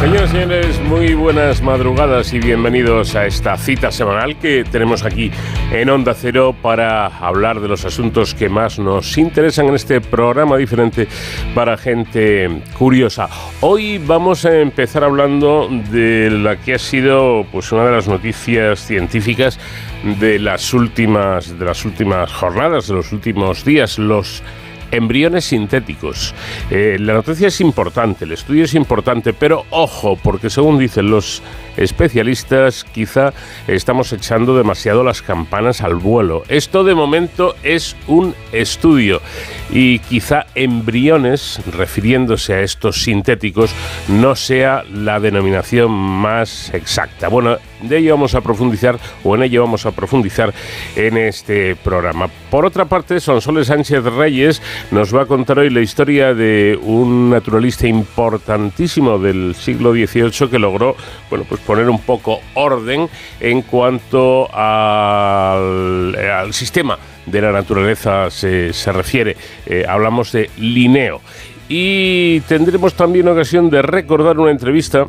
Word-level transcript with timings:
Señoras 0.00 0.30
y 0.30 0.32
señores, 0.32 0.80
muy 0.80 1.12
buenas 1.12 1.60
madrugadas 1.60 2.32
y 2.32 2.38
bienvenidos 2.38 3.14
a 3.16 3.26
esta 3.26 3.58
cita 3.58 3.90
semanal 3.90 4.38
que 4.38 4.64
tenemos 4.64 5.04
aquí 5.04 5.30
en 5.70 5.90
Onda 5.90 6.14
Cero 6.14 6.56
para 6.62 7.06
hablar 7.06 7.60
de 7.60 7.68
los 7.68 7.84
asuntos 7.84 8.34
que 8.34 8.48
más 8.48 8.78
nos 8.78 9.18
interesan 9.18 9.66
en 9.66 9.74
este 9.74 10.00
programa 10.00 10.56
diferente 10.56 11.06
para 11.54 11.76
gente 11.76 12.62
curiosa. 12.78 13.28
Hoy 13.60 13.98
vamos 13.98 14.46
a 14.46 14.58
empezar 14.58 15.04
hablando 15.04 15.68
de 15.90 16.30
la 16.30 16.56
que 16.56 16.74
ha 16.74 16.78
sido 16.78 17.44
pues 17.52 17.70
una 17.70 17.84
de 17.84 17.92
las 17.92 18.08
noticias 18.08 18.80
científicas 18.80 19.60
de 20.18 20.38
las 20.38 20.72
últimas 20.72 21.58
de 21.58 21.64
las 21.66 21.84
últimas 21.84 22.32
jornadas, 22.32 22.88
de 22.88 22.94
los 22.94 23.12
últimos 23.12 23.66
días, 23.66 23.98
los 23.98 24.42
embriones 24.90 25.44
sintéticos. 25.46 26.34
Eh, 26.70 26.96
la 27.00 27.14
noticia 27.14 27.48
es 27.48 27.60
importante, 27.60 28.24
el 28.24 28.32
estudio 28.32 28.64
es 28.64 28.74
importante, 28.74 29.32
pero 29.32 29.64
ojo, 29.70 30.16
porque 30.16 30.50
según 30.50 30.78
dicen 30.78 31.10
los 31.10 31.42
especialistas, 31.76 32.84
quizá 32.84 33.32
estamos 33.66 34.12
echando 34.12 34.56
demasiado 34.56 35.04
las 35.04 35.22
campanas 35.22 35.80
al 35.80 35.94
vuelo. 35.94 36.42
Esto 36.48 36.84
de 36.84 36.94
momento 36.94 37.54
es 37.62 37.96
un 38.06 38.34
estudio 38.52 39.20
y 39.70 40.00
quizá 40.00 40.46
embriones, 40.54 41.60
refiriéndose 41.72 42.54
a 42.54 42.60
estos 42.60 43.02
sintéticos, 43.02 43.72
no 44.08 44.34
sea 44.36 44.84
la 44.92 45.20
denominación 45.20 45.90
más 45.90 46.72
exacta. 46.74 47.28
Bueno, 47.28 47.58
de 47.82 47.98
ello 47.98 48.14
vamos 48.14 48.34
a 48.34 48.40
profundizar 48.40 48.98
o 49.24 49.34
en 49.34 49.42
ello 49.42 49.62
vamos 49.62 49.86
a 49.86 49.92
profundizar 49.92 50.52
en 50.96 51.16
este 51.16 51.76
programa. 51.76 52.28
Por 52.50 52.64
otra 52.64 52.84
parte, 52.84 53.20
Sonsoles 53.20 53.68
Sánchez 53.68 54.04
Reyes 54.04 54.62
nos 54.90 55.14
va 55.14 55.22
a 55.22 55.26
contar 55.26 55.58
hoy 55.58 55.70
la 55.70 55.80
historia 55.80 56.34
de 56.34 56.78
un 56.82 57.30
naturalista 57.30 57.86
importantísimo 57.86 59.18
del 59.18 59.54
siglo 59.54 59.92
XVIII 59.92 60.48
que 60.50 60.58
logró, 60.58 60.96
bueno, 61.28 61.44
pues 61.48 61.60
poner 61.60 61.88
un 61.88 62.00
poco 62.00 62.40
orden 62.54 63.08
en 63.40 63.62
cuanto 63.62 64.48
al, 64.52 66.16
sistema 66.52 66.98
de 67.26 67.40
la 67.40 67.52
naturaleza 67.52 68.30
se, 68.30 68.72
refiere. 68.92 69.36
Eh, 69.66 69.84
hablamos 69.88 70.32
de 70.32 70.50
Linneo. 70.58 71.20
Y 71.68 72.40
tendremos 72.40 72.94
también 72.94 73.28
ocasión 73.28 73.70
de 73.70 73.82
recordar 73.82 74.38
una 74.40 74.50
entrevista 74.50 75.06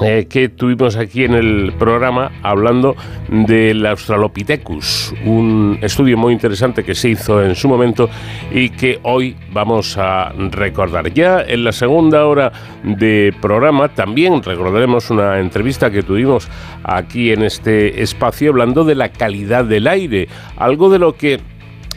eh, 0.00 0.26
que 0.28 0.48
tuvimos 0.48 0.96
aquí 0.96 1.22
en 1.22 1.34
el 1.34 1.72
programa 1.78 2.32
hablando 2.42 2.96
del 3.28 3.86
Australopithecus, 3.86 5.14
un 5.24 5.78
estudio 5.82 6.16
muy 6.16 6.32
interesante 6.32 6.82
que 6.82 6.96
se 6.96 7.10
hizo 7.10 7.40
en 7.42 7.54
su 7.54 7.68
momento 7.68 8.10
y 8.52 8.70
que 8.70 8.98
hoy 9.04 9.36
vamos 9.52 9.96
a 9.96 10.32
recordar. 10.50 11.12
Ya 11.12 11.42
en 11.42 11.62
la 11.62 11.70
segunda 11.70 12.26
hora 12.26 12.52
de 12.82 13.32
programa 13.40 13.88
también 13.88 14.42
recordaremos 14.42 15.10
una 15.10 15.38
entrevista 15.38 15.92
que 15.92 16.02
tuvimos 16.02 16.48
aquí 16.82 17.30
en 17.30 17.42
este 17.42 18.02
espacio 18.02 18.50
hablando 18.50 18.82
de 18.84 18.96
la 18.96 19.10
calidad 19.10 19.64
del 19.64 19.86
aire, 19.86 20.26
algo 20.56 20.90
de 20.90 20.98
lo 20.98 21.14
que 21.14 21.40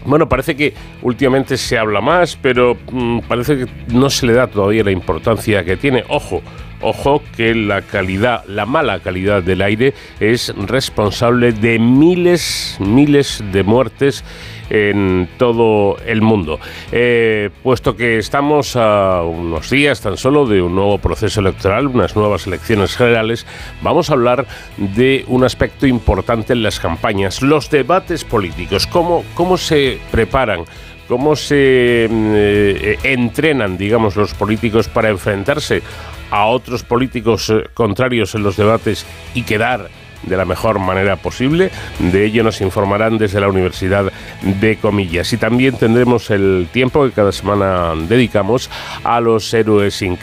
bueno, 0.07 0.29
parece 0.29 0.55
que 0.55 0.73
últimamente 1.07 1.55
se 1.55 1.77
habla 1.77 2.01
más, 2.01 2.35
pero 2.35 2.77
mm, 2.91 3.19
parece 3.29 3.59
que 3.59 3.65
no 3.93 4.09
se 4.09 4.25
le 4.25 4.33
da 4.33 4.47
todavía 4.47 4.83
la 4.83 4.91
importancia 4.91 5.63
que 5.63 5.77
tiene. 5.77 6.03
Ojo, 6.09 6.41
Ojo 6.81 7.23
que 7.35 7.55
la 7.55 7.81
calidad, 7.81 8.45
la 8.45 8.67
mala 8.67 8.99
calidad 8.99 9.41
del 9.41 9.63
aire 9.63 9.95
es 10.19 10.53
responsable 10.55 11.51
de 11.51 11.79
miles, 11.79 12.77
miles 12.79 13.43
de 13.51 13.63
muertes 13.63 14.23
en 14.69 15.27
todo 15.39 15.97
el 16.05 16.21
mundo. 16.21 16.59
Eh, 16.91 17.49
puesto 17.63 17.95
que 17.95 18.19
estamos 18.19 18.75
a 18.75 19.23
unos 19.23 19.71
días 19.71 20.01
tan 20.01 20.17
solo 20.17 20.45
de 20.45 20.61
un 20.61 20.75
nuevo 20.75 20.99
proceso 20.99 21.39
electoral, 21.39 21.87
unas 21.87 22.15
nuevas 22.15 22.45
elecciones 22.45 22.95
generales, 22.95 23.47
vamos 23.81 24.11
a 24.11 24.13
hablar 24.13 24.45
de 24.77 25.25
un 25.27 25.45
aspecto 25.45 25.87
importante 25.87 26.53
en 26.53 26.61
las 26.61 26.79
campañas, 26.79 27.41
los 27.41 27.71
debates 27.71 28.23
políticos, 28.23 28.85
cómo, 28.85 29.23
cómo 29.33 29.57
se 29.57 29.99
preparan 30.11 30.65
cómo 31.07 31.35
se 31.35 32.07
mm, 32.09 32.31
eh, 32.35 32.99
entrenan, 33.03 33.77
digamos, 33.77 34.15
los 34.15 34.33
políticos 34.33 34.87
para 34.87 35.09
enfrentarse 35.09 35.81
a 36.29 36.45
otros 36.45 36.83
políticos 36.83 37.49
eh, 37.49 37.63
contrarios 37.73 38.35
en 38.35 38.43
los 38.43 38.57
debates 38.57 39.05
y 39.33 39.43
quedar 39.43 39.89
de 40.23 40.37
la 40.37 40.45
mejor 40.45 40.79
manera 40.79 41.15
posible. 41.15 41.71
De 41.99 42.25
ello 42.25 42.43
nos 42.43 42.61
informarán 42.61 43.17
desde 43.17 43.39
la 43.39 43.47
Universidad 43.47 44.11
de 44.41 44.77
Comillas. 44.77 45.31
Y 45.33 45.37
también 45.37 45.77
tendremos 45.77 46.29
el 46.29 46.67
tiempo 46.71 47.05
que 47.05 47.11
cada 47.11 47.31
semana 47.31 47.93
dedicamos 48.07 48.69
a 49.03 49.19
los 49.19 49.53
héroes 49.53 49.95
sin. 49.95 50.17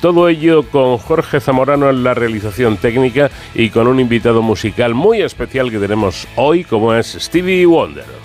Todo 0.00 0.28
ello 0.28 0.64
con 0.64 0.96
Jorge 0.96 1.38
Zamorano 1.38 1.90
en 1.90 2.02
la 2.02 2.14
realización 2.14 2.78
técnica 2.78 3.30
y 3.54 3.68
con 3.68 3.86
un 3.86 4.00
invitado 4.00 4.42
musical 4.42 4.94
muy 4.94 5.20
especial 5.22 5.70
que 5.70 5.78
tenemos 5.78 6.26
hoy, 6.36 6.64
como 6.64 6.94
es 6.94 7.16
Stevie 7.20 7.66
Wonder. 7.66 8.23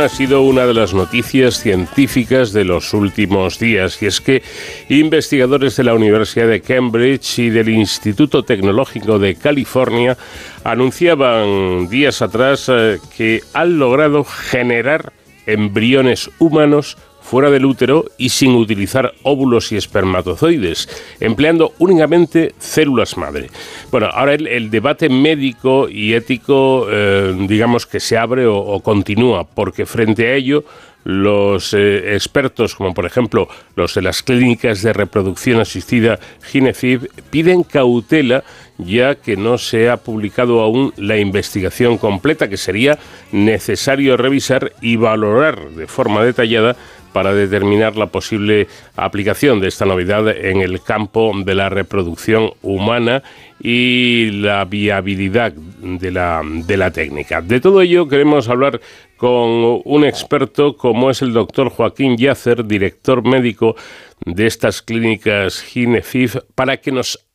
Ha 0.00 0.08
sido 0.08 0.42
una 0.42 0.64
de 0.66 0.72
las 0.72 0.94
noticias 0.94 1.60
científicas 1.60 2.54
de 2.54 2.64
los 2.64 2.94
últimos 2.94 3.58
días 3.58 4.02
y 4.02 4.06
es 4.06 4.22
que 4.22 4.42
investigadores 4.88 5.76
de 5.76 5.84
la 5.84 5.92
Universidad 5.92 6.48
de 6.48 6.62
Cambridge 6.62 7.38
y 7.38 7.50
del 7.50 7.68
Instituto 7.68 8.42
Tecnológico 8.42 9.18
de 9.18 9.34
California 9.34 10.16
anunciaban 10.64 11.88
días 11.88 12.22
atrás 12.22 12.70
eh, 12.72 12.98
que 13.14 13.42
han 13.52 13.78
logrado 13.78 14.24
generar 14.24 15.12
embriones 15.44 16.30
humanos 16.38 16.96
fuera 17.30 17.48
del 17.48 17.64
útero 17.64 18.06
y 18.18 18.30
sin 18.30 18.56
utilizar 18.56 19.14
óvulos 19.22 19.70
y 19.70 19.76
espermatozoides, 19.76 20.88
empleando 21.20 21.74
únicamente 21.78 22.56
células 22.58 23.16
madre. 23.16 23.50
Bueno, 23.92 24.08
ahora 24.12 24.34
el, 24.34 24.68
debate 24.68 25.08
médico 25.08 25.88
y 25.88 26.14
ético, 26.14 26.88
eh, 26.90 27.32
digamos 27.46 27.86
que 27.86 28.00
se 28.00 28.18
abre 28.18 28.48
o 28.48 28.80
continúa, 28.80 29.44
porque 29.44 29.86
frente 29.86 30.26
a 30.26 30.34
ello 30.34 30.64
los 31.04 31.72
eh, 31.72 32.14
expertos, 32.14 32.74
como 32.74 32.92
por 32.92 33.06
ejemplo 33.06 33.48
los 33.74 33.94
de 33.94 34.02
las 34.02 34.22
clínicas 34.22 34.82
de 34.82 34.92
reproducción 34.92 35.60
asistida 35.60 36.18
Ginefib, 36.42 37.08
piden 37.30 37.62
cautela 37.62 38.44
ya 38.78 39.14
que 39.14 39.36
no 39.36 39.58
se 39.58 39.90
ha 39.90 39.98
publicado 39.98 40.60
aún 40.60 40.92
la 40.96 41.16
investigación 41.18 41.98
completa 41.98 42.48
que 42.48 42.56
sería 42.56 42.98
necesario 43.32 44.16
revisar 44.16 44.72
y 44.80 44.96
valorar 44.96 45.70
de 45.70 45.86
forma 45.86 46.24
detallada 46.24 46.76
para 47.12 47.34
determinar 47.34 47.96
la 47.96 48.06
posible 48.06 48.68
aplicación 48.96 49.60
de 49.60 49.68
esta 49.68 49.84
novedad 49.84 50.28
en 50.28 50.60
el 50.60 50.82
campo 50.82 51.32
de 51.44 51.54
la 51.54 51.68
reproducción 51.68 52.52
humana 52.62 53.22
y 53.62 54.30
la 54.30 54.64
viabilidad 54.64 55.52
de 55.52 56.10
la, 56.10 56.42
de 56.44 56.76
la 56.76 56.90
técnica. 56.90 57.42
De 57.42 57.60
todo 57.60 57.82
ello 57.82 58.08
queremos 58.08 58.48
hablar 58.48 58.80
con 59.16 59.82
un 59.84 60.04
experto 60.04 60.76
como 60.76 61.10
es 61.10 61.20
el 61.20 61.34
doctor 61.34 61.68
Joaquín 61.68 62.16
Yacer, 62.16 62.64
director 62.64 63.22
médico 63.22 63.76
de 64.24 64.46
estas 64.46 64.80
clínicas 64.80 65.60
Ginefif, 65.60 66.36
para 66.54 66.78
que 66.78 66.90
nos 66.90 67.26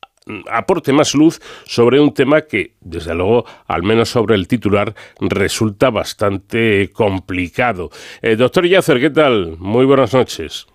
aporte 0.49 0.91
más 0.91 1.13
luz 1.13 1.39
sobre 1.65 1.99
un 1.99 2.13
tema 2.13 2.41
que, 2.41 2.73
desde 2.81 3.13
luego, 3.13 3.45
al 3.67 3.83
menos 3.83 4.09
sobre 4.09 4.35
el 4.35 4.47
titular, 4.47 4.95
resulta 5.19 5.89
bastante 5.89 6.89
complicado. 6.91 7.89
Eh, 8.21 8.35
doctor 8.35 8.65
Yacer, 8.65 8.99
¿qué 8.99 9.09
tal? 9.09 9.57
Muy 9.59 9.85
buenas 9.85 10.13
noches. 10.13 10.67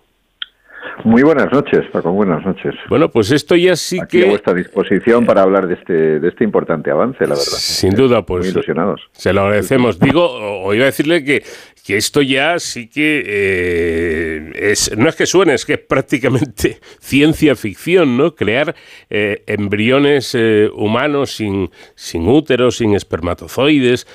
Muy 1.03 1.23
buenas 1.23 1.51
noches, 1.51 1.85
Paco, 1.91 2.11
buenas 2.11 2.45
noches. 2.45 2.75
Bueno, 2.89 3.09
pues 3.09 3.31
esto 3.31 3.55
ya 3.55 3.75
sí 3.75 3.99
que... 4.09 4.25
a 4.25 4.29
vuestra 4.29 4.53
disposición 4.53 5.25
para 5.25 5.41
hablar 5.41 5.67
de 5.67 5.75
este, 5.75 6.19
de 6.19 6.27
este 6.27 6.43
importante 6.43 6.91
avance, 6.91 7.19
la 7.21 7.29
verdad. 7.29 7.43
Sin 7.43 7.95
duda, 7.95 8.25
pues... 8.25 8.45
Muy 8.45 8.49
ilusionados. 8.51 9.01
Se 9.11 9.33
lo 9.33 9.41
agradecemos. 9.41 9.99
Digo, 9.99 10.29
o 10.63 10.73
iba 10.73 10.83
a 10.83 10.87
decirle 10.87 11.23
que, 11.23 11.43
que 11.85 11.97
esto 11.97 12.21
ya 12.21 12.59
sí 12.59 12.89
que 12.89 13.23
eh, 13.25 14.51
es... 14.55 14.95
No 14.97 15.09
es 15.09 15.15
que 15.15 15.25
suene, 15.25 15.53
es 15.53 15.65
que 15.65 15.73
es 15.73 15.79
prácticamente 15.79 16.79
ciencia 16.99 17.55
ficción, 17.55 18.17
¿no? 18.17 18.35
Crear 18.35 18.75
eh, 19.09 19.43
embriones 19.47 20.35
eh, 20.35 20.69
humanos 20.73 21.35
sin, 21.35 21.71
sin 21.95 22.27
útero, 22.27 22.71
sin 22.71 22.95
espermatozoides. 22.95 24.07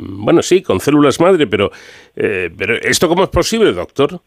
bueno, 0.00 0.42
sí, 0.42 0.62
con 0.62 0.80
células 0.80 1.20
madre, 1.20 1.46
pero, 1.46 1.70
pero 2.14 2.74
¿esto 2.76 3.08
cómo 3.08 3.24
es 3.24 3.30
posible, 3.30 3.72
doctor? 3.72 4.20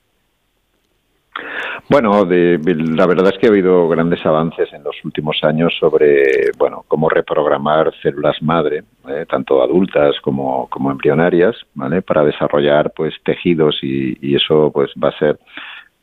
Bueno, 1.89 2.25
la 2.25 3.05
verdad 3.07 3.33
es 3.33 3.39
que 3.39 3.47
ha 3.47 3.49
habido 3.49 3.87
grandes 3.89 4.25
avances 4.25 4.71
en 4.73 4.83
los 4.83 4.95
últimos 5.03 5.43
años 5.43 5.73
sobre, 5.79 6.51
bueno, 6.57 6.83
cómo 6.87 7.09
reprogramar 7.09 7.93
células 8.01 8.41
madre, 8.41 8.83
¿eh? 9.07 9.25
tanto 9.29 9.61
adultas 9.61 10.15
como, 10.21 10.67
como 10.69 10.91
embrionarias, 10.91 11.55
¿vale? 11.73 12.01
Para 12.01 12.23
desarrollar, 12.23 12.93
pues, 12.95 13.13
tejidos 13.23 13.79
y, 13.81 14.17
y 14.21 14.35
eso, 14.35 14.71
pues, 14.73 14.91
va 15.01 15.09
a 15.09 15.19
ser 15.19 15.39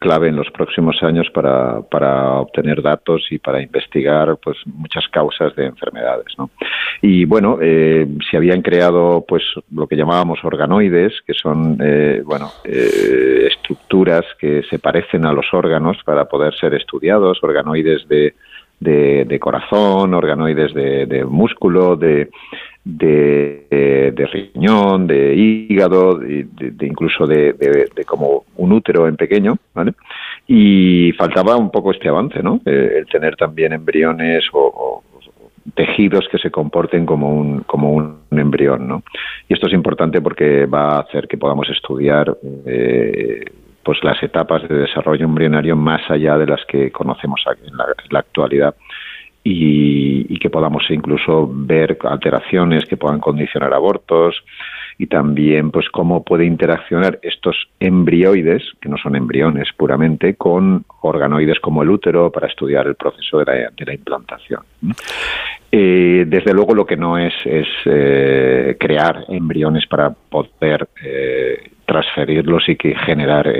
clave 0.01 0.29
en 0.29 0.37
los 0.37 0.51
próximos 0.51 1.01
años 1.03 1.29
para, 1.31 1.83
para 1.83 2.41
obtener 2.41 2.81
datos 2.81 3.23
y 3.31 3.39
para 3.39 3.61
investigar 3.61 4.39
pues 4.43 4.57
muchas 4.65 5.07
causas 5.09 5.55
de 5.55 5.67
enfermedades 5.67 6.27
¿no? 6.39 6.49
y 7.03 7.27
bueno 7.27 7.59
eh, 7.61 8.09
se 8.29 8.39
habían 8.39 8.63
creado 8.63 9.23
pues 9.29 9.43
lo 9.71 9.87
que 9.87 9.97
llamábamos 9.97 10.43
organoides 10.43 11.13
que 11.27 11.35
son 11.35 11.77
eh, 11.83 12.23
bueno 12.25 12.51
eh, 12.65 13.49
estructuras 13.51 14.25
que 14.39 14.63
se 14.71 14.79
parecen 14.79 15.27
a 15.27 15.35
los 15.35 15.53
órganos 15.53 15.99
para 16.03 16.25
poder 16.25 16.55
ser 16.55 16.73
estudiados 16.73 17.39
organoides 17.43 18.09
de, 18.09 18.35
de, 18.81 19.39
corazón 19.39 20.15
organoides 20.15 20.73
de, 20.73 21.05
de 21.05 21.27
músculo 21.27 21.97
de 21.97 22.31
de, 22.85 24.13
de, 24.15 24.27
riñón, 24.27 25.07
de 25.07 25.35
hígado, 25.35 26.15
de, 26.15 26.47
incluso 26.81 27.27
de, 27.27 27.55
como 28.07 28.45
un 28.57 28.73
útero 28.73 29.07
en 29.07 29.17
pequeño, 29.17 29.57
¿vale? 29.75 29.93
Y 30.47 31.13
faltaba 31.13 31.57
un 31.57 31.71
poco 31.71 31.93
este 31.93 32.09
avance, 32.09 32.43
¿no? 32.43 32.61
Eh, 32.65 32.99
el 32.99 33.07
tener 33.07 33.37
también 33.37 33.73
embriones 33.73 34.45
o, 34.53 35.03
tejidos 35.75 36.27
que 36.33 36.39
se 36.39 36.51
comporten 36.51 37.05
como 37.07 37.33
un, 37.33 37.61
como 37.61 37.93
un 37.93 38.23
embrión, 38.31 38.89
¿no? 38.89 39.03
Y 39.49 39.55
esto 39.55 39.67
es 39.67 39.75
importante 39.75 40.21
porque 40.21 40.67
va 40.67 40.97
a 40.97 41.01
hacer 41.01 41.29
que 41.29 41.37
podamos 41.37 41.69
estudiar 41.69 42.37
eh, 42.67 43.45
pues 43.83 44.03
las 44.03 44.21
etapas 44.23 44.67
de 44.69 44.75
desarrollo 44.75 45.27
embrionario 45.27 45.77
más 45.77 46.11
allá 46.11 46.39
de 46.39 46.47
las 46.47 46.65
que 46.67 46.91
conocemos 46.91 47.43
en 47.47 47.77
la 48.11 48.19
actualidad 48.19 48.75
y, 49.43 50.39
que 50.39 50.51
podamos 50.51 50.85
incluso 50.91 51.49
ver 51.53 51.99
alteraciones 52.05 52.87
que 52.87 52.97
puedan 52.97 53.21
condicionar 53.21 53.75
abortos 53.75 54.43
y 55.01 55.07
también 55.07 55.71
pues 55.71 55.89
cómo 55.89 56.23
puede 56.23 56.45
interaccionar 56.45 57.19
estos 57.23 57.57
embrioides, 57.81 58.63
que 58.83 58.91
no 58.91 58.99
son 58.99 59.17
embriones 59.17 59.73
puramente, 59.75 60.35
con 60.35 60.85
organoides 61.01 61.59
como 61.59 61.83
el 61.83 61.89
útero 61.89 62.31
para 62.31 62.49
estudiar 62.49 62.87
el 62.87 62.97
proceso 62.97 63.39
de 63.39 63.45
la, 63.47 63.53
de 63.75 63.87
la 63.87 63.95
implantación. 63.95 64.61
Eh, 65.73 66.25
desde 66.27 66.53
luego 66.53 66.75
lo 66.75 66.85
que 66.85 66.99
no 66.99 67.17
es 67.17 67.33
es 67.47 67.67
eh, 67.87 68.77
crear 68.79 69.25
embriones 69.29 69.87
para 69.87 70.11
poder 70.11 70.87
eh, 71.03 71.71
transferirlos 71.87 72.69
y 72.69 72.77
que 72.77 72.95
generar 72.95 73.51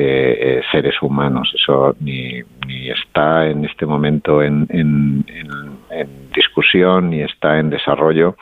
seres 0.71 1.01
humanos. 1.01 1.51
Eso 1.55 1.97
ni, 2.01 2.43
está 2.91 3.47
en 3.47 3.65
este 3.65 3.87
momento 3.87 4.43
en, 4.43 4.67
en, 4.69 5.25
discusión, 6.35 7.11
ni 7.11 7.23
está 7.23 7.59
en 7.59 7.71
desarrollo, 7.71 8.37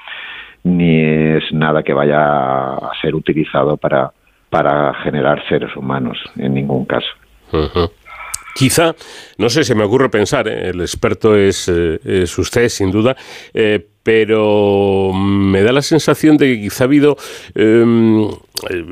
ni 0.65 1.01
es 1.01 1.45
nada 1.53 1.83
que 1.83 1.93
vaya 1.93 2.75
a 2.75 2.91
ser 3.01 3.15
utilizado 3.15 3.77
para, 3.77 4.13
para 4.51 4.95
generar 5.03 5.47
seres 5.49 5.75
humanos, 5.77 6.19
en 6.37 6.55
ningún 6.55 6.85
caso. 6.85 7.09
Quizá, 8.55 8.95
no 9.39 9.49
sé, 9.49 9.65
se 9.65 9.75
me 9.75 9.85
ocurre 9.85 10.09
pensar, 10.09 10.49
¿eh? 10.49 10.71
el 10.71 10.81
experto 10.81 11.37
es, 11.37 11.69
es, 11.69 12.39
usted, 12.39 12.69
sin 12.69 12.91
duda, 12.91 13.17
pero 14.09 15.13
me 15.13 15.61
da 15.61 15.71
la 15.71 15.83
sensación 15.83 16.39
de 16.39 16.47
que 16.47 16.63
quizá 16.63 16.85
ha 16.85 16.87
habido 16.87 17.19
em, 17.55 18.27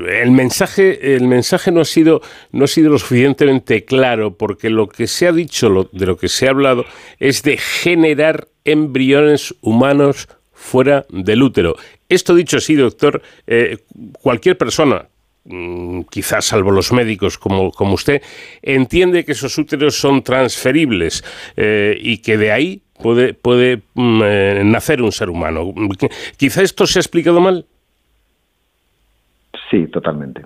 el 0.07 0.29
mensaje, 0.29 1.15
el 1.15 1.27
mensaje 1.27 1.71
no 1.71 1.81
ha 1.81 1.85
sido 1.85 2.21
no 2.51 2.65
ha 2.65 2.67
sido 2.67 2.91
lo 2.91 2.99
suficientemente 2.99 3.83
claro 3.83 4.37
porque 4.37 4.69
lo 4.69 4.87
que 4.87 5.07
se 5.07 5.27
ha 5.27 5.31
dicho, 5.31 5.89
de 5.91 6.05
lo 6.05 6.17
que 6.17 6.27
se 6.27 6.45
ha 6.45 6.51
hablado 6.51 6.85
es 7.19 7.41
de 7.41 7.57
generar 7.57 8.47
embriones 8.63 9.55
humanos 9.61 10.29
fuera 10.57 11.05
del 11.09 11.43
útero. 11.43 11.75
Esto 12.09 12.33
dicho 12.33 12.57
así, 12.57 12.75
doctor, 12.75 13.21
eh, 13.45 13.77
cualquier 14.21 14.57
persona 14.57 15.05
mm, 15.45 16.01
quizás 16.09 16.45
salvo 16.45 16.71
los 16.71 16.91
médicos 16.91 17.37
como, 17.37 17.71
como, 17.71 17.93
usted, 17.93 18.21
entiende 18.61 19.23
que 19.23 19.33
esos 19.33 19.57
úteros 19.57 19.95
son 19.95 20.23
transferibles 20.23 21.23
eh, 21.55 21.95
y 22.01 22.17
que 22.17 22.37
de 22.37 22.51
ahí 22.51 22.81
puede, 23.01 23.33
puede 23.35 23.83
mm, 23.93 24.21
eh, 24.23 24.61
nacer 24.65 25.01
un 25.01 25.11
ser 25.11 25.29
humano. 25.29 25.73
Quizá 26.37 26.63
esto 26.63 26.87
se 26.87 26.99
ha 26.99 27.01
explicado 27.01 27.39
mal. 27.39 27.65
Sí, 29.69 29.87
totalmente. 29.87 30.43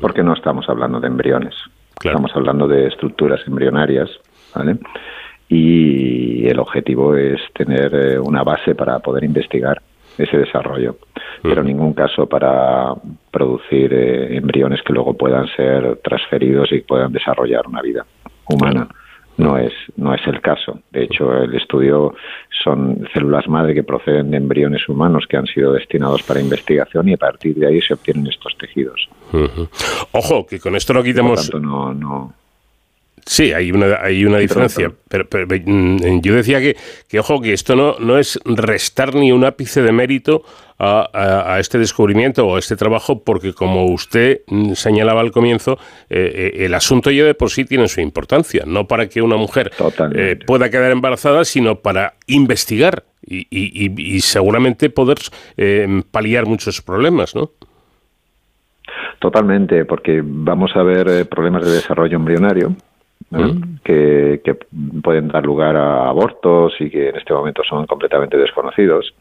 Porque 0.00 0.22
no 0.22 0.34
estamos 0.34 0.68
hablando 0.68 1.00
de 1.00 1.06
embriones. 1.06 1.54
Estamos 2.02 2.32
hablando 2.34 2.66
de 2.66 2.88
estructuras 2.88 3.40
embrionarias, 3.46 4.10
¿vale? 4.54 4.78
Y 5.50 6.46
el 6.46 6.60
objetivo 6.60 7.16
es 7.16 7.40
tener 7.52 7.92
eh, 7.92 8.18
una 8.18 8.44
base 8.44 8.76
para 8.76 9.00
poder 9.00 9.24
investigar 9.24 9.82
ese 10.16 10.38
desarrollo, 10.38 10.96
pero 11.42 11.62
en 11.62 11.66
ningún 11.66 11.92
caso 11.92 12.26
para 12.26 12.94
producir 13.30 13.92
eh, 13.92 14.36
embriones 14.36 14.80
que 14.82 14.92
luego 14.92 15.14
puedan 15.14 15.48
ser 15.56 16.00
transferidos 16.04 16.70
y 16.72 16.80
puedan 16.80 17.12
desarrollar 17.12 17.66
una 17.66 17.82
vida 17.82 18.06
humana. 18.48 18.88
No 19.36 19.56
es, 19.56 19.72
no 19.96 20.12
es 20.14 20.20
el 20.26 20.40
caso. 20.42 20.80
De 20.92 21.04
hecho, 21.04 21.32
el 21.32 21.54
estudio 21.54 22.14
son 22.62 23.08
células 23.12 23.48
madre 23.48 23.72
que 23.72 23.82
proceden 23.82 24.30
de 24.30 24.36
embriones 24.36 24.86
humanos 24.86 25.24
que 25.26 25.38
han 25.38 25.46
sido 25.46 25.72
destinados 25.72 26.22
para 26.24 26.40
investigación 26.40 27.08
y 27.08 27.14
a 27.14 27.16
partir 27.16 27.54
de 27.56 27.66
ahí 27.66 27.80
se 27.80 27.94
obtienen 27.94 28.26
estos 28.26 28.54
tejidos. 28.58 29.08
Ojo, 30.12 30.46
que 30.46 30.60
con 30.60 30.76
esto 30.76 30.92
no 30.92 31.02
quitamos... 31.02 31.54
no, 31.54 31.94
no, 31.94 32.34
Sí, 33.30 33.52
hay 33.52 33.70
una, 33.70 34.00
hay 34.02 34.24
una 34.24 34.38
diferencia. 34.38 34.90
Pero, 35.08 35.24
mm, 35.64 36.20
yo 36.20 36.34
decía 36.34 36.58
que, 36.58 36.76
que, 37.06 37.20
ojo, 37.20 37.40
que 37.40 37.52
esto 37.52 37.76
no, 37.76 37.94
no 38.00 38.18
es 38.18 38.40
restar 38.44 39.14
ni 39.14 39.30
un 39.30 39.44
ápice 39.44 39.82
de 39.82 39.92
mérito 39.92 40.42
a, 40.80 41.56
este 41.60 41.78
descubrimiento 41.78 42.44
o 42.44 42.56
a 42.56 42.58
este 42.58 42.74
trabajo, 42.74 43.22
porque 43.22 43.52
como 43.52 43.86
usted 43.86 44.40
mm, 44.48 44.72
señalaba 44.72 45.20
al 45.20 45.30
comienzo, 45.30 45.78
eh, 46.08 46.54
eh, 46.58 46.64
el 46.64 46.74
asunto 46.74 47.12
ya 47.12 47.22
de 47.22 47.34
por 47.34 47.50
sí 47.50 47.64
tiene 47.64 47.86
su 47.86 48.00
importancia, 48.00 48.64
no 48.66 48.88
para 48.88 49.08
que 49.08 49.22
una 49.22 49.36
mujer 49.36 49.70
eh, 50.16 50.36
pueda 50.44 50.68
quedar 50.68 50.90
embarazada, 50.90 51.44
sino 51.44 51.76
para 51.76 52.14
investigar 52.26 53.04
y, 53.24 53.46
y 53.48 54.20
seguramente 54.22 54.90
poder 54.90 55.18
paliar 56.10 56.46
muchos 56.46 56.82
problemas, 56.82 57.36
¿no? 57.36 57.52
Totalmente, 59.20 59.84
porque 59.84 60.20
vamos 60.24 60.72
a 60.74 60.82
ver 60.82 61.28
problemas 61.28 61.64
de 61.64 61.74
desarrollo 61.74 62.16
embrionario, 62.16 62.74
que, 63.84 64.40
pueden 65.02 65.28
dar 65.28 65.44
lugar 65.44 65.76
a 65.76 66.08
abortos 66.08 66.74
y 66.80 66.90
que 66.90 67.10
en 67.10 67.16
este 67.16 67.32
momento 67.32 67.62
son 67.68 67.86
completamente 67.86 68.36
desconocidos. 68.36 69.14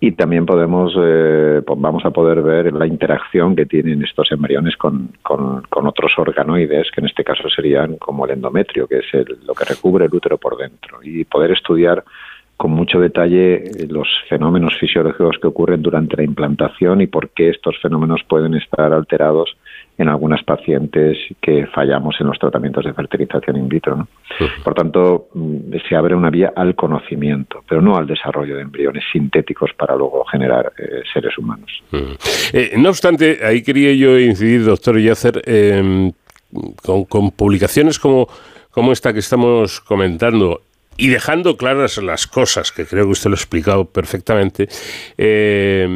Y 0.00 0.12
también 0.12 0.44
podemos, 0.44 0.92
eh, 0.98 1.62
vamos 1.64 2.04
a 2.04 2.10
poder 2.10 2.42
ver 2.42 2.72
la 2.72 2.86
interacción 2.86 3.54
que 3.54 3.66
tienen 3.66 4.02
estos 4.02 4.30
embriones 4.32 4.76
con, 4.76 5.12
con, 5.22 5.86
otros 5.86 6.12
organoides, 6.18 6.90
que 6.90 7.00
en 7.00 7.06
este 7.06 7.24
caso 7.24 7.48
serían 7.48 7.96
como 7.96 8.24
el 8.24 8.32
endometrio, 8.32 8.86
que 8.86 8.98
es 8.98 9.06
lo 9.46 9.54
que 9.54 9.64
recubre 9.64 10.06
el 10.06 10.14
útero 10.14 10.36
por 10.36 10.56
dentro, 10.56 10.98
y 11.02 11.24
poder 11.24 11.52
estudiar 11.52 12.04
con 12.56 12.72
mucho 12.72 13.00
detalle 13.00 13.54
eh, 13.54 13.86
los 13.88 14.08
fenómenos 14.28 14.76
fisiológicos 14.78 15.38
que 15.40 15.48
ocurren 15.48 15.82
durante 15.82 16.16
la 16.16 16.24
implantación 16.24 17.00
y 17.00 17.06
por 17.06 17.30
qué 17.30 17.50
estos 17.50 17.78
fenómenos 17.80 18.22
pueden 18.28 18.54
estar 18.54 18.92
alterados 18.92 19.56
en 19.96 20.08
algunas 20.08 20.42
pacientes 20.42 21.16
que 21.40 21.66
fallamos 21.68 22.16
en 22.20 22.26
los 22.26 22.38
tratamientos 22.38 22.84
de 22.84 22.92
fertilización 22.92 23.56
in 23.56 23.68
vitro. 23.68 24.08
Por 24.64 24.74
tanto, 24.74 25.28
mm, 25.34 25.74
se 25.88 25.94
abre 25.94 26.14
una 26.14 26.30
vía 26.30 26.52
al 26.56 26.74
conocimiento, 26.74 27.62
pero 27.68 27.80
no 27.80 27.96
al 27.96 28.06
desarrollo 28.06 28.56
de 28.56 28.62
embriones 28.62 29.04
sintéticos 29.12 29.70
para 29.76 29.94
luego 29.94 30.24
generar 30.24 30.72
eh, 30.78 31.02
seres 31.12 31.38
humanos. 31.38 31.70
Eh, 32.52 32.74
no 32.76 32.88
obstante, 32.88 33.38
ahí 33.44 33.62
quería 33.62 33.92
yo 33.94 34.18
incidir, 34.18 34.64
doctor 34.64 34.98
Yacer, 34.98 35.42
em, 35.46 36.12
con, 36.82 37.04
con 37.04 37.30
publicaciones 37.30 37.98
como, 37.98 38.26
como 38.70 38.90
esta 38.90 39.12
que 39.12 39.20
estamos 39.20 39.80
comentando 39.80 40.60
y 40.96 41.08
dejando 41.08 41.56
claras 41.56 41.98
las 41.98 42.26
cosas, 42.26 42.72
que 42.72 42.86
creo 42.86 43.04
que 43.04 43.12
usted 43.12 43.30
lo 43.30 43.34
ha 43.34 43.38
explicado 43.38 43.84
perfectamente, 43.86 44.68
eh, 45.18 45.86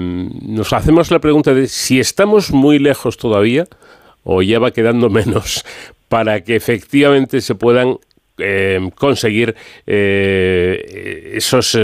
nos 0.43 0.73
hacemos 0.73 1.11
la 1.11 1.21
pregunta 1.21 1.55
de 1.55 1.69
si 1.69 2.01
estamos 2.01 2.51
muy 2.51 2.79
lejos 2.79 3.17
todavía 3.17 3.65
o 4.31 4.43
ya 4.43 4.59
va 4.59 4.71
quedando 4.71 5.09
menos 5.19 5.65
para 6.09 6.43
que 6.43 6.55
efectivamente 6.55 7.41
se 7.41 7.55
puedan 7.55 7.97
eh, 8.39 8.79
conseguir 8.95 9.57
eh, 9.87 11.33
esos 11.35 11.77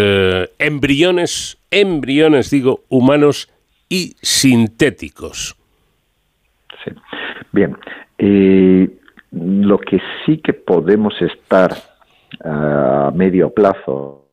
embriones, 0.58 1.58
embriones 1.70 2.50
digo, 2.50 2.80
humanos 2.88 3.50
y 3.88 4.14
sintéticos. 4.22 5.56
Sí. 6.84 6.92
Bien, 7.52 7.76
lo 9.30 9.78
que 9.78 10.00
sí 10.24 10.38
que 10.38 10.52
podemos 10.52 11.14
estar 11.20 11.74
a 12.44 13.10
medio 13.14 13.50
plazo 13.50 14.26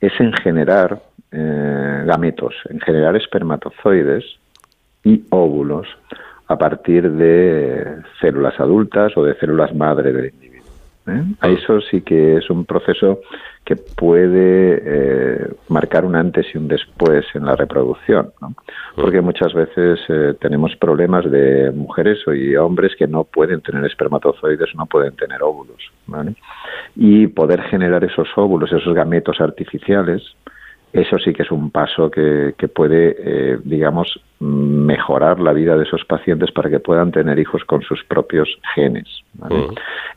es 0.00 0.12
en 0.18 0.32
generar 0.32 1.02
eh, 1.32 2.02
gametos, 2.06 2.54
en 2.68 2.80
generar 2.80 3.16
espermatozoides 3.16 4.24
y 5.04 5.22
óvulos 5.30 5.86
a 6.50 6.58
partir 6.58 7.08
de 7.12 8.02
células 8.20 8.58
adultas 8.58 9.16
o 9.16 9.22
de 9.22 9.34
células 9.36 9.72
madre 9.72 10.12
del 10.12 10.32
individuo. 10.34 10.66
¿eh? 11.06 11.22
Eso 11.44 11.80
sí 11.80 12.00
que 12.02 12.38
es 12.38 12.50
un 12.50 12.64
proceso 12.64 13.20
que 13.64 13.76
puede 13.76 14.82
eh, 14.84 15.48
marcar 15.68 16.04
un 16.04 16.16
antes 16.16 16.46
y 16.52 16.58
un 16.58 16.66
después 16.66 17.24
en 17.34 17.46
la 17.46 17.54
reproducción, 17.54 18.32
porque 18.96 19.20
muchas 19.20 19.54
veces 19.54 20.00
eh, 20.08 20.34
tenemos 20.40 20.74
problemas 20.74 21.30
de 21.30 21.70
mujeres 21.70 22.18
y 22.26 22.56
hombres 22.56 22.96
que 22.98 23.06
no 23.06 23.22
pueden 23.22 23.60
tener 23.60 23.84
espermatozoides, 23.84 24.74
no 24.74 24.86
pueden 24.86 25.14
tener 25.14 25.44
óvulos, 25.44 25.92
y 26.96 27.28
poder 27.28 27.62
generar 27.62 28.02
esos 28.02 28.26
óvulos, 28.34 28.72
esos 28.72 28.92
gametos 28.92 29.40
artificiales, 29.40 30.34
eso 30.92 31.18
sí 31.18 31.32
que 31.32 31.44
es 31.44 31.50
un 31.52 31.70
paso 31.70 32.10
que, 32.10 32.52
puede, 32.74 33.16
eh, 33.18 33.58
digamos, 33.62 34.20
mejorar 34.40 35.38
la 35.38 35.52
vida 35.52 35.76
de 35.76 35.84
esos 35.84 36.04
pacientes 36.04 36.50
para 36.50 36.68
que 36.68 36.80
puedan 36.80 37.12
tener 37.12 37.38
hijos 37.38 37.64
con 37.64 37.82
sus 37.82 38.02
propios 38.04 38.48
genes. 38.74 39.06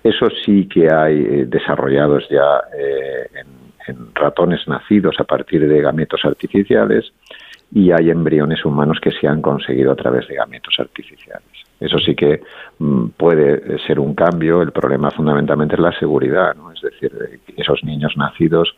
Eso 0.03 0.27
sí 0.43 0.67
que 0.67 0.91
hay 0.91 1.19
eh, 1.19 1.45
desarrollados 1.47 2.27
ya 2.29 2.61
eh, 2.75 3.27
en, 3.35 3.63
ratones 4.15 4.65
nacidos 4.67 5.15
a 5.19 5.25
partir 5.25 5.67
de 5.67 5.81
gametos 5.81 6.21
artificiales 6.23 7.11
y 7.73 7.91
hay 7.91 8.09
embriones 8.09 8.63
humanos 8.63 8.97
que 9.01 9.11
se 9.11 9.27
han 9.27 9.41
conseguido 9.41 9.91
a 9.91 9.95
través 9.95 10.25
de 10.29 10.35
gametos 10.35 10.75
artificiales. 10.79 11.49
Eso 11.81 11.99
sí 11.99 12.15
que 12.15 12.41
mm, 12.79 13.07
puede 13.17 13.77
ser 13.79 13.99
un 13.99 14.15
cambio. 14.15 14.61
El 14.61 14.71
problema 14.71 15.11
fundamentalmente 15.11 15.75
es 15.75 15.81
la 15.81 15.91
seguridad, 15.99 16.55
¿no? 16.55 16.71
es 16.71 16.81
decir, 16.81 17.11
esos 17.57 17.83
niños 17.83 18.13
nacidos 18.15 18.73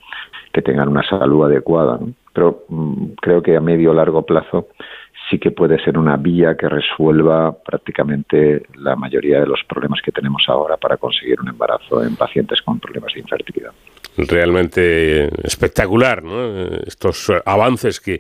que 0.56 0.62
tengan 0.62 0.88
una 0.88 1.04
salud 1.04 1.44
adecuada. 1.44 2.00
Pero 2.32 2.64
mm, 2.70 3.08
creo 3.22 3.44
que 3.44 3.58
a 3.58 3.60
medio 3.60 3.92
o 3.92 3.94
largo 3.94 4.22
plazo 4.22 4.70
sí 5.30 5.38
que 5.38 5.52
puede 5.52 5.84
ser 5.84 5.98
una 5.98 6.16
vía 6.16 6.56
que 6.56 6.70
resuelva 6.70 7.52
prácticamente 7.52 8.64
la 8.76 8.96
mayoría 8.96 9.42
de 9.42 9.48
los 9.48 9.60
problemas 9.68 10.00
que 10.02 10.14
tenemos 10.14 10.44
ahora 10.48 10.78
para 10.78 10.96
conseguir 10.96 11.42
un 11.42 11.50
embarazo 11.50 12.04
en 12.04 12.16
pacientes 12.16 12.62
con 12.62 12.80
problemas 12.80 13.14
de 13.14 13.20
infertilidad. 13.20 13.72
Realmente 14.18 15.26
espectacular, 15.46 16.24
¿no? 16.24 16.64
Estos 16.86 17.34
avances 17.46 18.00
que, 18.00 18.18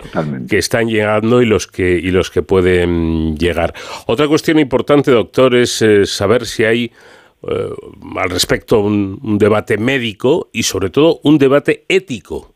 que 0.49 0.57
están 0.57 0.89
llegando 0.89 1.41
y 1.41 1.45
los 1.45 1.67
que 1.67 1.97
y 1.97 2.11
los 2.11 2.31
que 2.31 2.41
pueden 2.41 3.37
llegar. 3.37 3.73
Otra 4.07 4.27
cuestión 4.27 4.59
importante, 4.59 5.11
doctor, 5.11 5.55
es 5.55 5.81
eh, 5.81 6.05
saber 6.05 6.45
si 6.45 6.65
hay 6.65 6.91
eh, 7.47 7.69
al 8.17 8.29
respecto 8.29 8.79
un, 8.79 9.37
debate 9.37 9.77
médico 9.77 10.49
y 10.51 10.63
sobre 10.63 10.89
todo 10.89 11.19
un 11.23 11.37
debate 11.37 11.85
ético. 11.87 12.53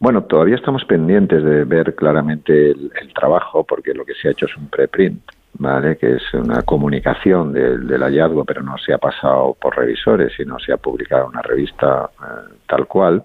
Bueno, 0.00 0.24
todavía 0.24 0.56
estamos 0.56 0.84
pendientes 0.84 1.44
de 1.44 1.64
ver 1.64 1.94
claramente 1.94 2.70
el, 2.70 3.12
trabajo 3.14 3.64
porque 3.64 3.94
lo 3.94 4.04
que 4.04 4.14
se 4.14 4.28
ha 4.28 4.32
hecho 4.32 4.46
es 4.46 4.56
un 4.56 4.68
preprint, 4.68 5.22
¿vale? 5.54 5.96
Que 5.96 6.16
es 6.16 6.34
una 6.34 6.62
comunicación 6.62 7.52
del 7.52 8.02
hallazgo, 8.02 8.44
pero 8.44 8.62
no 8.62 8.76
se 8.78 8.92
ha 8.92 8.98
pasado 8.98 9.56
por 9.60 9.76
revisores, 9.76 10.32
sino 10.36 10.58
se 10.58 10.72
ha 10.72 10.76
publicado 10.76 11.28
una 11.28 11.42
revista 11.42 12.10
eh, 12.20 12.54
tal 12.66 12.86
cual. 12.86 13.24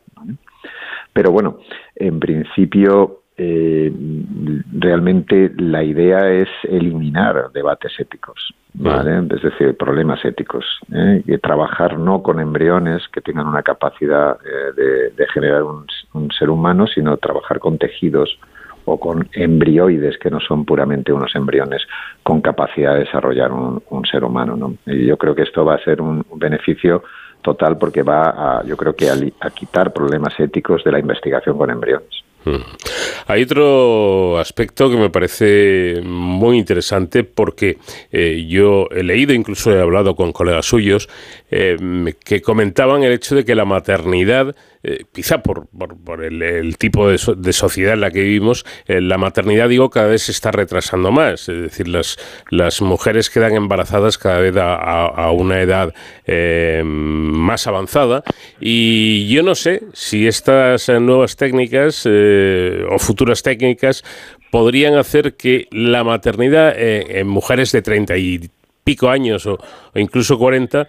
Pero 1.12 1.32
bueno, 1.32 1.58
en 1.96 2.20
principio 2.20 3.19
eh, 3.42 3.90
realmente 4.74 5.54
la 5.58 5.82
idea 5.82 6.30
es 6.30 6.50
eliminar 6.64 7.50
debates 7.54 7.98
éticos, 7.98 8.54
¿vale? 8.74 9.26
Es 9.34 9.42
decir, 9.42 9.78
problemas 9.78 10.26
éticos. 10.26 10.66
¿eh? 10.94 11.24
Y 11.26 11.38
trabajar 11.38 11.98
no 11.98 12.22
con 12.22 12.42
embriones 12.42 13.08
que 13.08 13.22
tengan 13.22 13.48
una 13.48 13.64
capacidad 13.64 14.38
eh, 14.44 15.12
de, 15.16 15.28
generar 15.28 15.64
un, 15.64 15.88
ser 16.38 16.50
humano, 16.50 16.86
sino 16.88 17.16
trabajar 17.16 17.60
con 17.60 17.78
tejidos 17.78 18.38
o 18.84 19.00
con 19.00 19.30
embrioides 19.32 20.18
que 20.18 20.30
no 20.30 20.42
son 20.42 20.66
puramente 20.66 21.14
unos 21.14 21.34
embriones 21.34 21.88
con 22.24 22.42
capacidad 22.42 22.96
de 22.96 23.06
desarrollar 23.06 23.54
un, 23.54 24.06
ser 24.12 24.26
humano. 24.26 24.58
¿no? 24.58 24.76
Y 24.86 25.06
yo 25.06 25.16
creo 25.16 25.34
que 25.34 25.44
esto 25.44 25.64
va 25.64 25.76
a 25.76 25.84
ser 25.86 26.02
un, 26.02 26.26
beneficio 26.36 27.04
total 27.42 27.78
porque 27.78 28.04
va 28.04 28.60
a, 28.60 28.64
yo 28.66 28.76
creo 28.76 28.94
que 28.98 29.08
a 29.10 29.50
quitar 29.52 29.94
problemas 29.94 30.38
éticos 30.42 30.84
de 30.84 30.92
la 30.92 31.00
investigación 31.00 31.58
con 31.58 31.70
embriones. 31.70 32.26
Mm. 32.46 32.64
Hay 33.28 33.44
otro 33.44 34.40
aspecto 34.40 34.90
que 34.90 34.98
me 34.98 35.10
parece 35.10 36.02
muy 36.04 36.58
interesante 36.58 37.24
porque 37.24 37.78
eh, 38.12 38.46
yo 38.48 38.88
he 38.92 39.04
leído, 39.04 39.34
incluso 39.34 39.72
he 39.76 39.82
hablado 39.82 40.16
con 40.16 40.32
colegas 40.32 40.66
suyos, 40.66 41.10
eh, 41.52 41.78
que 42.24 42.42
comentaban 42.42 43.04
el 43.04 43.12
hecho 43.12 43.36
de 43.36 43.46
que 43.46 43.56
la 43.56 43.66
maternidad 43.66 44.56
eh, 44.82 45.04
quizá 45.12 45.44
por, 45.44 45.68
por, 45.68 46.24
el, 46.24 46.78
tipo 46.78 47.10
de, 47.10 47.18
sociedad 47.18 47.96
en 47.96 48.00
la 48.00 48.12
que 48.12 48.22
vivimos, 48.22 48.66
eh, 48.88 49.02
la 49.02 49.18
maternidad, 49.18 49.68
digo, 49.68 49.90
cada 49.90 50.08
vez 50.08 50.24
se 50.24 50.32
está 50.32 50.52
retrasando 50.52 51.12
más. 51.12 51.50
Es 51.50 51.62
decir, 51.62 51.90
las, 51.90 52.18
las 52.50 52.82
mujeres 52.82 53.30
quedan 53.30 53.56
embarazadas 53.56 54.18
cada 54.18 54.40
vez 54.40 54.56
a, 54.58 55.32
una 55.32 55.62
edad 55.62 55.94
eh, 56.26 56.82
más 56.86 57.68
avanzada. 57.68 58.24
Y 58.62 59.28
yo 59.28 59.44
no 59.44 59.54
sé 59.54 59.84
si 59.92 60.28
estas 60.28 60.88
nuevas 60.88 61.36
técnicas 61.36 62.06
o 62.90 63.00
futuras 63.00 63.44
técnicas 63.44 64.04
podrían 64.52 64.96
hacer 64.96 65.36
que 65.36 65.68
la 65.72 66.04
maternidad 66.04 66.74
en 66.78 67.28
mujeres 67.28 67.72
de 67.72 67.82
30 67.82 68.18
y 68.18 68.50
pico 68.84 69.10
años 69.10 69.46
o, 69.46 69.58
incluso 69.96 70.38
40 70.38 70.88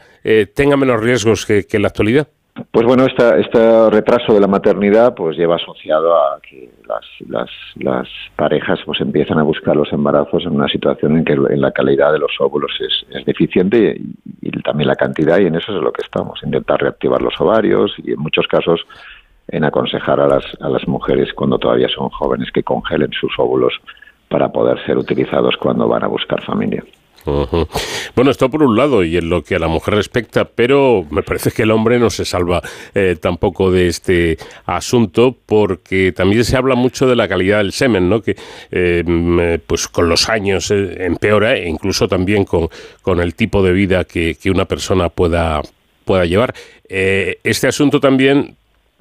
tenga 0.55 0.77
menos 0.77 1.01
riesgos 1.01 1.47
que, 1.47 1.67
en 1.71 1.83
la 1.83 1.89
actualidad. 1.89 2.29
Pues 2.73 2.85
bueno, 2.85 3.07
este 3.07 3.91
retraso 3.91 4.35
de 4.35 4.41
la 4.41 4.47
maternidad 4.47 5.15
pues 5.15 5.37
lleva 5.37 5.57
asociado 5.57 6.15
a 6.17 6.41
que 6.41 6.69
las, 7.29 8.09
parejas 8.37 8.81
pues 8.85 9.01
empiezan 9.01 9.39
a 9.39 9.43
buscar 9.43 9.77
los 9.77 9.93
embarazos 9.93 10.45
en 10.45 10.57
una 10.57 10.69
situación 10.69 11.19
en 11.19 11.25
que 11.25 11.37
la 11.37 11.71
calidad 11.71 12.13
de 12.13 12.19
los 12.19 12.33
óvulos 12.41 12.73
es, 12.81 13.25
deficiente 13.25 14.01
y, 14.43 14.51
también 14.63 14.89
la 14.89 14.97
cantidad 14.97 15.39
y 15.39 15.47
en 15.47 15.55
eso 15.55 15.75
es 15.75 15.83
lo 15.83 15.93
que 15.93 16.03
estamos, 16.03 16.41
intentar 16.43 16.81
reactivar 16.81 17.23
los 17.23 17.35
ovarios 17.41 17.93
y 17.99 18.13
en 18.13 18.19
muchos 18.19 18.47
casos 18.47 18.81
en 19.51 19.65
aconsejar 19.65 20.21
a 20.21 20.27
las, 20.27 20.45
a 20.61 20.69
las 20.69 20.87
mujeres 20.89 21.33
cuando 21.35 21.59
todavía 21.59 21.89
son 21.89 22.09
jóvenes 22.11 22.51
que 22.53 22.63
congelen 22.63 23.13
sus 23.13 23.33
óvulos 23.39 23.75
para 24.29 24.51
poder 24.51 24.85
ser 24.87 24.97
utilizados 24.97 25.57
cuando 25.57 25.89
van 25.89 26.05
a 26.05 26.07
buscar 26.07 26.43
familia. 26.43 26.85
Bueno, 28.15 28.31
esto 28.31 28.49
por 28.49 28.63
un 28.63 28.77
lado 28.77 29.05
y 29.05 29.17
en 29.17 29.29
lo 29.29 29.43
que 29.43 29.57
a 29.57 29.59
la 29.59 29.69
mujer 29.69 29.95
respecta, 29.95 30.47
pero 30.47 31.05
me 31.11 31.23
parece 31.23 31.51
que 31.51 31.63
el 31.63 31.71
hombre 31.71 31.99
no 31.99 32.09
se 32.09 32.25
salva 32.25 32.63
eh, 32.95 33.17
tampoco 33.21 33.71
de 33.71 33.89
este 33.89 34.39
asunto 34.65 35.37
porque 35.47 36.13
también 36.13 36.45
se 36.45 36.57
habla 36.57 36.75
mucho 36.75 37.07
de 37.07 37.17
la 37.17 37.29
calidad 37.29 37.59
del 37.59 37.73
semen, 37.73 38.09
¿no? 38.09 38.23
Que 38.23 38.37
eh, 38.71 39.59
pues 39.67 39.89
con 39.89 40.09
los 40.09 40.29
años 40.29 40.71
eh, 40.71 41.05
empeora 41.05 41.57
e 41.57 41.69
incluso 41.69 42.09
también 42.09 42.45
con, 42.45 42.69
con 43.03 43.21
el 43.21 43.35
tipo 43.35 43.63
de 43.63 43.73
vida 43.73 44.05
que, 44.05 44.37
que 44.41 44.51
una 44.51 44.65
persona 44.65 45.09
pueda 45.09 45.61
pueda 46.05 46.25
llevar. 46.25 46.55
este 46.89 47.69
asunto 47.69 48.01
también 48.01 48.57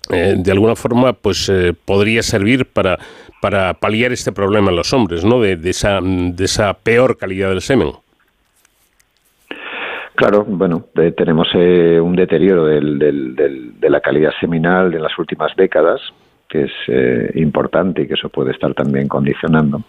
de 0.10 0.52
alguna 0.52 0.76
forma 0.76 1.14
pues 1.14 1.52
podría 1.86 2.24
servir 2.24 2.66
para, 2.66 2.98
para 3.42 3.74
paliar 3.74 4.12
este 4.12 4.32
problema 4.32 4.70
en 4.70 4.76
los 4.76 4.94
hombres, 4.94 5.24
¿no? 5.24 5.40
De, 5.42 5.58
esa, 5.70 6.00
de 6.02 6.46
esa 6.46 6.74
peor 6.74 7.18
calidad 7.18 7.50
del 7.50 7.62
semen. 7.62 7.92
Claro, 10.16 10.44
bueno, 10.46 10.86
tenemos 11.16 11.48
eh, 11.54 11.98
un 11.98 12.14
deterioro 12.14 12.66
de 12.66 13.90
la 13.90 14.02
calidad 14.02 14.32
seminal 14.42 14.94
en 14.94 15.02
las 15.02 15.18
últimas 15.18 15.56
décadas, 15.56 16.02
que 16.50 16.64
es 16.64 16.72
eh, 16.88 17.32
importante 17.36 18.02
y 18.02 18.08
que 18.08 18.16
eso 18.16 18.28
puede 18.28 18.52
estar 18.52 18.74
también 18.74 19.08
condicionando. 19.08 19.82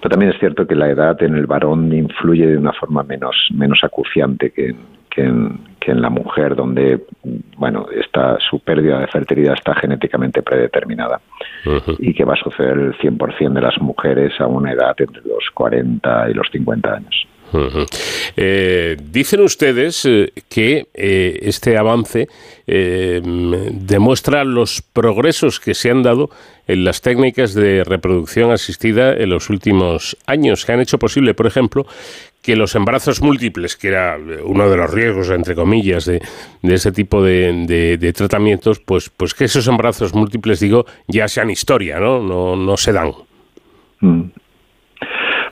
Pero 0.00 0.10
también 0.10 0.30
es 0.30 0.38
cierto 0.38 0.68
que 0.68 0.76
la 0.76 0.88
edad 0.88 1.20
en 1.22 1.34
el 1.34 1.46
varón 1.46 1.92
influye 1.92 2.46
de 2.46 2.58
una 2.58 2.72
forma 2.72 3.02
menos, 3.02 3.34
menos 3.52 3.80
acuciante 3.82 4.50
que, 4.50 4.72
que, 5.14 5.22
en, 5.22 5.60
que 5.80 5.92
en 5.92 6.00
la 6.00 6.10
mujer, 6.10 6.54
donde 6.54 7.00
bueno, 7.56 7.86
está, 7.94 8.38
su 8.38 8.60
pérdida 8.60 8.98
de 9.00 9.06
fertilidad 9.06 9.54
está 9.54 9.74
genéticamente 9.74 10.42
predeterminada. 10.42 11.20
Y 11.98 12.14
que 12.14 12.24
va 12.24 12.34
a 12.34 12.36
suceder 12.36 12.78
el 12.78 12.98
100% 12.98 13.52
de 13.52 13.60
las 13.60 13.78
mujeres 13.80 14.32
a 14.40 14.46
una 14.46 14.72
edad 14.72 14.94
entre 14.98 15.22
los 15.22 15.50
40 15.54 16.30
y 16.30 16.34
los 16.34 16.48
50 16.50 16.92
años. 16.92 17.26
Eh, 18.36 18.96
dicen 19.02 19.40
ustedes 19.42 20.06
eh, 20.06 20.32
que 20.48 20.86
eh, 20.94 21.38
este 21.42 21.76
avance 21.76 22.26
demuestra 22.66 24.44
los 24.44 24.80
progresos 24.80 25.60
que 25.60 25.74
se 25.74 25.90
han 25.90 26.02
dado 26.02 26.30
en 26.66 26.84
las 26.84 27.02
técnicas 27.02 27.52
de 27.52 27.84
reproducción 27.84 28.50
asistida 28.50 29.12
en 29.12 29.28
los 29.28 29.50
últimos 29.50 30.16
años, 30.26 30.64
que 30.64 30.72
han 30.72 30.80
hecho 30.80 30.98
posible, 30.98 31.34
por 31.34 31.46
ejemplo, 31.46 31.86
que 32.42 32.56
los 32.56 32.74
embarazos 32.74 33.22
múltiples, 33.22 33.76
que 33.76 33.88
era 33.88 34.18
uno 34.44 34.68
de 34.68 34.76
los 34.76 34.92
riesgos, 34.92 35.30
entre 35.30 35.54
comillas, 35.54 36.04
de, 36.04 36.20
ese 36.62 36.90
tipo 36.90 37.22
de, 37.22 38.12
tratamientos, 38.16 38.80
pues, 38.80 39.10
pues 39.10 39.32
que 39.32 39.44
esos 39.44 39.68
embarazos 39.68 40.12
múltiples, 40.14 40.58
digo, 40.58 40.84
ya 41.06 41.28
sean 41.28 41.50
historia, 41.50 42.00
¿no? 42.00 42.20
No, 42.20 42.56
no 42.56 42.76
se 42.76 42.92
dan. 42.92 43.12
Mm. 44.00 44.22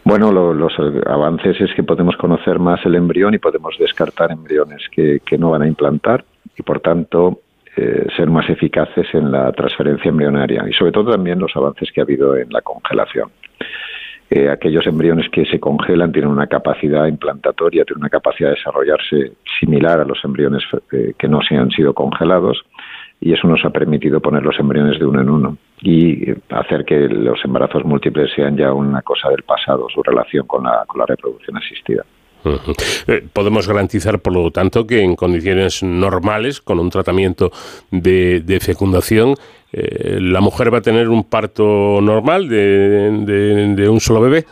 Bueno, 0.03 0.33
los 0.33 0.73
avances 1.07 1.61
es 1.61 1.73
que 1.75 1.85
podemos 1.85 2.17
conocer 2.17 2.59
más 2.59 2.85
el 2.85 2.97
embrión 2.97 3.35
y 3.35 3.39
podemos 3.39 3.77
descartar 3.79 4.33
embriones 4.33 4.83
que, 4.91 5.21
no 5.39 5.51
van 5.51 5.63
a 5.63 5.69
implantar 5.69 6.25
y, 6.57 6.63
por 6.63 6.81
tanto, 6.81 7.43
eh, 7.77 8.07
ser 8.17 8.29
más 8.29 8.49
eficaces 8.51 9.07
en 9.13 9.31
la 9.31 9.53
transferencia 9.53 10.09
embrionaria 10.09 10.65
y, 10.69 10.73
sobre 10.73 10.91
todo, 10.91 11.13
también 11.13 11.39
los 11.39 11.55
avances 11.55 11.93
que 11.93 12.01
ha 12.01 12.05
habido 12.05 12.37
en 12.37 12.49
la 12.51 12.63
congelación. 12.63 13.31
Aquellos 14.31 14.87
embriones 14.87 15.29
que 15.31 15.45
se 15.45 15.59
congelan 15.59 16.13
tienen 16.13 16.31
una 16.31 16.47
capacidad 16.47 17.07
implantatoria, 17.07 17.85
tienen 17.85 18.03
una 18.03 18.11
capacidad 18.11 18.51
de 18.51 18.55
desarrollarse 18.55 19.33
similar 19.59 20.01
a 20.01 20.05
los 20.05 20.25
embriones 20.25 20.63
eh, 20.93 21.15
que 21.19 21.27
no 21.27 21.41
se 21.43 21.57
han 21.57 21.71
sido 21.71 21.95
congelados 21.95 22.63
y 23.21 23.33
eso 23.33 23.49
nos 23.49 23.65
ha 23.65 23.71
permitido 23.71 24.21
poner 24.21 24.43
los 24.43 24.59
embriones 24.59 24.99
de 24.99 25.05
uno 25.05 25.21
en 25.21 25.31
uno 25.31 25.57
y 25.83 26.31
hacer 26.51 26.85
que 26.85 27.09
los 27.09 27.45
embarazos 27.45 27.85
múltiples 27.85 28.31
sean 28.35 28.57
ya 28.57 28.73
una 28.73 29.03
cosa 29.03 29.29
del 29.31 29.43
pasado, 29.43 29.89
su 29.93 30.03
relación 30.03 30.47
con 30.47 30.65
la, 30.65 30.85
con 30.87 31.01
la 31.01 31.07
reproducción 31.07 31.57
asistida. 31.57 32.05
Eh, 33.07 33.23
podemos 33.33 33.69
garantizar, 33.69 34.21
por 34.21 34.33
lo 34.33 34.51
tanto, 34.51 34.87
que 34.87 35.03
en 35.03 35.15
condiciones 35.15 35.83
normales, 35.83 36.61
con 36.61 36.79
un 36.79 36.89
tratamiento 36.89 37.51
de, 37.91 38.41
de 38.41 38.61
fecundación, 38.61 39.35
eh, 39.73 40.19
la 40.21 40.41
mujer 40.41 40.73
va 40.73 40.79
a 40.79 40.83
tener 40.83 41.09
un 41.09 41.25
parto 41.25 42.01
normal 42.01 42.49
de, 42.49 43.75
de, 43.77 43.89
un 43.89 44.01
solo 44.01 44.21
bebé. 44.21 44.45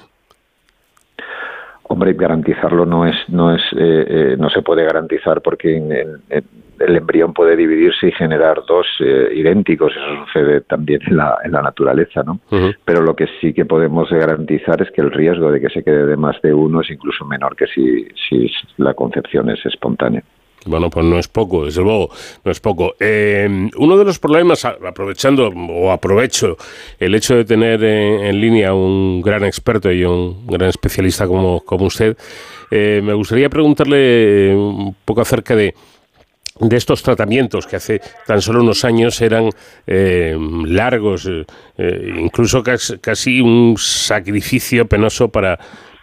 Hombre, 1.85 2.13
garantizarlo 2.13 2.85
no 2.85 3.07
es, 3.07 3.17
no 3.29 3.55
es, 3.55 3.63
eh, 3.77 4.37
no 4.39 4.51
se 4.51 4.63
puede 4.63 4.85
garantizar 4.85 5.41
porque 5.41 5.77
en, 5.77 5.93
en, 5.93 6.45
el 6.79 6.97
embrión 6.97 7.33
puede 7.33 7.57
dividirse 7.57 8.09
y 8.09 8.13
generar 8.13 8.63
dos 8.67 8.87
eh, 9.01 9.31
idénticos, 9.35 9.93
eso 9.93 10.25
sucede 10.27 10.61
también 10.63 11.01
en 11.07 11.17
la, 11.17 11.39
en 11.45 11.53
la 11.53 11.63
naturaleza, 11.63 12.23
¿no? 12.23 12.41
Pero 12.85 13.03
lo 13.03 13.15
que 13.15 13.27
sí 13.41 13.53
que 13.53 13.65
podemos 13.65 14.11
garantizar 14.11 14.81
es 14.83 14.91
que 14.93 15.01
el 15.01 15.11
riesgo 15.11 15.51
de 15.51 15.61
que 15.61 15.71
se 15.71 15.83
quede 15.83 16.07
de 16.07 16.17
más 16.17 16.41
de 16.43 16.55
uno 16.55 16.81
es 16.81 16.91
incluso 16.91 17.25
menor 17.25 17.57
que 17.57 17.67
si, 17.67 18.07
si 18.29 18.51
la 18.77 18.95
concepción 18.95 19.51
es 19.51 19.65
espontánea. 19.67 20.23
Bueno, 20.67 20.91
pues 20.91 21.07
no 21.07 21.19
es 21.19 21.29
poco, 21.29 21.65
desde 21.65 21.83
luego, 21.83 22.11
no 22.45 22.51
es 22.51 22.61
poco. 22.61 22.95
Eh, 22.99 23.69
uno 23.77 23.97
de 23.97 24.05
los 24.05 24.19
problemas, 24.19 24.65
aprovechando 24.65 25.49
o 25.49 25.91
aprovecho 25.91 26.57
el 26.99 27.15
hecho 27.15 27.37
de 27.37 27.45
tener 27.45 27.83
en, 27.83 28.41
línea 28.41 28.75
un 28.75 29.23
gran 29.23 29.45
experto 29.45 29.91
y 29.91 30.05
un 30.05 30.47
gran 30.47 30.69
especialista 30.69 31.27
como, 31.27 31.61
como 31.61 31.87
usted, 31.87 32.17
eh, 32.71 33.01
me 33.03 33.15
gustaría 33.15 33.49
preguntarle 33.49 34.55
un 34.55 34.95
poco 35.05 35.21
acerca 35.21 35.55
de 35.55 35.75
de 36.61 36.77
estos 36.77 37.03
tratamientos 37.03 37.67
que 37.67 37.77
hace 37.77 38.01
tan 38.27 38.43
solo 38.43 38.63
unos 38.63 38.85
años 38.85 39.21
eran 39.21 39.51
eh, 39.87 40.37
largos, 40.67 41.27
eh, 41.27 41.45
eh, 41.77 42.15
incluso 42.19 42.63
casi, 42.63 43.41
un 43.41 43.77
sacrificio 43.79 44.87
penoso 44.87 45.29
para, 45.29 45.59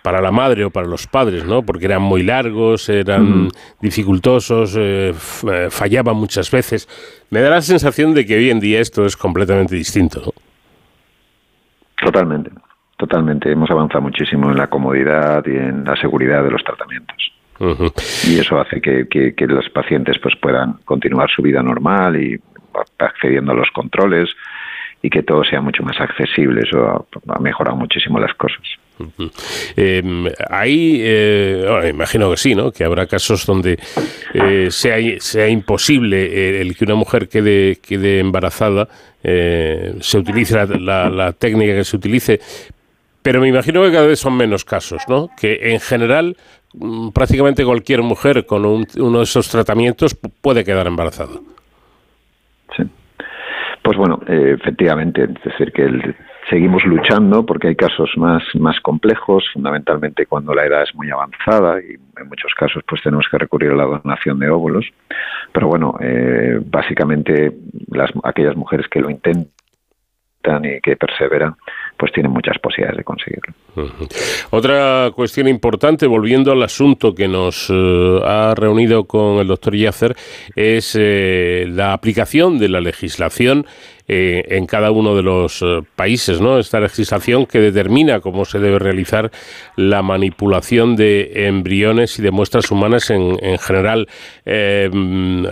para 0.06 0.22
la 0.22 0.32
madre 0.32 0.64
o 0.66 0.70
para 0.70 0.86
los 0.86 1.08
padres, 1.08 1.46
¿no? 1.46 1.64
Porque 1.64 1.86
eran 1.86 2.04
muy 2.04 2.22
largos, 2.22 2.90
eran 2.90 3.50
dificultosos, 3.82 4.78
fallaban 5.72 6.16
muchas 6.16 6.52
veces. 6.52 6.88
Me 7.32 7.42
da 7.42 7.50
la 7.50 7.62
sensación 7.62 8.14
de 8.14 8.24
que 8.24 8.38
hoy 8.38 8.52
en 8.52 8.60
día 8.60 8.80
esto 8.80 9.04
es 9.08 9.18
completamente 9.18 9.74
distinto, 9.74 10.22
¿no? 10.24 10.32
Totalmente, 12.06 12.52
totalmente. 12.98 13.52
Hemos 13.52 13.72
avanzado 13.72 14.04
muchísimo 14.04 14.52
en 14.52 14.58
la 14.58 14.68
comodidad 14.68 15.44
y 15.48 15.56
en 15.56 15.84
la 15.84 15.96
seguridad 15.96 16.44
de 16.44 16.52
los 16.52 16.64
tratamientos. 16.64 17.32
Y 18.28 18.38
eso 18.38 18.60
hace 18.60 18.80
que, 18.80 19.08
que, 19.08 19.48
los 19.48 19.68
pacientes 19.70 20.20
pues 20.22 20.36
puedan 20.36 20.74
continuar 20.86 21.32
su 21.32 21.42
vida 21.42 21.64
normal 21.64 22.22
y 22.22 22.40
accediendo 23.00 23.54
a 23.54 23.56
los 23.56 23.72
controles 23.72 24.30
y 25.02 25.10
que 25.10 25.24
todo 25.24 25.44
sea 25.44 25.62
mucho 25.62 25.82
más 25.82 26.00
accesible. 26.00 26.62
Eso 26.62 27.08
ha, 27.28 27.40
mejorado 27.40 27.76
muchísimo 27.76 28.20
las 28.20 28.36
cosas. 28.36 28.62
Em, 29.76 30.26
ahí, 30.50 31.00
eh, 31.02 31.90
imagino 31.90 32.30
que 32.32 32.38
sí, 32.38 32.56
¿no? 32.56 32.72
Que 32.72 32.84
habrá 32.84 33.06
casos 33.08 33.46
donde 33.46 33.78
eh, 34.34 34.68
sea, 34.72 34.98
sea 35.20 35.48
imposible 35.50 36.62
el 36.62 36.76
que 36.76 36.86
una 36.86 36.96
mujer 36.96 37.28
quede, 37.28 37.78
quede 37.78 38.20
embarazada, 38.20 38.88
eh, 39.24 39.96
se 40.00 40.18
utilice 40.18 40.56
la, 40.80 41.10
la, 41.10 41.34
técnica 41.34 41.74
que 41.74 41.84
se 41.84 41.96
utilice, 41.96 42.40
pero 43.22 43.42
me 43.42 43.48
imagino 43.48 43.84
que 43.84 43.92
cada 43.92 44.08
vez 44.08 44.20
son 44.20 44.38
menos 44.38 44.64
casos, 44.64 45.04
¿no? 45.08 45.30
Que 45.36 45.74
en 45.74 45.80
general 45.80 46.38
Mm, 46.78 47.12
prácticamente 47.12 47.64
cualquier 47.64 48.02
mujer 48.02 48.46
con 48.46 48.66
uno 48.66 49.18
de 49.18 49.24
esos 49.24 49.50
tratamientos 49.50 50.16
puede 50.42 50.64
quedar 50.64 50.88
embarazada. 50.88 51.40
Sí. 52.76 52.84
Pues 53.82 53.98
bueno, 53.98 54.20
eh, 54.28 54.58
efectivamente, 54.60 55.24
es 55.24 55.44
decir, 55.44 55.72
que 55.72 55.86
seguimos 56.50 56.84
luchando 56.86 57.46
porque 57.46 57.70
hay 57.70 57.76
casos 57.76 58.12
más, 58.18 58.44
más 58.56 58.80
complejos, 58.82 59.44
fundamentalmente 59.54 60.26
cuando 60.26 60.54
la 60.54 60.66
edad 60.66 60.84
es 60.84 60.94
muy 60.96 61.10
avanzada 61.10 61.80
y 61.80 61.94
en 61.94 62.28
muchos 62.28 62.54
casos 62.56 62.84
pues 62.88 63.02
tenemos 63.02 63.26
que 63.30 63.38
recurrir 63.38 63.72
a 63.72 63.76
la 63.76 63.86
donación 63.86 64.40
de 64.40 64.50
óvulos. 64.50 64.86
Pero 65.52 65.68
bueno, 65.68 65.96
eh, 66.02 66.60
básicamente 66.66 67.52
las, 67.90 68.12
aquellas 68.24 68.56
mujeres 68.56 68.88
que 68.90 69.00
lo 69.00 69.10
intentan 69.10 69.56
y 70.64 70.80
que 70.82 70.96
perseveran, 70.96 71.56
pues 71.98 72.12
tienen 72.12 72.32
muchas 72.32 72.60
posibilidades 72.60 72.98
de 72.98 73.04
conseguirlo. 73.04 73.54
Otra 74.52 75.12
cuestión 75.16 75.48
importante, 75.48 76.06
volviendo 76.06 76.52
al 76.52 76.62
asunto 76.62 77.16
que 77.16 77.28
nos 77.28 77.70
eh, 77.70 78.20
ha 78.24 78.54
reunido 78.56 79.06
con 79.06 79.38
el 79.40 79.48
doctor 79.48 79.76
Yacer, 79.76 80.16
es 80.56 80.96
eh, 81.00 81.66
la 81.68 81.94
aplicación 81.94 82.60
de 82.60 82.70
la 82.70 82.80
legislación 82.80 83.66
eh, 84.08 84.44
en 84.50 84.66
cada 84.68 84.92
uno 84.92 85.16
de 85.16 85.24
los 85.24 85.62
eh, 85.62 85.82
países, 85.96 86.40
¿no? 86.40 86.60
Esta 86.60 86.80
legislación 86.80 87.46
que 87.46 87.60
determina 87.60 88.20
cómo 88.20 88.46
se 88.46 88.60
debe 88.60 88.80
realizar 88.80 89.32
la 89.76 90.02
manipulación 90.02 90.96
de 90.96 91.48
embriones 91.48 92.20
y 92.20 92.22
de 92.22 92.32
muestras 92.32 92.70
humanas 92.72 93.10
en, 93.10 93.38
general. 93.60 94.08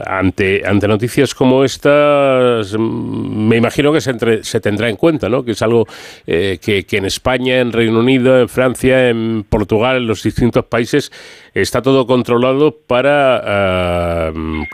ante, 0.06 0.64
ante 0.66 0.88
noticias 0.88 1.34
como 1.34 1.64
estas, 1.64 2.78
mm, 2.78 3.48
me 3.48 3.58
imagino 3.58 3.92
que 3.92 4.02
se, 4.02 4.44
se 4.44 4.60
tendrá 4.62 4.90
en 4.90 4.98
cuenta, 4.98 5.30
¿no? 5.30 5.44
Que 5.44 5.52
es 5.52 5.62
algo 5.62 5.88
que 6.26 6.86
en 6.92 7.06
España, 7.06 7.60
en 7.60 7.72
Reino 7.72 8.00
Unido, 8.00 8.40
en 8.40 8.50
Francia, 8.50 9.10
en 9.10 9.46
Portugal, 9.50 9.98
en 9.98 10.08
los 10.08 10.24
distintos 10.24 10.66
países, 10.66 11.12
está 11.54 11.82
todo 11.82 12.06
controlado 12.08 12.76
para 12.88 14.32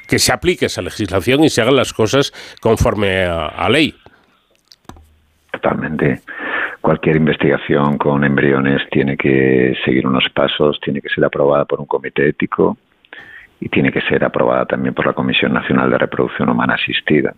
que 0.08 0.20
se 0.20 0.32
aplique 0.32 0.66
esa 0.66 0.82
legislación 0.82 1.44
y 1.44 1.50
se 1.50 1.62
hagan 1.62 1.76
las 1.76 1.94
cosas 1.94 2.32
conforme 2.62 3.26
a, 3.26 3.68
ley. 3.70 3.94
Totalmente. 5.52 6.22
Cualquier 6.82 7.18
investigación 7.18 7.98
con 7.98 8.24
embriones 8.24 8.82
tiene 8.90 9.18
que 9.18 9.76
seguir 9.84 10.08
unos 10.08 10.26
pasos, 10.34 10.80
tiene 10.82 11.02
que 11.02 11.10
ser 11.10 11.26
aprobada 11.26 11.66
por 11.66 11.80
un 11.80 11.86
comité 11.86 12.30
ético 12.30 12.78
y 13.60 13.68
tiene 13.68 13.92
que 13.92 14.02
ser 14.02 14.24
aprobada 14.24 14.66
también 14.66 14.94
por 14.94 15.06
la 15.06 15.14
Comisión 15.14 15.54
Nacional 15.54 15.90
de 15.90 15.98
Reproducción 15.98 16.50
Humana 16.50 16.76
Asistida. 16.76 17.34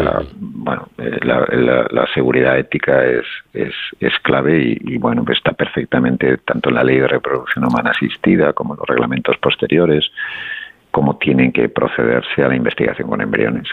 O 0.00 0.02
sea, 0.02 0.20
bueno, 0.38 0.88
eh, 0.98 1.18
la, 1.22 2.06
seguridad 2.14 2.58
ética 2.58 3.04
es, 3.04 3.24
es, 3.52 3.74
es 4.00 4.12
clave 4.22 4.58
y, 4.58 4.94
y, 4.94 4.98
bueno, 4.98 5.24
está 5.32 5.52
perfectamente 5.52 6.38
tanto 6.38 6.68
en 6.68 6.74
la 6.76 6.84
Ley 6.84 6.98
de 6.98 7.08
Reproducción 7.08 7.64
Humana 7.64 7.90
Asistida 7.90 8.52
como 8.52 8.74
en 8.74 8.80
los 8.80 8.88
reglamentos 8.88 9.36
posteriores 9.38 10.10
cómo 10.92 11.16
tienen 11.16 11.52
que 11.52 11.68
procederse 11.68 12.44
a 12.44 12.48
la 12.48 12.54
investigación 12.54 13.08
con 13.08 13.20
embriones. 13.20 13.66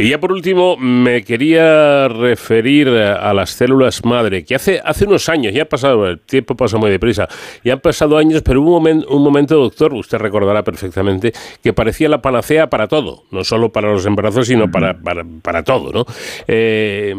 Y 0.00 0.08
ya 0.08 0.18
por 0.18 0.32
último, 0.32 0.78
me 0.78 1.22
quería 1.22 2.08
referir 2.08 2.88
a 2.88 3.34
las 3.34 3.50
células 3.50 4.02
madre, 4.02 4.46
que 4.46 4.54
hace, 4.54 4.80
hace 4.82 5.04
unos 5.04 5.28
años, 5.28 5.52
ya 5.52 5.64
ha 5.64 5.66
pasado, 5.66 6.06
el 6.06 6.20
tiempo 6.20 6.56
pasa 6.56 6.78
muy 6.78 6.90
deprisa, 6.90 7.28
ya 7.62 7.74
han 7.74 7.80
pasado 7.80 8.16
años, 8.16 8.40
pero 8.42 8.62
hubo 8.62 8.68
un, 8.68 8.82
momento, 8.82 9.08
un 9.14 9.22
momento, 9.22 9.56
doctor, 9.56 9.92
usted 9.92 10.16
recordará 10.16 10.64
perfectamente, 10.64 11.34
que 11.62 11.74
parecía 11.74 12.08
la 12.08 12.22
panacea 12.22 12.70
para 12.70 12.88
todo, 12.88 13.24
no 13.30 13.44
solo 13.44 13.72
para 13.72 13.92
los 13.92 14.06
embarazos, 14.06 14.46
sino 14.46 14.70
para, 14.70 14.98
para, 15.42 15.62
todo. 15.64 15.92
¿no? 15.92 16.06
Eh, 16.48 17.14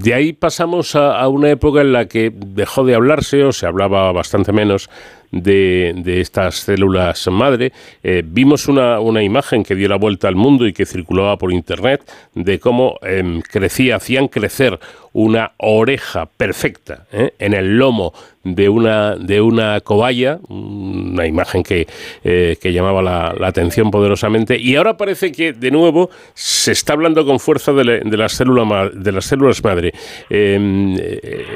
de 0.00 0.14
ahí 0.14 0.32
pasamos 0.32 0.94
a 0.94 1.26
una 1.26 1.50
época 1.50 1.80
en 1.80 1.92
la 1.92 2.06
que 2.06 2.32
dejó 2.32 2.84
de 2.84 2.94
hablarse, 2.94 3.42
o 3.42 3.50
se 3.52 3.66
hablaba 3.66 4.12
bastante 4.12 4.52
menos, 4.52 4.88
de, 5.30 5.94
de 5.96 6.20
estas 6.20 6.56
células 6.56 7.28
madre. 7.28 7.72
Eh, 8.02 8.22
vimos 8.24 8.68
una, 8.68 9.00
una, 9.00 9.22
imagen 9.22 9.62
que 9.62 9.74
dio 9.74 9.88
la 9.88 9.96
vuelta 9.96 10.28
al 10.28 10.34
mundo 10.34 10.66
y 10.66 10.72
que 10.72 10.86
circulaba 10.86 11.36
por 11.36 11.52
internet 11.52 12.02
de 12.34 12.58
cómo 12.58 12.98
em, 13.02 13.40
crecía, 13.40 13.96
hacían 13.96 14.28
crecer 14.28 14.78
una 15.12 15.52
oreja 15.58 16.26
perfecta 16.26 17.06
¿eh? 17.12 17.34
en 17.38 17.54
el 17.54 17.78
lomo 17.78 18.12
de 18.44 18.68
una, 18.68 19.16
de 19.16 19.40
una 19.40 19.80
cobaya, 19.80 20.38
una 20.48 21.26
imagen 21.26 21.62
que, 21.62 21.86
eh, 22.24 22.56
que 22.60 22.72
llamaba 22.72 23.02
la, 23.02 23.34
atención 23.46 23.90
poderosamente. 23.90 24.56
Y 24.56 24.76
ahora 24.76 24.96
parece 24.96 25.32
que 25.32 25.52
de 25.52 25.70
nuevo 25.70 26.10
se 26.34 26.72
está 26.72 26.92
hablando 26.94 27.26
con 27.26 27.40
fuerza 27.40 27.72
de, 27.72 28.00
de 28.00 28.16
las, 28.16 28.32
células, 28.32 28.90
de 28.94 29.12
las 29.12 29.24
células 29.24 29.62
madre. 29.62 29.92
Em, 30.30 30.96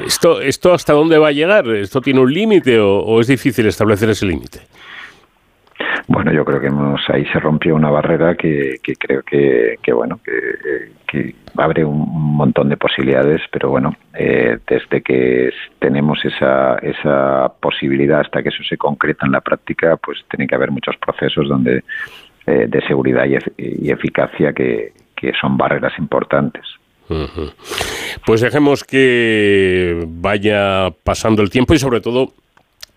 esto, 0.05 0.41
¿Esto 0.41 0.73
hasta 0.73 0.93
dónde 0.93 1.17
va 1.17 1.29
a 1.29 1.31
llegar? 1.31 1.67
¿Esto 1.69 2.01
tiene 2.01 2.19
un 2.19 2.33
límite 2.33 2.79
o 2.79 3.19
es 3.19 3.27
difícil 3.27 3.65
establecer 3.65 4.09
ese 4.09 4.25
límite? 4.25 4.59
Bueno, 6.07 6.31
yo 6.31 6.45
creo 6.45 6.59
que 6.59 6.67
hemos, 6.67 7.01
ahí 7.09 7.25
se 7.25 7.39
rompió 7.39 7.75
una 7.75 7.89
barrera 7.89 8.35
que, 8.35 8.79
creo 8.99 9.23
que, 9.23 9.77
bueno, 9.91 10.19
que, 10.23 11.35
abre 11.57 11.85
un 11.85 12.35
montón 12.35 12.67
de 12.69 12.77
posibilidades, 12.77 13.41
pero 13.49 13.69
bueno, 13.69 13.95
eh, 14.13 14.57
desde 14.67 15.01
que 15.01 15.49
tenemos 15.79 16.23
esa, 16.25 16.75
esa 16.79 17.51
posibilidad 17.61 18.19
hasta 18.19 18.43
que 18.43 18.49
eso 18.49 18.63
se 18.67 18.77
concreta 18.77 19.25
en 19.25 19.31
la 19.31 19.41
práctica, 19.41 19.95
pues 19.97 20.19
tiene 20.29 20.45
que 20.45 20.55
haber 20.55 20.71
muchos 20.71 20.97
procesos 20.97 21.47
donde 21.47 21.83
eh, 22.47 22.65
de 22.67 22.81
seguridad 22.85 23.25
y, 23.57 23.89
eficacia 23.89 24.53
que, 24.53 24.93
son 25.41 25.57
barreras 25.57 25.93
importantes. 25.97 26.63
Pues 28.27 28.41
dejemos 28.41 28.83
que 28.83 30.05
vaya 30.07 30.91
pasando 31.03 31.41
el 31.41 31.49
tiempo 31.49 31.73
y 31.73 31.79
sobre 31.79 32.01
todo 32.01 32.33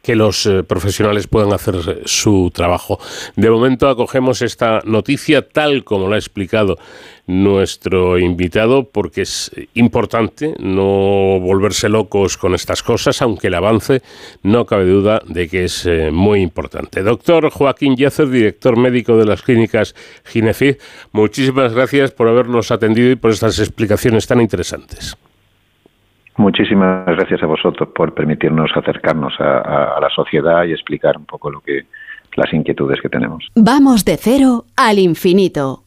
que 0.08 0.16
los 0.16 0.46
eh, 0.46 0.62
profesionales 0.62 1.26
puedan 1.26 1.52
hacer 1.52 1.74
eh, 1.86 2.00
su 2.06 2.50
trabajo. 2.54 2.98
De 3.36 3.50
momento 3.50 3.90
acogemos 3.90 4.40
esta 4.40 4.80
noticia 4.86 5.46
tal 5.46 5.84
como 5.84 6.08
la 6.08 6.14
ha 6.14 6.18
explicado 6.18 6.78
nuestro 7.26 8.18
invitado 8.18 8.88
porque 8.88 9.20
es 9.20 9.50
importante 9.74 10.54
no 10.60 11.38
volverse 11.40 11.90
locos 11.90 12.38
con 12.38 12.54
estas 12.54 12.82
cosas, 12.82 13.20
aunque 13.20 13.48
el 13.48 13.54
avance 13.54 14.00
no 14.42 14.64
cabe 14.64 14.86
duda 14.86 15.20
de 15.26 15.46
que 15.46 15.64
es 15.64 15.84
eh, 15.84 16.10
muy 16.10 16.40
importante. 16.40 17.02
Doctor 17.02 17.50
Joaquín 17.50 17.94
Yacer, 17.94 18.30
director 18.30 18.78
médico 18.78 19.18
de 19.18 19.26
las 19.26 19.42
clínicas 19.42 19.94
Ginefid, 20.24 20.76
muchísimas 21.12 21.74
gracias 21.74 22.12
por 22.12 22.28
habernos 22.28 22.70
atendido 22.70 23.10
y 23.10 23.16
por 23.16 23.30
estas 23.30 23.58
explicaciones 23.58 24.26
tan 24.26 24.40
interesantes. 24.40 25.18
Muchísimas 26.38 27.04
gracias 27.04 27.42
a 27.42 27.46
vosotros 27.46 27.88
por 27.94 28.14
permitirnos 28.14 28.70
acercarnos 28.74 29.34
a, 29.40 29.98
la 30.00 30.08
sociedad 30.14 30.64
y 30.64 30.72
explicar 30.72 31.16
un 31.18 31.26
poco 31.26 31.50
lo 31.50 31.60
que 31.60 31.86
las 32.36 32.52
inquietudes 32.54 33.00
que 33.02 33.08
tenemos. 33.08 33.48
Vamos 33.56 34.04
de 34.04 34.16
cero 34.16 34.64
al 34.76 35.00
infinito. 35.00 35.82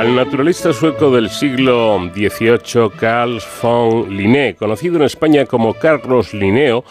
Al 0.00 0.16
naturalista 0.16 0.72
sueco 0.72 1.10
del 1.10 1.28
siglo 1.28 2.00
XVIII, 2.14 2.90
Carl 2.98 3.38
von 3.60 4.16
Linné, 4.16 4.56
conocido 4.56 4.96
en 4.96 5.02
España 5.02 5.44
como 5.44 5.74
Carlos 5.74 6.32
Linneo, 6.32 6.84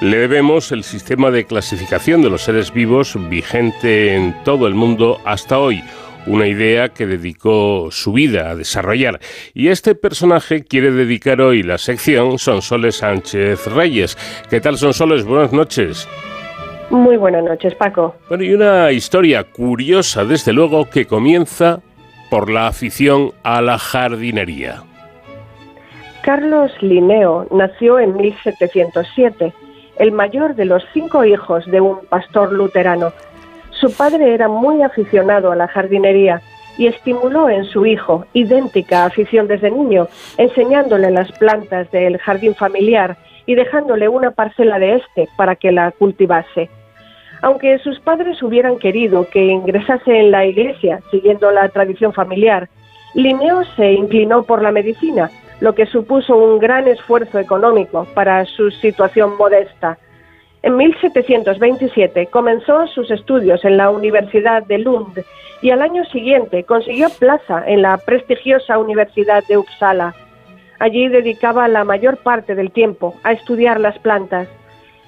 le 0.00 0.16
debemos 0.16 0.72
el 0.72 0.82
sistema 0.82 1.30
de 1.30 1.44
clasificación 1.44 2.22
de 2.22 2.30
los 2.30 2.40
seres 2.40 2.72
vivos 2.72 3.14
vigente 3.28 4.14
en 4.14 4.42
todo 4.42 4.66
el 4.68 4.74
mundo 4.74 5.18
hasta 5.26 5.58
hoy, 5.58 5.84
una 6.26 6.46
idea 6.46 6.88
que 6.88 7.06
dedicó 7.06 7.88
su 7.90 8.14
vida 8.14 8.48
a 8.48 8.54
desarrollar. 8.54 9.20
Y 9.52 9.68
este 9.68 9.94
personaje 9.94 10.64
quiere 10.64 10.92
dedicar 10.92 11.42
hoy 11.42 11.62
la 11.62 11.76
sección 11.76 12.38
Sonsoles 12.38 12.96
Sánchez 12.96 13.66
Reyes. 13.66 14.16
¿Qué 14.48 14.62
tal 14.62 14.78
Sonsoles? 14.78 15.26
Buenas 15.26 15.52
noches. 15.52 16.08
Muy 16.88 17.18
buenas 17.18 17.44
noches, 17.44 17.74
Paco. 17.74 18.14
Bueno, 18.30 18.44
y 18.44 18.54
una 18.54 18.92
historia 18.92 19.44
curiosa, 19.44 20.24
desde 20.24 20.54
luego, 20.54 20.88
que 20.88 21.04
comienza 21.04 21.82
por 22.30 22.50
la 22.50 22.66
afición 22.66 23.32
a 23.42 23.60
la 23.62 23.78
jardinería. 23.78 24.82
Carlos 26.22 26.72
Linneo 26.80 27.46
nació 27.52 28.00
en 28.00 28.16
1707, 28.16 29.52
el 29.98 30.12
mayor 30.12 30.56
de 30.56 30.64
los 30.64 30.82
cinco 30.92 31.24
hijos 31.24 31.64
de 31.66 31.80
un 31.80 32.04
pastor 32.06 32.52
luterano. 32.52 33.12
Su 33.70 33.92
padre 33.92 34.34
era 34.34 34.48
muy 34.48 34.82
aficionado 34.82 35.52
a 35.52 35.56
la 35.56 35.68
jardinería 35.68 36.42
y 36.78 36.86
estimuló 36.88 37.48
en 37.48 37.64
su 37.64 37.86
hijo 37.86 38.26
idéntica 38.32 39.04
afición 39.04 39.46
desde 39.46 39.70
niño, 39.70 40.08
enseñándole 40.36 41.10
las 41.10 41.30
plantas 41.32 41.90
del 41.90 42.18
jardín 42.18 42.54
familiar 42.54 43.16
y 43.46 43.54
dejándole 43.54 44.08
una 44.08 44.32
parcela 44.32 44.78
de 44.78 44.96
este 44.96 45.28
para 45.36 45.56
que 45.56 45.72
la 45.72 45.92
cultivase. 45.92 46.68
Aunque 47.42 47.78
sus 47.78 48.00
padres 48.00 48.42
hubieran 48.42 48.78
querido 48.78 49.28
que 49.28 49.44
ingresase 49.44 50.18
en 50.18 50.30
la 50.30 50.46
iglesia, 50.46 51.00
siguiendo 51.10 51.50
la 51.50 51.68
tradición 51.68 52.12
familiar, 52.12 52.68
Linneo 53.14 53.62
se 53.76 53.92
inclinó 53.92 54.42
por 54.42 54.62
la 54.62 54.72
medicina, 54.72 55.30
lo 55.60 55.74
que 55.74 55.86
supuso 55.86 56.36
un 56.36 56.58
gran 56.58 56.86
esfuerzo 56.86 57.38
económico 57.38 58.06
para 58.14 58.44
su 58.44 58.70
situación 58.70 59.36
modesta. 59.36 59.98
En 60.62 60.76
1727 60.76 62.26
comenzó 62.26 62.86
sus 62.88 63.10
estudios 63.10 63.64
en 63.64 63.76
la 63.76 63.90
Universidad 63.90 64.64
de 64.64 64.78
Lund 64.78 65.24
y 65.62 65.70
al 65.70 65.80
año 65.80 66.04
siguiente 66.06 66.64
consiguió 66.64 67.08
plaza 67.08 67.62
en 67.66 67.82
la 67.82 67.96
prestigiosa 67.98 68.78
Universidad 68.78 69.44
de 69.48 69.58
Uppsala. 69.58 70.14
Allí 70.78 71.08
dedicaba 71.08 71.68
la 71.68 71.84
mayor 71.84 72.18
parte 72.18 72.54
del 72.54 72.70
tiempo 72.70 73.14
a 73.22 73.32
estudiar 73.32 73.80
las 73.80 73.98
plantas. 74.00 74.48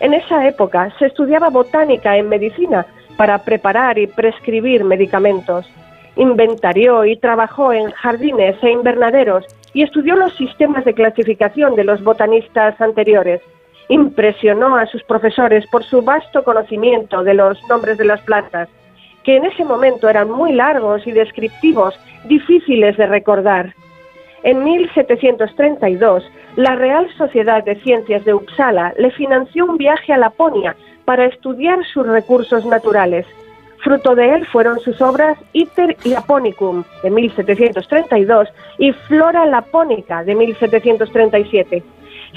En 0.01 0.15
esa 0.15 0.47
época 0.47 0.93
se 0.99 1.07
estudiaba 1.07 1.51
botánica 1.51 2.17
en 2.17 2.29
medicina 2.29 2.87
para 3.17 3.39
preparar 3.39 3.99
y 3.99 4.07
prescribir 4.07 4.85
medicamentos. 4.85 5.69
Inventarió 6.17 7.05
y 7.05 7.17
trabajó 7.17 7.73
en 7.73 7.91
jardines 7.91 8.57
e 8.63 8.71
invernaderos 8.71 9.45
y 9.75 9.83
estudió 9.83 10.17
los 10.17 10.35
sistemas 10.37 10.85
de 10.85 10.95
clasificación 10.95 11.75
de 11.75 11.85
los 11.85 12.03
botanistas 12.03 12.81
anteriores. 12.81 13.41
Impresionó 13.89 14.77
a 14.77 14.87
sus 14.87 15.03
profesores 15.03 15.67
por 15.67 15.83
su 15.85 16.03
vasto 16.03 16.45
conocimiento 16.45 17.25
de 17.25 17.35
los 17.35 17.59
nombres 17.69 17.99
de 17.99 18.05
las 18.05 18.21
plantas, 18.23 18.69
que 19.25 19.37
en 19.37 19.47
ese 19.47 19.65
momento 19.65 20.09
eran 20.09 20.31
muy 20.31 20.53
largos 20.53 21.07
y 21.07 21.13
descriptivos, 21.13 21.99
difíciles 22.25 22.97
de 22.97 23.07
recordar. 23.07 23.75
En 24.45 24.63
1732, 24.63 26.25
la 26.59 26.75
Real 26.75 27.09
Sociedad 27.17 27.63
de 27.63 27.77
Ciencias 27.83 28.25
de 28.25 28.35
Uppsala 28.35 28.93
le 28.99 29.13
financió 29.13 29.65
un 29.65 29.77
viaje 29.77 30.13
a 30.13 30.19
Laponia 30.19 30.75
para 31.05 31.27
estudiar 31.27 31.79
sus 31.85 32.05
recursos 32.05 32.67
naturales. 32.67 33.27
Fruto 33.85 34.17
de 34.17 34.35
él 34.35 34.47
fueron 34.49 34.81
sus 34.81 35.01
obras 35.01 35.39
Iter 35.53 35.97
Laponicum 36.03 36.83
de 37.05 37.11
1732 37.13 38.49
y 38.77 38.91
Flora 38.91 39.47
Laponica 39.47 40.25
de 40.25 40.35
1737. 40.35 41.85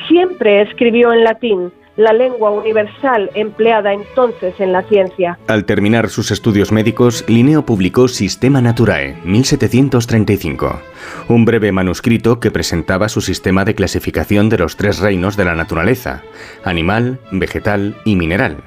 Siempre 0.07 0.61
escribió 0.61 1.11
en 1.13 1.23
latín, 1.23 1.71
la 1.97 2.13
lengua 2.13 2.51
universal 2.51 3.29
empleada 3.33 3.93
entonces 3.93 4.55
en 4.59 4.71
la 4.71 4.83
ciencia. 4.83 5.37
Al 5.47 5.65
terminar 5.65 6.09
sus 6.09 6.31
estudios 6.31 6.71
médicos, 6.71 7.23
Linneo 7.27 7.65
publicó 7.65 8.07
Sistema 8.07 8.61
Naturae, 8.61 9.17
1735, 9.23 10.81
un 11.27 11.45
breve 11.45 11.71
manuscrito 11.71 12.39
que 12.39 12.51
presentaba 12.51 13.09
su 13.09 13.21
sistema 13.21 13.65
de 13.65 13.75
clasificación 13.75 14.49
de 14.49 14.57
los 14.57 14.77
tres 14.77 14.99
reinos 14.99 15.37
de 15.37 15.45
la 15.45 15.55
naturaleza, 15.55 16.23
animal, 16.63 17.19
vegetal 17.31 17.95
y 18.05 18.15
mineral, 18.15 18.57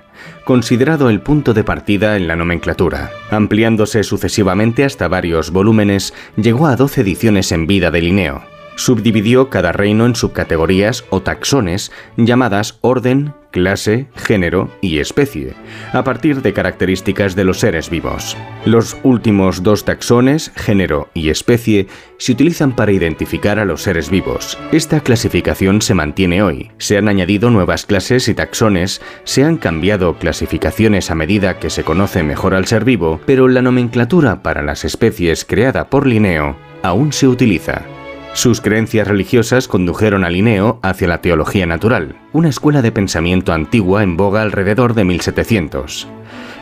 considerado 0.44 1.10
el 1.10 1.20
punto 1.20 1.54
de 1.54 1.64
partida 1.64 2.16
en 2.16 2.28
la 2.28 2.36
nomenclatura. 2.36 3.10
Ampliándose 3.30 4.02
sucesivamente 4.04 4.84
hasta 4.84 5.08
varios 5.08 5.50
volúmenes, 5.50 6.14
llegó 6.36 6.66
a 6.66 6.76
12 6.76 7.00
ediciones 7.00 7.52
en 7.52 7.66
vida 7.66 7.90
de 7.90 8.02
Linneo 8.02 8.53
subdividió 8.76 9.50
cada 9.50 9.72
reino 9.72 10.06
en 10.06 10.14
subcategorías 10.14 11.04
o 11.10 11.22
taxones 11.22 11.92
llamadas 12.16 12.78
orden, 12.80 13.34
clase, 13.54 14.08
género 14.16 14.68
y 14.80 14.98
especie, 14.98 15.54
a 15.92 16.02
partir 16.02 16.42
de 16.42 16.52
características 16.52 17.36
de 17.36 17.44
los 17.44 17.60
seres 17.60 17.88
vivos. 17.88 18.36
Los 18.64 18.96
últimos 19.04 19.62
dos 19.62 19.84
taxones, 19.84 20.50
género 20.56 21.08
y 21.14 21.28
especie, 21.28 21.86
se 22.18 22.32
utilizan 22.32 22.74
para 22.74 22.90
identificar 22.90 23.60
a 23.60 23.64
los 23.64 23.82
seres 23.82 24.10
vivos. 24.10 24.58
Esta 24.72 25.00
clasificación 25.00 25.82
se 25.82 25.94
mantiene 25.94 26.42
hoy. 26.42 26.72
Se 26.78 26.98
han 26.98 27.06
añadido 27.06 27.48
nuevas 27.50 27.86
clases 27.86 28.26
y 28.26 28.34
taxones, 28.34 29.00
se 29.22 29.44
han 29.44 29.56
cambiado 29.56 30.18
clasificaciones 30.18 31.12
a 31.12 31.14
medida 31.14 31.60
que 31.60 31.70
se 31.70 31.84
conoce 31.84 32.24
mejor 32.24 32.54
al 32.54 32.66
ser 32.66 32.84
vivo, 32.84 33.20
pero 33.24 33.46
la 33.46 33.62
nomenclatura 33.62 34.42
para 34.42 34.62
las 34.62 34.84
especies 34.84 35.44
creada 35.44 35.90
por 35.90 36.08
Linneo 36.08 36.56
aún 36.82 37.12
se 37.12 37.28
utiliza. 37.28 37.93
Sus 38.34 38.60
creencias 38.60 39.06
religiosas 39.06 39.68
condujeron 39.68 40.24
a 40.24 40.28
Linneo 40.28 40.80
hacia 40.82 41.06
la 41.06 41.20
teología 41.20 41.66
natural, 41.66 42.16
una 42.32 42.48
escuela 42.48 42.82
de 42.82 42.90
pensamiento 42.90 43.52
antigua 43.52 44.02
en 44.02 44.16
boga 44.16 44.42
alrededor 44.42 44.94
de 44.94 45.04
1700. 45.04 46.08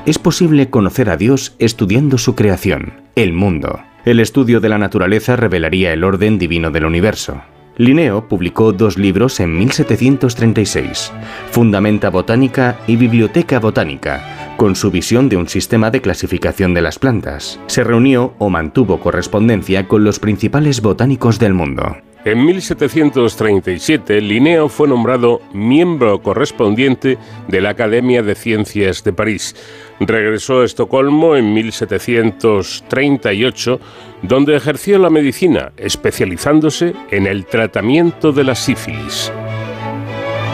Es 0.05 0.19
posible 0.19 0.69
conocer 0.69 1.09
a 1.09 1.17
Dios 1.17 1.57
estudiando 1.59 2.19
su 2.19 2.35
creación, 2.35 3.01
el 3.17 3.33
mundo. 3.33 3.81
El 4.05 4.21
estudio 4.21 4.61
de 4.61 4.69
la 4.69 4.77
naturaleza 4.77 5.35
revelaría 5.35 5.95
el 5.95 6.05
orden 6.05 6.39
divino 6.39 6.71
del 6.71 6.85
universo. 6.85 7.43
Linneo 7.77 8.29
publicó 8.29 8.73
dos 8.73 8.99
libros 8.99 9.41
en 9.41 9.59
1736, 9.59 11.13
Fundamenta 11.51 12.11
Botánica 12.11 12.79
y 12.87 12.97
Biblioteca 12.97 13.61
Botánica, 13.61 14.55
con 14.57 14.77
su 14.77 14.91
visión 14.91 15.29
de 15.29 15.37
un 15.37 15.49
sistema 15.49 15.91
de 15.91 16.03
clasificación 16.03 16.75
de 16.75 16.83
las 16.83 16.99
plantas. 16.99 17.59
Se 17.67 17.83
reunió 17.83 18.35
o 18.39 18.51
mantuvo 18.51 19.01
correspondencia 19.01 19.89
con 19.89 20.05
los 20.05 20.19
principales 20.19 20.83
botánicos 20.83 21.39
del 21.39 21.55
mundo. 21.55 21.97
En 22.25 22.45
1737, 22.45 24.21
Linneo 24.21 24.69
fue 24.69 24.87
nombrado 24.87 25.41
miembro 25.53 26.23
correspondiente 26.23 27.19
de 27.49 27.61
la 27.61 27.71
Academia 27.71 28.23
de 28.23 28.37
Ciencias 28.37 29.03
de 29.03 29.13
París. 29.13 29.57
Regresó 29.99 30.61
a 30.61 30.65
Estocolmo 30.65 31.35
en 31.35 31.53
1738, 31.53 33.81
donde 34.23 34.55
ejerció 34.55 35.01
la 35.01 35.11
medicina, 35.11 35.73
especializándose 35.77 36.93
en 37.11 37.27
el 37.27 37.45
tratamiento 37.45 38.31
de 38.31 38.45
la 38.45 38.55
sífilis. 38.55 39.33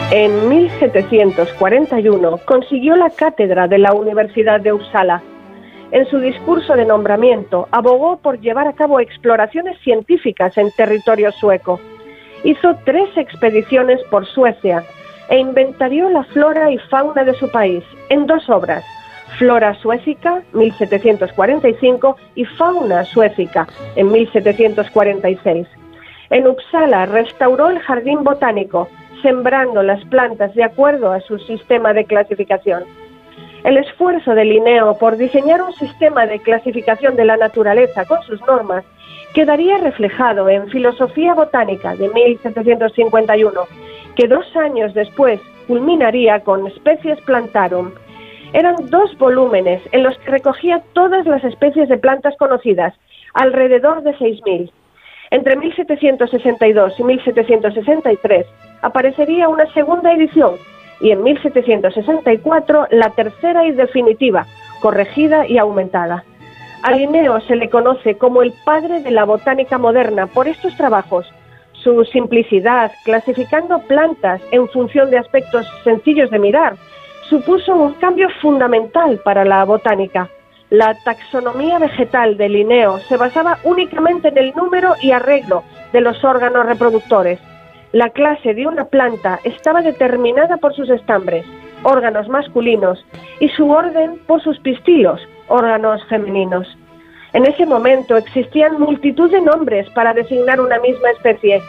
En 0.09 0.49
1741 0.49 2.39
consiguió 2.45 2.95
la 2.95 3.11
cátedra 3.11 3.67
de 3.67 3.77
la 3.77 3.93
Universidad 3.93 4.59
de 4.59 4.73
Uppsala 4.73 5.21
en 5.91 6.05
su 6.07 6.19
discurso 6.19 6.73
de 6.75 6.85
nombramiento, 6.85 7.67
abogó 7.71 8.17
por 8.17 8.39
llevar 8.39 8.67
a 8.67 8.73
cabo 8.73 8.99
exploraciones 8.99 9.79
científicas 9.81 10.57
en 10.57 10.71
territorio 10.71 11.31
sueco. 11.31 11.79
Hizo 12.43 12.75
tres 12.85 13.09
expediciones 13.17 14.01
por 14.09 14.25
Suecia 14.25 14.83
e 15.29 15.37
inventarió 15.37 16.09
la 16.09 16.23
flora 16.25 16.71
y 16.71 16.77
fauna 16.77 17.23
de 17.23 17.33
su 17.33 17.49
país 17.51 17.83
en 18.09 18.25
dos 18.27 18.49
obras, 18.49 18.83
Flora 19.37 19.73
Suécica, 19.75 20.41
1745, 20.53 22.17
y 22.35 22.45
Fauna 22.45 23.05
Suécica, 23.05 23.67
en 23.95 24.11
1746. 24.11 25.67
En 26.29 26.47
Uppsala 26.47 27.05
restauró 27.05 27.69
el 27.69 27.79
jardín 27.79 28.23
botánico, 28.23 28.87
sembrando 29.21 29.83
las 29.83 30.03
plantas 30.05 30.53
de 30.55 30.63
acuerdo 30.63 31.11
a 31.11 31.21
su 31.21 31.39
sistema 31.39 31.93
de 31.93 32.05
clasificación. 32.05 32.83
El 33.63 33.75
esfuerzo 33.77 34.35
de 34.35 34.45
Linneo 34.45 34.97
por 34.97 35.17
diseñar 35.17 35.61
un 35.61 35.73
sistema 35.73 36.25
de 36.25 36.39
clasificación 36.39 37.15
de 37.15 37.25
la 37.25 37.35
naturaleza 37.35 38.05
con 38.05 38.21
sus 38.23 38.39
normas 38.47 38.85
quedaría 39.33 39.77
reflejado 39.77 40.47
en 40.49 40.69
Filosofía 40.69 41.33
Botánica 41.33 41.95
de 41.95 42.09
1751, 42.09 43.61
que 44.15 44.27
dos 44.27 44.55
años 44.55 44.93
después 44.93 45.41
culminaría 45.67 46.39
con 46.39 46.69
Species 46.71 47.19
Plantarum. 47.21 47.91
Eran 48.53 48.75
dos 48.89 49.15
volúmenes 49.17 49.81
en 49.91 50.03
los 50.03 50.17
que 50.19 50.31
recogía 50.31 50.81
todas 50.93 51.25
las 51.27 51.43
especies 51.43 51.89
de 51.89 51.97
plantas 51.97 52.35
conocidas, 52.37 52.95
alrededor 53.33 54.03
de 54.03 54.15
6.000. 54.15 54.71
Entre 55.31 55.55
1762 55.57 56.99
y 56.99 57.03
1763 57.03 58.47
aparecería 58.81 59.49
una 59.49 59.71
segunda 59.73 60.13
edición 60.13 60.55
y 61.01 61.11
en 61.11 61.23
1764 61.23 62.87
la 62.91 63.09
tercera 63.11 63.65
y 63.65 63.71
definitiva, 63.71 64.45
corregida 64.81 65.47
y 65.47 65.57
aumentada. 65.57 66.23
A 66.83 66.91
Linneo 66.91 67.41
se 67.41 67.55
le 67.55 67.69
conoce 67.69 68.17
como 68.17 68.41
el 68.41 68.53
padre 68.63 69.01
de 69.01 69.11
la 69.11 69.25
botánica 69.25 69.77
moderna 69.77 70.27
por 70.27 70.47
estos 70.47 70.75
trabajos. 70.77 71.31
Su 71.73 72.03
simplicidad, 72.05 72.91
clasificando 73.03 73.79
plantas 73.79 74.41
en 74.51 74.67
función 74.69 75.09
de 75.09 75.17
aspectos 75.17 75.65
sencillos 75.83 76.29
de 76.29 76.39
mirar, 76.39 76.75
supuso 77.29 77.75
un 77.75 77.93
cambio 77.93 78.29
fundamental 78.41 79.19
para 79.23 79.45
la 79.45 79.63
botánica. 79.65 80.29
La 80.69 80.93
taxonomía 81.03 81.79
vegetal 81.79 82.37
de 82.37 82.49
Linneo 82.49 82.99
se 82.99 83.17
basaba 83.17 83.59
únicamente 83.63 84.29
en 84.29 84.37
el 84.37 84.53
número 84.55 84.95
y 85.01 85.11
arreglo 85.11 85.63
de 85.91 86.01
los 86.01 86.23
órganos 86.23 86.65
reproductores 86.65 87.39
la 87.91 88.09
clase 88.09 88.53
de 88.53 88.67
una 88.67 88.85
planta 88.85 89.39
estaba 89.43 89.81
determinada 89.81 90.57
por 90.57 90.75
sus 90.75 90.89
estambres, 90.89 91.45
órganos 91.83 92.27
masculinos, 92.29 93.03
y 93.39 93.49
su 93.49 93.69
orden 93.69 94.19
por 94.27 94.43
sus 94.43 94.59
pistilos, 94.59 95.19
órganos 95.47 96.05
femeninos. 96.05 96.67
En 97.33 97.45
ese 97.45 97.65
momento 97.65 98.17
existían 98.17 98.79
multitud 98.79 99.31
de 99.31 99.41
nombres 99.41 99.89
para 99.91 100.13
designar 100.13 100.59
una 100.61 100.79
misma 100.79 101.11
especie. 101.11 101.61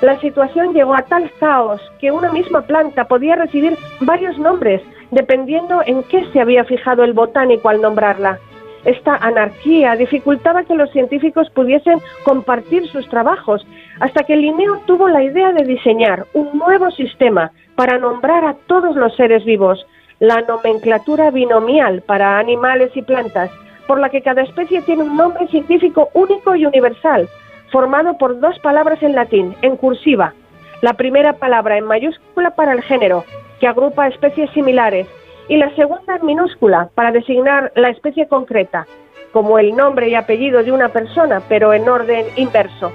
La 0.00 0.18
situación 0.20 0.74
llegó 0.74 0.94
a 0.94 1.02
tal 1.02 1.30
caos 1.40 1.80
que 1.98 2.10
una 2.10 2.30
misma 2.32 2.62
planta 2.62 3.04
podía 3.04 3.36
recibir 3.36 3.76
varios 4.00 4.38
nombres, 4.38 4.82
dependiendo 5.10 5.82
en 5.86 6.02
qué 6.04 6.26
se 6.32 6.40
había 6.40 6.64
fijado 6.64 7.04
el 7.04 7.12
botánico 7.12 7.68
al 7.68 7.80
nombrarla. 7.80 8.38
Esta 8.86 9.16
anarquía 9.16 9.96
dificultaba 9.96 10.62
que 10.62 10.76
los 10.76 10.92
científicos 10.92 11.50
pudiesen 11.50 11.98
compartir 12.24 12.86
sus 12.86 13.08
trabajos, 13.08 13.66
hasta 13.98 14.22
que 14.22 14.36
Linneo 14.36 14.80
tuvo 14.86 15.08
la 15.08 15.24
idea 15.24 15.52
de 15.52 15.64
diseñar 15.64 16.26
un 16.34 16.56
nuevo 16.56 16.92
sistema 16.92 17.50
para 17.74 17.98
nombrar 17.98 18.44
a 18.44 18.54
todos 18.68 18.94
los 18.94 19.16
seres 19.16 19.44
vivos, 19.44 19.84
la 20.20 20.40
nomenclatura 20.42 21.32
binomial 21.32 22.02
para 22.02 22.38
animales 22.38 22.92
y 22.94 23.02
plantas, 23.02 23.50
por 23.88 23.98
la 23.98 24.08
que 24.08 24.22
cada 24.22 24.42
especie 24.42 24.80
tiene 24.82 25.02
un 25.02 25.16
nombre 25.16 25.48
científico 25.48 26.08
único 26.14 26.54
y 26.54 26.64
universal, 26.64 27.28
formado 27.72 28.16
por 28.18 28.38
dos 28.38 28.56
palabras 28.60 29.02
en 29.02 29.16
latín, 29.16 29.56
en 29.62 29.76
cursiva. 29.76 30.32
La 30.80 30.92
primera 30.92 31.32
palabra 31.32 31.76
en 31.76 31.86
mayúscula 31.86 32.52
para 32.52 32.72
el 32.72 32.82
género, 32.82 33.24
que 33.58 33.66
agrupa 33.66 34.06
especies 34.06 34.48
similares, 34.50 35.08
y 35.48 35.56
la 35.56 35.74
segunda 35.74 36.16
en 36.16 36.26
minúscula 36.26 36.90
para 36.94 37.12
designar 37.12 37.72
la 37.76 37.90
especie 37.90 38.26
concreta, 38.28 38.86
como 39.32 39.58
el 39.58 39.76
nombre 39.76 40.08
y 40.08 40.14
apellido 40.14 40.62
de 40.62 40.72
una 40.72 40.88
persona, 40.88 41.42
pero 41.48 41.72
en 41.72 41.88
orden 41.88 42.26
inverso. 42.36 42.92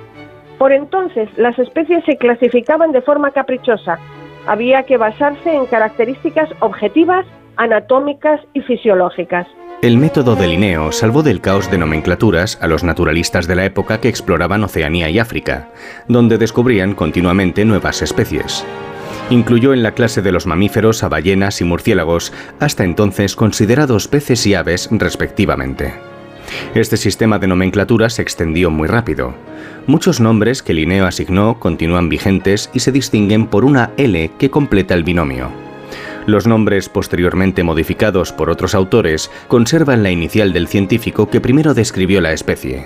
Por 0.58 0.72
entonces, 0.72 1.30
las 1.38 1.58
especies 1.58 2.04
se 2.06 2.18
clasificaban 2.18 2.92
de 2.92 3.02
forma 3.02 3.32
caprichosa. 3.32 4.00
Había 4.46 4.84
que 4.84 4.98
basarse 4.98 5.54
en 5.54 5.66
características 5.66 6.50
objetivas, 6.60 7.26
anatómicas 7.58 8.42
y 8.54 8.62
fisiológicas. 8.62 9.48
El 9.82 9.98
método 9.98 10.36
de 10.36 10.48
Linneo 10.48 10.92
salvó 10.92 11.24
del 11.24 11.42
caos 11.42 11.72
de 11.72 11.80
nomenclaturas 11.80 12.62
a 12.62 12.68
los 12.68 12.84
naturalistas 12.84 13.48
de 13.48 13.56
la 13.56 13.66
época 13.66 14.00
que 14.00 14.10
exploraban 14.10 14.64
Oceanía 14.64 15.10
y 15.10 15.18
África, 15.18 15.70
donde 16.08 16.38
descubrían 16.38 16.94
continuamente 16.94 17.66
nuevas 17.66 18.04
especies. 18.04 18.64
Incluyó 19.32 19.74
en 19.74 19.82
la 19.82 19.94
clase 19.94 20.22
de 20.22 20.34
los 20.34 20.46
mamíferos 20.46 21.04
a 21.04 21.08
ballenas 21.08 21.62
y 21.62 21.64
murciélagos, 21.64 22.34
hasta 22.60 22.84
entonces 22.84 23.38
considerados 23.38 24.10
peces 24.10 24.46
y 24.46 24.56
aves 24.56 24.90
respectivamente. 24.92 25.94
Este 26.76 26.98
sistema 26.98 27.40
de 27.40 27.48
nomenclatura 27.48 28.10
se 28.10 28.22
extendió 28.22 28.70
muy 28.70 28.90
rápido. 28.90 29.34
Muchos 29.88 30.20
nombres 30.20 30.62
que 30.62 30.74
Linneo 30.74 31.06
asignó 31.06 31.60
continúan 31.60 32.10
vigentes 32.10 32.70
y 32.74 32.82
se 32.82 32.92
distinguen 32.92 33.48
por 33.48 33.64
una 33.64 33.92
L 33.96 34.32
que 34.38 34.50
completa 34.50 34.96
el 34.96 35.06
binomio. 35.06 35.50
Los 36.26 36.46
nombres 36.46 36.90
posteriormente 36.90 37.64
modificados 37.64 38.34
por 38.34 38.50
otros 38.50 38.76
autores 38.76 39.32
conservan 39.48 40.04
la 40.04 40.12
inicial 40.12 40.52
del 40.52 40.68
científico 40.68 41.30
que 41.30 41.40
primero 41.40 41.74
describió 41.74 42.20
la 42.20 42.34
especie. 42.34 42.86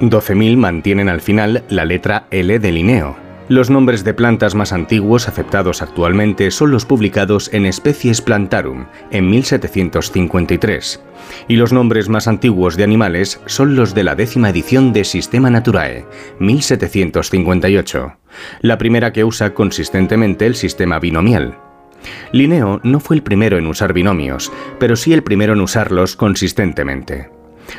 12.000 0.00 0.58
mantienen 0.58 1.08
al 1.08 1.22
final 1.22 1.64
la 1.70 1.86
letra 1.86 2.26
L 2.30 2.58
de 2.58 2.70
Linneo. 2.70 3.25
Los 3.48 3.70
nombres 3.70 4.02
de 4.02 4.12
plantas 4.12 4.56
más 4.56 4.72
antiguos 4.72 5.28
aceptados 5.28 5.80
actualmente 5.80 6.50
son 6.50 6.72
los 6.72 6.84
publicados 6.84 7.48
en 7.52 7.72
Species 7.72 8.20
Plantarum 8.20 8.86
en 9.12 9.30
1753, 9.30 11.00
y 11.46 11.54
los 11.54 11.72
nombres 11.72 12.08
más 12.08 12.26
antiguos 12.26 12.76
de 12.76 12.82
animales 12.82 13.40
son 13.46 13.76
los 13.76 13.94
de 13.94 14.02
la 14.02 14.16
décima 14.16 14.50
edición 14.50 14.92
de 14.92 15.04
Sistema 15.04 15.48
Naturae, 15.48 16.06
1758, 16.40 18.16
la 18.62 18.78
primera 18.78 19.12
que 19.12 19.22
usa 19.22 19.54
consistentemente 19.54 20.44
el 20.46 20.56
sistema 20.56 20.98
binomial. 20.98 21.56
Linneo 22.32 22.80
no 22.82 22.98
fue 22.98 23.14
el 23.14 23.22
primero 23.22 23.58
en 23.58 23.68
usar 23.68 23.92
binomios, 23.92 24.52
pero 24.80 24.96
sí 24.96 25.12
el 25.12 25.22
primero 25.22 25.52
en 25.52 25.60
usarlos 25.60 26.16
consistentemente. 26.16 27.35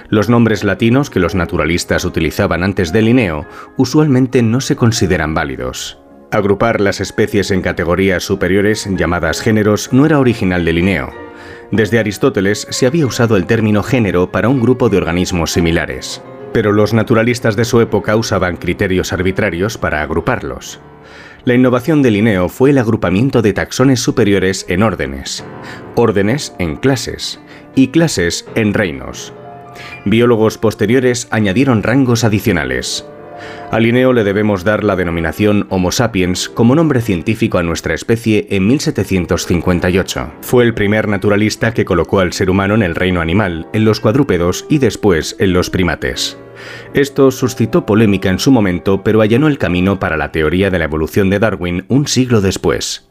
Los 0.09 0.29
nombres 0.29 0.63
latinos 0.63 1.09
que 1.09 1.19
los 1.19 1.35
naturalistas 1.35 2.05
utilizaban 2.05 2.63
antes 2.63 2.91
de 2.91 3.01
Linneo 3.01 3.45
usualmente 3.77 4.41
no 4.41 4.61
se 4.61 4.75
consideran 4.75 5.33
válidos. 5.33 5.99
Agrupar 6.31 6.81
las 6.81 6.99
especies 6.99 7.51
en 7.51 7.61
categorías 7.61 8.23
superiores 8.23 8.87
llamadas 8.97 9.41
géneros 9.41 9.93
no 9.93 10.05
era 10.05 10.19
original 10.19 10.65
de 10.65 10.73
Linneo. 10.73 11.13
Desde 11.71 11.99
Aristóteles 11.99 12.67
se 12.69 12.85
había 12.85 13.05
usado 13.05 13.37
el 13.37 13.45
término 13.45 13.83
género 13.83 14.31
para 14.31 14.49
un 14.49 14.59
grupo 14.59 14.89
de 14.89 14.97
organismos 14.97 15.51
similares, 15.51 16.21
pero 16.53 16.71
los 16.71 16.93
naturalistas 16.93 17.55
de 17.55 17.65
su 17.65 17.79
época 17.81 18.15
usaban 18.15 18.57
criterios 18.57 19.13
arbitrarios 19.13 19.77
para 19.77 20.01
agruparlos. 20.01 20.79
La 21.45 21.53
innovación 21.53 22.01
de 22.01 22.11
Linneo 22.11 22.49
fue 22.49 22.71
el 22.71 22.77
agrupamiento 22.77 23.41
de 23.41 23.53
taxones 23.53 24.01
superiores 24.01 24.65
en 24.67 24.83
órdenes, 24.83 25.45
órdenes 25.95 26.53
en 26.59 26.75
clases 26.75 27.39
y 27.73 27.87
clases 27.87 28.45
en 28.55 28.73
reinos. 28.73 29.33
Biólogos 30.05 30.57
posteriores 30.57 31.27
añadieron 31.31 31.83
rangos 31.83 32.23
adicionales. 32.23 33.05
A 33.71 33.79
Linneo 33.79 34.13
le 34.13 34.23
debemos 34.23 34.63
dar 34.63 34.83
la 34.83 34.95
denominación 34.95 35.67
Homo 35.69 35.91
sapiens 35.91 36.49
como 36.49 36.75
nombre 36.75 37.01
científico 37.01 37.57
a 37.57 37.63
nuestra 37.63 37.93
especie 37.93 38.47
en 38.49 38.67
1758. 38.67 40.33
Fue 40.41 40.63
el 40.63 40.73
primer 40.73 41.07
naturalista 41.07 41.73
que 41.73 41.85
colocó 41.85 42.19
al 42.19 42.33
ser 42.33 42.49
humano 42.49 42.75
en 42.75 42.83
el 42.83 42.95
reino 42.95 43.21
animal, 43.21 43.67
en 43.73 43.85
los 43.85 43.99
cuadrúpedos 43.99 44.65
y 44.69 44.77
después 44.77 45.35
en 45.39 45.53
los 45.53 45.69
primates. 45.69 46.37
Esto 46.93 47.29
suscitó 47.29 47.85
polémica 47.85 48.29
en 48.29 48.39
su 48.39 48.51
momento, 48.51 49.03
pero 49.03 49.21
allanó 49.21 49.47
el 49.47 49.57
camino 49.57 49.99
para 49.99 50.17
la 50.17 50.31
teoría 50.31 50.69
de 50.69 50.79
la 50.79 50.85
evolución 50.85 51.29
de 51.29 51.39
Darwin 51.39 51.85
un 51.87 52.07
siglo 52.07 52.41
después. 52.41 53.07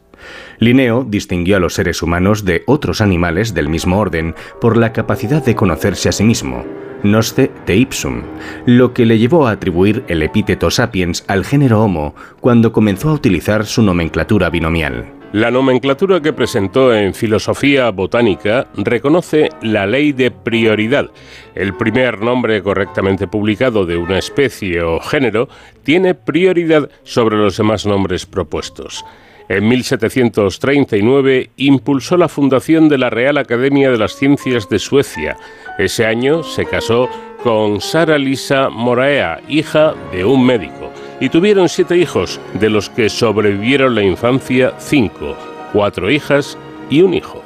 Linneo 0.59 1.05
distinguió 1.07 1.57
a 1.57 1.59
los 1.59 1.73
seres 1.73 2.01
humanos 2.01 2.45
de 2.45 2.63
otros 2.65 3.01
animales 3.01 3.53
del 3.53 3.69
mismo 3.69 3.99
orden 3.99 4.35
por 4.59 4.77
la 4.77 4.93
capacidad 4.93 5.43
de 5.43 5.55
conocerse 5.55 6.09
a 6.09 6.11
sí 6.11 6.23
mismo, 6.23 6.65
nosce 7.03 7.51
te 7.65 7.75
ipsum, 7.75 8.23
lo 8.65 8.93
que 8.93 9.05
le 9.05 9.19
llevó 9.19 9.47
a 9.47 9.51
atribuir 9.51 10.03
el 10.07 10.23
epíteto 10.23 10.71
sapiens 10.71 11.23
al 11.27 11.45
género 11.45 11.83
Homo 11.83 12.15
cuando 12.39 12.71
comenzó 12.71 13.09
a 13.09 13.13
utilizar 13.13 13.65
su 13.65 13.83
nomenclatura 13.83 14.49
binomial. 14.49 15.13
La 15.33 15.51
nomenclatura 15.51 16.21
que 16.21 16.31
presentó 16.31 16.95
en 16.95 17.13
Filosofía 17.13 17.91
Botánica 17.91 18.67
reconoce 18.77 19.49
la 19.61 19.85
ley 19.85 20.13
de 20.13 20.31
prioridad. 20.31 21.11
El 21.53 21.75
primer 21.75 22.21
nombre 22.21 22.63
correctamente 22.63 23.27
publicado 23.27 23.85
de 23.85 23.97
una 23.97 24.17
especie 24.17 24.81
o 24.81 25.01
género 25.01 25.49
tiene 25.83 26.15
prioridad 26.15 26.89
sobre 27.03 27.35
los 27.35 27.57
demás 27.57 27.85
nombres 27.85 28.25
propuestos. 28.25 29.03
En 29.49 29.67
1739 29.67 31.51
impulsó 31.55 32.17
la 32.17 32.27
fundación 32.27 32.89
de 32.89 32.97
la 32.97 33.09
Real 33.09 33.37
Academia 33.37 33.89
de 33.89 33.97
las 33.97 34.15
Ciencias 34.15 34.67
de 34.67 34.77
Suecia. 34.77 35.37
Ese 35.77 36.05
año 36.05 36.43
se 36.43 36.65
casó 36.65 37.07
con 37.43 37.79
Sara 37.79 38.17
Lisa 38.17 38.69
Moraea, 38.69 39.39
hija 39.47 39.93
de 40.11 40.25
un 40.25 40.45
médico 40.45 40.91
y 41.19 41.29
tuvieron 41.29 41.69
siete 41.69 41.97
hijos, 41.97 42.39
de 42.53 42.69
los 42.69 42.89
que 42.89 43.09
sobrevivieron 43.09 43.95
la 43.95 44.03
infancia 44.03 44.73
cinco, 44.77 45.35
cuatro 45.73 46.09
hijas 46.09 46.57
y 46.89 47.01
un 47.01 47.13
hijo. 47.13 47.41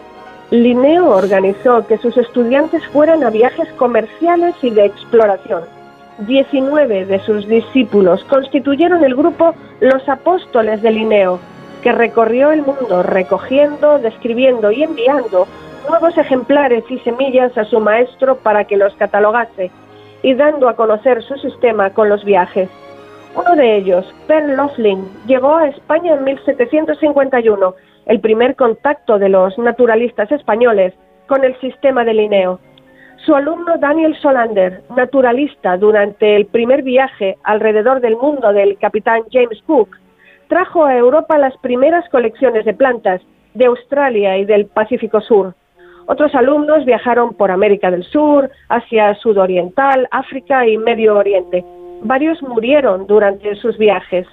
Linneo 0.50 1.10
organizó 1.10 1.86
que 1.88 1.98
sus 1.98 2.18
estudiantes 2.18 2.86
fueran 2.88 3.24
a 3.24 3.30
viajes 3.30 3.70
comerciales 3.78 4.56
y 4.62 4.72
de 4.72 4.86
exploración. 4.86 5.62
Diecinueve 6.20 7.06
de 7.06 7.20
sus 7.22 7.48
discípulos 7.48 8.24
constituyeron 8.26 9.04
el 9.04 9.16
grupo 9.16 9.56
Los 9.80 10.08
Apóstoles 10.10 10.82
de 10.82 10.92
Linneo, 10.92 11.40
que 11.82 11.92
recorrió 11.92 12.52
el 12.52 12.62
mundo 12.62 13.04
recogiendo, 13.04 14.00
describiendo 14.00 14.72
y 14.72 14.84
enviando 14.84 15.48
nuevos 15.90 16.18
ejemplares 16.18 16.84
y 16.90 17.00
semillas 17.00 17.58
a 17.58 17.66
su 17.66 17.80
maestro 17.80 18.38
para 18.38 18.66
que 18.66 18.78
los 18.78 18.94
catalogase 18.96 19.72
y 20.24 20.34
dando 20.36 20.70
a 20.70 20.76
conocer 20.76 21.24
su 21.24 21.36
sistema 21.38 21.90
con 21.92 22.10
los 22.10 22.24
viajes. 22.24 22.70
Uno 23.36 23.56
de 23.56 23.78
ellos, 23.78 24.14
Per 24.28 24.50
Loughlin, 24.50 25.08
llegó 25.26 25.56
a 25.56 25.68
España 25.70 26.14
en 26.14 26.24
1751, 26.26 27.76
el 28.06 28.20
primer 28.20 28.56
contacto 28.56 29.18
de 29.18 29.30
los 29.30 29.58
naturalistas 29.58 30.32
españoles 30.32 30.94
con 31.28 31.44
el 31.44 31.58
sistema 31.62 32.04
de 32.04 32.14
Linneo. 32.14 32.60
Su 33.26 33.36
alumno 33.36 33.78
Daniel 33.78 34.18
Solander, 34.20 34.82
naturalista 34.96 35.78
durante 35.78 36.36
el 36.36 36.46
primer 36.48 36.84
viaje 36.84 37.38
alrededor 37.44 38.02
del 38.02 38.18
mundo 38.18 38.52
del 38.52 38.78
capitán 38.78 39.22
James 39.32 39.62
Cook, 39.66 40.01
trajo 40.52 40.84
a 40.84 40.98
Europa 40.98 41.38
las 41.38 41.56
primeras 41.60 42.08
colecciones 42.10 42.66
de 42.66 42.74
plantas 42.74 43.22
de 43.54 43.68
Australia 43.68 44.38
y 44.38 44.44
del 44.44 44.66
Pacífico 44.66 45.22
Sur. 45.22 45.56
Otros 46.08 46.36
alumnos 46.36 46.84
viajaron 46.84 47.36
por 47.36 47.52
América 47.52 47.90
del 47.90 48.04
Sur, 48.04 48.52
Asia 48.68 49.16
Sudoriental, 49.16 50.10
África 50.12 50.68
y 50.68 50.78
Medio 50.78 51.18
Oriente 51.18 51.64
varios 52.04 52.42
murieron 52.42 53.08
durante 53.08 53.56
sus 53.56 53.78
viajes. 53.78 54.28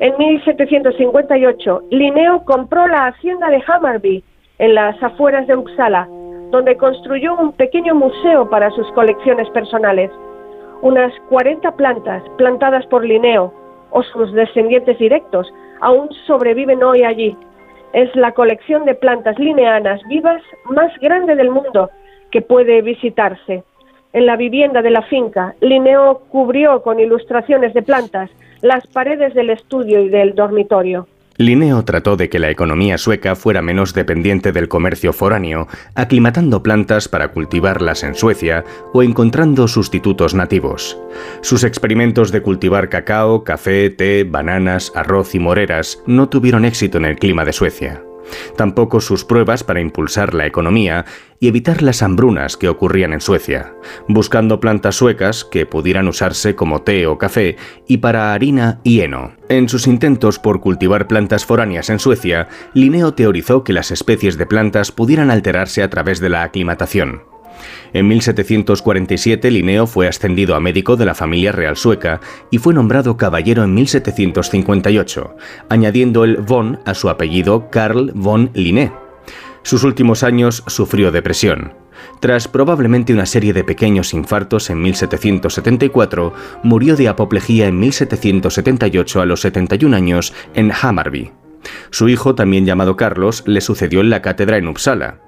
En 0.00 0.16
1758, 0.16 1.82
Linneo 1.90 2.44
compró 2.44 2.86
la 2.86 3.06
hacienda 3.06 3.48
de 3.48 3.62
Hammarby, 3.66 4.24
en 4.58 4.74
las 4.74 5.02
afueras 5.02 5.46
de 5.46 5.56
Uppsala, 5.56 6.06
donde 6.50 6.76
construyó 6.76 7.34
un 7.34 7.52
pequeño 7.52 7.94
museo 7.94 8.48
para 8.48 8.70
sus 8.70 8.86
colecciones 8.92 9.48
personales. 9.50 10.10
Unas 10.82 11.12
40 11.28 11.72
plantas 11.72 12.22
plantadas 12.36 12.86
por 12.86 13.04
Linneo 13.04 13.52
o 13.92 14.02
sus 14.02 14.32
descendientes 14.32 14.98
directos 14.98 15.52
aún 15.80 16.08
sobreviven 16.26 16.82
hoy 16.82 17.04
allí. 17.04 17.36
Es 17.92 18.14
la 18.16 18.32
colección 18.32 18.84
de 18.84 18.94
plantas 18.94 19.38
lineanas 19.38 20.00
vivas 20.08 20.42
más 20.64 20.92
grande 21.00 21.36
del 21.36 21.50
mundo 21.50 21.90
que 22.30 22.40
puede 22.40 22.82
visitarse. 22.82 23.64
En 24.12 24.26
la 24.26 24.36
vivienda 24.36 24.82
de 24.82 24.90
la 24.90 25.02
finca, 25.02 25.54
Linneo 25.60 26.22
cubrió 26.30 26.82
con 26.82 27.00
ilustraciones 27.00 27.74
de 27.74 27.82
plantas 27.82 28.30
las 28.62 28.86
paredes 28.88 29.34
del 29.34 29.50
estudio 29.50 30.00
y 30.00 30.08
del 30.08 30.34
dormitorio. 30.34 31.06
Linneo 31.36 31.84
trató 31.84 32.16
de 32.16 32.28
que 32.28 32.38
la 32.38 32.50
economía 32.50 32.98
sueca 32.98 33.34
fuera 33.34 33.62
menos 33.62 33.94
dependiente 33.94 34.52
del 34.52 34.68
comercio 34.68 35.12
foráneo, 35.12 35.68
aclimatando 35.94 36.62
plantas 36.62 37.08
para 37.08 37.28
cultivarlas 37.28 38.02
en 38.02 38.14
Suecia 38.14 38.64
o 38.92 39.02
encontrando 39.02 39.68
sustitutos 39.68 40.34
nativos. 40.34 40.98
Sus 41.40 41.64
experimentos 41.64 42.32
de 42.32 42.42
cultivar 42.42 42.88
cacao, 42.88 43.44
café, 43.44 43.90
té, 43.90 44.24
bananas, 44.24 44.92
arroz 44.94 45.34
y 45.34 45.38
moreras 45.38 46.02
no 46.06 46.28
tuvieron 46.28 46.64
éxito 46.64 46.98
en 46.98 47.06
el 47.06 47.18
clima 47.18 47.44
de 47.44 47.52
Suecia 47.52 48.02
tampoco 48.56 49.00
sus 49.00 49.24
pruebas 49.24 49.64
para 49.64 49.80
impulsar 49.80 50.34
la 50.34 50.46
economía 50.46 51.04
y 51.40 51.48
evitar 51.48 51.82
las 51.82 52.02
hambrunas 52.02 52.56
que 52.56 52.68
ocurrían 52.68 53.12
en 53.12 53.20
Suecia, 53.20 53.74
buscando 54.08 54.60
plantas 54.60 54.94
suecas 54.96 55.44
que 55.44 55.66
pudieran 55.66 56.06
usarse 56.06 56.54
como 56.54 56.82
té 56.82 57.06
o 57.06 57.18
café 57.18 57.56
y 57.88 57.98
para 57.98 58.32
harina 58.32 58.80
y 58.84 59.00
heno. 59.00 59.32
En 59.48 59.68
sus 59.68 59.86
intentos 59.86 60.38
por 60.38 60.60
cultivar 60.60 61.08
plantas 61.08 61.44
foráneas 61.44 61.90
en 61.90 61.98
Suecia, 61.98 62.48
Linneo 62.74 63.14
teorizó 63.14 63.64
que 63.64 63.72
las 63.72 63.90
especies 63.90 64.38
de 64.38 64.46
plantas 64.46 64.92
pudieran 64.92 65.30
alterarse 65.30 65.82
a 65.82 65.90
través 65.90 66.20
de 66.20 66.28
la 66.28 66.42
aclimatación. 66.42 67.31
En 67.92 68.08
1747 68.08 69.50
Linneo 69.50 69.86
fue 69.86 70.08
ascendido 70.08 70.54
a 70.54 70.60
médico 70.60 70.96
de 70.96 71.06
la 71.06 71.14
familia 71.14 71.52
real 71.52 71.76
sueca 71.76 72.20
y 72.50 72.58
fue 72.58 72.74
nombrado 72.74 73.16
caballero 73.16 73.64
en 73.64 73.74
1758, 73.74 75.36
añadiendo 75.68 76.24
el 76.24 76.36
von 76.36 76.80
a 76.84 76.94
su 76.94 77.08
apellido 77.08 77.70
Carl 77.70 78.12
von 78.14 78.50
Linné. 78.54 78.92
Sus 79.62 79.84
últimos 79.84 80.22
años 80.22 80.64
sufrió 80.66 81.12
depresión. 81.12 81.74
Tras 82.20 82.48
probablemente 82.48 83.12
una 83.12 83.26
serie 83.26 83.52
de 83.52 83.64
pequeños 83.64 84.12
infartos 84.12 84.70
en 84.70 84.80
1774, 84.82 86.32
murió 86.62 86.96
de 86.96 87.08
apoplejía 87.08 87.68
en 87.68 87.78
1778 87.78 89.20
a 89.20 89.26
los 89.26 89.40
71 89.40 89.96
años 89.96 90.32
en 90.54 90.72
Hammarby. 90.72 91.32
Su 91.90 92.08
hijo, 92.08 92.34
también 92.34 92.66
llamado 92.66 92.96
Carlos, 92.96 93.44
le 93.46 93.60
sucedió 93.60 94.00
en 94.00 94.10
la 94.10 94.22
cátedra 94.22 94.56
en 94.56 94.66
Uppsala, 94.66 95.20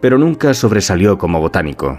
pero 0.00 0.18
nunca 0.18 0.54
sobresalió 0.54 1.18
como 1.18 1.40
botánico. 1.40 1.98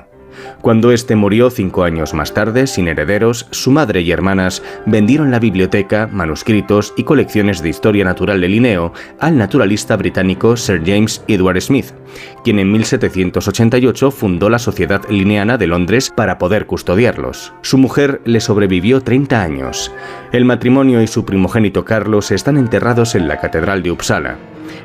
Cuando 0.61 0.91
este 0.91 1.15
murió 1.15 1.49
cinco 1.49 1.83
años 1.83 2.13
más 2.13 2.33
tarde, 2.33 2.67
sin 2.67 2.87
herederos, 2.87 3.47
su 3.51 3.71
madre 3.71 4.01
y 4.01 4.11
hermanas 4.11 4.61
vendieron 4.85 5.31
la 5.31 5.39
biblioteca, 5.39 6.07
manuscritos 6.11 6.93
y 6.97 7.03
colecciones 7.03 7.61
de 7.61 7.69
historia 7.69 8.03
natural 8.03 8.41
de 8.41 8.49
Linneo 8.49 8.93
al 9.19 9.37
naturalista 9.37 9.95
británico 9.95 10.57
Sir 10.57 10.81
James 10.85 11.23
Edward 11.27 11.61
Smith, 11.61 11.93
quien 12.43 12.59
en 12.59 12.71
1788 12.71 14.11
fundó 14.11 14.49
la 14.49 14.59
Sociedad 14.59 15.01
Lineana 15.09 15.57
de 15.57 15.67
Londres 15.67 16.11
para 16.15 16.37
poder 16.37 16.65
custodiarlos. 16.65 17.53
Su 17.61 17.77
mujer 17.77 18.21
le 18.25 18.41
sobrevivió 18.41 19.01
30 19.01 19.41
años. 19.41 19.91
El 20.31 20.45
matrimonio 20.45 21.01
y 21.01 21.07
su 21.07 21.25
primogénito 21.25 21.85
Carlos 21.85 22.31
están 22.31 22.57
enterrados 22.57 23.15
en 23.15 23.27
la 23.27 23.39
Catedral 23.39 23.81
de 23.83 23.91
Uppsala. 23.91 24.37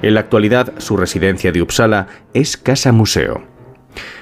En 0.02 0.14
la 0.14 0.20
actualidad, 0.20 0.74
su 0.78 0.96
residencia 0.96 1.52
de 1.52 1.62
Uppsala 1.62 2.08
es 2.32 2.56
casa 2.56 2.92
museo. 2.92 3.53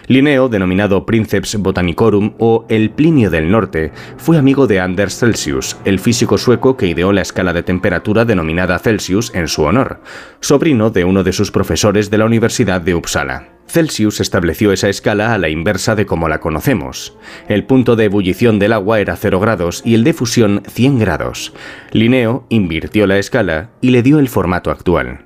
Linneo, 0.07 0.49
denominado 0.49 1.07
Princeps 1.07 1.57
Botanicorum 1.57 2.35
o 2.39 2.67
el 2.69 2.91
Plinio 2.91 3.31
del 3.31 3.51
Norte, 3.51 3.93
fue 4.17 4.39
amigo 4.39 4.67
de 4.67 4.81
Anders 4.81 5.19
Celsius, 5.19 5.77
el 5.85 5.99
físico 5.99 6.39
sueco 6.39 6.77
que 6.77 6.87
ideó 6.87 7.13
la 7.13 7.23
escala 7.23 7.53
de 7.53 7.63
temperatura 7.63 8.25
denominada 8.25 8.79
Celsius 8.79 9.35
en 9.35 9.49
su 9.49 9.63
honor, 9.63 10.01
sobrino 10.41 10.91
de 10.91 11.05
uno 11.05 11.23
de 11.23 11.33
sus 11.33 11.51
profesores 11.51 12.11
de 12.11 12.19
la 12.19 12.25
Universidad 12.25 12.81
de 12.81 12.95
Uppsala. 12.95 13.49
Celsius 13.67 14.21
estableció 14.21 14.73
esa 14.73 14.89
escala 14.89 15.33
a 15.33 15.39
la 15.39 15.49
inversa 15.49 15.95
de 15.95 16.05
como 16.05 16.29
la 16.29 16.41
conocemos. 16.41 17.17
El 17.49 17.65
punto 17.65 17.97
de 17.97 18.05
ebullición 18.05 18.59
del 18.59 18.75
agua 18.75 19.01
era 19.01 19.17
0 19.17 19.41
grados 19.41 19.83
y 19.85 19.95
el 19.95 20.05
de 20.05 20.13
fusión 20.13 20.63
100 20.69 20.99
grados. 20.99 21.55
Linneo 21.93 22.45
invirtió 22.51 23.07
la 23.07 23.19
escala 23.19 23.71
y 23.81 23.91
le 23.91 24.03
dio 24.03 24.19
el 24.19 24.29
formato 24.29 24.71
actual. 24.71 25.25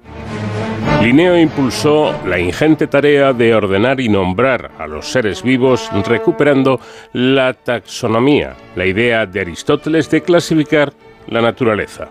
Linneo 1.03 1.39
impulsó 1.39 2.15
la 2.27 2.39
ingente 2.39 2.87
tarea 2.87 3.33
de 3.33 3.55
ordenar 3.55 4.01
y 4.01 4.09
nombrar 4.09 4.73
a 4.79 4.87
los 4.87 5.07
seres 5.07 5.43
vivos 5.43 5.89
recuperando 6.07 6.81
la 7.13 7.53
taxonomía, 7.55 8.57
la 8.75 8.87
idea 8.87 9.27
de 9.27 9.41
Aristóteles 9.41 10.11
de 10.11 10.23
clasificar 10.23 10.93
la 11.29 11.41
naturaleza. 11.43 12.09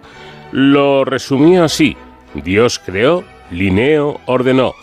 Lo 0.51 1.03
resumió 1.03 1.63
así, 1.63 1.97
Dios 2.35 2.79
creó, 2.79 3.23
Linneo 3.51 4.21
ordenó. 4.27 4.73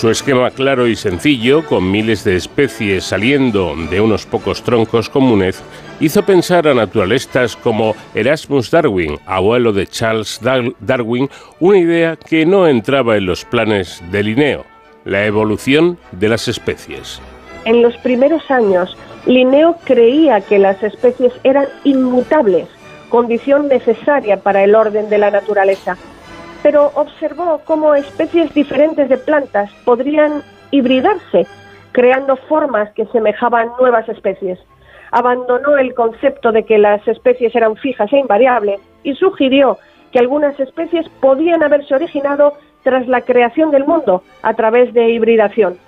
Su 0.00 0.08
esquema 0.08 0.50
claro 0.50 0.86
y 0.86 0.96
sencillo, 0.96 1.66
con 1.66 1.90
miles 1.90 2.24
de 2.24 2.34
especies 2.34 3.04
saliendo 3.04 3.74
de 3.90 4.00
unos 4.00 4.24
pocos 4.24 4.62
troncos 4.62 5.10
comunes, 5.10 5.62
hizo 6.00 6.24
pensar 6.24 6.66
a 6.66 6.72
naturalistas 6.72 7.54
como 7.54 7.94
Erasmus 8.14 8.70
Darwin, 8.70 9.18
abuelo 9.26 9.74
de 9.74 9.86
Charles 9.86 10.40
Darwin, 10.80 11.28
una 11.58 11.78
idea 11.78 12.16
que 12.16 12.46
no 12.46 12.66
entraba 12.66 13.18
en 13.18 13.26
los 13.26 13.44
planes 13.44 14.02
de 14.10 14.22
Linneo, 14.22 14.64
la 15.04 15.26
evolución 15.26 15.98
de 16.12 16.30
las 16.30 16.48
especies. 16.48 17.20
En 17.66 17.82
los 17.82 17.94
primeros 17.98 18.50
años, 18.50 18.96
Linneo 19.26 19.76
creía 19.84 20.40
que 20.40 20.58
las 20.58 20.82
especies 20.82 21.34
eran 21.44 21.66
inmutables, 21.84 22.68
condición 23.10 23.68
necesaria 23.68 24.38
para 24.38 24.64
el 24.64 24.74
orden 24.74 25.10
de 25.10 25.18
la 25.18 25.30
naturaleza, 25.30 25.98
pero 26.62 26.90
observó 26.94 27.60
cómo 27.64 27.94
especies 27.94 28.52
diferentes 28.54 29.08
de 29.08 29.18
plantas 29.18 29.70
podrían 29.84 30.42
hibridarse, 30.70 31.46
creando 31.92 32.36
formas 32.36 32.90
que 32.92 33.06
semejaban 33.06 33.70
nuevas 33.78 34.08
especies 34.08 34.58
abandonó 35.10 35.76
el 35.76 35.94
concepto 35.94 36.52
de 36.52 36.64
que 36.64 36.78
las 36.78 37.06
especies 37.06 37.54
eran 37.54 37.76
fijas 37.76 38.12
e 38.12 38.18
invariables 38.18 38.80
y 39.02 39.14
sugirió 39.14 39.78
que 40.12 40.18
algunas 40.18 40.58
especies 40.58 41.08
podían 41.20 41.62
haberse 41.62 41.94
originado 41.94 42.54
tras 42.82 43.06
la 43.06 43.20
creación 43.22 43.70
del 43.70 43.84
mundo 43.84 44.22
a 44.42 44.54
través 44.54 44.92
de 44.94 45.10
hibridación. 45.10 45.78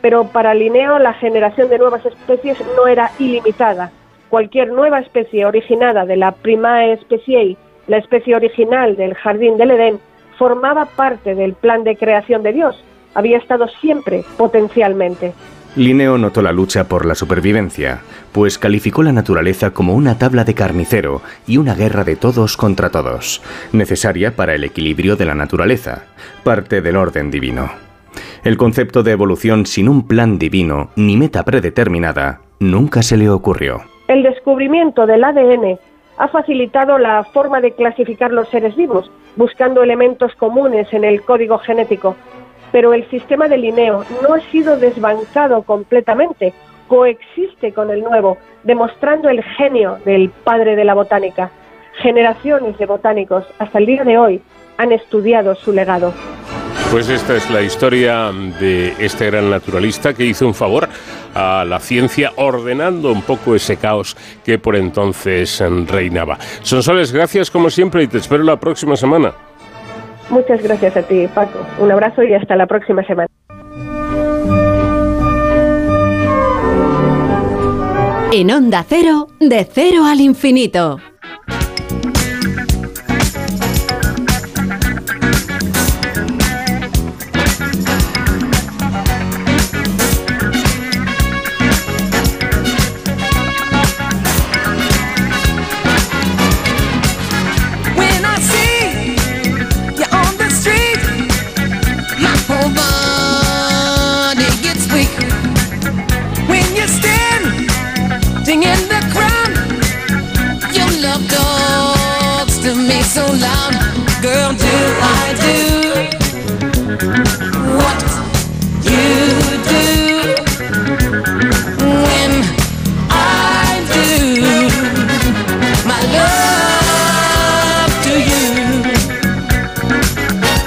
Pero 0.00 0.24
para 0.24 0.54
Linneo 0.54 0.98
la 0.98 1.12
generación 1.14 1.68
de 1.68 1.78
nuevas 1.78 2.04
especies 2.06 2.58
no 2.76 2.86
era 2.86 3.10
ilimitada. 3.18 3.90
Cualquier 4.30 4.68
nueva 4.68 5.00
especie 5.00 5.46
originada 5.46 6.04
de 6.04 6.16
la 6.16 6.32
Primae 6.32 6.96
Speciae, 6.98 7.56
la 7.86 7.98
especie 7.98 8.36
original 8.36 8.96
del 8.96 9.14
jardín 9.14 9.56
del 9.56 9.72
Edén, 9.72 10.00
formaba 10.38 10.86
parte 10.86 11.34
del 11.34 11.54
plan 11.54 11.84
de 11.84 11.96
creación 11.96 12.42
de 12.42 12.52
Dios. 12.52 12.82
Había 13.14 13.38
estado 13.38 13.66
siempre 13.80 14.24
potencialmente. 14.36 15.32
Linneo 15.76 16.18
notó 16.18 16.42
la 16.42 16.52
lucha 16.52 16.88
por 16.88 17.04
la 17.04 17.14
supervivencia, 17.14 18.00
pues 18.32 18.58
calificó 18.58 19.02
la 19.02 19.12
naturaleza 19.12 19.70
como 19.70 19.94
una 19.94 20.18
tabla 20.18 20.44
de 20.44 20.54
carnicero 20.54 21.20
y 21.46 21.58
una 21.58 21.74
guerra 21.74 22.04
de 22.04 22.16
todos 22.16 22.56
contra 22.56 22.90
todos, 22.90 23.42
necesaria 23.72 24.34
para 24.34 24.54
el 24.54 24.64
equilibrio 24.64 25.16
de 25.16 25.26
la 25.26 25.34
naturaleza, 25.34 26.06
parte 26.42 26.80
del 26.80 26.96
orden 26.96 27.30
divino. 27.30 27.70
El 28.44 28.56
concepto 28.56 29.02
de 29.02 29.12
evolución 29.12 29.66
sin 29.66 29.88
un 29.88 30.06
plan 30.06 30.38
divino 30.38 30.90
ni 30.96 31.16
meta 31.16 31.44
predeterminada 31.44 32.40
nunca 32.60 33.02
se 33.02 33.16
le 33.16 33.28
ocurrió. 33.30 33.82
El 34.08 34.22
descubrimiento 34.22 35.06
del 35.06 35.22
ADN 35.22 35.78
ha 36.18 36.28
facilitado 36.28 36.98
la 36.98 37.24
forma 37.24 37.60
de 37.60 37.72
clasificar 37.72 38.32
los 38.32 38.48
seres 38.48 38.76
vivos, 38.76 39.10
buscando 39.36 39.82
elementos 39.82 40.34
comunes 40.34 40.92
en 40.92 41.04
el 41.04 41.22
código 41.22 41.58
genético 41.58 42.16
pero 42.72 42.92
el 42.92 43.08
sistema 43.10 43.48
de 43.48 43.58
Linneo 43.58 44.04
no 44.22 44.34
ha 44.34 44.40
sido 44.50 44.76
desbancado 44.76 45.62
completamente, 45.62 46.52
coexiste 46.86 47.72
con 47.72 47.90
el 47.90 48.02
nuevo, 48.02 48.38
demostrando 48.64 49.28
el 49.28 49.42
genio 49.42 49.98
del 50.04 50.30
padre 50.30 50.76
de 50.76 50.84
la 50.84 50.94
botánica. 50.94 51.50
Generaciones 52.02 52.78
de 52.78 52.86
botánicos 52.86 53.44
hasta 53.58 53.78
el 53.78 53.86
día 53.86 54.04
de 54.04 54.18
hoy 54.18 54.42
han 54.76 54.92
estudiado 54.92 55.54
su 55.54 55.72
legado. 55.72 56.12
Pues 56.90 57.10
esta 57.10 57.36
es 57.36 57.50
la 57.50 57.60
historia 57.60 58.32
de 58.32 58.94
este 58.98 59.26
gran 59.26 59.50
naturalista 59.50 60.14
que 60.14 60.24
hizo 60.24 60.46
un 60.46 60.54
favor 60.54 60.88
a 61.34 61.64
la 61.66 61.80
ciencia 61.80 62.32
ordenando 62.36 63.12
un 63.12 63.20
poco 63.20 63.54
ese 63.54 63.76
caos 63.76 64.16
que 64.42 64.58
por 64.58 64.74
entonces 64.74 65.62
reinaba. 65.86 66.38
Sonsoles, 66.62 67.12
gracias 67.12 67.50
como 67.50 67.68
siempre 67.68 68.02
y 68.04 68.06
te 68.08 68.16
espero 68.16 68.42
la 68.42 68.58
próxima 68.58 68.96
semana. 68.96 69.34
Muchas 70.30 70.62
gracias 70.62 70.96
a 70.96 71.02
ti, 71.02 71.28
Paco. 71.34 71.58
Un 71.78 71.92
abrazo 71.92 72.22
y 72.22 72.32
hasta 72.32 72.56
la 72.56 72.66
próxima 72.66 73.04
semana. 73.04 73.28
En 78.32 78.50
Onda 78.50 78.84
Cero, 78.88 79.28
de 79.40 79.66
cero 79.70 80.04
al 80.06 80.20
infinito. 80.20 81.00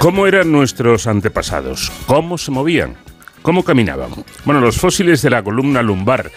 ¿Cómo 0.02 0.26
eran 0.26 0.52
nuestros 0.52 1.06
antepasados? 1.06 1.92
¿Cómo 2.08 2.40
se 2.40 2.50
movían? 2.50 2.96
¿Cómo 3.44 3.64
caminaban? 3.64 4.10
Bueno, 4.46 4.60
los 4.60 4.78
fósiles 4.78 5.22
de 5.22 5.30
la 5.30 5.44
columna 5.44 5.84
lumbar 5.84 6.32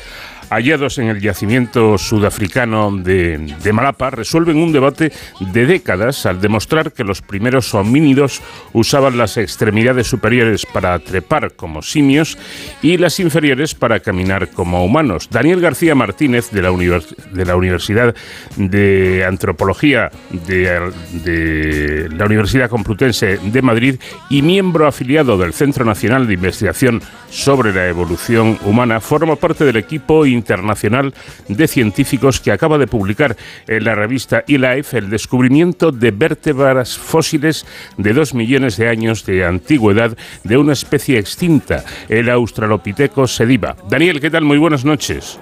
hallados 0.54 0.98
en 0.98 1.08
el 1.08 1.20
yacimiento 1.20 1.98
sudafricano 1.98 2.96
de, 2.96 3.72
Malapa 3.72 4.10
resuelven 4.10 4.56
un 4.56 4.72
debate 4.72 5.12
de 5.40 5.66
décadas 5.66 6.26
al 6.26 6.40
demostrar 6.40 6.92
que 6.92 7.02
los 7.02 7.22
primeros 7.22 7.74
homínidos 7.74 8.40
usaban 8.72 9.18
las 9.18 9.36
extremidades 9.36 10.06
superiores 10.06 10.64
para 10.64 10.98
trepar 11.00 11.54
como 11.54 11.82
simios 11.82 12.38
y 12.82 12.98
las 12.98 13.18
inferiores 13.18 13.74
para 13.74 14.00
caminar 14.00 14.50
como 14.50 14.84
humanos. 14.84 15.28
Daniel 15.30 15.60
García 15.60 15.96
Martínez 15.96 16.50
de 16.50 16.62
la, 16.62 16.70
Universidad 16.70 18.14
de 18.56 19.24
Antropología 19.26 20.10
de, 20.46 20.92
de 21.24 22.08
la 22.10 22.26
Universidad 22.26 22.70
Complutense 22.70 23.38
de 23.38 23.62
Madrid 23.62 23.96
y 24.30 24.42
miembro 24.42 24.86
afiliado 24.86 25.36
del 25.36 25.52
Centro 25.52 25.84
Nacional 25.84 26.28
de 26.28 26.34
Investigación 26.34 27.02
sobre 27.30 27.72
la 27.72 27.88
Evolución 27.88 28.56
Humana, 28.64 29.00
forma 29.00 29.34
parte 29.34 29.64
del 29.64 29.76
equipo 29.76 30.24
internacional 30.44 31.14
de 31.48 31.66
científicos 31.66 32.40
que 32.40 32.52
acaba 32.52 32.76
de 32.76 32.86
publicar 32.86 33.36
en 33.66 33.84
la 33.84 33.94
revista 33.94 34.44
eLife 34.46 34.98
el 34.98 35.08
descubrimiento 35.08 35.90
de 35.90 36.10
vértebras 36.10 36.98
fósiles 36.98 37.66
de 37.96 38.12
dos 38.12 38.34
millones 38.34 38.76
de 38.76 38.88
años 38.88 39.24
de 39.24 39.44
antigüedad 39.44 40.16
de 40.42 40.58
una 40.58 40.74
especie 40.74 41.18
extinta, 41.18 41.84
el 42.08 42.28
Australopithecus 42.28 43.34
sediva. 43.34 43.76
Daniel, 43.88 44.20
¿qué 44.20 44.30
tal? 44.30 44.44
Muy 44.44 44.58
buenas 44.58 44.84
noches. 44.84 45.40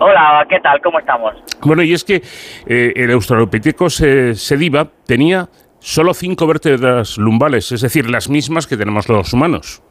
Hola, 0.00 0.46
¿qué 0.48 0.60
tal? 0.60 0.80
¿Cómo 0.82 0.98
estamos? 0.98 1.34
Bueno, 1.62 1.82
y 1.82 1.94
es 1.94 2.04
que 2.04 2.22
eh, 2.66 2.92
el 2.94 3.10
Australopithecus 3.12 4.02
sediva 4.34 4.86
tenía 5.06 5.48
solo 5.80 6.12
cinco 6.14 6.46
vértebras 6.46 7.18
lumbales, 7.18 7.72
es 7.72 7.80
decir, 7.80 8.10
las 8.10 8.28
mismas 8.28 8.66
que 8.66 8.76
tenemos 8.76 9.08
los 9.08 9.32
humanos. 9.32 9.82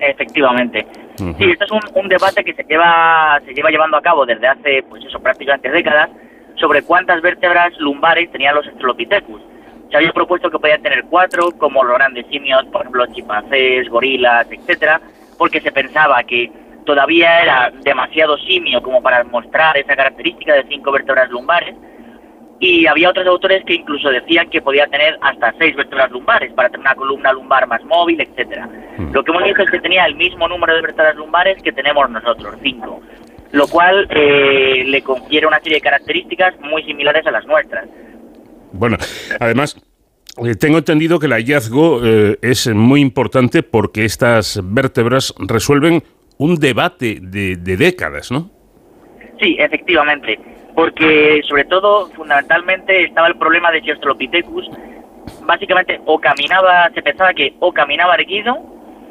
Efectivamente. 0.00 0.86
Sí, 1.16 1.50
este 1.50 1.64
es 1.64 1.70
un, 1.70 2.08
debate 2.08 2.44
que 2.44 2.52
se 2.52 2.62
lleva, 2.64 3.40
se 3.44 3.54
lleva 3.54 3.70
llevando 3.70 3.96
a 3.96 4.02
cabo 4.02 4.26
desde 4.26 4.46
hace, 4.46 4.82
pues 4.88 5.04
eso, 5.04 5.18
prácticamente 5.18 5.70
décadas, 5.70 6.10
sobre 6.56 6.82
cuántas 6.82 7.22
vértebras 7.22 7.72
lumbares 7.78 8.30
tenían 8.30 8.54
los 8.54 8.66
Australopithecus. 8.66 9.40
Se 9.90 9.96
había 9.96 10.12
propuesto 10.12 10.50
que 10.50 10.58
podían 10.58 10.82
tener 10.82 11.04
cuatro, 11.04 11.52
como 11.58 11.84
los 11.84 11.96
grandes 11.96 12.26
simios, 12.26 12.64
por 12.66 12.82
ejemplo, 12.82 13.06
chimpancés, 13.06 13.88
gorilas, 13.88 14.46
etcétera, 14.50 15.00
porque 15.38 15.60
se 15.60 15.72
pensaba 15.72 16.22
que 16.24 16.50
todavía 16.84 17.42
era 17.42 17.72
demasiado 17.82 18.36
simio 18.38 18.82
como 18.82 19.02
para 19.02 19.24
mostrar 19.24 19.76
esa 19.76 19.96
característica 19.96 20.54
de 20.54 20.64
cinco 20.68 20.92
vértebras 20.92 21.30
lumbares, 21.30 21.74
y 22.58 22.86
había 22.86 23.10
otros 23.10 23.26
autores 23.26 23.64
que 23.64 23.74
incluso 23.74 24.08
decían 24.08 24.48
que 24.48 24.62
podía 24.62 24.86
tener 24.86 25.18
hasta 25.20 25.54
seis 25.58 25.76
vértebras 25.76 26.10
lumbares 26.10 26.52
para 26.54 26.68
tener 26.68 26.80
una 26.86 26.94
columna 26.94 27.32
lumbar 27.32 27.66
más 27.66 27.84
móvil, 27.84 28.20
etcétera. 28.20 28.68
Mm. 28.96 29.12
Lo 29.12 29.22
que 29.22 29.30
hemos 29.30 29.44
visto 29.44 29.62
es 29.62 29.70
que 29.70 29.80
tenía 29.80 30.06
el 30.06 30.14
mismo 30.14 30.48
número 30.48 30.74
de 30.74 30.82
vértebras 30.82 31.16
lumbares 31.16 31.62
que 31.62 31.72
tenemos 31.72 32.08
nosotros, 32.10 32.54
cinco, 32.62 33.02
lo 33.52 33.66
cual 33.68 34.06
eh, 34.10 34.84
le 34.86 35.02
confiere 35.02 35.46
una 35.46 35.58
serie 35.60 35.76
de 35.76 35.82
características 35.82 36.58
muy 36.60 36.82
similares 36.84 37.26
a 37.26 37.30
las 37.30 37.46
nuestras. 37.46 37.86
Bueno, 38.72 38.96
además, 39.38 39.76
eh, 40.44 40.54
tengo 40.54 40.78
entendido 40.78 41.18
que 41.18 41.26
el 41.26 41.32
hallazgo 41.32 42.00
eh, 42.04 42.38
es 42.40 42.68
muy 42.68 43.00
importante 43.00 43.62
porque 43.62 44.04
estas 44.04 44.60
vértebras 44.64 45.34
resuelven 45.38 46.02
un 46.38 46.56
debate 46.56 47.18
de, 47.20 47.56
de 47.56 47.76
décadas, 47.76 48.30
¿no? 48.30 48.55
Sí, 49.40 49.56
efectivamente 49.58 50.38
porque 50.76 51.40
sobre 51.48 51.64
todo, 51.64 52.06
fundamentalmente, 52.10 53.04
estaba 53.04 53.28
el 53.28 53.36
problema 53.36 53.72
de 53.72 53.80
si 53.80 53.90
Australopithecus 53.90 54.70
básicamente 55.40 55.98
o 56.04 56.20
caminaba, 56.20 56.90
se 56.94 57.02
pensaba 57.02 57.32
que 57.32 57.54
o 57.60 57.72
caminaba 57.72 58.14
erguido 58.14 58.54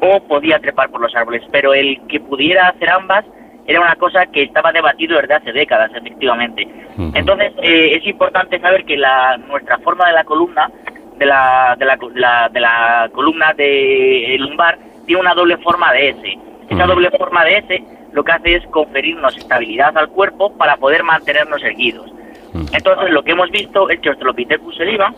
o 0.00 0.20
podía 0.20 0.60
trepar 0.60 0.90
por 0.90 1.00
los 1.00 1.14
árboles, 1.14 1.42
pero 1.50 1.74
el 1.74 2.00
que 2.06 2.20
pudiera 2.20 2.68
hacer 2.68 2.88
ambas 2.88 3.24
era 3.66 3.80
una 3.80 3.96
cosa 3.96 4.26
que 4.26 4.44
estaba 4.44 4.70
debatido 4.70 5.20
desde 5.20 5.34
hace 5.34 5.52
décadas, 5.52 5.90
efectivamente. 5.92 6.68
Entonces, 7.14 7.52
eh, 7.60 7.96
es 7.96 8.06
importante 8.06 8.60
saber 8.60 8.84
que 8.84 8.96
la, 8.96 9.36
nuestra 9.36 9.78
forma 9.78 10.06
de 10.06 10.12
la 10.12 10.22
columna, 10.22 10.70
de 11.18 11.26
la, 11.26 11.74
de 11.76 11.84
la, 11.84 12.48
de 12.48 12.60
la 12.60 13.10
columna 13.12 13.52
de 13.54 14.36
lumbar, 14.38 14.78
tiene 15.04 15.20
una 15.20 15.34
doble 15.34 15.56
forma 15.56 15.92
de 15.92 16.10
S. 16.10 16.38
Esa 16.70 16.86
doble 16.86 17.10
forma 17.10 17.44
de 17.44 17.56
S 17.58 17.95
lo 18.16 18.24
que 18.24 18.32
hace 18.32 18.54
es 18.54 18.66
conferirnos 18.68 19.36
estabilidad 19.36 19.94
al 19.98 20.08
cuerpo 20.08 20.50
para 20.56 20.78
poder 20.78 21.04
mantenernos 21.04 21.62
erguidos. 21.62 22.10
Entonces, 22.72 23.10
lo 23.10 23.22
que 23.22 23.32
hemos 23.32 23.50
visto 23.50 23.90
es 23.90 24.00
que 24.00 24.08
Australopithecus 24.08 24.74
sediva 24.74 25.12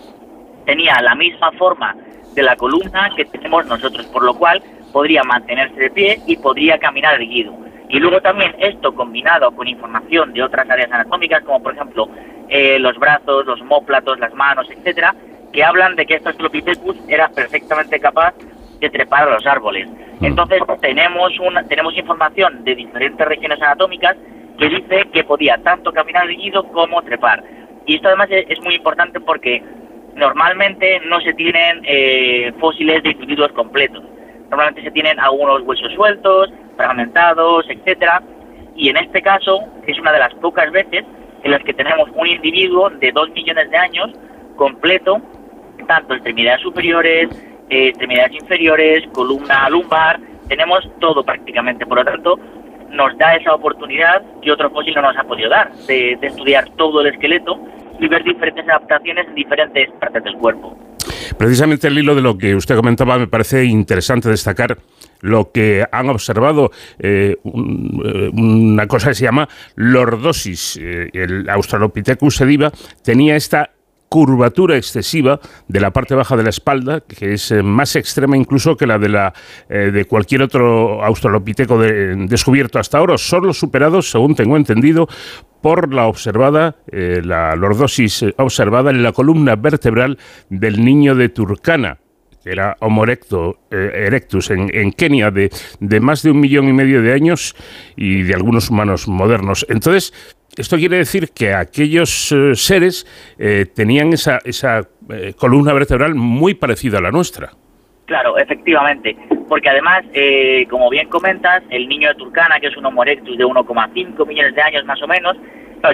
tenía 0.66 1.00
la 1.00 1.14
misma 1.14 1.52
forma 1.52 1.94
de 2.34 2.42
la 2.42 2.56
columna 2.56 3.10
que 3.14 3.24
tenemos 3.24 3.64
nosotros, 3.66 4.04
por 4.06 4.24
lo 4.24 4.34
cual 4.34 4.60
podría 4.92 5.22
mantenerse 5.22 5.78
de 5.78 5.90
pie 5.90 6.20
y 6.26 6.38
podría 6.38 6.76
caminar 6.78 7.14
erguido. 7.14 7.54
Y 7.88 8.00
luego 8.00 8.20
también 8.20 8.56
esto 8.58 8.92
combinado 8.92 9.52
con 9.52 9.68
información 9.68 10.32
de 10.32 10.42
otras 10.42 10.68
áreas 10.68 10.90
anatómicas, 10.90 11.44
como 11.44 11.62
por 11.62 11.74
ejemplo 11.74 12.08
eh, 12.48 12.80
los 12.80 12.98
brazos, 12.98 13.46
los 13.46 13.62
móplatos, 13.62 14.18
las 14.18 14.34
manos, 14.34 14.68
etcétera, 14.70 15.14
que 15.52 15.62
hablan 15.62 15.94
de 15.94 16.04
que 16.04 16.14
este 16.14 16.30
Australopithecus 16.30 16.96
era 17.06 17.28
perfectamente 17.28 18.00
capaz 18.00 18.34
de 18.80 18.90
trepar 18.90 19.28
a 19.28 19.32
los 19.32 19.46
árboles. 19.46 19.88
Mm. 20.20 20.24
Entonces 20.24 20.60
tenemos 20.80 21.38
una, 21.40 21.64
tenemos 21.64 21.96
información 21.96 22.64
de 22.64 22.74
diferentes 22.74 23.26
regiones 23.26 23.60
anatómicas 23.60 24.16
que 24.58 24.68
dice 24.68 25.08
que 25.12 25.24
podía 25.24 25.56
tanto 25.58 25.92
caminar 25.92 26.24
erguido 26.24 26.64
como 26.64 27.02
trepar. 27.02 27.42
Y 27.86 27.96
esto 27.96 28.08
además 28.08 28.28
es, 28.30 28.60
muy 28.60 28.74
importante 28.74 29.20
porque 29.20 29.62
normalmente 30.14 31.00
no 31.06 31.20
se 31.20 31.32
tienen 31.32 31.80
eh, 31.84 32.52
fósiles 32.60 33.02
de 33.02 33.10
individuos 33.12 33.52
completos. 33.52 34.04
Normalmente 34.50 34.82
se 34.82 34.90
tienen 34.90 35.18
algunos 35.20 35.62
huesos 35.62 35.92
sueltos, 35.94 36.50
fragmentados, 36.76 37.66
etcétera. 37.68 38.22
Y 38.74 38.90
en 38.90 38.96
este 38.96 39.22
caso 39.22 39.60
es 39.86 39.98
una 39.98 40.12
de 40.12 40.18
las 40.18 40.34
pocas 40.34 40.70
veces 40.70 41.04
en 41.42 41.50
las 41.50 41.62
que 41.62 41.72
tenemos 41.72 42.08
un 42.14 42.26
individuo 42.26 42.90
de 42.90 43.12
dos 43.12 43.30
millones 43.30 43.70
de 43.70 43.76
años 43.76 44.10
completo, 44.56 45.20
tanto 45.86 46.14
extremidades 46.14 46.60
superiores, 46.62 47.28
extremidades 47.70 48.32
inferiores, 48.34 49.04
columna 49.12 49.68
lumbar, 49.70 50.20
tenemos 50.48 50.88
todo 51.00 51.22
prácticamente. 51.24 51.86
Por 51.86 51.98
lo 51.98 52.04
tanto, 52.04 52.38
nos 52.90 53.16
da 53.18 53.36
esa 53.36 53.54
oportunidad 53.54 54.22
que 54.42 54.50
otro 54.50 54.70
fósil 54.70 54.94
no 54.94 55.02
nos 55.02 55.16
ha 55.16 55.24
podido 55.24 55.50
dar, 55.50 55.72
de, 55.86 56.18
estudiar 56.22 56.68
todo 56.76 57.00
el 57.00 57.08
esqueleto 57.08 57.58
y 58.00 58.08
ver 58.08 58.22
diferentes 58.24 58.66
adaptaciones 58.68 59.26
en 59.28 59.34
diferentes 59.34 59.90
partes 60.00 60.24
del 60.24 60.34
cuerpo. 60.34 60.76
Precisamente 61.36 61.88
el 61.88 61.98
hilo 61.98 62.14
de 62.14 62.22
lo 62.22 62.36
que 62.36 62.54
usted 62.54 62.76
comentaba 62.76 63.18
me 63.18 63.26
parece 63.26 63.64
interesante 63.64 64.28
destacar 64.28 64.78
lo 65.20 65.50
que 65.52 65.84
han 65.90 66.08
observado 66.08 66.70
eh, 66.98 67.36
eh, 67.44 68.30
una 68.32 68.86
cosa 68.86 69.08
que 69.08 69.14
se 69.14 69.24
llama 69.24 69.48
lordosis. 69.74 70.78
Eh, 70.80 71.10
el 71.12 71.48
Australopithecus 71.48 72.36
sediva 72.36 72.70
tenía 73.02 73.36
esta 73.36 73.70
curvatura 74.08 74.76
excesiva 74.76 75.40
de 75.66 75.80
la 75.80 75.90
parte 75.92 76.14
baja 76.14 76.36
de 76.36 76.42
la 76.42 76.50
espalda, 76.50 77.00
que 77.00 77.34
es 77.34 77.50
eh, 77.50 77.62
más 77.62 77.96
extrema 77.96 78.36
incluso 78.36 78.76
que 78.76 78.86
la 78.86 78.98
de, 78.98 79.08
la, 79.08 79.32
eh, 79.68 79.90
de 79.92 80.04
cualquier 80.06 80.42
otro 80.42 81.04
australopiteco 81.04 81.78
descubierto 81.78 82.78
hasta 82.78 82.98
ahora, 82.98 83.18
solo 83.18 83.52
superados, 83.52 84.10
según 84.10 84.34
tengo 84.34 84.56
entendido, 84.56 85.08
por 85.60 85.92
la 85.92 86.06
observada, 86.06 86.76
eh, 86.90 87.20
la 87.22 87.56
lordosis 87.56 88.24
observada 88.36 88.90
en 88.90 89.02
la 89.02 89.12
columna 89.12 89.56
vertebral 89.56 90.18
del 90.48 90.84
niño 90.84 91.14
de 91.14 91.28
Turkana, 91.28 91.98
era 92.44 92.76
Homo 92.80 93.04
erectus 93.04 94.50
en, 94.50 94.74
en 94.74 94.92
Kenia, 94.92 95.30
de, 95.30 95.50
de, 95.80 96.00
más 96.00 96.22
de 96.22 96.30
un 96.30 96.40
millón 96.40 96.68
y 96.68 96.72
medio 96.72 97.02
de 97.02 97.12
años 97.12 97.54
y 97.96 98.22
de 98.22 98.34
algunos 98.34 98.70
humanos 98.70 99.06
modernos. 99.06 99.66
Entonces, 99.68 100.14
esto 100.58 100.76
quiere 100.76 100.96
decir 100.96 101.30
que 101.30 101.54
aquellos 101.54 102.32
eh, 102.32 102.54
seres 102.54 103.06
eh, 103.38 103.66
tenían 103.74 104.12
esa, 104.12 104.38
esa 104.44 104.80
eh, 105.08 105.32
columna 105.38 105.72
vertebral 105.72 106.14
muy 106.16 106.54
parecida 106.54 106.98
a 106.98 107.00
la 107.00 107.12
nuestra. 107.12 107.52
Claro, 108.06 108.38
efectivamente, 108.38 109.16
porque 109.48 109.68
además, 109.68 110.02
como 110.70 110.88
bien 110.88 111.10
comentas, 111.10 111.62
el 111.68 111.86
niño 111.86 112.08
de 112.08 112.14
Turcana, 112.14 112.58
que 112.58 112.68
es 112.68 112.76
un 112.78 112.86
Homo 112.86 113.02
erectus 113.02 113.36
de 113.36 113.44
1,5 113.44 114.26
millones 114.26 114.54
de 114.54 114.62
años 114.62 114.82
más 114.86 115.02
o 115.02 115.06
menos, 115.06 115.36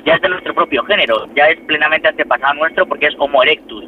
ya 0.04 0.14
es 0.14 0.22
de 0.22 0.28
nuestro 0.28 0.54
propio 0.54 0.84
género, 0.84 1.26
ya 1.34 1.48
es 1.48 1.58
plenamente 1.66 2.06
antepasado 2.06 2.54
nuestro 2.54 2.86
porque 2.86 3.06
es 3.06 3.14
Homo 3.18 3.42
erectus. 3.42 3.84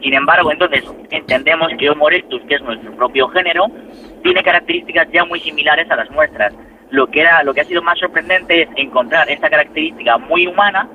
Sin 0.00 0.14
embargo, 0.14 0.52
entonces 0.52 0.84
entendemos 1.10 1.72
que 1.76 1.90
Homo 1.90 2.08
erectus, 2.08 2.42
que 2.48 2.54
es 2.54 2.62
nuestro 2.62 2.94
propio 2.94 3.26
género, 3.30 3.66
tiene 4.22 4.40
características 4.44 5.08
ya 5.12 5.24
muy 5.24 5.40
similares 5.40 5.90
a 5.90 5.96
las 5.96 6.08
nuestras 6.12 6.54
lo 6.90 7.06
que 7.06 7.20
era 7.20 7.42
lo 7.42 7.54
que 7.54 7.60
ha 7.60 7.64
sido 7.64 7.82
más 7.82 7.98
sorprendente 7.98 8.62
es 8.62 8.68
encontrar 8.76 9.28
esta 9.30 9.50
característica 9.50 10.18
muy 10.18 10.46
humana 10.46 10.88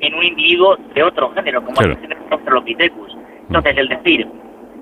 en 0.00 0.14
un 0.14 0.24
individuo 0.24 0.76
de 0.94 1.02
otro 1.02 1.32
género, 1.34 1.64
como 1.64 1.80
es 1.80 1.86
el 1.86 2.16
Australopithecus. 2.30 3.16
Entonces, 3.46 3.76
el 3.76 3.88
decir, 3.88 4.26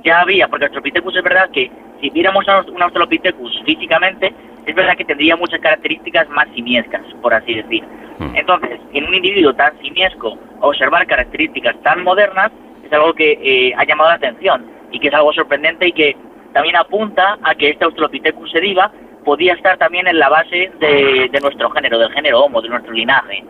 ya 0.04 0.20
había, 0.20 0.48
porque 0.48 0.64
Australopithecus 0.66 1.16
es 1.16 1.22
verdad 1.22 1.50
que 1.50 1.70
si 2.00 2.10
viéramos 2.10 2.48
a 2.48 2.62
un 2.62 2.82
Australopithecus 2.82 3.62
físicamente, 3.64 4.32
es 4.66 4.74
verdad 4.74 4.96
que 4.96 5.04
tendría 5.04 5.36
muchas 5.36 5.60
características 5.60 6.28
más 6.30 6.48
simiescas, 6.54 7.02
por 7.20 7.34
así 7.34 7.54
decir. 7.54 7.84
Hmm. 8.18 8.34
Entonces, 8.34 8.80
en 8.92 9.04
un 9.04 9.14
individuo 9.14 9.54
tan 9.54 9.78
simiesco, 9.80 10.38
observar 10.60 11.06
características 11.06 11.80
tan 11.82 12.02
modernas 12.02 12.50
es 12.84 12.92
algo 12.92 13.12
que 13.14 13.38
eh, 13.42 13.72
ha 13.76 13.84
llamado 13.84 14.10
la 14.10 14.16
atención 14.16 14.66
y 14.90 14.98
que 14.98 15.08
es 15.08 15.14
algo 15.14 15.32
sorprendente 15.32 15.88
y 15.88 15.92
que 15.92 16.16
también 16.52 16.76
apunta 16.76 17.38
a 17.42 17.54
que 17.54 17.70
este 17.70 17.84
Australopithecus 17.84 18.50
sediva 18.50 18.92
podía 19.24 19.54
estar 19.54 19.78
también 19.78 20.06
en 20.06 20.18
la 20.18 20.28
base 20.28 20.70
de, 20.80 21.38
nuestro 21.40 21.70
género, 21.70 21.98
del 21.98 22.12
género 22.12 22.40
Homo, 22.40 22.60
de 22.60 22.68
nuestro 22.68 22.92
linaje. 22.92 23.44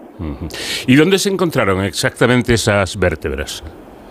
¿Y 0.87 0.95
dónde 0.95 1.19
se 1.19 1.31
encontraron 1.31 1.85
exactamente 1.85 2.55
esas 2.55 2.99
vértebras? 2.99 3.65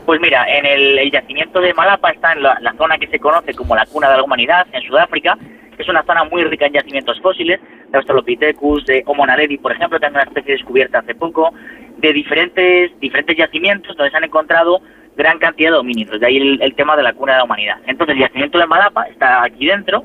Pues 0.05 0.19
mira, 0.19 0.45
en 0.47 0.65
el, 0.65 1.11
yacimiento 1.11 1.61
de 1.61 1.73
Malapa 1.73 2.09
está 2.09 2.33
en 2.33 2.43
la, 2.43 2.73
zona 2.77 2.97
que 2.97 3.07
se 3.07 3.19
conoce 3.19 3.53
como 3.53 3.75
la 3.75 3.85
cuna 3.85 4.09
de 4.09 4.17
la 4.17 4.23
humanidad, 4.23 4.67
en 4.73 4.81
Sudáfrica, 4.83 5.37
que 5.75 5.81
es 5.81 5.87
una 5.87 6.03
zona 6.03 6.23
muy 6.25 6.43
rica 6.43 6.65
en 6.65 6.73
yacimientos 6.73 7.19
fósiles, 7.21 7.59
de 7.89 7.97
Australopithecus, 7.97 8.85
de 8.85 9.03
Homo 9.05 9.25
naledi, 9.25 9.57
por 9.57 9.71
ejemplo, 9.71 9.99
también 9.99 10.21
una 10.21 10.29
especie 10.29 10.53
descubierta 10.53 10.99
hace 10.99 11.15
poco, 11.15 11.53
de 11.97 12.13
diferentes, 12.13 12.91
diferentes 12.99 13.37
yacimientos 13.37 13.95
donde 13.95 14.11
se 14.11 14.17
han 14.17 14.23
encontrado 14.23 14.81
gran 15.15 15.37
cantidad 15.39 15.71
de 15.71 15.77
homínidos, 15.77 16.19
de 16.19 16.25
ahí 16.25 16.37
el, 16.37 16.61
el 16.61 16.73
tema 16.73 16.95
de 16.95 17.03
la 17.03 17.13
cuna 17.13 17.33
de 17.33 17.37
la 17.39 17.43
humanidad. 17.43 17.77
Entonces, 17.85 18.15
el 18.15 18.21
yacimiento 18.21 18.57
de 18.57 18.65
Malapa 18.65 19.03
está 19.03 19.43
aquí 19.43 19.67
dentro, 19.67 20.03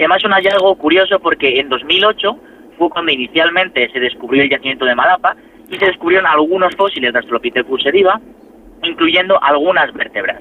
y 0.00 0.02
además 0.02 0.24
un 0.24 0.32
hallazgo 0.32 0.74
curioso 0.76 1.20
porque 1.20 1.60
en 1.60 1.68
2008 1.68 2.38
fue 2.78 2.88
cuando 2.88 3.12
inicialmente 3.12 3.86
se 3.92 4.00
descubrió 4.00 4.42
el 4.42 4.48
yacimiento 4.48 4.86
de 4.86 4.94
Malapa 4.94 5.36
y 5.68 5.76
se 5.76 5.84
descubrieron 5.84 6.26
algunos 6.26 6.74
fósiles 6.74 7.12
de 7.12 7.18
Australopithecus 7.18 7.82
seriva, 7.82 8.18
incluyendo 8.82 9.38
algunas 9.42 9.92
vértebras. 9.92 10.40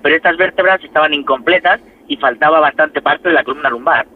Pero 0.00 0.14
estas 0.14 0.36
vértebras 0.36 0.84
estaban 0.84 1.12
incompletas 1.12 1.80
y 2.06 2.18
faltaba 2.18 2.60
bastante 2.60 3.02
parte 3.02 3.30
de 3.30 3.34
la 3.34 3.42
columna 3.42 3.68
lumbar. 3.68 4.06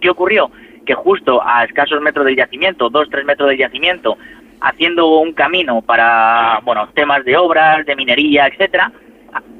¿Qué 0.00 0.10
ocurrió? 0.10 0.52
Que 0.86 0.94
justo 0.94 1.42
a 1.44 1.64
escasos 1.64 2.00
metros 2.00 2.24
del 2.24 2.36
yacimiento, 2.36 2.88
dos, 2.88 3.10
tres 3.10 3.24
metros 3.24 3.48
del 3.48 3.58
yacimiento, 3.58 4.16
haciendo 4.60 5.08
un 5.18 5.32
camino 5.32 5.82
para, 5.82 6.60
bueno, 6.62 6.88
temas 6.94 7.24
de 7.24 7.36
obras, 7.36 7.84
de 7.84 7.96
minería, 7.96 8.46
etcétera, 8.46 8.92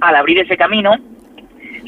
al 0.00 0.14
abrir 0.14 0.38
ese 0.38 0.56
camino, 0.56 0.94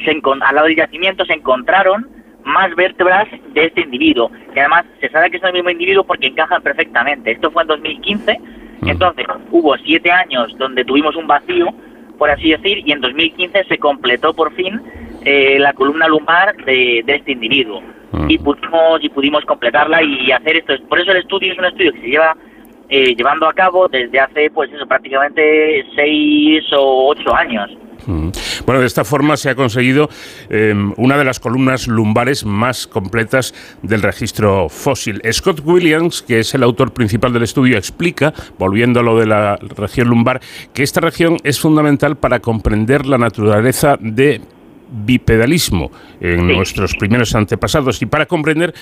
se 0.05 0.20
al 0.41 0.55
lado 0.57 0.66
del 0.66 0.74
yacimiento 0.74 1.24
se 1.24 1.35
encontraron 1.35 2.21
más 2.45 2.74
vértebras 2.74 3.28
de 3.53 3.64
este 3.66 3.82
individuo. 3.82 4.30
Y 4.55 4.59
además 4.59 4.84
se 5.01 5.09
sabe 5.09 5.30
que 5.30 5.36
es 5.38 5.43
el 5.43 5.53
mismo 5.53 5.70
individuo 5.70 6.05
porque 6.05 6.28
encajan 6.28 6.62
perfectamente. 6.62 7.32
Esto 7.32 7.51
fue 7.51 7.62
en 7.62 7.68
2015, 7.68 8.38
mm. 8.80 8.88
entonces 8.88 9.26
hubo 9.51 9.76
siete 9.78 10.11
años 10.11 10.55
donde 10.59 10.84
tuvimos 10.84 11.16
un 11.16 11.26
vacío, 11.26 11.68
por 12.18 12.30
así 12.30 12.51
decir, 12.51 12.82
y 12.86 12.93
en 12.93 13.01
2015 13.01 13.64
se 13.64 13.78
completó 13.78 14.34
por 14.34 14.53
fin 14.55 14.80
eh, 15.24 15.59
la 15.59 15.72
columna 15.72 16.09
lumbar 16.09 16.57
de, 16.64 17.05
este 17.07 17.32
individuo. 17.32 17.82
Mm. 18.12 18.30
Y 18.30 18.38
pudimos, 18.38 19.03
y 19.03 19.09
pudimos 19.09 19.45
completarla 19.45 20.03
y 20.03 20.30
hacer 20.30 20.57
esto. 20.57 20.74
Por 20.88 21.01
eso 21.01 21.12
el 21.12 21.18
estudio 21.18 21.53
es 21.53 21.59
un 21.59 21.64
estudio 21.64 21.93
que 21.93 22.01
se 22.01 22.09
lleva 22.09 22.36
eh, 22.88 23.14
llevando 23.16 23.49
a 23.49 23.55
cabo 23.55 23.88
desde 23.88 24.20
hace, 24.20 24.51
pues 24.51 24.70
eso, 24.70 24.86
prácticamente 24.86 25.84
seis 25.95 26.62
o 26.76 27.09
ocho 27.09 27.34
años. 27.34 27.70
Bueno, 28.07 28.80
de 28.80 28.86
esta 28.86 29.05
forma 29.05 29.36
se 29.36 29.50
ha 29.50 29.55
conseguido 29.55 30.09
em, 30.48 30.92
una 30.96 31.16
de 31.16 31.24
las 31.24 31.40
columnas 31.40 31.86
lumbares 31.86 32.44
más 32.44 32.86
completas 32.86 33.55
del 33.82 34.03
registro 34.03 34.68
fósil. 34.68 35.20
Scott 35.32 35.61
Williams, 35.64 36.22
que 36.22 36.40
es 36.40 36.55
el 36.55 36.62
autor 36.62 36.92
principal 36.92 37.32
del 37.32 37.42
estudio, 37.42 37.76
explica, 37.76 38.32
volviendo 38.59 39.00
a 39.00 39.03
lo 39.03 39.18
de 39.18 39.26
la 39.26 39.57
región 39.76 40.09
lumbar, 40.09 40.40
que 40.74 40.82
esta 40.82 41.00
región 41.00 41.36
es 41.44 41.61
fundamental 41.61 42.16
para 42.16 42.40
comprender 42.40 43.07
la 43.07 43.18
naturaleza 43.18 43.96
de 44.00 44.40
bipedalismo 44.92 45.90
en 46.20 46.46
nuestros 46.48 46.94
primeros 46.96 47.34
antepasados 47.34 48.03
y 48.03 48.07
para 48.07 48.26
comprender 48.26 48.74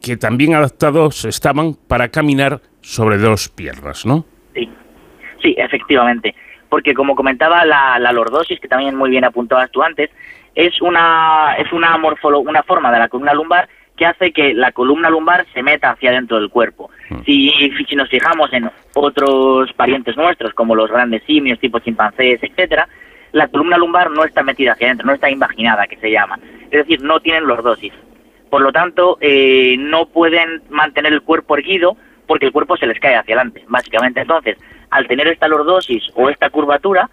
que 0.00 0.16
también 0.16 0.54
adaptados 0.54 1.24
estaban 1.24 1.74
para 1.74 2.08
caminar 2.08 2.60
sobre 2.80 3.18
dos 3.18 3.48
piernas, 3.48 4.06
¿no? 4.06 4.24
Sí, 4.54 4.68
sí, 5.40 5.54
efectivamente 5.56 6.34
porque 6.72 6.94
como 6.94 7.14
comentaba 7.14 7.66
la, 7.66 8.12
lordosis, 8.12 8.58
que 8.58 8.66
también 8.66 8.96
muy 8.96 9.10
bien 9.10 9.26
apuntabas 9.26 9.70
tú 9.70 9.82
antes, 9.82 10.08
es 10.54 10.80
una, 10.80 11.54
es 11.58 11.70
una, 11.70 11.98
una 11.98 12.62
forma 12.62 12.90
de 12.90 12.98
la 12.98 13.08
columna 13.08 13.34
lumbar 13.34 13.68
que 13.94 14.06
hace 14.06 14.32
que 14.32 14.54
la 14.54 14.72
columna 14.72 15.10
lumbar 15.10 15.44
se 15.52 15.62
meta 15.62 15.90
hacia 15.90 16.12
dentro 16.12 16.40
del 16.40 16.48
cuerpo. 16.48 16.88
Mm. 17.10 17.24
Si, 17.26 17.52
si 17.86 17.94
nos 17.94 18.08
fijamos 18.08 18.50
en 18.54 18.70
otros 18.94 19.70
parientes 19.74 20.16
nuestros, 20.16 20.54
como 20.54 20.74
los 20.74 20.90
grandes 20.90 21.22
simios, 21.24 21.58
tipo 21.58 21.78
chimpancés, 21.78 22.42
etcétera, 22.42 22.88
la 23.32 23.48
columna 23.48 23.76
lumbar 23.76 24.10
no 24.10 24.24
está 24.24 24.42
metida 24.42 24.72
hacia 24.72 24.86
adentro, 24.86 25.06
no 25.06 25.12
está 25.12 25.28
imaginada, 25.28 25.86
que 25.86 25.98
se 25.98 26.10
llama. 26.10 26.38
Es 26.70 26.86
decir, 26.86 27.02
no 27.02 27.20
tienen 27.20 27.44
lordosis. 27.44 27.92
Por 28.48 28.62
lo 28.62 28.72
tanto, 28.72 29.18
eh, 29.20 29.76
no 29.78 30.06
pueden 30.06 30.62
mantener 30.70 31.12
el 31.12 31.20
cuerpo 31.20 31.54
erguido 31.54 31.98
porque 32.26 32.46
el 32.46 32.52
cuerpo 32.52 32.76
se 32.76 32.86
les 32.86 32.98
cae 33.00 33.16
hacia 33.16 33.34
adelante, 33.34 33.64
básicamente. 33.68 34.20
Entonces, 34.20 34.58
al 34.90 35.06
tener 35.06 35.28
esta 35.28 35.48
lordosis 35.48 36.04
o 36.14 36.28
esta 36.28 36.50
curvatura, 36.50 37.10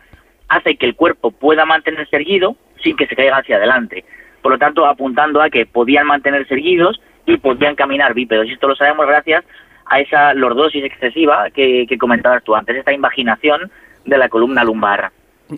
hace 0.47 0.75
que 0.75 0.85
el 0.85 0.95
cuerpo 0.95 1.31
pueda 1.31 1.65
mantenerse 1.65 2.15
erguido 2.15 2.55
sin 2.83 2.95
que 2.95 3.07
se 3.07 3.15
caiga 3.15 3.37
hacia 3.37 3.57
adelante. 3.57 4.03
Por 4.41 4.51
lo 4.51 4.57
tanto, 4.57 4.85
apuntando 4.85 5.41
a 5.41 5.49
que 5.49 5.65
podían 5.65 6.07
mantenerse 6.07 6.53
erguidos 6.53 6.99
y 7.25 7.37
podían 7.37 7.75
caminar 7.75 8.13
bípedos. 8.13 8.47
Y 8.47 8.53
esto 8.53 8.67
lo 8.67 8.75
sabemos 8.75 9.05
gracias 9.07 9.43
a 9.85 9.99
esa 9.99 10.33
lordosis 10.33 10.83
excesiva 10.83 11.49
que, 11.51 11.85
que 11.87 11.97
comentabas 11.97 12.43
tú 12.43 12.55
antes, 12.55 12.75
esta 12.75 12.93
imaginación 12.93 13.71
de 14.05 14.17
la 14.17 14.29
columna 14.29 14.63
lumbar. 14.63 15.11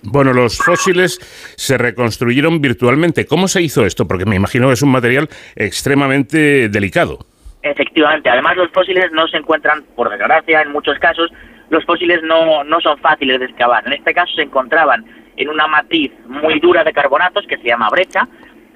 Bueno, 0.03 0.31
los 0.31 0.57
fósiles 0.57 1.19
se 1.57 1.77
reconstruyeron 1.77 2.61
virtualmente. 2.61 3.25
¿Cómo 3.25 3.47
se 3.47 3.61
hizo 3.61 3.85
esto? 3.85 4.07
Porque 4.07 4.25
me 4.25 4.37
imagino 4.37 4.67
que 4.67 4.73
es 4.73 4.81
un 4.81 4.91
material 4.91 5.29
extremadamente 5.55 6.69
delicado. 6.69 7.19
Efectivamente, 7.63 8.29
además 8.29 8.57
los 8.57 8.71
fósiles 8.71 9.11
no 9.11 9.27
se 9.27 9.37
encuentran, 9.37 9.83
por 9.95 10.09
desgracia, 10.09 10.61
en 10.61 10.71
muchos 10.71 10.97
casos, 10.99 11.31
los 11.69 11.85
fósiles 11.85 12.21
no, 12.23 12.63
no 12.63 12.81
son 12.81 12.97
fáciles 12.97 13.39
de 13.39 13.45
excavar. 13.45 13.85
En 13.85 13.93
este 13.93 14.13
caso 14.13 14.33
se 14.35 14.41
encontraban 14.41 15.05
en 15.37 15.49
una 15.49 15.67
matriz 15.67 16.11
muy 16.25 16.59
dura 16.59 16.83
de 16.83 16.93
carbonatos 16.93 17.45
que 17.47 17.57
se 17.57 17.67
llama 17.67 17.89
brecha, 17.89 18.27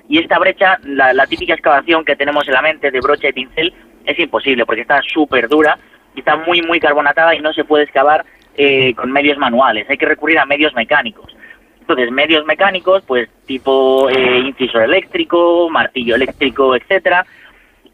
y 0.08 0.20
esta 0.20 0.38
brecha, 0.38 0.78
la, 0.84 1.26
típica 1.26 1.54
excavación 1.54 2.06
que 2.06 2.16
tenemos 2.16 2.48
en 2.48 2.54
la 2.54 2.62
mente 2.62 2.92
de 2.92 3.00
brocha 3.00 3.30
y 3.30 3.34
pincel, 3.34 3.74
es 4.06 4.20
imposible 4.20 4.66
porque 4.66 4.82
está 4.82 5.02
súper 5.02 5.48
dura 5.48 5.80
y 6.14 6.20
está 6.20 6.36
muy, 6.36 6.62
muy 6.62 6.80
carbonatada 6.80 7.34
y 7.36 7.42
no 7.42 7.54
se 7.54 7.64
puede 7.64 7.86
excavar 7.86 8.24
eh, 8.56 8.94
con 8.94 9.12
medios 9.12 9.38
manuales, 9.38 9.90
hay 9.90 9.98
que 9.98 10.06
recurrir 10.06 10.38
a 10.38 10.46
medios 10.46 10.74
mecánicos. 10.76 11.36
Entonces, 11.82 12.12
medios 12.12 12.46
mecánicos, 12.46 13.04
pues 13.06 13.30
tipo 13.46 14.10
eh, 14.10 14.40
incisor 14.40 14.84
eléctrico, 14.84 15.70
martillo 15.70 16.16
eléctrico, 16.16 16.76
etcétera, 16.76 17.26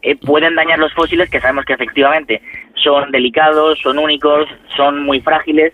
eh, 0.02 0.16
pueden 0.16 0.54
dañar 0.54 0.78
los 0.78 0.92
fósiles 0.94 1.30
que 1.30 1.40
sabemos 1.40 1.64
que 1.64 1.74
efectivamente 1.74 2.42
son 2.74 3.10
delicados, 3.10 3.78
son 3.80 3.98
únicos, 3.98 4.48
son 4.76 5.02
muy 5.04 5.20
frágiles 5.20 5.72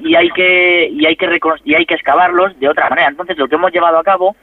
y 0.00 0.14
hay 0.14 0.30
que 0.30 0.88
y 0.88 1.06
hay 1.06 1.16
que 1.16 1.40
y 1.64 1.74
hay 1.74 1.86
que 1.86 1.94
excavarlos 1.94 2.58
de 2.60 2.68
otra 2.68 2.88
manera. 2.88 3.08
Entonces, 3.08 3.38
lo 3.38 3.48
que 3.48 3.54
hemos 3.54 3.72
llevado 3.72 3.98
a 3.98 4.04
cabo 4.04 4.36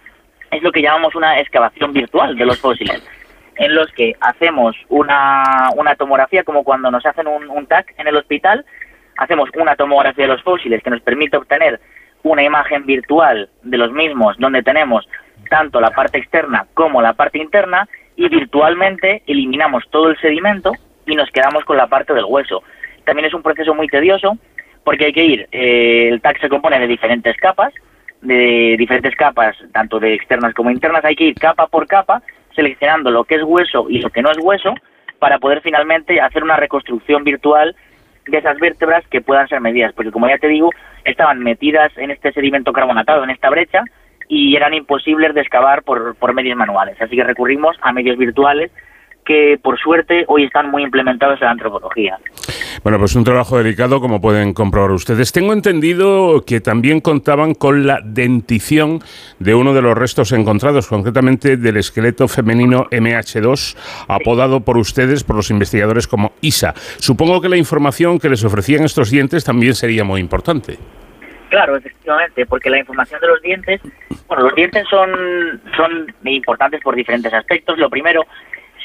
es 0.51 0.63
lo 0.63 0.71
que 0.71 0.81
llamamos 0.81 1.15
una 1.15 1.39
excavación 1.39 1.93
virtual 1.93 2.35
de 2.35 2.45
los 2.45 2.59
fósiles, 2.59 3.03
en 3.57 3.75
los 3.75 3.91
que 3.91 4.15
hacemos 4.19 4.75
una, 4.87 5.69
una 5.75 5.95
tomografía 5.95 6.43
como 6.43 6.63
cuando 6.63 6.89
nos 6.89 7.05
hacen 7.05 7.27
un, 7.27 7.49
un 7.49 7.67
TAC 7.67 7.93
en 7.97 8.07
el 8.07 8.15
hospital, 8.15 8.65
hacemos 9.17 9.49
una 9.55 9.75
tomografía 9.75 10.25
de 10.25 10.33
los 10.33 10.43
fósiles 10.43 10.81
que 10.81 10.89
nos 10.89 11.01
permite 11.01 11.37
obtener 11.37 11.79
una 12.23 12.43
imagen 12.43 12.85
virtual 12.85 13.49
de 13.61 13.77
los 13.77 13.91
mismos 13.91 14.37
donde 14.39 14.63
tenemos 14.63 15.07
tanto 15.49 15.79
la 15.79 15.91
parte 15.91 16.17
externa 16.17 16.65
como 16.73 17.01
la 17.01 17.13
parte 17.13 17.37
interna 17.37 17.87
y 18.19 18.27
virtualmente 18.27 19.23
eliminamos 19.27 19.85
todo 19.89 20.09
el 20.09 20.17
sedimento 20.19 20.73
y 21.05 21.15
nos 21.15 21.31
quedamos 21.31 21.63
con 21.63 21.77
la 21.77 21.87
parte 21.87 22.13
del 22.13 22.25
hueso. 22.25 22.61
También 23.05 23.25
es 23.25 23.33
un 23.33 23.41
proceso 23.41 23.73
muy 23.73 23.87
tedioso 23.87 24.37
porque 24.83 25.05
hay 25.05 25.13
que 25.13 25.23
ir, 25.23 25.47
eh, 25.53 26.09
el 26.09 26.19
TAC 26.19 26.41
se 26.41 26.49
compone 26.49 26.79
de 26.79 26.87
diferentes 26.87 27.37
capas, 27.37 27.73
de 28.21 28.75
diferentes 28.77 29.15
capas, 29.15 29.55
tanto 29.71 30.01
de 30.01 30.15
externas 30.15 30.53
como 30.53 30.69
internas, 30.69 31.05
hay 31.05 31.15
que 31.15 31.23
ir 31.23 31.35
capa 31.35 31.67
por 31.67 31.87
capa 31.87 32.21
seleccionando 32.53 33.09
lo 33.09 33.23
que 33.23 33.35
es 33.35 33.43
hueso 33.43 33.85
y 33.89 33.99
lo 33.99 34.09
que 34.09 34.21
no 34.21 34.31
es 34.31 34.37
hueso 34.41 34.75
para 35.19 35.39
poder 35.39 35.61
finalmente 35.61 36.19
hacer 36.19 36.43
una 36.43 36.57
reconstrucción 36.57 37.23
virtual 37.23 37.73
de 38.27 38.37
esas 38.37 38.59
vértebras 38.59 39.07
que 39.07 39.21
puedan 39.21 39.47
ser 39.47 39.61
medidas, 39.61 39.93
porque 39.93 40.11
como 40.11 40.27
ya 40.27 40.37
te 40.37 40.49
digo, 40.49 40.71
estaban 41.05 41.39
metidas 41.39 41.97
en 41.97 42.11
este 42.11 42.33
sedimento 42.33 42.73
carbonatado, 42.73 43.23
en 43.23 43.29
esta 43.29 43.49
brecha, 43.49 43.85
y 44.29 44.55
eran 44.55 44.73
imposibles 44.73 45.33
de 45.33 45.41
excavar 45.41 45.83
por, 45.83 46.15
por 46.15 46.33
medios 46.33 46.55
manuales. 46.55 46.95
Así 47.01 47.15
que 47.17 47.23
recurrimos 47.23 47.75
a 47.81 47.91
medios 47.91 48.17
virtuales 48.17 48.71
que 49.25 49.59
por 49.61 49.77
suerte 49.77 50.23
hoy 50.27 50.45
están 50.45 50.71
muy 50.71 50.83
implementados 50.83 51.41
en 51.41 51.45
la 51.45 51.51
antropología. 51.51 52.17
Bueno, 52.83 52.97
pues 52.97 53.15
un 53.15 53.23
trabajo 53.23 53.57
delicado, 53.57 53.99
como 53.99 54.21
pueden 54.21 54.53
comprobar 54.53 54.91
ustedes. 54.91 55.31
Tengo 55.31 55.53
entendido 55.53 56.43
que 56.45 56.61
también 56.61 57.01
contaban 57.01 57.53
con 57.53 57.85
la 57.85 57.99
dentición 58.03 59.01
de 59.39 59.53
uno 59.53 59.73
de 59.73 59.81
los 59.81 59.97
restos 59.97 60.31
encontrados, 60.31 60.87
concretamente 60.87 61.57
del 61.57 61.77
esqueleto 61.77 62.27
femenino 62.27 62.85
MH2, 62.85 63.75
apodado 64.07 64.61
por 64.61 64.77
ustedes, 64.77 65.23
por 65.23 65.35
los 65.35 65.51
investigadores, 65.51 66.07
como 66.07 66.31
ISA. 66.41 66.73
Supongo 66.97 67.41
que 67.41 67.49
la 67.49 67.57
información 67.57 68.17
que 68.17 68.29
les 68.29 68.43
ofrecían 68.43 68.83
estos 68.83 69.11
dientes 69.11 69.43
también 69.43 69.75
sería 69.75 70.03
muy 70.03 70.21
importante. 70.21 70.77
Claro, 71.49 71.75
efectivamente, 71.75 72.45
porque 72.45 72.69
la 72.69 72.77
información 72.77 73.19
de 73.21 73.27
los 73.27 73.41
dientes, 73.41 73.81
bueno, 74.27 74.43
los 74.43 74.55
dientes 74.55 74.87
son, 74.87 75.59
son 75.75 76.13
importantes 76.25 76.79
por 76.81 76.95
diferentes 76.95 77.33
aspectos. 77.33 77.77
Lo 77.79 77.89
primero, 77.89 78.25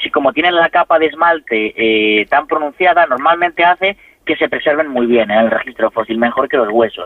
si 0.01 0.09
como 0.09 0.33
tienen 0.33 0.55
la 0.55 0.69
capa 0.69 0.97
de 0.97 1.05
esmalte 1.05 1.73
eh, 1.77 2.25
tan 2.25 2.47
pronunciada, 2.47 3.05
normalmente 3.05 3.63
hace 3.63 3.97
que 4.25 4.35
se 4.35 4.49
preserven 4.49 4.87
muy 4.87 5.05
bien 5.05 5.29
en 5.29 5.37
el 5.37 5.51
registro 5.51 5.91
fósil, 5.91 6.17
mejor 6.17 6.49
que 6.49 6.57
los 6.57 6.69
huesos. 6.69 7.05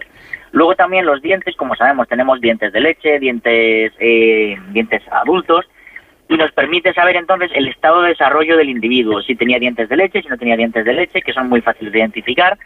Luego 0.54 0.76
también 0.76 1.06
los 1.06 1.22
dientes, 1.22 1.58
como 1.58 1.76
sabemos, 1.76 2.08
tenemos 2.08 2.40
dientes 2.40 2.72
de 2.72 2.80
leche, 2.80 3.20
dientes, 3.20 3.92
eh, 4.00 4.58
dientes 4.72 5.04
adultos, 5.12 5.66
y 6.30 6.38
nos 6.38 6.54
permite 6.54 6.94
saber 6.94 7.18
entonces 7.18 7.52
el 7.54 7.68
estado 7.68 8.02
de 8.04 8.10
desarrollo 8.10 8.56
del 8.56 8.70
individuo, 8.70 9.22
si 9.22 9.36
tenía 9.36 9.60
dientes 9.60 9.90
de 9.90 9.98
leche, 9.98 10.22
si 10.22 10.30
no 10.30 10.38
tenía 10.38 10.56
dientes 10.56 10.86
de 10.86 10.94
leche, 10.94 11.22
que 11.22 11.34
son 11.34 11.50
muy 11.50 11.60
fáciles 11.60 11.92
de 11.92 12.00
identificar. 12.00 12.58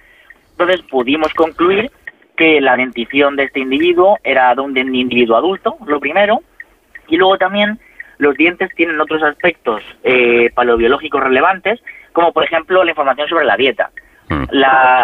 Entonces 0.51 0.81
pudimos 0.83 1.33
concluir 1.33 1.89
que 2.35 2.61
la 2.61 2.75
dentición 2.75 3.35
de 3.35 3.43
este 3.43 3.59
individuo 3.59 4.17
era 4.23 4.53
de 4.55 4.61
un 4.61 4.77
individuo 4.77 5.37
adulto, 5.37 5.77
lo 5.85 5.99
primero, 5.99 6.41
y 7.07 7.17
luego 7.17 7.37
también 7.37 7.79
los 8.17 8.35
dientes 8.35 8.69
tienen 8.75 8.99
otros 8.99 9.21
aspectos 9.23 9.83
eh, 10.03 10.49
paleobiológicos 10.53 11.21
relevantes, 11.21 11.81
como 12.11 12.31
por 12.31 12.43
ejemplo 12.43 12.83
la 12.83 12.91
información 12.91 13.27
sobre 13.27 13.45
la 13.45 13.57
dieta, 13.57 13.91
mm. 14.29 14.43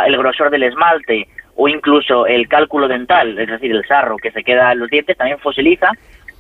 el 0.08 0.18
grosor 0.18 0.50
del 0.50 0.64
esmalte 0.64 1.28
o 1.56 1.68
incluso 1.68 2.26
el 2.26 2.48
cálculo 2.48 2.88
dental, 2.88 3.38
es 3.38 3.50
decir, 3.50 3.72
el 3.72 3.86
sarro 3.86 4.18
que 4.18 4.32
se 4.32 4.44
queda 4.44 4.72
en 4.72 4.80
los 4.80 4.90
dientes, 4.90 5.18
también 5.18 5.40
fosiliza. 5.40 5.92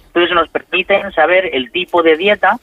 Entonces 0.07 0.33
nos 0.33 0.47
permiten 0.49 1.11
saber 1.11 1.49
el 1.53 1.71
tipo 1.71 2.01
de 2.01 2.15
dieta 2.15 2.55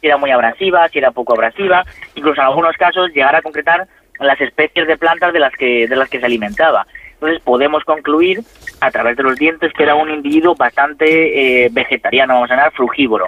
si 0.00 0.06
era 0.06 0.16
muy 0.16 0.30
abrasiva, 0.30 0.88
si 0.88 0.98
era 0.98 1.10
poco 1.10 1.34
abrasiva, 1.34 1.84
incluso 2.14 2.40
en 2.40 2.46
algunos 2.46 2.76
casos 2.76 3.12
llegar 3.12 3.36
a 3.36 3.42
concretar 3.42 3.86
las 4.20 4.40
especies 4.40 4.86
de 4.86 4.96
plantas 4.96 5.32
de 5.32 5.38
las 5.38 5.52
que, 5.52 5.86
de 5.86 5.96
las 5.96 6.08
que 6.08 6.20
se 6.20 6.26
alimentaba. 6.26 6.86
Entonces 7.20 7.40
podemos 7.42 7.84
concluir 7.84 8.42
a 8.80 8.90
través 8.90 9.16
de 9.16 9.24
los 9.24 9.36
dientes 9.36 9.72
que 9.72 9.82
era 9.82 9.94
un 9.94 10.10
individuo 10.10 10.54
bastante 10.54 11.64
eh, 11.64 11.68
vegetariano, 11.70 12.34
vamos 12.34 12.50
a 12.50 12.56
llamar 12.56 12.72
frugívoro 12.72 13.26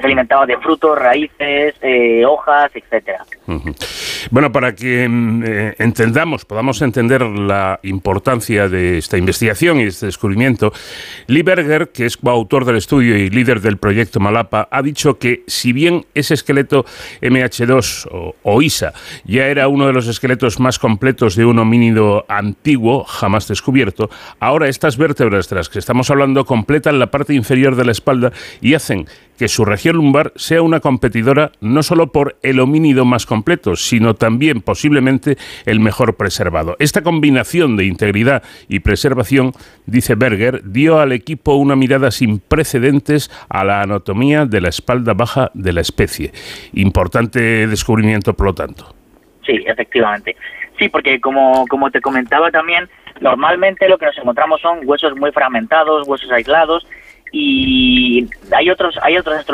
se 0.00 0.06
alimentaba 0.06 0.46
de 0.46 0.56
frutos, 0.58 0.98
raíces, 0.98 1.74
eh, 1.80 2.24
hojas, 2.24 2.70
etcétera. 2.74 3.24
Bueno, 4.30 4.52
para 4.52 4.74
que 4.74 5.08
mm, 5.08 5.42
eh, 5.44 5.74
entendamos, 5.78 6.44
podamos 6.44 6.80
entender 6.82 7.22
la 7.22 7.80
importancia 7.82 8.68
de 8.68 8.98
esta 8.98 9.18
investigación 9.18 9.80
y 9.80 9.84
este 9.84 10.06
descubrimiento, 10.06 10.72
Lee 11.26 11.42
Berger, 11.42 11.90
que 11.90 12.06
es 12.06 12.16
coautor 12.16 12.64
del 12.64 12.76
estudio 12.76 13.16
y 13.16 13.30
líder 13.30 13.60
del 13.60 13.76
proyecto 13.76 14.20
Malapa, 14.20 14.68
ha 14.70 14.82
dicho 14.82 15.18
que 15.18 15.42
si 15.46 15.72
bien 15.72 16.06
ese 16.14 16.34
esqueleto 16.34 16.84
MH2 17.20 18.34
o, 18.42 18.62
ISA 18.62 18.92
ya 19.24 19.46
era 19.46 19.68
uno 19.68 19.86
de 19.86 19.92
los 19.92 20.06
esqueletos 20.06 20.60
más 20.60 20.78
completos 20.78 21.34
de 21.34 21.44
un 21.44 21.58
homínido 21.58 22.24
antiguo 22.28 23.04
jamás 23.04 23.48
descubierto, 23.48 24.10
ahora 24.38 24.68
estas 24.68 24.96
vértebras 24.96 25.48
de 25.48 25.56
las 25.56 25.68
que 25.68 25.78
estamos 25.78 26.10
hablando 26.10 26.44
completan 26.44 26.98
la 26.98 27.10
parte 27.10 27.34
inferior 27.34 27.76
de 27.76 27.84
la 27.84 27.92
espalda 27.92 28.32
y 28.60 28.74
hacen 28.74 29.06
que 29.40 29.48
su 29.48 29.64
región 29.64 29.96
lumbar 29.96 30.34
sea 30.36 30.60
una 30.60 30.80
competidora 30.80 31.52
no 31.62 31.82
solo 31.82 32.12
por 32.12 32.36
el 32.42 32.60
homínido 32.60 33.06
más 33.06 33.24
completo, 33.24 33.39
sino 33.88 34.14
también 34.14 34.60
posiblemente 34.60 35.36
el 35.66 35.80
mejor 35.80 36.16
preservado. 36.16 36.76
Esta 36.78 37.02
combinación 37.02 37.76
de 37.76 37.86
integridad 37.86 38.42
y 38.68 38.80
preservación, 38.80 39.52
dice 39.86 40.14
Berger, 40.14 40.62
dio 40.64 41.00
al 41.00 41.12
equipo 41.12 41.54
una 41.54 41.76
mirada 41.76 42.10
sin 42.10 42.38
precedentes 42.38 43.30
a 43.48 43.64
la 43.64 43.82
anatomía 43.82 44.46
de 44.46 44.60
la 44.60 44.68
espalda 44.68 45.14
baja 45.14 45.50
de 45.54 45.72
la 45.72 45.80
especie. 45.80 46.32
Importante 46.72 47.66
descubrimiento, 47.66 48.34
por 48.34 48.46
lo 48.46 48.54
tanto. 48.54 48.94
Sí, 49.44 49.62
efectivamente. 49.66 50.36
Sí, 50.78 50.88
porque 50.88 51.20
como, 51.20 51.66
como 51.68 51.90
te 51.90 52.00
comentaba 52.00 52.50
también, 52.50 52.88
normalmente 53.20 53.88
lo 53.88 53.98
que 53.98 54.06
nos 54.06 54.18
encontramos 54.18 54.60
son 54.60 54.80
huesos 54.84 55.16
muy 55.16 55.30
fragmentados, 55.32 56.08
huesos 56.08 56.30
aislados, 56.30 56.86
y 57.32 58.28
hay 58.52 58.70
otros 58.70 58.98
hay 59.02 59.16
otros 59.16 59.44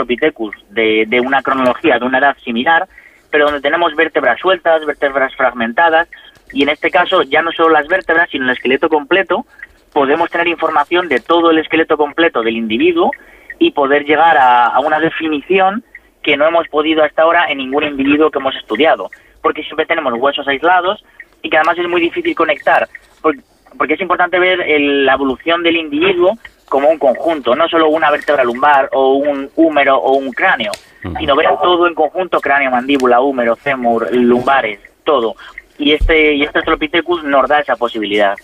de, 0.70 1.05
de 1.07 1.20
una 1.20 1.43
cronología, 1.43 1.99
de 1.99 2.05
una 2.05 2.18
edad 2.18 2.37
similar, 2.43 2.89
pero 3.37 3.45
donde 3.45 3.61
tenemos 3.61 3.95
vértebras 3.95 4.41
sueltas, 4.41 4.87
vértebras 4.87 5.37
fragmentadas, 5.37 6.09
y 6.55 6.62
en 6.62 6.70
este 6.70 6.91
caso 6.91 7.20
ya 7.20 7.43
no 7.43 7.53
solo 7.53 7.68
las 7.68 7.87
vértebras, 7.87 8.30
sino 8.30 8.47
el 8.47 8.53
esqueleto 8.53 8.89
completo, 8.89 9.45
podemos 9.93 10.30
tener 10.30 10.49
información 10.49 11.07
de 11.07 11.20
todo 11.20 11.51
el 11.51 11.59
esqueleto 11.59 11.99
completo 11.99 12.43
del 12.43 12.57
individuo 12.57 13.11
y 13.59 13.72
poder 13.72 14.07
llegar 14.07 14.39
a, 14.41 14.80
una 14.80 14.99
definición 15.01 15.84
que 16.22 16.39
no 16.39 16.47
hemos 16.47 16.66
podido 16.68 17.05
hasta 17.05 17.24
ahora 17.24 17.45
en 17.51 17.59
ningún 17.59 17.84
individuo 17.84 18.30
que 18.30 18.39
hemos 18.39 18.57
estudiado, 18.57 19.11
porque 19.43 19.62
siempre 19.64 19.84
tenemos 19.84 20.14
huesos 20.14 20.49
aislados 20.49 21.05
y 21.43 21.51
que 21.51 21.59
además 21.59 21.76
es 21.76 21.91
muy 21.91 22.01
difícil 22.01 22.34
conectar, 22.34 22.89
porque, 23.20 23.93
es 23.93 24.01
importante 24.01 24.39
ver 24.39 24.64
la 24.66 25.12
evolución 25.12 25.62
del 25.62 25.76
individuo 25.76 26.39
como 26.68 26.88
un 26.88 26.98
conjunto, 26.98 27.54
no 27.54 27.68
solo 27.68 27.88
una 27.88 28.10
vértebra 28.10 28.44
lumbar 28.44 28.88
o 28.92 29.14
un 29.14 29.50
húmero 29.56 29.96
o 29.96 30.16
un 30.16 30.32
cráneo, 30.32 30.72
sino 31.18 31.36
ver 31.36 31.48
todo 31.62 31.86
en 31.86 31.94
conjunto, 31.94 32.40
cráneo, 32.40 32.70
mandíbula, 32.70 33.20
húmero, 33.20 33.56
fémur, 33.56 34.08
lumbares, 34.12 34.80
todo. 35.04 35.36
Y 35.78 35.92
este 35.92 36.34
y 36.34 36.42
este 36.42 36.58
Astropithecus 36.58 37.22
nos 37.24 37.48
da 37.48 37.60
esa 37.60 37.76
posibilidad. 37.76 38.34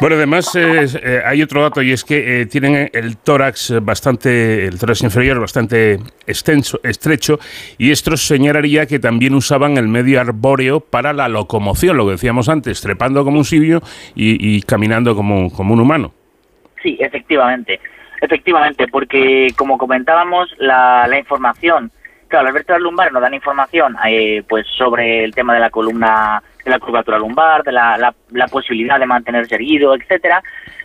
Bueno, 0.00 0.16
además 0.16 0.50
eh, 0.54 1.22
hay 1.24 1.42
otro 1.42 1.62
dato 1.62 1.82
y 1.82 1.92
es 1.92 2.04
que 2.04 2.42
eh, 2.42 2.46
tienen 2.46 2.90
el 2.92 3.16
tórax 3.18 3.74
bastante, 3.82 4.66
el 4.66 4.78
tórax 4.78 5.02
inferior 5.02 5.38
bastante 5.38 5.98
extenso, 6.26 6.80
estrecho 6.82 7.38
y 7.76 7.90
esto 7.90 8.16
señalaría 8.16 8.86
que 8.86 8.98
también 8.98 9.34
usaban 9.34 9.76
el 9.76 9.88
medio 9.88 10.20
arbóreo 10.20 10.80
para 10.80 11.12
la 11.12 11.28
locomoción, 11.28 11.96
lo 11.96 12.06
que 12.06 12.12
decíamos 12.12 12.48
antes, 12.48 12.80
trepando 12.80 13.24
como 13.24 13.38
un 13.38 13.44
sibio 13.44 13.82
y, 14.14 14.62
caminando 14.62 15.14
como, 15.14 15.50
como 15.50 15.74
un 15.74 15.80
humano. 15.80 16.12
Sí, 16.86 16.96
efectivamente. 17.00 17.80
Efectivamente, 18.20 18.86
porque 18.86 19.48
como 19.56 19.76
comentábamos, 19.76 20.54
la, 20.58 21.04
la 21.08 21.18
información, 21.18 21.90
claro, 22.28 22.44
las 22.44 22.54
vértebras 22.54 22.80
lumbares 22.80 23.12
nos 23.12 23.22
dan 23.22 23.34
información 23.34 23.96
eh, 24.06 24.44
pues 24.48 24.68
sobre 24.78 25.24
el 25.24 25.34
tema 25.34 25.52
de 25.52 25.58
la 25.58 25.70
columna, 25.70 26.40
de 26.64 26.70
la 26.70 26.78
curvatura 26.78 27.18
lumbar, 27.18 27.64
de 27.64 27.72
la, 27.72 28.14
la, 28.30 28.46
posibilidad 28.46 29.00
de 29.00 29.06
mantenerse 29.06 29.56
erguido, 29.56 29.96
etcétera, 29.96 30.40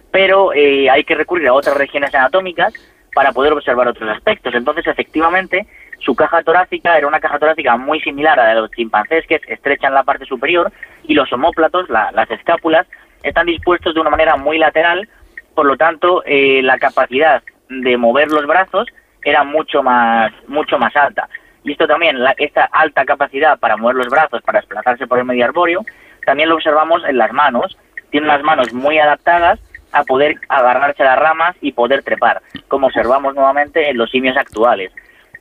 pero 0.10 0.52
eh, 0.54 0.90
hay 0.90 1.04
que 1.04 1.14
recurrir 1.14 1.48
a 1.50 1.54
otras 1.54 1.78
regiones 1.78 2.16
anatómicas 2.16 2.74
para 3.14 3.32
poder 3.32 3.54
observar 3.54 3.88
otros 3.88 4.10
aspectos. 4.10 4.56
Entonces, 4.56 4.88
efectivamente, 4.88 5.68
su 6.00 6.16
caja 6.16 6.42
torácica 6.42 6.98
era 6.98 7.06
una 7.06 7.20
caja 7.20 7.38
torácica 7.38 7.78
muy 7.78 8.02
similar 8.02 8.40
a 8.40 8.44
la 8.46 8.56
de 8.56 8.62
los 8.62 8.72
chimpancés, 8.72 9.28
que 9.28 9.36
es 9.36 9.42
estrecha 9.48 9.88
en 9.88 9.94
la 9.94 10.04
parte 10.04 10.26
superior, 10.26 10.72
y 11.04 11.14
los 11.14 11.32
homóplatos, 11.32 11.92
las 11.92 12.32
escápulas, 12.32 12.88
están 13.22 13.46
dispuestos 13.46 13.94
de 13.94 14.02
una 14.02 14.10
manera 14.10 14.36
muy 14.36 14.58
lateral, 14.58 15.08
por 15.54 15.66
lo 15.66 15.78
tanto, 15.78 16.24
eh, 16.26 16.62
la 16.64 16.78
capacidad 16.78 17.42
de 17.70 17.98
mover 17.98 18.30
los 18.30 18.46
brazos 18.46 18.88
era 19.24 19.44
mucho 19.44 19.84
más, 19.84 20.32
mucho 20.48 20.78
más 20.78 20.96
alta. 20.96 21.30
Y 21.64 21.74
esto 21.74 21.88
también, 21.88 22.18
esta 22.38 22.66
alta 22.66 23.06
capacidad 23.06 23.60
para 23.60 23.78
mover 23.78 23.96
los 23.96 24.10
brazos, 24.10 24.42
para 24.42 24.60
desplazarse 24.60 25.08
por 25.08 25.20
el 25.20 25.26
medio 25.26 25.46
arbóreo, 25.46 25.86
también 26.26 26.50
lo 26.50 26.56
observamos 26.56 27.04
en 27.06 27.18
las 27.18 27.32
manos. 27.32 27.78
Tiene 28.10 28.28
las 28.28 28.44
manos 28.44 28.74
muy 28.74 28.98
adaptadas 28.98 29.60
a 29.92 30.04
poder 30.04 30.40
agarrarse 30.50 31.04
a 31.04 31.08
las 31.08 31.20
ramas 31.20 31.56
y 31.62 31.74
poder 31.74 32.04
trepar, 32.04 32.42
como 32.68 32.88
observamos 32.88 33.36
nuevamente 33.36 33.90
en 33.90 33.98
los 33.98 34.10
simios 34.10 34.38
actuales. 34.38 34.92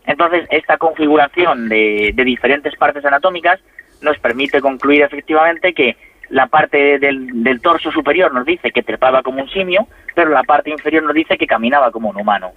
Entonces, 0.06 0.46
esta 0.50 0.76
configuración 0.76 1.68
de 1.68 2.12
diferentes 2.16 2.74
partes 2.76 3.04
anatómicas 3.04 3.60
nos 4.02 4.18
permite 4.18 4.60
concluir 4.60 5.02
efectivamente 5.02 5.72
que 5.72 5.96
la 6.30 6.46
parte 6.46 6.98
del, 6.98 7.60
torso 7.60 7.90
superior 7.90 8.32
nos 8.32 8.46
dice 8.46 8.70
que 8.70 8.82
trepaba 8.82 9.22
como 9.22 9.42
un 9.42 9.50
simio, 9.50 9.86
pero 10.14 10.30
la 10.30 10.42
parte 10.44 10.70
inferior 10.70 11.02
nos 11.02 11.14
dice 11.14 11.36
que 11.36 11.46
caminaba 11.46 11.90
como 11.90 12.08
un 12.10 12.16
humano. 12.16 12.52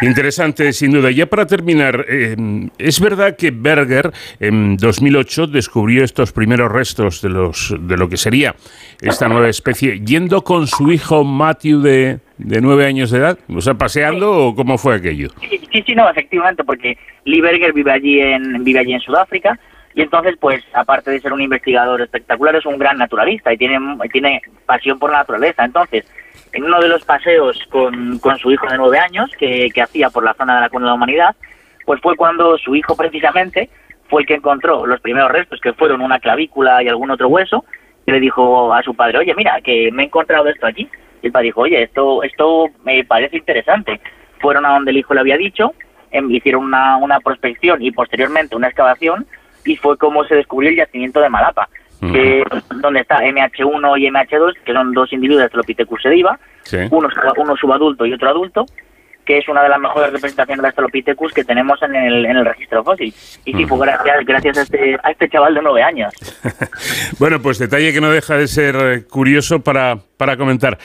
Interesante, 0.00 0.72
sin 0.72 0.92
duda. 0.92 1.10
Ya 1.10 1.26
para 1.26 1.46
terminar, 1.46 2.06
eh, 2.08 2.36
es 2.78 3.00
verdad 3.00 3.36
que 3.36 3.50
Berger 3.50 4.10
en 4.40 4.76
2008 4.76 5.48
descubrió 5.48 6.02
estos 6.02 6.32
primeros 6.32 6.72
restos 6.72 7.20
de, 7.20 7.28
los, 7.28 7.74
de 7.78 7.96
lo 7.96 8.08
que 8.08 8.16
sería 8.16 8.54
esta 9.00 9.28
nueva 9.28 9.48
especie, 9.48 10.00
yendo 10.00 10.42
con 10.42 10.66
su 10.66 10.92
hijo 10.92 11.24
Matthew 11.24 11.80
de, 11.82 12.18
de 12.38 12.60
nueve 12.60 12.86
años 12.86 13.10
de 13.10 13.18
edad, 13.18 13.38
o 13.48 13.60
sea, 13.60 13.74
paseando 13.74 14.32
o 14.32 14.54
cómo 14.54 14.78
fue 14.78 14.94
aquello. 14.94 15.28
Sí, 15.40 15.82
sí, 15.84 15.94
no, 15.94 16.08
efectivamente, 16.08 16.64
porque 16.64 16.96
Lee 17.24 17.40
Berger 17.40 17.72
vive 17.72 17.92
allí 17.92 18.20
en, 18.20 18.64
vive 18.64 18.80
allí 18.80 18.94
en 18.94 19.00
Sudáfrica 19.00 19.58
y 19.94 20.02
entonces, 20.02 20.36
pues, 20.40 20.64
aparte 20.72 21.10
de 21.10 21.20
ser 21.20 21.32
un 21.32 21.42
investigador 21.42 22.00
espectacular, 22.00 22.56
es 22.56 22.66
un 22.66 22.78
gran 22.78 22.96
naturalista 22.98 23.52
y 23.52 23.58
tiene, 23.58 23.78
tiene 24.10 24.40
pasión 24.64 24.98
por 24.98 25.10
la 25.10 25.18
naturaleza. 25.18 25.64
Entonces, 25.64 26.06
en 26.52 26.64
uno 26.64 26.80
de 26.80 26.88
los 26.88 27.04
paseos 27.04 27.58
con, 27.70 28.18
con 28.18 28.38
su 28.38 28.50
hijo 28.50 28.66
de 28.68 28.78
nueve 28.78 28.98
años, 28.98 29.30
que, 29.38 29.68
que 29.74 29.82
hacía 29.82 30.08
por 30.10 30.24
la 30.24 30.34
zona 30.34 30.56
de 30.56 30.60
la 30.62 30.68
Cuna 30.70 30.86
de 30.86 30.90
la 30.90 30.94
Humanidad, 30.94 31.36
pues 31.84 32.00
fue 32.00 32.16
cuando 32.16 32.56
su 32.58 32.74
hijo 32.74 32.96
precisamente 32.96 33.68
fue 34.08 34.22
el 34.22 34.26
que 34.26 34.34
encontró 34.34 34.86
los 34.86 35.00
primeros 35.00 35.30
restos, 35.30 35.60
que 35.60 35.72
fueron 35.72 36.00
una 36.00 36.20
clavícula 36.20 36.82
y 36.82 36.88
algún 36.88 37.10
otro 37.10 37.28
hueso, 37.28 37.64
y 38.06 38.12
le 38.12 38.20
dijo 38.20 38.72
a 38.72 38.82
su 38.82 38.94
padre, 38.94 39.18
oye, 39.18 39.34
mira, 39.34 39.60
que 39.62 39.90
me 39.92 40.02
he 40.02 40.06
encontrado 40.06 40.48
esto 40.48 40.66
aquí. 40.66 40.88
Y 41.22 41.26
el 41.26 41.32
padre 41.32 41.46
dijo, 41.46 41.60
oye, 41.62 41.82
esto, 41.82 42.22
esto 42.22 42.66
me 42.84 43.04
parece 43.04 43.36
interesante. 43.36 44.00
Fueron 44.40 44.66
a 44.66 44.70
donde 44.70 44.90
el 44.90 44.98
hijo 44.98 45.14
le 45.14 45.20
había 45.20 45.36
dicho, 45.36 45.72
em, 46.10 46.30
hicieron 46.30 46.64
una, 46.64 46.96
una 46.96 47.20
prospección 47.20 47.80
y 47.82 47.90
posteriormente 47.92 48.56
una 48.56 48.68
excavación, 48.68 49.26
y 49.64 49.76
fue 49.76 49.96
como 49.96 50.24
se 50.24 50.36
descubrió 50.36 50.70
el 50.70 50.76
yacimiento 50.76 51.20
de 51.20 51.28
Malapa, 51.28 51.68
que, 52.00 52.42
donde 52.80 53.00
está 53.00 53.20
MH1 53.20 54.00
y 54.00 54.08
MH2, 54.08 54.54
que 54.64 54.72
son 54.72 54.92
dos 54.92 55.12
individuos 55.12 55.38
de 55.38 55.44
Astrolopithecus 55.44 56.02
sediva, 56.02 56.38
uno, 56.90 57.08
uno 57.36 57.56
subadulto 57.56 58.06
y 58.06 58.12
otro 58.12 58.28
adulto, 58.28 58.66
que 59.24 59.38
es 59.38 59.48
una 59.48 59.62
de 59.62 59.68
las 59.68 59.80
mejores 59.80 60.12
representaciones 60.12 60.62
de 60.62 60.68
Astrolopithecus 60.68 61.32
que 61.32 61.44
tenemos 61.44 61.80
en 61.82 61.94
el, 61.94 62.26
en 62.26 62.36
el 62.36 62.44
registro 62.44 62.82
fósil. 62.84 63.14
Y 63.44 63.52
sí, 63.52 63.64
fue 63.66 63.78
gracias, 63.86 64.26
gracias 64.26 64.58
a, 64.58 64.62
este, 64.62 64.96
a 65.02 65.10
este 65.10 65.28
chaval 65.28 65.54
de 65.54 65.62
nueve 65.62 65.82
años. 65.82 66.12
bueno, 67.18 67.40
pues 67.40 67.58
detalle 67.58 67.92
que 67.92 68.00
no 68.00 68.10
deja 68.10 68.36
de 68.36 68.48
ser 68.48 68.76
eh, 68.76 69.04
curioso 69.06 69.60
para, 69.60 69.96
para 70.16 70.36
comentar. 70.36 70.78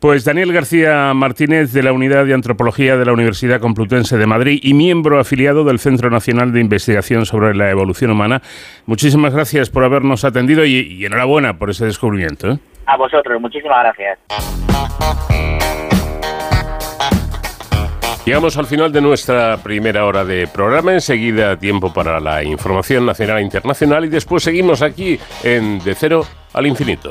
Pues 0.00 0.24
Daniel 0.24 0.52
García 0.52 1.14
Martínez 1.14 1.72
de 1.72 1.82
la 1.82 1.92
Unidad 1.92 2.26
de 2.26 2.34
Antropología 2.34 2.98
de 2.98 3.06
la 3.06 3.12
Universidad 3.12 3.60
Complutense 3.60 4.18
de 4.18 4.26
Madrid 4.26 4.60
y 4.62 4.74
miembro 4.74 5.18
afiliado 5.18 5.64
del 5.64 5.78
Centro 5.78 6.10
Nacional 6.10 6.52
de 6.52 6.60
Investigación 6.60 7.24
sobre 7.24 7.54
la 7.54 7.70
Evolución 7.70 8.10
Humana. 8.10 8.42
Muchísimas 8.84 9.32
gracias 9.34 9.70
por 9.70 9.84
habernos 9.84 10.24
atendido 10.24 10.66
y, 10.66 11.04
enhorabuena 11.06 11.58
por 11.58 11.70
ese 11.70 11.86
descubrimiento. 11.86 12.52
¿eh? 12.52 12.58
A 12.84 12.96
vosotros, 12.98 13.40
muchísimas 13.40 13.82
gracias. 13.82 14.18
Llegamos 18.26 18.56
al 18.56 18.66
final 18.66 18.90
de 18.90 19.00
nuestra 19.00 19.56
primera 19.58 20.04
hora 20.04 20.24
de 20.24 20.48
programa. 20.48 20.92
Enseguida 20.92 21.56
tiempo 21.56 21.94
para 21.94 22.18
la 22.18 22.42
información 22.42 23.06
nacional 23.06 23.38
e 23.38 23.42
internacional 23.42 24.04
y 24.04 24.08
después 24.08 24.42
seguimos 24.42 24.82
aquí 24.82 25.16
en 25.44 25.78
De 25.84 25.94
Cero 25.94 26.26
al 26.52 26.66
Infinito. 26.66 27.10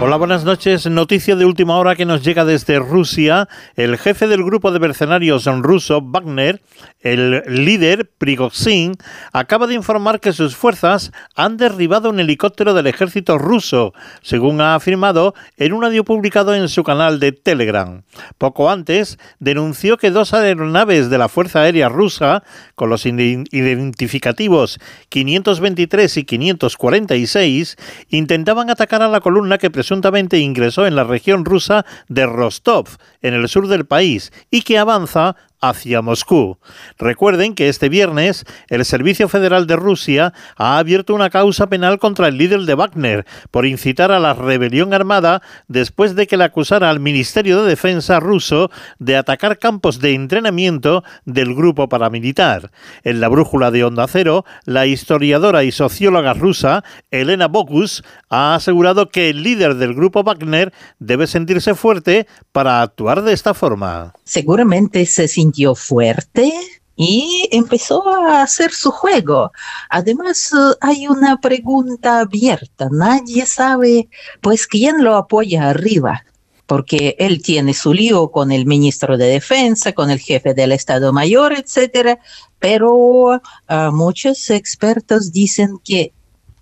Hola, 0.00 0.16
buenas 0.16 0.44
noches. 0.44 0.86
Noticia 0.90 1.36
de 1.36 1.44
última 1.44 1.78
hora 1.78 1.94
que 1.94 2.04
nos 2.04 2.22
llega 2.22 2.44
desde 2.44 2.80
Rusia. 2.80 3.48
El 3.76 3.96
jefe 3.96 4.26
del 4.26 4.42
grupo 4.42 4.72
de 4.72 4.80
mercenarios 4.80 5.46
ruso, 5.46 6.02
Wagner, 6.02 6.60
el 7.00 7.42
líder, 7.46 8.10
Prigozhin, 8.18 8.96
acaba 9.32 9.66
de 9.66 9.74
informar 9.74 10.20
que 10.20 10.32
sus 10.32 10.56
fuerzas 10.56 11.12
han 11.36 11.56
derribado 11.56 12.10
un 12.10 12.18
helicóptero 12.18 12.74
del 12.74 12.88
ejército 12.88 13.38
ruso, 13.38 13.94
según 14.20 14.60
ha 14.60 14.74
afirmado 14.74 15.34
en 15.56 15.72
un 15.72 15.84
audio 15.84 16.04
publicado 16.04 16.54
en 16.54 16.68
su 16.68 16.82
canal 16.82 17.20
de 17.20 17.32
Telegram. 17.32 18.02
Poco 18.36 18.70
antes, 18.70 19.18
denunció 19.38 19.96
que 19.96 20.10
dos 20.10 20.34
aeronaves 20.34 21.08
de 21.08 21.18
la 21.18 21.28
Fuerza 21.28 21.60
Aérea 21.60 21.88
Rusa, 21.88 22.42
con 22.74 22.90
los 22.90 23.06
identificativos 23.06 24.80
523 25.08 26.16
y 26.16 26.24
546, 26.24 27.76
intentaban 28.10 28.70
atacar 28.70 29.00
a 29.00 29.08
la 29.08 29.20
columna 29.20 29.58
que 29.58 29.70
presuntamente 29.84 30.38
ingresó 30.38 30.86
en 30.86 30.96
la 30.96 31.04
región 31.04 31.44
rusa 31.44 31.84
de 32.08 32.24
Rostov, 32.24 32.86
en 33.20 33.34
el 33.34 33.50
sur 33.50 33.68
del 33.68 33.84
país, 33.84 34.32
y 34.50 34.62
que 34.62 34.78
avanza 34.78 35.36
hacia 35.68 36.02
Moscú. 36.02 36.58
Recuerden 36.98 37.54
que 37.54 37.68
este 37.68 37.88
viernes 37.88 38.44
el 38.68 38.84
Servicio 38.84 39.28
Federal 39.28 39.66
de 39.66 39.76
Rusia 39.76 40.32
ha 40.56 40.78
abierto 40.78 41.14
una 41.14 41.30
causa 41.30 41.68
penal 41.68 41.98
contra 41.98 42.28
el 42.28 42.38
líder 42.38 42.62
de 42.62 42.74
Wagner 42.74 43.26
por 43.50 43.66
incitar 43.66 44.12
a 44.12 44.20
la 44.20 44.34
rebelión 44.34 44.94
armada 44.94 45.42
después 45.68 46.14
de 46.14 46.26
que 46.26 46.36
le 46.36 46.44
acusara 46.44 46.90
al 46.90 47.00
Ministerio 47.00 47.62
de 47.62 47.68
Defensa 47.68 48.20
ruso 48.20 48.70
de 48.98 49.16
atacar 49.16 49.58
campos 49.58 50.00
de 50.00 50.14
entrenamiento 50.14 51.04
del 51.24 51.54
grupo 51.54 51.88
paramilitar. 51.88 52.70
En 53.02 53.20
la 53.20 53.28
brújula 53.28 53.70
de 53.70 53.84
Onda 53.84 54.06
Cero, 54.06 54.44
la 54.64 54.86
historiadora 54.86 55.64
y 55.64 55.72
socióloga 55.72 56.34
rusa 56.34 56.84
Elena 57.10 57.48
Bogus 57.48 58.04
ha 58.28 58.54
asegurado 58.54 59.08
que 59.08 59.30
el 59.30 59.42
líder 59.42 59.76
del 59.76 59.94
grupo 59.94 60.22
Wagner 60.22 60.72
debe 60.98 61.26
sentirse 61.26 61.74
fuerte 61.74 62.26
para 62.52 62.82
actuar 62.82 63.22
de 63.22 63.32
esta 63.32 63.54
forma. 63.54 64.12
Seguramente 64.24 65.06
se 65.06 65.28
sintió 65.28 65.74
fuerte 65.74 66.52
y 66.96 67.48
empezó 67.52 68.08
a 68.08 68.42
hacer 68.42 68.72
su 68.72 68.90
juego. 68.90 69.52
Además, 69.90 70.52
eh, 70.52 70.76
hay 70.80 71.08
una 71.08 71.40
pregunta 71.40 72.20
abierta. 72.20 72.88
Nadie 72.90 73.46
sabe, 73.46 74.08
pues, 74.40 74.66
quién 74.66 75.02
lo 75.02 75.16
apoya 75.16 75.70
arriba, 75.70 76.24
porque 76.66 77.16
él 77.18 77.42
tiene 77.42 77.74
su 77.74 77.92
lío 77.92 78.30
con 78.30 78.52
el 78.52 78.66
ministro 78.66 79.18
de 79.18 79.26
Defensa, 79.26 79.92
con 79.92 80.10
el 80.10 80.20
jefe 80.20 80.54
del 80.54 80.72
Estado 80.72 81.12
Mayor, 81.12 81.52
etcétera. 81.52 82.18
Pero 82.58 83.40
ah, 83.68 83.90
muchos 83.92 84.50
expertos 84.50 85.32
dicen 85.32 85.78
que 85.84 86.12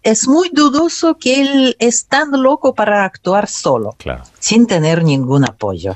es 0.03 0.27
muy 0.27 0.51
dudoso 0.53 1.17
que 1.17 1.41
él 1.41 1.77
es 1.79 2.07
tan 2.07 2.31
loco 2.33 2.75
para 2.75 3.05
actuar 3.05 3.49
solo, 3.49 3.97
sin 4.41 4.67
tener 4.67 5.05
ningún 5.05 5.45
apoyo. 5.45 5.95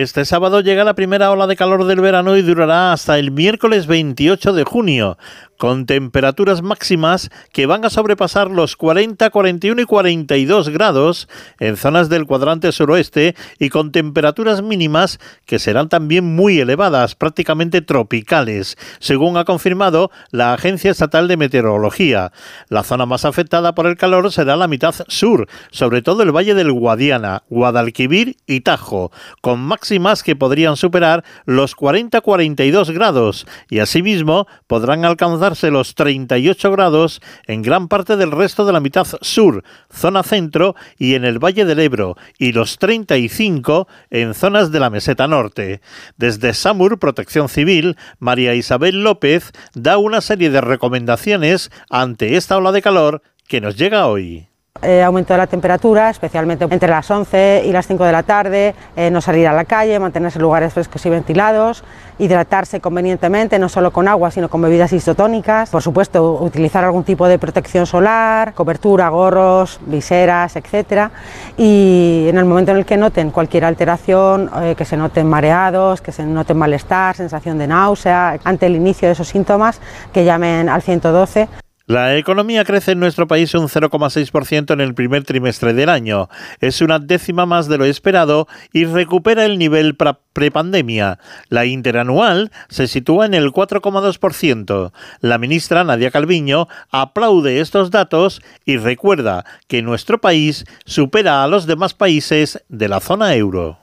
Este 0.00 0.24
sábado 0.24 0.62
llega 0.62 0.84
la 0.84 0.94
primera 0.94 1.30
ola 1.30 1.46
de 1.46 1.54
calor 1.54 1.84
del 1.84 2.00
verano 2.00 2.34
y 2.38 2.42
durará 2.42 2.94
hasta 2.94 3.18
el 3.18 3.30
miércoles 3.30 3.86
28 3.86 4.54
de 4.54 4.64
junio, 4.64 5.18
con 5.62 5.86
temperaturas 5.86 6.60
máximas 6.60 7.30
que 7.52 7.66
van 7.66 7.84
a 7.84 7.90
sobrepasar 7.90 8.50
los 8.50 8.74
40, 8.74 9.30
41 9.30 9.80
y 9.80 9.84
42 9.84 10.70
grados 10.70 11.28
en 11.60 11.76
zonas 11.76 12.08
del 12.08 12.26
cuadrante 12.26 12.72
suroeste 12.72 13.36
y 13.60 13.68
con 13.68 13.92
temperaturas 13.92 14.60
mínimas 14.60 15.20
que 15.46 15.60
serán 15.60 15.88
también 15.88 16.34
muy 16.34 16.58
elevadas, 16.58 17.14
prácticamente 17.14 17.80
tropicales, 17.80 18.76
según 18.98 19.36
ha 19.36 19.44
confirmado 19.44 20.10
la 20.32 20.52
Agencia 20.52 20.90
Estatal 20.90 21.28
de 21.28 21.36
Meteorología. 21.36 22.32
La 22.68 22.82
zona 22.82 23.06
más 23.06 23.24
afectada 23.24 23.72
por 23.72 23.86
el 23.86 23.96
calor 23.96 24.32
será 24.32 24.56
la 24.56 24.66
mitad 24.66 24.96
sur, 25.06 25.46
sobre 25.70 26.02
todo 26.02 26.24
el 26.24 26.34
valle 26.34 26.54
del 26.54 26.72
Guadiana, 26.72 27.44
Guadalquivir 27.50 28.36
y 28.48 28.62
Tajo, 28.62 29.12
con 29.40 29.60
máximas 29.60 30.24
que 30.24 30.34
podrían 30.34 30.76
superar 30.76 31.22
los 31.44 31.76
40-42 31.76 32.92
grados 32.92 33.46
y 33.70 33.78
asimismo 33.78 34.48
podrán 34.66 35.04
alcanzar 35.04 35.51
los 35.70 35.94
38 35.94 36.70
grados 36.72 37.20
en 37.46 37.62
gran 37.62 37.88
parte 37.88 38.16
del 38.16 38.30
resto 38.30 38.64
de 38.64 38.72
la 38.72 38.80
mitad 38.80 39.06
sur, 39.20 39.64
zona 39.90 40.22
centro 40.22 40.74
y 40.98 41.14
en 41.14 41.24
el 41.24 41.38
Valle 41.38 41.64
del 41.64 41.80
Ebro, 41.80 42.16
y 42.38 42.52
los 42.52 42.78
35 42.78 43.88
en 44.10 44.34
zonas 44.34 44.72
de 44.72 44.80
la 44.80 44.90
meseta 44.90 45.28
norte. 45.28 45.80
Desde 46.16 46.54
SAMUR 46.54 46.98
Protección 46.98 47.48
Civil, 47.48 47.96
María 48.18 48.54
Isabel 48.54 49.02
López 49.02 49.52
da 49.74 49.98
una 49.98 50.20
serie 50.20 50.50
de 50.50 50.60
recomendaciones 50.60 51.70
ante 51.90 52.36
esta 52.36 52.56
ola 52.56 52.72
de 52.72 52.82
calor 52.82 53.22
que 53.46 53.60
nos 53.60 53.76
llega 53.76 54.06
hoy. 54.06 54.51
Eh, 54.84 55.00
aumento 55.00 55.32
de 55.32 55.38
la 55.38 55.46
temperatura, 55.46 56.10
especialmente 56.10 56.64
entre 56.68 56.88
las 56.88 57.08
11 57.08 57.62
y 57.66 57.70
las 57.70 57.86
5 57.86 58.04
de 58.04 58.10
la 58.10 58.24
tarde, 58.24 58.74
eh, 58.96 59.12
no 59.12 59.20
salir 59.20 59.46
a 59.46 59.52
la 59.52 59.64
calle, 59.64 59.96
mantenerse 60.00 60.38
en 60.38 60.42
lugares 60.42 60.72
frescos 60.72 61.06
y 61.06 61.10
ventilados, 61.10 61.84
hidratarse 62.18 62.80
convenientemente, 62.80 63.60
no 63.60 63.68
solo 63.68 63.92
con 63.92 64.08
agua, 64.08 64.32
sino 64.32 64.48
con 64.48 64.60
bebidas 64.60 64.92
isotónicas, 64.92 65.70
por 65.70 65.82
supuesto, 65.82 66.32
utilizar 66.42 66.84
algún 66.84 67.04
tipo 67.04 67.28
de 67.28 67.38
protección 67.38 67.86
solar, 67.86 68.54
cobertura, 68.54 69.08
gorros, 69.08 69.78
viseras, 69.86 70.56
etcétera, 70.56 71.12
y 71.56 72.26
en 72.28 72.36
el 72.36 72.44
momento 72.44 72.72
en 72.72 72.78
el 72.78 72.84
que 72.84 72.96
noten 72.96 73.30
cualquier 73.30 73.64
alteración, 73.66 74.50
eh, 74.62 74.74
que 74.76 74.84
se 74.84 74.96
noten 74.96 75.28
mareados, 75.28 76.00
que 76.00 76.10
se 76.10 76.26
noten 76.26 76.58
malestar, 76.58 77.14
sensación 77.14 77.56
de 77.56 77.68
náusea, 77.68 78.40
ante 78.42 78.66
el 78.66 78.74
inicio 78.74 79.06
de 79.06 79.12
esos 79.12 79.28
síntomas, 79.28 79.80
que 80.12 80.24
llamen 80.24 80.68
al 80.68 80.82
112 80.82 81.61
la 81.86 82.16
economía 82.16 82.64
crece 82.64 82.92
en 82.92 83.00
nuestro 83.00 83.26
país 83.26 83.54
un 83.54 83.68
0,6% 83.68 84.72
en 84.72 84.80
el 84.80 84.94
primer 84.94 85.24
trimestre 85.24 85.74
del 85.74 85.88
año. 85.88 86.28
Es 86.60 86.80
una 86.80 86.98
décima 86.98 87.44
más 87.44 87.68
de 87.68 87.78
lo 87.78 87.84
esperado 87.84 88.46
y 88.72 88.84
recupera 88.84 89.44
el 89.44 89.58
nivel 89.58 89.96
prepandemia. 90.32 91.18
La 91.48 91.66
interanual 91.66 92.52
se 92.68 92.86
sitúa 92.86 93.26
en 93.26 93.34
el 93.34 93.50
4,2%. 93.50 94.92
La 95.20 95.38
ministra 95.38 95.84
Nadia 95.84 96.10
Calviño 96.10 96.68
aplaude 96.90 97.60
estos 97.60 97.90
datos 97.90 98.42
y 98.64 98.76
recuerda 98.76 99.44
que 99.66 99.82
nuestro 99.82 100.20
país 100.20 100.64
supera 100.84 101.42
a 101.42 101.48
los 101.48 101.66
demás 101.66 101.94
países 101.94 102.62
de 102.68 102.88
la 102.88 103.00
zona 103.00 103.34
euro. 103.34 103.81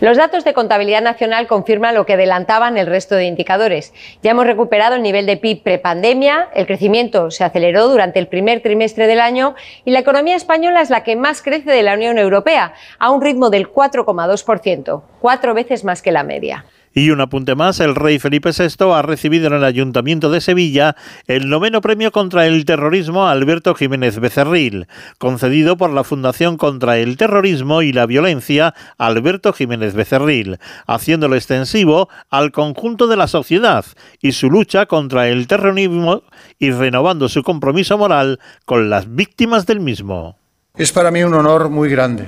Los 0.00 0.16
datos 0.16 0.44
de 0.44 0.54
contabilidad 0.54 1.02
nacional 1.02 1.46
confirman 1.46 1.94
lo 1.94 2.06
que 2.06 2.14
adelantaban 2.14 2.78
el 2.78 2.86
resto 2.86 3.16
de 3.16 3.24
indicadores. 3.24 3.92
Ya 4.22 4.30
hemos 4.30 4.46
recuperado 4.46 4.94
el 4.94 5.02
nivel 5.02 5.26
de 5.26 5.36
PIB 5.36 5.62
prepandemia, 5.62 6.48
el 6.54 6.66
crecimiento 6.66 7.30
se 7.30 7.44
aceleró 7.44 7.88
durante 7.88 8.18
el 8.18 8.26
primer 8.26 8.62
trimestre 8.62 9.06
del 9.06 9.20
año 9.20 9.54
y 9.84 9.90
la 9.90 10.00
economía 10.00 10.36
española 10.36 10.80
es 10.80 10.90
la 10.90 11.02
que 11.02 11.16
más 11.16 11.42
crece 11.42 11.70
de 11.70 11.82
la 11.82 11.94
Unión 11.94 12.18
Europea, 12.18 12.74
a 12.98 13.10
un 13.10 13.22
ritmo 13.22 13.50
del 13.50 13.70
4,2%, 13.70 15.02
cuatro 15.20 15.54
veces 15.54 15.84
más 15.84 16.02
que 16.02 16.12
la 16.12 16.22
media. 16.22 16.64
Y 16.92 17.10
un 17.10 17.20
apunte 17.20 17.54
más, 17.54 17.78
el 17.78 17.94
rey 17.94 18.18
Felipe 18.18 18.50
VI 18.50 18.92
ha 18.92 19.02
recibido 19.02 19.46
en 19.46 19.52
el 19.52 19.62
Ayuntamiento 19.62 20.28
de 20.30 20.40
Sevilla 20.40 20.96
el 21.28 21.48
noveno 21.48 21.80
premio 21.80 22.10
contra 22.10 22.46
el 22.46 22.64
terrorismo 22.64 23.28
Alberto 23.28 23.76
Jiménez 23.76 24.18
Becerril, 24.18 24.88
concedido 25.18 25.76
por 25.76 25.90
la 25.90 26.02
Fundación 26.02 26.56
contra 26.56 26.98
el 26.98 27.16
Terrorismo 27.16 27.82
y 27.82 27.92
la 27.92 28.06
Violencia 28.06 28.74
Alberto 28.98 29.52
Jiménez 29.52 29.94
Becerril, 29.94 30.58
haciéndolo 30.88 31.36
extensivo 31.36 32.08
al 32.28 32.50
conjunto 32.50 33.06
de 33.06 33.16
la 33.16 33.28
sociedad 33.28 33.84
y 34.20 34.32
su 34.32 34.50
lucha 34.50 34.86
contra 34.86 35.28
el 35.28 35.46
terrorismo 35.46 36.22
y 36.58 36.72
renovando 36.72 37.28
su 37.28 37.44
compromiso 37.44 37.98
moral 37.98 38.40
con 38.64 38.90
las 38.90 39.14
víctimas 39.14 39.64
del 39.64 39.78
mismo. 39.78 40.36
Es 40.76 40.90
para 40.90 41.12
mí 41.12 41.22
un 41.22 41.34
honor 41.34 41.70
muy 41.70 41.88
grande, 41.88 42.26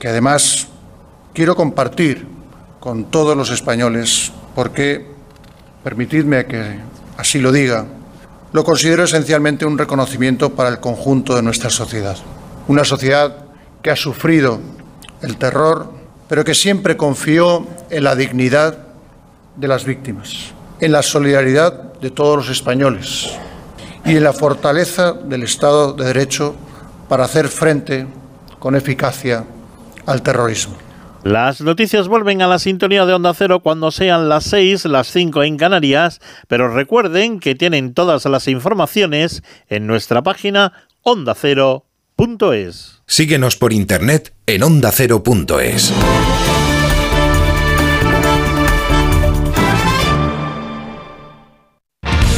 que 0.00 0.08
además 0.08 0.68
quiero 1.32 1.54
compartir 1.54 2.35
con 2.86 3.06
todos 3.06 3.36
los 3.36 3.50
españoles, 3.50 4.30
porque, 4.54 5.04
permitidme 5.82 6.46
que 6.46 6.78
así 7.16 7.40
lo 7.40 7.50
diga, 7.50 7.84
lo 8.52 8.62
considero 8.62 9.02
esencialmente 9.02 9.66
un 9.66 9.76
reconocimiento 9.76 10.54
para 10.54 10.68
el 10.68 10.78
conjunto 10.78 11.34
de 11.34 11.42
nuestra 11.42 11.68
sociedad. 11.68 12.16
Una 12.68 12.84
sociedad 12.84 13.38
que 13.82 13.90
ha 13.90 13.96
sufrido 13.96 14.60
el 15.20 15.36
terror, 15.36 15.90
pero 16.28 16.44
que 16.44 16.54
siempre 16.54 16.96
confió 16.96 17.66
en 17.90 18.04
la 18.04 18.14
dignidad 18.14 18.78
de 19.56 19.66
las 19.66 19.84
víctimas, 19.84 20.52
en 20.78 20.92
la 20.92 21.02
solidaridad 21.02 21.94
de 21.94 22.12
todos 22.12 22.36
los 22.36 22.50
españoles 22.50 23.32
y 24.04 24.16
en 24.16 24.22
la 24.22 24.32
fortaleza 24.32 25.12
del 25.12 25.42
Estado 25.42 25.92
de 25.92 26.04
Derecho 26.04 26.54
para 27.08 27.24
hacer 27.24 27.48
frente 27.48 28.06
con 28.60 28.76
eficacia 28.76 29.44
al 30.06 30.22
terrorismo. 30.22 30.85
Las 31.26 31.60
noticias 31.60 32.06
vuelven 32.06 32.40
a 32.40 32.46
la 32.46 32.60
sintonía 32.60 33.04
de 33.04 33.12
Onda 33.12 33.34
Cero 33.34 33.58
cuando 33.58 33.90
sean 33.90 34.28
las 34.28 34.44
6, 34.44 34.84
las 34.84 35.08
5 35.08 35.42
en 35.42 35.56
Canarias, 35.56 36.20
pero 36.46 36.72
recuerden 36.72 37.40
que 37.40 37.56
tienen 37.56 37.94
todas 37.94 38.24
las 38.26 38.46
informaciones 38.46 39.42
en 39.68 39.88
nuestra 39.88 40.22
página 40.22 40.72
ondacero.es. 41.02 41.82
Síguenos 43.08 43.56
por 43.56 43.72
internet 43.72 44.34
en 44.46 44.62
ondacero.es. 44.62 45.92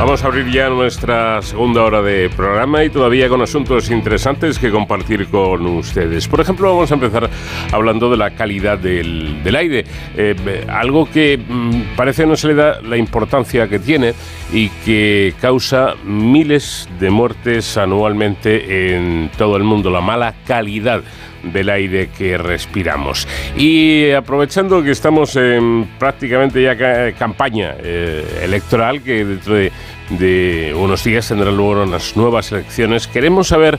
Vamos 0.00 0.24
a 0.24 0.28
abrir 0.28 0.50
ya 0.50 0.70
nuestra 0.70 1.42
segunda 1.42 1.84
hora 1.84 2.00
de 2.00 2.30
programa 2.30 2.82
y 2.82 2.88
todavía 2.88 3.28
con 3.28 3.42
asuntos 3.42 3.90
interesantes 3.90 4.58
que 4.58 4.70
compartir 4.70 5.26
con 5.26 5.66
ustedes. 5.66 6.26
Por 6.26 6.40
ejemplo, 6.40 6.74
vamos 6.74 6.90
a 6.90 6.94
empezar 6.94 7.28
hablando 7.70 8.10
de 8.10 8.16
la 8.16 8.30
calidad 8.30 8.78
del, 8.78 9.54
aire, 9.54 9.84
eh, 10.16 10.64
algo 10.70 11.04
que 11.04 11.36
mm, 11.36 11.96
parece 11.96 12.24
no 12.24 12.34
se 12.34 12.48
le 12.48 12.54
da 12.54 12.80
la 12.80 12.96
importancia 12.96 13.68
que 13.68 13.78
tiene 13.78 14.14
y 14.54 14.70
que 14.86 15.34
causa 15.38 15.94
miles 16.02 16.88
de 16.98 17.10
muertes 17.10 17.76
anualmente 17.76 18.94
en 18.94 19.30
todo 19.36 19.58
el 19.58 19.64
mundo, 19.64 19.90
la 19.90 20.00
mala 20.00 20.34
calidad 20.46 21.02
del 21.42 21.70
aire 21.70 22.08
que 22.16 22.38
respiramos. 22.38 23.26
Y 23.56 24.10
aprovechando 24.10 24.82
que 24.82 24.90
estamos 24.90 25.36
en 25.36 25.88
prácticamente 25.98 26.62
ya 26.62 27.12
campaña 27.12 27.74
eh, 27.82 28.42
electoral, 28.42 29.02
que 29.02 29.24
dentro 29.24 29.54
de, 29.54 29.72
de, 30.10 30.74
unos 30.76 31.04
días 31.04 31.28
tendrán 31.28 31.56
lugar 31.56 31.86
unas 31.86 32.16
nuevas 32.16 32.52
elecciones, 32.52 33.06
queremos 33.06 33.48
saber 33.48 33.78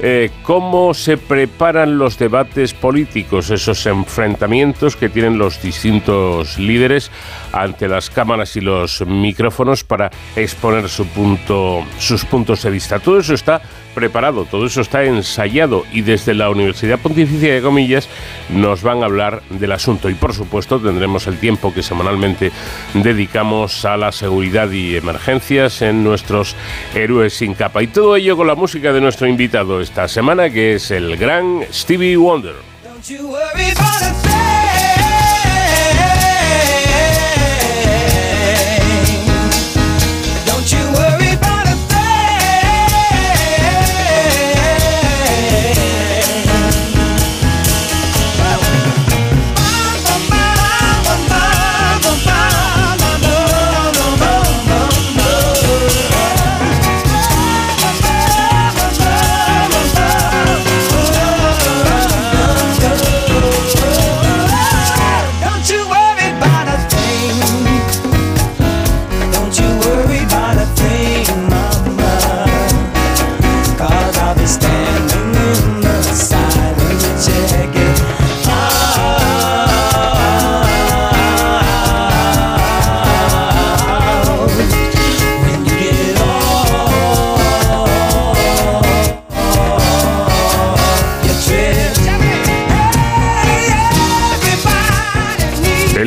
eh, 0.00 0.30
cómo 0.42 0.94
se 0.94 1.16
preparan 1.16 1.98
los 1.98 2.18
debates 2.18 2.74
políticos, 2.74 3.50
esos 3.50 3.86
enfrentamientos 3.86 4.96
que 4.96 5.08
tienen 5.08 5.38
los 5.38 5.62
distintos 5.62 6.58
líderes 6.58 7.10
ante 7.52 7.88
las 7.88 8.10
cámaras 8.10 8.56
y 8.56 8.60
los 8.60 9.06
micrófonos 9.06 9.84
para 9.84 10.10
exponer 10.34 10.88
su 10.88 11.06
punto, 11.06 11.84
sus 11.98 12.24
puntos 12.24 12.62
de 12.62 12.70
vista. 12.70 12.98
Todo 12.98 13.18
eso 13.18 13.34
está 13.34 13.62
preparado, 13.94 14.44
todo 14.44 14.66
eso 14.66 14.80
está 14.80 15.04
ensayado 15.04 15.84
y 15.92 16.00
desde 16.00 16.34
la 16.34 16.50
Universidad 16.50 16.98
Pontificia 16.98 17.54
de 17.54 17.62
Comillas 17.62 18.08
nos 18.50 18.82
van 18.82 19.02
a 19.02 19.06
hablar 19.06 19.42
del 19.50 19.72
asunto 19.72 20.08
y 20.08 20.14
por 20.14 20.32
supuesto 20.32 20.80
tendremos 20.80 21.26
el 21.26 21.38
tiempo 21.38 21.72
que 21.72 21.82
semanalmente 21.82 22.50
dedicamos 22.94 23.84
a 23.84 23.96
la 23.96 24.12
seguridad 24.12 24.70
y 24.70 24.96
emergencias 24.96 25.71
en 25.80 26.04
nuestros 26.04 26.54
héroes 26.94 27.32
sin 27.32 27.54
capa 27.54 27.82
y 27.82 27.86
todo 27.86 28.16
ello 28.16 28.36
con 28.36 28.46
la 28.46 28.54
música 28.54 28.92
de 28.92 29.00
nuestro 29.00 29.26
invitado 29.26 29.80
esta 29.80 30.08
semana 30.08 30.50
que 30.50 30.74
es 30.74 30.90
el 30.90 31.16
gran 31.16 31.62
Stevie 31.72 32.16
Wonder. 32.16 32.56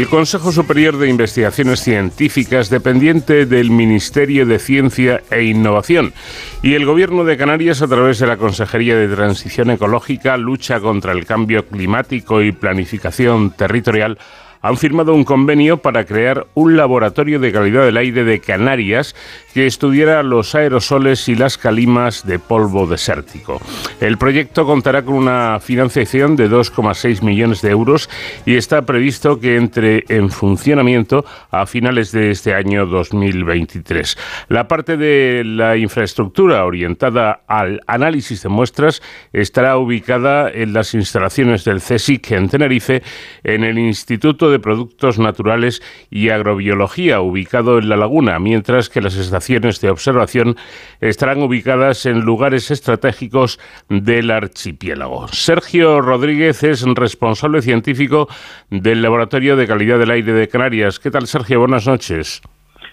El 0.06 0.12
Consejo 0.12 0.52
Superior 0.52 1.00
de 1.00 1.10
Investigaciones 1.10 1.80
Científicas, 1.80 2.70
dependiente 2.70 3.48
del 3.48 3.72
Ministerio 3.72 4.46
de 4.46 4.60
Ciencia 4.60 5.24
e 5.32 5.46
Innovación, 5.46 6.14
y 6.62 6.76
el 6.76 6.86
Gobierno 6.86 7.24
de 7.24 7.38
Canarias, 7.38 7.82
a 7.82 7.88
través 7.88 8.20
de 8.20 8.28
la 8.28 8.38
Consejería 8.38 8.96
de 8.96 9.08
Transición 9.08 9.72
Ecológica, 9.72 10.38
Lucha 10.38 10.80
contra 10.80 11.12
el 11.12 11.26
Cambio 11.26 11.66
Climático 11.66 12.44
y 12.44 12.52
Planificación 12.52 13.50
Territorial, 13.50 14.20
han 14.62 14.78
firmado 14.78 15.16
un 15.16 15.24
convenio 15.24 15.78
para 15.78 16.06
crear 16.06 16.46
un 16.54 16.78
laboratorio 16.78 17.40
de 17.40 17.52
calidad 17.52 17.84
del 17.86 17.98
aire 17.98 18.24
de 18.24 18.40
Canarias 18.40 19.16
que 19.56 19.68
estudiara 19.68 20.22
los 20.22 20.54
aerosoles 20.54 21.30
y 21.30 21.36
las 21.36 21.58
calimas 21.58 22.28
de 22.28 22.40
polvo 22.40 22.88
desértico. 22.88 23.62
El 24.02 24.18
proyecto 24.18 24.66
contará 24.66 25.04
con 25.04 25.16
una 25.16 25.62
financiación 25.62 26.36
de 26.36 26.50
2,6 26.50 27.22
millones 27.22 27.62
de 27.62 27.70
euros 27.70 28.10
y 28.46 28.58
está 28.58 28.82
previsto 28.82 29.40
que 29.40 29.56
entre 29.56 30.04
en 30.10 30.30
funcionamiento 30.30 31.24
a 31.52 31.66
finales 31.68 32.12
de 32.12 32.32
este 32.32 32.54
año 32.54 32.86
2023. 32.86 34.18
La 34.50 34.68
parte 34.68 34.98
de 34.98 35.44
la 35.46 35.78
infraestructura 35.78 36.66
orientada 36.66 37.44
al 37.48 37.80
análisis 37.88 38.44
de 38.44 38.50
muestras 38.50 39.02
estará 39.32 39.78
ubicada 39.78 40.52
en 40.52 40.74
las 40.74 40.94
instalaciones 40.94 41.64
del 41.64 41.80
CSIC 41.80 42.32
en 42.32 42.50
Tenerife, 42.50 43.04
en 43.46 43.64
el 43.64 43.80
Instituto 43.80 44.52
de 44.52 44.60
Productos 44.60 45.18
Naturales 45.18 45.82
y 46.12 46.28
Agrobiología, 46.28 47.22
ubicado 47.22 47.78
en 47.78 47.88
La 47.88 47.96
Laguna, 47.96 48.38
mientras 48.40 48.90
que 48.90 49.00
las 49.00 49.16
estaciones 49.16 49.45
de 49.48 49.90
observación 49.90 50.58
estarán 51.02 51.42
ubicadas 51.42 52.06
en 52.06 52.22
lugares 52.22 52.72
estratégicos 52.72 53.60
del 53.90 54.32
archipiélago. 54.32 55.28
Sergio 55.28 56.02
Rodríguez 56.02 56.64
es 56.64 56.82
responsable 56.82 57.62
científico 57.62 58.28
del 58.72 59.04
Laboratorio 59.04 59.56
de 59.56 59.68
Calidad 59.68 60.00
del 60.00 60.12
Aire 60.12 60.34
de 60.34 60.48
Canarias. 60.48 61.00
¿Qué 61.00 61.12
tal, 61.12 61.28
Sergio? 61.28 61.60
Buenas 61.60 61.86
noches. 61.86 62.42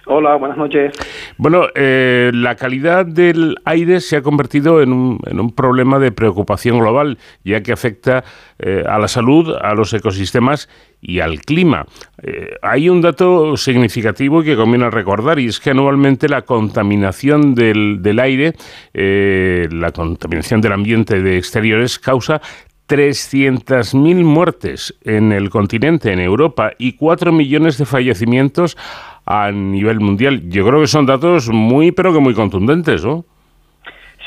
Hola, 0.05 0.35
buenas 0.35 0.57
noches. 0.57 0.93
Bueno, 1.37 1.67
eh, 1.75 2.29
la 2.33 2.55
calidad 2.55 3.05
del 3.05 3.55
aire 3.63 4.01
se 4.01 4.17
ha 4.17 4.21
convertido 4.21 4.81
en 4.81 4.91
un, 4.91 5.19
en 5.25 5.39
un 5.39 5.51
problema 5.51 5.97
de 5.97 6.11
preocupación 6.11 6.79
global, 6.79 7.17
ya 7.45 7.63
que 7.63 7.71
afecta 7.71 8.25
eh, 8.59 8.83
a 8.85 8.99
la 8.99 9.07
salud, 9.07 9.55
a 9.61 9.73
los 9.73 9.93
ecosistemas 9.93 10.67
y 11.01 11.21
al 11.21 11.39
clima. 11.39 11.85
Eh, 12.21 12.49
hay 12.61 12.89
un 12.89 12.99
dato 12.99 13.55
significativo 13.55 14.43
que 14.43 14.57
conviene 14.57 14.89
recordar 14.89 15.39
y 15.39 15.47
es 15.47 15.61
que 15.61 15.69
anualmente 15.69 16.27
la 16.27 16.41
contaminación 16.41 17.55
del, 17.55 18.01
del 18.01 18.19
aire, 18.19 18.53
la 18.93 19.91
contaminación 19.91 20.59
del 20.59 20.73
ambiente 20.73 21.21
de 21.21 21.37
exteriores 21.37 21.97
causa 21.97 22.41
300.000 22.87 24.23
muertes 24.23 24.93
en 25.01 25.31
el 25.31 25.49
continente, 25.49 26.11
en 26.11 26.19
Europa, 26.19 26.73
y 26.77 26.93
4 26.93 27.31
millones 27.31 27.77
de 27.77 27.85
fallecimientos 27.85 28.77
a 29.25 29.51
nivel 29.51 29.99
mundial. 29.99 30.49
Yo 30.49 30.65
creo 30.65 30.81
que 30.81 30.87
son 30.87 31.05
datos 31.05 31.49
muy, 31.49 31.91
pero 31.91 32.13
que 32.13 32.19
muy 32.19 32.33
contundentes, 32.33 33.05
¿no? 33.05 33.25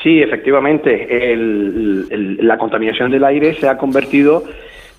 Sí, 0.03 0.21
efectivamente. 0.21 1.35
la 2.39 2.57
contaminación 2.57 3.11
del 3.11 3.23
aire 3.23 3.53
se 3.55 3.67
ha 3.67 3.77
convertido 3.77 4.43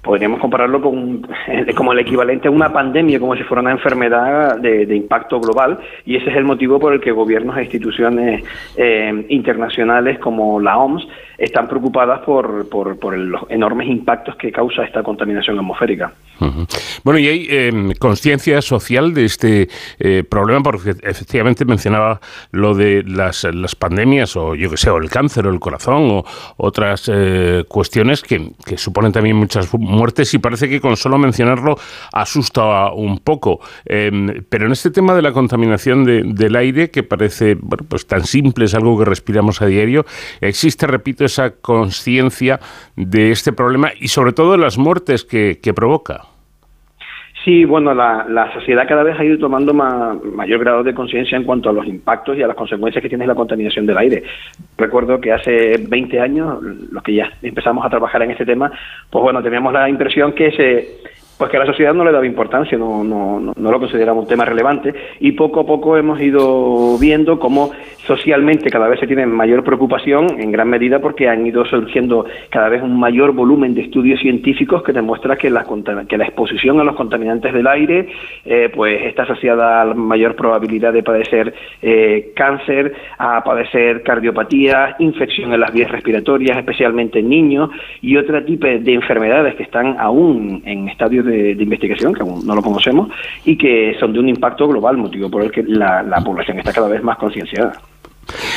podríamos 0.03 0.41
compararlo 0.41 0.81
con 0.81 1.23
como 1.77 1.93
el 1.93 1.99
equivalente 1.99 2.49
a 2.49 2.51
una 2.51 2.73
pandemia, 2.73 3.21
como 3.21 3.37
si 3.37 3.43
fuera 3.43 3.61
una 3.61 3.73
enfermedad 3.73 4.59
de, 4.59 4.97
impacto 4.97 5.41
global, 5.41 5.79
y 6.05 6.17
ese 6.17 6.31
es 6.31 6.37
el 6.37 6.45
motivo 6.45 6.79
por 6.79 6.93
el 6.93 7.01
que 7.01 7.13
gobiernos 7.13 7.57
e 7.57 7.63
instituciones 7.63 8.45
eh, 8.77 9.27
internacionales 9.29 10.19
como 10.19 10.61
la 10.61 10.79
OMS 10.79 11.07
están 11.37 11.69
preocupadas 11.69 12.21
por, 12.21 12.69
por, 12.69 13.19
los 13.19 13.43
enormes 13.51 13.89
impactos 13.89 14.37
que 14.37 14.51
causa 14.51 14.85
esta 14.85 15.03
contaminación 15.03 15.59
atmosférica. 15.59 16.13
Bueno, 17.05 17.19
y 17.19 17.29
hay 17.29 17.47
eh, 17.51 17.95
conciencia 17.99 18.63
social 18.63 19.13
de 19.15 19.25
este 19.25 19.69
eh, 19.99 20.25
problema, 20.29 20.63
porque 20.63 20.95
efectivamente 21.03 21.65
mencionaba 21.65 22.21
lo 22.53 22.75
de 22.75 23.03
las, 23.05 23.45
las 23.45 23.75
pandemias, 23.75 24.37
o 24.37 24.55
yo 24.55 24.71
que 24.71 24.77
sé, 24.77 24.91
o 24.91 24.99
el 24.99 25.11
cáncer, 25.11 25.47
o 25.47 25.51
el 25.51 25.61
corazón, 25.61 26.11
o 26.11 26.25
otras 26.57 27.11
eh, 27.13 27.65
cuestiones 27.69 28.23
que, 28.23 28.53
que, 28.65 28.79
suponen 28.79 29.13
también 29.13 29.37
muchas 29.37 29.73
muertes, 29.75 30.33
y 30.35 30.39
parece 30.39 30.69
que 30.69 30.81
con 30.81 30.97
solo 30.97 31.19
mencionarlo 31.19 31.77
asusta 32.13 32.93
un 32.93 33.19
poco. 33.19 33.61
pero 33.85 34.67
en 34.67 34.73
este 34.73 34.91
tema 34.91 35.15
de 35.15 35.23
la 35.23 35.33
contaminación 35.33 36.05
del 36.05 36.57
aire, 36.57 36.91
que 36.91 37.03
parece 37.03 37.57
bueno, 37.57 37.85
pues 37.89 38.07
tan 38.07 38.25
simple, 38.25 38.67
es 38.67 38.75
algo 38.75 38.99
que 38.99 39.05
respiramos 39.05 39.61
a 39.63 39.67
diario, 39.67 40.07
existe, 40.41 40.87
repito, 40.87 41.25
esa 41.25 41.51
conciencia 41.51 42.61
de 42.97 43.31
este 43.33 43.53
problema 43.53 43.91
y 43.99 44.09
sobre 44.09 44.33
todo 44.33 44.53
de 44.53 44.59
las 44.59 44.79
muertes 44.79 45.25
que, 45.25 45.59
que 45.63 45.75
provoca. 45.75 46.28
Sí, 47.49 47.65
bueno, 47.65 47.95
la, 47.95 48.27
la, 48.29 48.53
sociedad 48.53 48.87
cada 48.87 49.03
vez 49.03 49.19
ha 49.19 49.25
ido 49.25 49.39
tomando 49.39 49.73
mayor 49.73 50.61
grado 50.61 50.83
de 50.83 50.93
conciencia 50.93 51.35
en 51.39 51.45
cuanto 51.45 51.71
a 51.71 51.73
los 51.73 51.87
impactos 51.87 52.37
y 52.37 52.43
a 52.43 52.47
las 52.47 52.55
consecuencias 52.55 53.01
que 53.01 53.09
tiene 53.09 53.27
la 53.27 53.35
contaminación 53.35 53.87
del 53.87 53.97
aire. 53.97 54.23
Recuerdo 54.77 55.19
que 55.19 55.33
hace 55.33 55.79
20 55.89 56.21
años, 56.21 56.63
los 56.63 57.03
que 57.03 57.15
ya 57.15 57.33
empezamos 57.41 57.87
a 57.87 57.89
trabajar 57.89 58.21
en 58.21 58.33
este 58.33 58.45
tema, 58.45 58.71
pues 59.09 59.23
bueno, 59.23 59.43
teníamos 59.43 59.73
la 59.73 59.89
impresión 59.89 60.35
que 60.35 60.51
se 60.51 61.18
pues 61.39 61.51
que 61.51 61.59
la 61.59 61.67
sociedad 61.67 61.95
no 61.95 62.05
le 62.05 62.11
daba 62.11 62.27
importancia, 62.27 62.77
no, 62.77 63.05
no, 63.05 63.41
no, 63.41 63.71
lo 63.71 63.79
consideraba 63.79 64.19
un 64.19 64.27
tema 64.27 64.45
relevante 64.45 64.93
y 65.21 65.33
poco 65.33 65.61
a 65.61 65.67
poco 65.67 65.97
hemos 65.97 66.21
ido 66.21 66.99
viendo 66.99 67.39
cómo 67.39 67.71
socialmente 68.07 68.71
cada 68.71 68.89
vez 68.89 68.99
se 68.99 69.07
tiene 69.07 69.25
mayor 69.25 69.63
preocupación, 69.63 70.41
en 70.41 70.51
gran 70.51 70.69
medida 70.69 70.99
porque 70.99 71.29
han 71.29 71.47
ido 71.47 71.65
surgiendo 71.65 72.27
cada 72.51 72.69
vez 72.69 72.83
un 72.83 72.99
mayor 72.99 73.33
volumen 73.33 73.75
de 73.75 73.83
estudios 73.83 74.21
científicos 74.21 74.83
que 74.83 74.93
demuestra 74.93 75.37
que 75.37 75.49
la, 75.49 75.65
que 76.09 76.19
la 76.19 76.25
exposición 76.25 76.81
a 76.81 76.85
los 76.85 76.97
contaminantes 76.97 77.53
del 77.53 77.67
aire 77.69 78.09
eh, 78.45 78.71
pues 78.75 79.03
está 79.05 79.23
asociada 79.23 79.83
a 79.83 79.85
la 79.85 79.95
mayor 79.95 80.35
probabilidad 80.35 80.93
de 80.93 81.03
padecer 81.05 81.55
eh, 81.83 82.33
cáncer, 82.35 82.95
a 83.19 83.45
padecer 83.45 84.03
cardiopatía, 84.03 84.97
infección 84.99 85.53
en 85.53 85.61
las 85.61 85.73
vías 85.73 85.91
respiratorias, 85.91 86.59
especialmente 86.59 87.21
en 87.21 87.29
niños, 87.29 87.71
y 88.01 88.17
otro 88.17 88.43
tipo 88.45 88.67
de 88.67 88.93
enfermedades 88.93 89.55
que 89.55 89.63
están 89.63 89.97
aún 90.01 90.63
en 90.65 90.89
estadios 90.89 91.28
de, 91.29 91.53
investigación, 91.53 92.15
que 92.15 92.23
aún 92.23 92.47
no 92.47 92.55
lo 92.55 92.63
conocemos, 92.63 93.09
y 93.45 93.57
que 93.57 93.97
son 94.01 94.13
de 94.13 94.19
un 94.19 94.29
impacto 94.29 94.67
global, 94.67 94.97
motivo 94.97 95.31
por 95.31 95.43
el 95.43 95.51
que 95.51 95.63
la, 95.63 96.23
población 96.25 96.59
está 96.59 96.73
cada 96.73 96.89
vez 96.89 97.03
más 97.03 97.19
concienciada. 97.19 97.73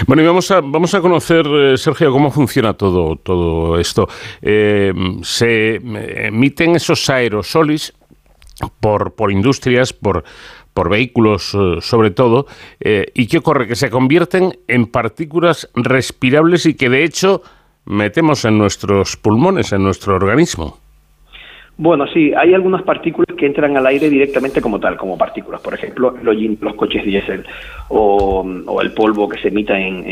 Bueno, 0.06 0.22
y 0.22 0.26
vamos 0.26 0.52
a, 0.52 0.60
vamos 0.62 0.94
a 0.94 1.02
conocer, 1.02 1.46
eh, 1.48 1.78
Sergio, 1.78 2.12
cómo 2.12 2.32
funciona 2.32 2.74
todo, 2.74 3.16
todo 3.16 3.80
esto. 3.80 4.08
Eh, 4.42 4.92
se 5.22 5.76
emiten 6.28 6.76
esos 6.76 7.10
aerosolis 7.10 7.94
por, 8.82 9.14
por 9.14 9.32
industrias, 9.32 9.94
por, 9.94 10.24
por 10.74 10.90
vehículos 10.90 11.56
eh, 11.56 11.78
sobre 11.80 12.12
todo, 12.12 12.48
¿y 12.80 13.28
qué 13.28 13.38
ocurre? 13.38 13.68
Que 13.68 13.76
se 13.76 13.90
convierten 13.90 14.58
en 14.68 14.88
partículas 14.88 15.70
respirables 15.76 16.66
y 16.66 16.74
que 16.74 16.90
de 16.90 17.06
hecho 17.06 17.42
metemos 17.86 18.46
en 18.46 18.58
nuestros 18.58 19.18
pulmones, 19.18 19.72
en 19.72 19.84
nuestro 19.84 20.16
organismo. 20.16 20.78
Bueno, 21.82 22.06
sí, 22.14 22.32
hay 22.38 22.54
algunas 22.54 22.84
partículas 22.84 23.36
que 23.36 23.48
entran 23.48 23.76
al 23.76 23.88
aire 23.88 24.08
directamente 24.08 24.62
como 24.62 24.80
tal, 24.80 24.98
como 24.98 25.18
partículas. 25.18 25.62
Por 25.62 25.74
ejemplo, 25.74 26.16
los, 26.22 26.76
coches 26.76 27.04
diésel 27.04 27.44
o, 27.92 28.82
el 28.82 28.92
polvo 28.94 29.28
que 29.28 29.40
se 29.40 29.50
emita 29.50 29.78
en, 29.78 30.04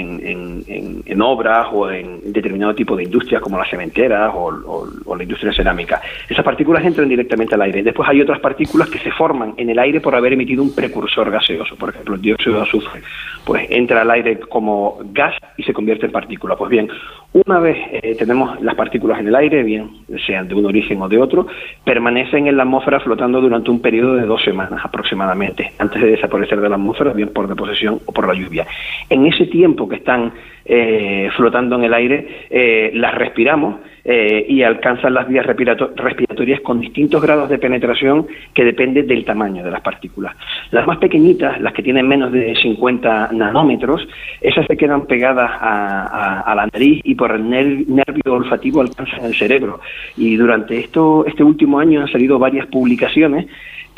en, 1.05 1.21
obras 1.21 1.67
o 1.71 1.89
en 1.91 2.32
determinado 2.32 2.73
tipo 2.73 2.95
de 2.95 3.03
industrias 3.03 3.41
como 3.41 3.57
las 3.57 3.69
cementeras 3.69 4.32
o, 4.34 5.15
la 5.15 5.23
industria 5.23 5.51
cerámica. 5.53 6.01
Esas 6.30 6.45
partículas 6.45 6.86
entran 6.86 7.09
directamente 7.09 7.55
al 7.55 7.61
aire. 7.63 7.84
Después 7.84 8.07
hay 8.07 8.21
otras 8.21 8.39
partículas 8.39 8.89
que 8.89 8.99
se 8.99 9.11
forman 9.11 9.53
en 9.57 9.69
el 9.69 9.80
aire 9.80 9.99
por 9.99 10.15
haber 10.15 10.34
emitido 10.34 10.63
un 10.63 10.73
precursor 10.73 11.30
gaseoso. 11.30 11.75
Por 11.75 11.89
ejemplo, 11.89 12.15
el 12.15 12.21
dióxido 12.21 12.55
de 12.57 12.61
azufre. 12.61 13.01
Pues 13.45 13.67
entra 13.69 14.01
al 14.01 14.11
aire 14.11 14.39
como 14.39 14.99
gas 15.11 15.36
y 15.57 15.63
se 15.63 15.73
convierte 15.73 16.05
en 16.05 16.11
partícula. 16.11 16.55
Pues 16.55 16.69
bien, 16.69 16.88
una 17.34 17.59
vez 17.59 17.77
eh, 17.91 18.15
tenemos 18.17 18.61
las 18.61 18.75
partículas 18.75 19.19
en 19.19 19.27
el 19.27 19.36
aire, 19.36 19.63
bien 19.63 19.89
sean 20.25 20.47
de 20.47 20.55
un 20.55 20.65
origen 20.65 21.01
o 21.01 21.09
de 21.09 21.17
otro, 21.17 21.47
permanecen 21.84 22.47
en 22.47 22.57
la 22.57 22.63
atmósfera 22.63 22.99
flotando 22.99 23.41
durante 23.41 23.71
un 23.71 23.82
periodo 23.82 24.15
de 24.15 24.25
dos 24.25 24.43
semanas 24.43 24.82
aproximadamente, 24.84 25.73
antes 25.77 26.01
de 26.01 26.11
desaparecer 26.11 26.59
de 26.61 26.69
la 26.69 26.75
atmósfera, 26.75 27.13
bien 27.13 27.30
por 27.30 27.47
deposición 27.47 27.68
o 28.05 28.11
por 28.11 28.28
la 28.28 28.34
lluvia. 28.34 28.65
En 29.09 29.26
ese 29.26 29.45
tiempo 29.45 29.88
que 29.88 29.97
están 29.97 30.32
eh, 30.65 31.30
flotando 31.36 31.78
en 31.78 31.84
el 31.84 31.93
aire, 31.93 32.45
eh, 32.49 32.91
las 32.93 33.15
respiramos 33.15 33.78
eh, 34.05 34.45
y 34.47 34.61
alcanzan 34.61 35.13
las 35.13 35.28
vías 35.28 35.45
respiratorias 35.45 36.61
con 36.61 36.80
distintos 36.80 37.22
grados 37.22 37.49
de 37.49 37.57
penetración 37.57 38.28
que 38.53 38.63
depende 38.63 39.03
del 39.03 39.26
tamaño 39.26 39.63
de 39.63 39.72
las 39.72 39.82
partículas. 39.82 40.36
Las 40.72 40.86
más 40.86 40.97
pequeñitas, 40.99 41.59
las 41.59 41.74
que 41.74 41.84
tienen 41.84 42.07
menos 42.07 42.32
de 42.32 42.55
50 42.55 43.32
nanómetros, 43.34 44.07
esas 44.41 44.65
se 44.67 44.78
quedan 44.78 45.05
pegadas 45.05 45.51
a, 45.59 46.53
la 46.55 46.67
nariz 46.72 47.01
y 47.03 47.15
por 47.15 47.32
el 47.32 47.49
nervio 47.49 48.34
olfativo 48.34 48.82
alcanzan 48.82 49.26
el 49.26 49.36
cerebro. 49.36 49.80
Y 50.17 50.36
durante 50.36 50.78
esto, 50.78 51.26
este 51.26 51.43
último 51.43 51.80
año 51.80 52.01
han 52.01 52.11
salido 52.11 52.39
varias 52.39 52.67
publicaciones 52.67 53.47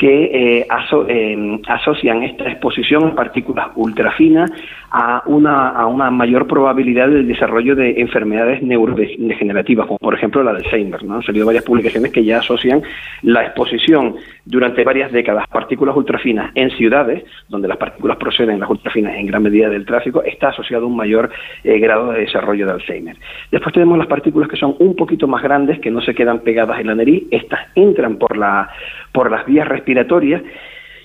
que 0.01 0.23
eh, 0.63 0.67
eh, 1.09 1.61
asocian 1.67 2.23
esta 2.23 2.49
exposición 2.49 3.09
a 3.09 3.13
partículas 3.13 3.67
ultrafinas 3.75 4.49
a 4.91 5.23
una, 5.25 5.69
a 5.69 5.85
una 5.87 6.11
mayor 6.11 6.47
probabilidad 6.47 7.09
del 7.09 7.27
desarrollo 7.27 7.75
de 7.75 8.01
enfermedades 8.01 8.61
neurodegenerativas, 8.61 9.87
como 9.87 9.99
por 9.99 10.15
ejemplo 10.15 10.43
la 10.43 10.53
de 10.53 10.59
Alzheimer. 10.59 11.03
¿no? 11.03 11.15
Han 11.15 11.23
salido 11.23 11.45
varias 11.45 11.63
publicaciones 11.63 12.11
que 12.11 12.23
ya 12.23 12.39
asocian 12.39 12.81
la 13.21 13.43
exposición 13.43 14.15
durante 14.45 14.83
varias 14.83 15.11
décadas 15.11 15.45
a 15.45 15.53
partículas 15.53 15.95
ultrafinas 15.95 16.51
en 16.55 16.71
ciudades, 16.71 17.23
donde 17.47 17.67
las 17.67 17.77
partículas 17.77 18.17
proceden, 18.17 18.59
las 18.59 18.69
ultrafinas, 18.69 19.15
en 19.15 19.27
gran 19.27 19.43
medida 19.43 19.69
del 19.69 19.85
tráfico, 19.85 20.23
está 20.23 20.49
asociado 20.49 20.85
a 20.85 20.87
un 20.87 20.95
mayor 20.95 21.29
eh, 21.63 21.79
grado 21.79 22.11
de 22.11 22.21
desarrollo 22.21 22.65
de 22.65 22.73
Alzheimer. 22.73 23.15
Después 23.51 23.73
tenemos 23.73 23.97
las 23.97 24.07
partículas 24.07 24.49
que 24.49 24.57
son 24.57 24.75
un 24.79 24.95
poquito 24.95 25.27
más 25.27 25.41
grandes, 25.41 25.79
que 25.79 25.91
no 25.91 26.01
se 26.01 26.13
quedan 26.13 26.39
pegadas 26.39 26.79
en 26.79 26.87
la 26.87 26.95
nariz, 26.95 27.23
estas 27.31 27.59
entran 27.75 28.17
por, 28.17 28.35
la, 28.37 28.69
por 29.11 29.31
las 29.31 29.45
vías 29.45 29.67
respiratorias 29.67 29.91
respiratorias 29.91 30.41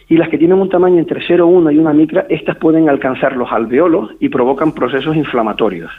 y 0.09 0.17
las 0.17 0.29
que 0.29 0.39
tienen 0.39 0.59
un 0.59 0.69
tamaño 0.69 0.99
entre 0.99 1.21
0,1 1.21 1.75
y 1.75 1.79
una 1.79 1.93
micra, 1.93 2.27
estas 2.29 2.57
pueden 2.57 2.89
alcanzar 2.89 3.37
los 3.37 3.51
alveolos 3.51 4.13
y 4.21 4.29
provocan 4.29 4.73
procesos 4.73 5.17
inflamatorios. 5.17 5.91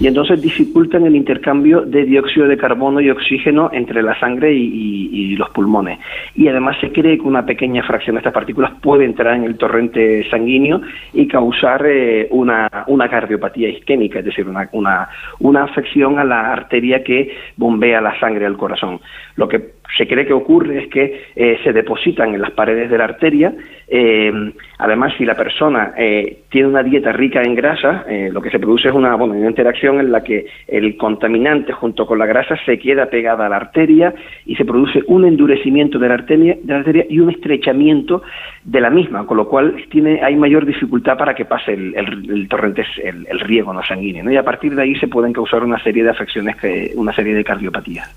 Y 0.00 0.06
entonces 0.06 0.40
dificultan 0.40 1.04
el 1.04 1.14
intercambio 1.14 1.82
de 1.82 2.04
dióxido 2.04 2.48
de 2.48 2.56
carbono 2.56 3.02
y 3.02 3.10
oxígeno 3.10 3.68
entre 3.70 4.02
la 4.02 4.18
sangre 4.18 4.54
y, 4.54 5.36
los 5.36 5.50
pulmones. 5.50 5.98
Y 6.34 6.48
además 6.48 6.76
se 6.80 6.90
cree 6.90 7.16
que 7.16 7.22
una 7.22 7.46
pequeña 7.46 7.82
fracción 7.82 8.14
de 8.14 8.20
estas 8.20 8.32
partículas 8.32 8.72
puede 8.82 9.04
entrar 9.04 9.36
en 9.36 9.44
el 9.44 9.56
torrente 9.56 10.28
sanguíneo 10.30 10.80
y 11.12 11.26
causar 11.28 11.86
eh, 11.86 12.28
una, 12.30 12.68
una, 12.88 13.08
cardiopatía 13.08 13.68
isquémica, 13.68 14.18
es 14.18 14.24
decir, 14.24 14.46
una, 14.48 14.68
una, 14.72 15.08
una 15.38 15.64
afección 15.64 16.18
a 16.18 16.24
la 16.24 16.52
arteria 16.52 17.02
que 17.04 17.34
bombea 17.56 18.00
la 18.00 18.18
sangre 18.18 18.44
al 18.44 18.56
corazón. 18.56 19.00
Lo 19.36 19.48
que 19.48 19.79
se 19.96 20.06
cree 20.06 20.26
que 20.26 20.32
ocurre 20.32 20.84
es 20.84 20.88
que 20.88 21.22
eh, 21.36 21.58
se 21.64 21.72
depositan 21.72 22.34
en 22.34 22.40
las 22.40 22.52
paredes 22.52 22.90
de 22.90 22.98
la 22.98 23.04
arteria. 23.04 23.52
Eh, 23.92 24.32
además, 24.78 25.12
si 25.18 25.24
la 25.24 25.34
persona 25.34 25.94
eh, 25.98 26.42
tiene 26.48 26.68
una 26.68 26.82
dieta 26.82 27.12
rica 27.12 27.42
en 27.42 27.54
grasa, 27.54 28.04
lo 28.30 28.40
que 28.40 28.50
se 28.50 28.58
produce 28.58 28.88
es 28.88 28.94
una, 28.94 29.16
una 29.16 29.48
interacción 29.48 30.00
en 30.00 30.12
la 30.12 30.22
que 30.22 30.46
el 30.68 30.96
contaminante 30.96 31.72
junto 31.72 32.06
con 32.06 32.18
la 32.18 32.26
grasa 32.26 32.56
se 32.64 32.78
queda 32.78 33.06
pegada 33.06 33.46
a 33.46 33.48
la 33.48 33.56
arteria 33.56 34.14
y 34.46 34.54
se 34.56 34.64
produce 34.64 35.02
un 35.06 35.24
endurecimiento 35.24 35.98
de 35.98 36.08
la 36.08 36.14
arteria, 36.14 36.56
de 36.62 36.72
la 36.72 36.78
arteria 36.80 37.06
y 37.08 37.18
un 37.20 37.30
estrechamiento 37.30 38.22
de 38.64 38.80
la 38.80 38.90
misma, 38.90 39.26
con 39.26 39.36
lo 39.36 39.48
cual 39.48 39.84
tiene, 39.90 40.22
hay 40.22 40.36
mayor 40.36 40.66
dificultad 40.66 41.16
para 41.16 41.34
que 41.34 41.44
pase 41.44 41.72
el, 41.72 42.46
torrente, 42.48 42.84
el, 43.02 43.40
riego 43.40 43.72
no 43.72 43.82
sanguíneo. 43.82 44.30
Y 44.30 44.36
a 44.36 44.44
partir 44.44 44.74
de 44.74 44.82
ahí 44.82 44.94
se 44.96 45.08
pueden 45.08 45.32
causar 45.32 45.64
una 45.64 45.82
serie 45.82 46.04
de 46.04 46.10
afecciones, 46.10 46.56
que, 46.56 46.92
una 46.96 47.12
serie 47.12 47.34
de 47.34 47.44
cardiopatías. 47.44 48.08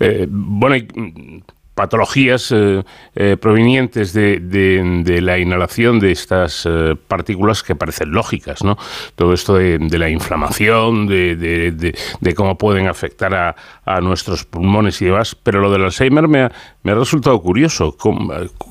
Eh, 0.00 0.26
bueno, 0.28 0.76
mm, 0.94 1.38
patologías 1.74 2.52
eh, 2.52 2.82
eh, 3.14 3.36
provenientes 3.40 4.12
de, 4.12 5.20
la 5.22 5.38
inhalación 5.38 5.98
de 5.98 6.12
estas 6.12 6.68
partículas 7.08 7.62
que 7.62 7.74
parecen 7.74 8.12
lógicas, 8.12 8.62
¿no? 8.62 8.76
Todo 9.14 9.32
esto 9.32 9.54
de, 9.54 9.98
la 9.98 10.08
inflamación, 10.08 11.06
de, 11.06 12.34
cómo 12.36 12.58
pueden 12.58 12.88
afectar 12.88 13.34
a, 13.34 14.00
nuestros 14.00 14.44
pulmones 14.44 15.02
y 15.02 15.06
demás, 15.06 15.34
pero 15.34 15.60
lo 15.60 15.70
del 15.70 15.84
Alzheimer 15.84 16.28
me 16.28 16.42
ha, 16.42 16.52
me 16.82 16.92
ha 16.92 16.94
resultado 16.94 17.40
curioso. 17.42 17.96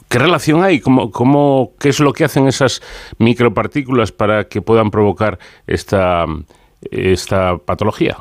¿Qué 0.07 0.17
relación 0.17 0.63
hay? 0.63 0.79
¿Cómo, 0.79 1.11
cómo, 1.11 1.73
¿Qué 1.79 1.89
es 1.89 1.99
lo 1.99 2.13
que 2.13 2.23
hacen 2.23 2.47
esas 2.47 2.81
micropartículas 3.17 4.11
para 4.11 4.45
que 4.45 4.61
puedan 4.61 4.91
provocar 4.91 5.39
esta, 5.67 6.25
esta 6.91 7.57
patología? 7.57 8.17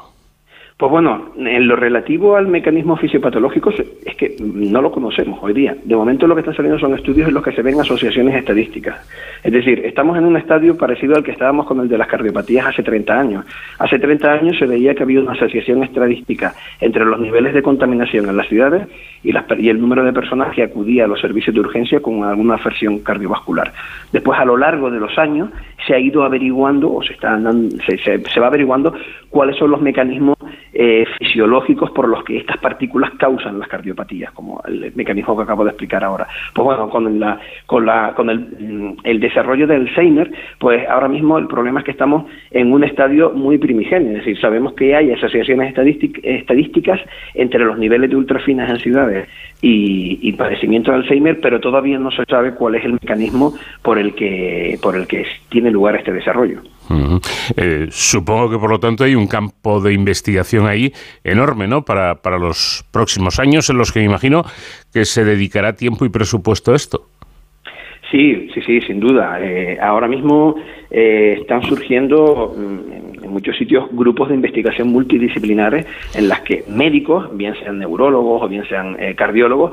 Pues 0.78 0.92
bueno, 0.92 1.32
en 1.36 1.66
lo 1.66 1.74
relativo 1.74 2.36
al 2.36 2.46
mecanismo 2.46 2.96
fisiopatológico 2.96 3.70
es 3.70 4.14
que 4.16 4.36
no 4.40 4.80
lo 4.80 4.92
conocemos 4.92 5.40
hoy 5.42 5.52
día. 5.52 5.76
De 5.82 5.96
momento 5.96 6.28
lo 6.28 6.36
que 6.36 6.42
están 6.42 6.54
saliendo 6.54 6.78
son 6.78 6.94
estudios 6.94 7.26
en 7.26 7.34
los 7.34 7.42
que 7.42 7.50
se 7.50 7.62
ven 7.62 7.80
asociaciones 7.80 8.36
estadísticas. 8.36 9.04
Es 9.42 9.52
decir, 9.52 9.84
estamos 9.84 10.16
en 10.16 10.24
un 10.24 10.36
estadio 10.36 10.76
parecido 10.76 11.16
al 11.16 11.24
que 11.24 11.32
estábamos 11.32 11.66
con 11.66 11.80
el 11.80 11.88
de 11.88 11.98
las 11.98 12.06
cardiopatías 12.06 12.64
hace 12.64 12.84
30 12.84 13.12
años. 13.12 13.44
Hace 13.80 13.98
30 13.98 14.32
años 14.32 14.56
se 14.56 14.66
veía 14.66 14.94
que 14.94 15.02
había 15.02 15.20
una 15.20 15.32
asociación 15.32 15.82
estadística 15.82 16.54
entre 16.80 17.04
los 17.04 17.18
niveles 17.18 17.54
de 17.54 17.62
contaminación 17.62 18.28
en 18.28 18.36
las 18.36 18.46
ciudades 18.46 18.86
y, 19.22 19.30
y 19.30 19.68
el 19.68 19.80
número 19.80 20.04
de 20.04 20.12
personas 20.12 20.54
que 20.54 20.62
acudía 20.62 21.04
a 21.04 21.08
los 21.08 21.20
servicios 21.20 21.54
de 21.54 21.60
urgencia 21.60 22.00
con 22.00 22.24
alguna 22.24 22.54
afección 22.54 23.00
cardiovascular. 23.00 23.72
Después, 24.12 24.38
a 24.38 24.44
lo 24.44 24.56
largo 24.56 24.90
de 24.90 25.00
los 25.00 25.16
años, 25.18 25.50
se 25.86 25.94
ha 25.94 25.98
ido 25.98 26.24
averiguando 26.24 26.92
o 26.92 27.02
se, 27.02 27.12
está, 27.12 27.38
se, 27.86 27.98
se 28.24 28.40
va 28.40 28.46
averiguando 28.46 28.94
cuáles 29.30 29.56
son 29.56 29.70
los 29.70 29.80
mecanismos 29.80 30.36
eh, 30.72 31.04
fisiológicos 31.18 31.90
por 31.90 32.08
los 32.08 32.22
que 32.24 32.36
estas 32.36 32.58
partículas 32.58 33.10
causan 33.18 33.58
las 33.58 33.68
cardiopatías, 33.68 34.32
como 34.32 34.62
el 34.66 34.92
mecanismo 34.94 35.36
que 35.36 35.42
acabo 35.42 35.64
de 35.64 35.70
explicar 35.70 36.04
ahora. 36.04 36.26
Pues 36.54 36.64
bueno, 36.64 36.88
con, 36.90 37.18
mm, 37.18 38.96
el, 39.02 39.20
desarrollo 39.20 39.66
del 39.66 39.88
Alzheimer, 39.88 40.30
pues 40.58 40.86
ahora 40.88 41.08
mismo 41.08 41.38
el 41.38 41.46
problema 41.46 41.80
es 41.80 41.86
que 41.86 41.92
estamos 41.92 42.26
en 42.50 42.72
un 42.72 42.84
estadio 42.84 43.30
muy 43.30 43.58
primigenio, 43.58 44.10
es 44.10 44.18
decir, 44.18 44.40
sabemos 44.40 44.74
que 44.74 44.94
hay 44.94 45.10
asociaciones 45.10 45.74
estadísticas 46.22 47.00
entre 47.34 47.64
los 47.64 47.78
niveles 47.78 48.10
de 48.10 48.16
ultrafinas 48.16 48.70
en 48.70 48.78
ciudades 48.78 49.07
y, 49.60 50.18
y 50.22 50.32
padecimiento 50.32 50.90
de 50.90 50.98
Alzheimer, 50.98 51.40
pero 51.40 51.60
todavía 51.60 51.98
no 51.98 52.10
se 52.10 52.24
sabe 52.24 52.54
cuál 52.54 52.76
es 52.76 52.84
el 52.84 52.92
mecanismo 52.92 53.54
por 53.82 53.98
el 53.98 54.14
que, 54.14 54.78
por 54.82 54.96
el 54.96 55.06
que 55.06 55.24
tiene 55.48 55.70
lugar 55.70 55.96
este 55.96 56.12
desarrollo. 56.12 56.60
Eh, 57.56 57.86
supongo 57.90 58.50
que 58.50 58.58
por 58.58 58.70
lo 58.70 58.78
tanto 58.78 59.04
hay 59.04 59.14
un 59.14 59.26
campo 59.26 59.80
de 59.80 59.92
investigación 59.92 60.66
ahí 60.66 60.92
enorme, 61.24 61.66
¿no? 61.66 61.84
Para, 61.84 62.16
para 62.16 62.38
los 62.38 62.84
próximos 62.92 63.38
años 63.38 63.68
en 63.68 63.78
los 63.78 63.92
que 63.92 64.00
me 64.00 64.06
imagino 64.06 64.44
que 64.92 65.04
se 65.04 65.24
dedicará 65.24 65.74
tiempo 65.74 66.04
y 66.04 66.08
presupuesto 66.08 66.72
a 66.72 66.76
esto. 66.76 67.02
Sí, 68.10 68.48
sí, 68.54 68.62
sí, 68.62 68.80
sin 68.82 69.00
duda. 69.00 69.38
Eh, 69.42 69.78
ahora 69.80 70.08
mismo 70.08 70.56
eh, 70.90 71.36
están 71.40 71.62
surgiendo 71.62 72.54
mm, 72.56 73.07
en 73.22 73.30
muchos 73.30 73.56
sitios 73.56 73.88
grupos 73.92 74.28
de 74.28 74.34
investigación 74.34 74.88
multidisciplinares 74.88 75.86
en 76.14 76.28
las 76.28 76.40
que 76.40 76.64
médicos, 76.68 77.36
bien 77.36 77.54
sean 77.54 77.78
neurólogos 77.78 78.42
o 78.42 78.48
bien 78.48 78.64
sean 78.68 78.96
eh, 78.98 79.14
cardiólogos, 79.14 79.72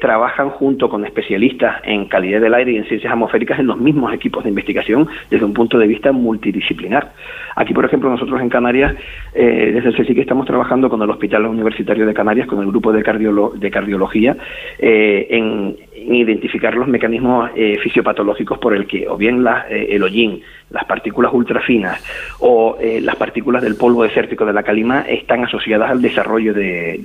trabajan 0.00 0.50
junto 0.50 0.88
con 0.88 1.04
especialistas 1.04 1.82
en 1.84 2.06
calidad 2.06 2.40
del 2.40 2.54
aire 2.54 2.72
y 2.72 2.76
en 2.76 2.84
ciencias 2.84 3.12
atmosféricas 3.12 3.58
en 3.58 3.66
los 3.66 3.78
mismos 3.78 4.12
equipos 4.14 4.44
de 4.44 4.50
investigación 4.50 5.08
desde 5.28 5.44
un 5.44 5.52
punto 5.52 5.76
de 5.76 5.88
vista 5.88 6.12
multidisciplinar. 6.12 7.12
Aquí, 7.56 7.74
por 7.74 7.84
ejemplo, 7.84 8.08
nosotros 8.08 8.40
en 8.40 8.48
Canarias, 8.48 8.94
desde 9.34 9.88
el 9.88 9.96
CSIC 9.96 10.18
estamos 10.18 10.46
trabajando 10.46 10.88
con 10.88 11.02
el 11.02 11.10
Hospital 11.10 11.46
Universitario 11.46 12.06
de 12.06 12.14
Canarias, 12.14 12.46
con 12.46 12.60
el 12.60 12.66
grupo 12.68 12.92
de, 12.92 12.98
de 12.98 13.70
cardiología, 13.70 14.36
en 14.78 15.76
identificar 15.96 16.74
los 16.74 16.88
mecanismos 16.88 17.50
eh, 17.56 17.78
fisiopatológicos 17.82 18.58
por 18.58 18.74
el 18.74 18.86
que 18.86 19.08
o 19.08 19.16
bien 19.16 19.42
la, 19.42 19.66
eh, 19.68 19.88
el 19.90 20.02
hollín, 20.02 20.42
las 20.70 20.84
partículas 20.84 21.32
ultrafinas 21.32 22.02
o 22.38 22.76
eh, 22.80 23.00
las 23.00 23.16
partículas 23.16 23.62
del 23.62 23.76
polvo 23.76 24.02
desértico 24.02 24.44
de 24.44 24.52
la 24.52 24.62
calima 24.62 25.02
están 25.02 25.44
asociadas 25.44 25.90
al 25.90 26.02
desarrollo 26.02 26.52
de, 26.52 27.00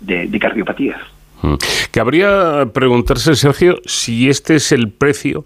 de, 0.00 0.38
cardiopatías. 0.38 1.00
Mm. 1.42 1.54
Cabría 1.90 2.66
preguntarse, 2.72 3.34
Sergio, 3.34 3.80
si 3.84 4.28
este 4.28 4.56
es 4.56 4.72
el 4.72 4.90
precio 4.90 5.44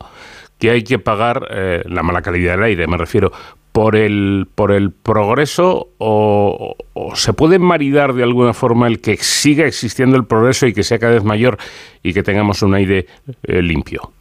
que 0.59 0.71
hay 0.71 0.85
que 0.85 0.99
pagar, 0.99 1.49
la 1.87 2.03
mala 2.03 2.23
calidad 2.23 2.53
del 2.53 2.65
aire, 2.65 2.87
me 2.87 2.97
refiero, 2.97 3.33
por 3.73 3.97
el, 3.97 4.47
por 4.55 4.71
el 4.71 4.91
progreso 4.91 5.89
o, 5.99 6.77
se 7.15 7.33
puede 7.33 7.59
maridar 7.59 8.13
de 8.13 8.23
alguna 8.23 8.53
forma 8.53 8.87
el 8.87 9.01
que 9.01 9.17
siga 9.17 9.67
existiendo 9.67 10.17
el 10.17 10.25
progreso 10.25 10.67
y 10.67 10.73
que 10.73 10.83
sea 10.83 10.99
cada 10.99 11.15
vez 11.15 11.25
mayor 11.25 11.59
y 12.03 12.13
que 12.13 12.23
tengamos 12.23 12.63
un 12.63 12.75
aire 12.75 13.07
eh, 13.43 13.63
limpio? 13.63 14.13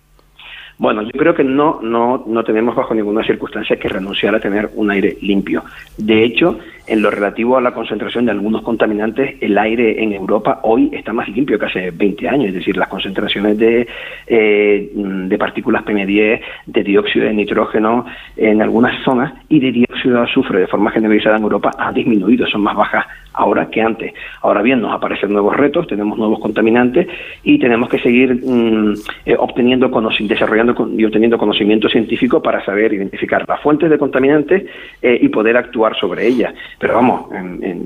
Bueno, 0.81 1.03
yo 1.03 1.11
creo 1.11 1.35
que 1.35 1.43
no, 1.43 1.79
no, 1.83 2.23
no 2.25 2.43
tenemos 2.43 2.75
bajo 2.75 2.95
ninguna 2.95 3.23
circunstancia 3.23 3.75
que 3.75 3.87
renunciar 3.87 4.33
a 4.33 4.39
tener 4.39 4.67
un 4.73 4.89
aire 4.89 5.15
limpio. 5.21 5.63
De 5.95 6.23
hecho, 6.23 6.57
en 6.87 7.03
lo 7.03 7.11
relativo 7.11 7.55
a 7.55 7.61
la 7.61 7.71
concentración 7.71 8.25
de 8.25 8.31
algunos 8.31 8.63
contaminantes, 8.63 9.35
el 9.41 9.59
aire 9.59 10.01
en 10.01 10.11
Europa 10.11 10.61
hoy 10.63 10.89
está 10.91 11.13
más 11.13 11.29
limpio 11.29 11.59
que 11.59 11.67
hace 11.67 11.91
20 11.91 12.27
años, 12.27 12.47
es 12.47 12.55
decir, 12.55 12.77
las 12.77 12.87
concentraciones 12.87 13.59
de, 13.59 13.87
eh, 14.25 14.89
de 14.95 15.37
partículas 15.37 15.85
PM10, 15.85 16.41
de 16.65 16.83
dióxido 16.83 17.27
de 17.27 17.33
nitrógeno 17.35 18.07
en 18.35 18.59
algunas 18.63 19.03
zonas 19.03 19.33
y 19.49 19.59
de 19.59 19.71
dióxido 19.71 20.15
de 20.15 20.23
azufre 20.23 20.61
de 20.61 20.67
forma 20.67 20.89
generalizada 20.89 21.37
en 21.37 21.43
Europa 21.43 21.69
han 21.77 21.93
disminuido, 21.93 22.47
son 22.47 22.61
más 22.61 22.75
bajas 22.75 23.05
ahora 23.33 23.69
que 23.69 23.81
antes. 23.81 24.13
Ahora 24.41 24.61
bien, 24.61 24.81
nos 24.81 24.93
aparecen 24.93 25.31
nuevos 25.31 25.55
retos, 25.55 25.87
tenemos 25.87 26.17
nuevos 26.17 26.39
contaminantes 26.39 27.07
y 27.43 27.59
tenemos 27.59 27.89
que 27.89 27.99
seguir 27.99 28.35
mm, 28.43 28.93
eh, 29.25 29.35
obteniendo, 29.37 29.89
desarrollando 30.21 30.89
y 30.97 31.05
obteniendo 31.05 31.37
conocimiento 31.37 31.89
científico 31.89 32.41
para 32.41 32.63
saber 32.65 32.93
identificar 32.93 33.45
las 33.47 33.61
fuentes 33.61 33.89
de 33.89 33.97
contaminantes 33.97 34.65
eh, 35.01 35.19
y 35.21 35.29
poder 35.29 35.57
actuar 35.57 35.97
sobre 35.97 36.27
ellas. 36.27 36.53
Pero 36.79 36.95
vamos, 36.95 37.25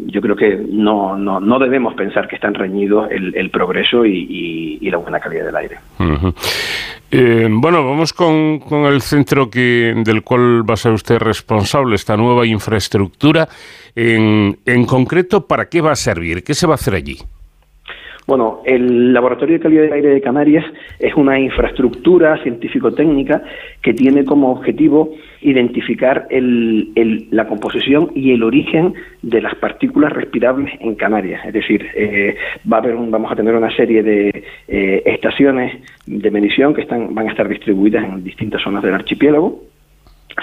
yo 0.07 0.21
creo 0.21 0.35
que 0.35 0.59
no, 0.69 1.17
no, 1.17 1.39
no, 1.39 1.59
debemos 1.59 1.93
pensar 1.95 2.27
que 2.27 2.35
están 2.35 2.53
reñidos 2.53 3.09
el, 3.11 3.49
progreso 3.49 4.05
y, 4.05 4.79
la 4.89 4.97
buena 4.97 5.19
calidad 5.19 5.45
del 5.45 5.55
aire. 5.55 5.77
Eh, 7.11 7.47
bueno, 7.49 7.85
vamos 7.85 8.13
con, 8.13 8.59
con, 8.59 8.85
el 8.85 9.01
centro 9.01 9.49
que, 9.49 9.93
del 10.03 10.21
cual 10.21 10.69
va 10.69 10.73
a 10.73 10.77
ser 10.77 10.91
usted 10.91 11.17
responsable, 11.17 11.95
esta 11.95 12.17
nueva 12.17 12.45
infraestructura. 12.45 13.47
En, 13.95 14.85
concreto, 14.85 15.47
¿para 15.47 15.69
qué 15.69 15.81
va 15.81 15.91
a 15.91 15.95
servir? 15.95 16.43
¿Qué 16.43 16.53
se 16.53 16.67
va 16.67 16.73
a 16.73 16.75
hacer 16.75 16.95
allí? 16.95 17.17
Bueno, 18.27 18.61
el 18.65 19.13
Laboratorio 19.13 19.57
de 19.57 19.61
Calidad 19.61 19.83
del 19.83 19.93
Aire 19.93 20.09
de 20.09 20.21
Canarias 20.21 20.65
es 20.97 21.13
una 21.13 21.39
infraestructura 21.39 22.41
científico-técnica 22.41 23.43
que 23.83 23.93
tiene 23.93 24.25
como 24.25 24.51
objetivo 24.51 25.13
identificar 25.41 26.25
el, 26.31 27.27
la 27.29 27.47
composición 27.47 28.09
y 28.15 28.31
el 28.31 28.41
origen 28.41 28.95
de 29.21 29.41
las 29.41 29.53
partículas 29.53 30.11
respirables 30.11 30.73
en 30.79 30.95
Canarias. 30.95 31.45
Es 31.45 31.53
decir, 31.53 31.85
eh, 31.93 32.35
va 32.71 32.77
a 32.77 32.79
haber 32.79 32.95
vamos 32.95 33.31
a 33.31 33.35
tener 33.35 33.53
una 33.53 33.69
serie 33.75 34.01
de 34.01 34.43
eh, 34.67 35.03
estaciones 35.05 35.79
de 36.07 36.31
medición 36.31 36.73
que 36.73 36.81
están, 36.81 37.13
van 37.13 37.27
a 37.27 37.31
estar 37.31 37.47
distribuidas 37.47 38.03
en 38.03 38.23
distintas 38.23 38.63
zonas 38.63 38.81
del 38.81 38.95
archipiélago 38.95 39.61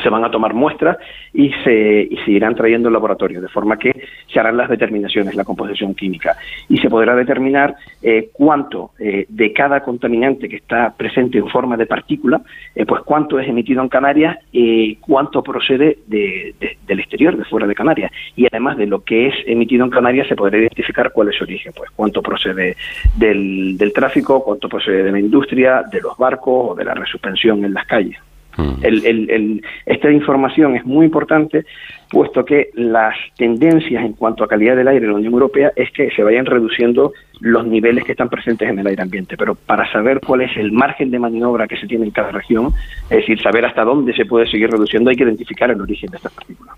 se 0.01 0.09
van 0.09 0.25
a 0.25 0.31
tomar 0.31 0.55
muestras 0.55 0.97
y 1.33 1.51
se, 1.65 2.09
y 2.11 2.17
se 2.25 2.31
irán 2.31 2.55
trayendo 2.55 2.89
al 2.89 2.95
laboratorio, 2.95 3.41
de 3.41 3.49
forma 3.49 3.79
que 3.79 3.93
se 4.33 4.41
harán 4.41 4.57
las 4.57 4.69
determinaciones, 4.69 5.35
la 5.35 5.45
composición 5.45 5.95
química, 5.95 6.37
y 6.69 6.79
se 6.79 6.89
podrá 6.89 7.15
determinar 7.15 7.75
eh, 8.03 8.31
cuánto 8.33 8.93
eh, 8.99 9.27
de 9.29 9.53
cada 9.53 9.83
contaminante 9.83 10.49
que 10.49 10.57
está 10.57 10.95
presente 10.97 11.39
en 11.39 11.49
forma 11.49 11.77
de 11.77 11.87
partícula, 11.87 12.43
eh, 12.75 12.87
pues 12.87 13.03
cuánto 13.03 13.39
es 13.39 13.49
emitido 13.49 13.83
en 13.83 13.89
Canarias 13.89 14.39
y 14.51 14.97
cuánto 14.97 15.43
procede 15.43 15.99
de, 16.07 16.55
del 16.87 17.01
exterior, 17.01 17.37
de 17.37 17.45
fuera 17.45 17.67
de 17.67 17.75
Canarias. 17.75 18.13
Y 18.37 18.47
además 18.47 18.77
de 18.77 18.87
lo 18.87 19.03
que 19.05 19.29
es 19.29 19.35
emitido 19.47 19.85
en 19.85 19.91
Canarias, 19.91 20.29
se 20.29 20.37
podrá 20.37 20.59
identificar 20.59 21.13
cuál 21.13 21.29
es 21.29 21.37
su 21.37 21.45
origen, 21.45 21.73
pues 21.77 21.91
cuánto 21.91 22.23
procede 22.23 22.77
del, 23.17 23.77
del 23.77 23.93
tráfico, 23.93 24.43
cuánto 24.43 24.69
procede 24.69 25.03
de 25.05 25.13
la 25.13 25.21
industria, 25.21 25.83
de 25.91 26.01
los 26.01 26.17
barcos 26.17 26.71
o 26.71 26.75
de 26.75 26.85
la 26.85 26.95
resuspensión 26.95 27.65
en 27.65 27.75
las 27.75 27.87
calles. 27.87 28.17
Mm. 28.57 29.61
esta 29.87 30.11
información 30.11 30.77
es 30.77 30.85
muy 30.85 31.07
importante, 31.07 31.65
puesto 32.11 32.45
que 32.45 32.71
las 32.75 33.15
tendencias 33.37 34.05
en 34.05 34.13
cuanto 34.13 34.45
a 34.45 34.49
calidad 34.49 34.77
del 34.77 34.89
aire 34.89 35.07
en 35.07 35.13
la 35.13 35.19
Unión 35.19 35.33
Europea 35.33 35.73
es 35.75 35.91
que 35.93 36.11
se 36.11 36.23
vayan 36.23 36.45
reduciendo 36.45 37.13
los 37.41 37.67
niveles 37.67 38.05
que 38.05 38.13
están 38.13 38.29
presentes 38.29 38.69
en 38.69 38.79
el 38.79 38.87
aire 38.87 39.03
ambiente. 39.03 39.37
Pero 39.37 39.55
para 39.55 39.91
saber 39.91 40.21
cuál 40.21 40.43
es 40.43 40.57
el 40.57 40.71
margen 40.73 41.11
de 41.11 41.19
maniobra 41.19 41.67
que 41.67 41.77
se 41.77 41.87
tiene 41.87 42.05
en 42.05 42.11
cada 42.11 42.31
región, 42.31 42.73
es 43.05 43.19
decir, 43.19 43.41
saber 43.41 43.65
hasta 43.65 43.85
dónde 43.85 44.15
se 44.15 44.27
puede 44.27 44.47
seguir 44.47 44.71
reduciendo, 44.71 45.11
hay 45.11 45.17
que 45.17 45.25
identificar 45.25 45.71
el 45.71 45.81
origen 45.81 46.11
de 46.11 46.19
estas 46.19 46.33
partículas. 46.33 46.77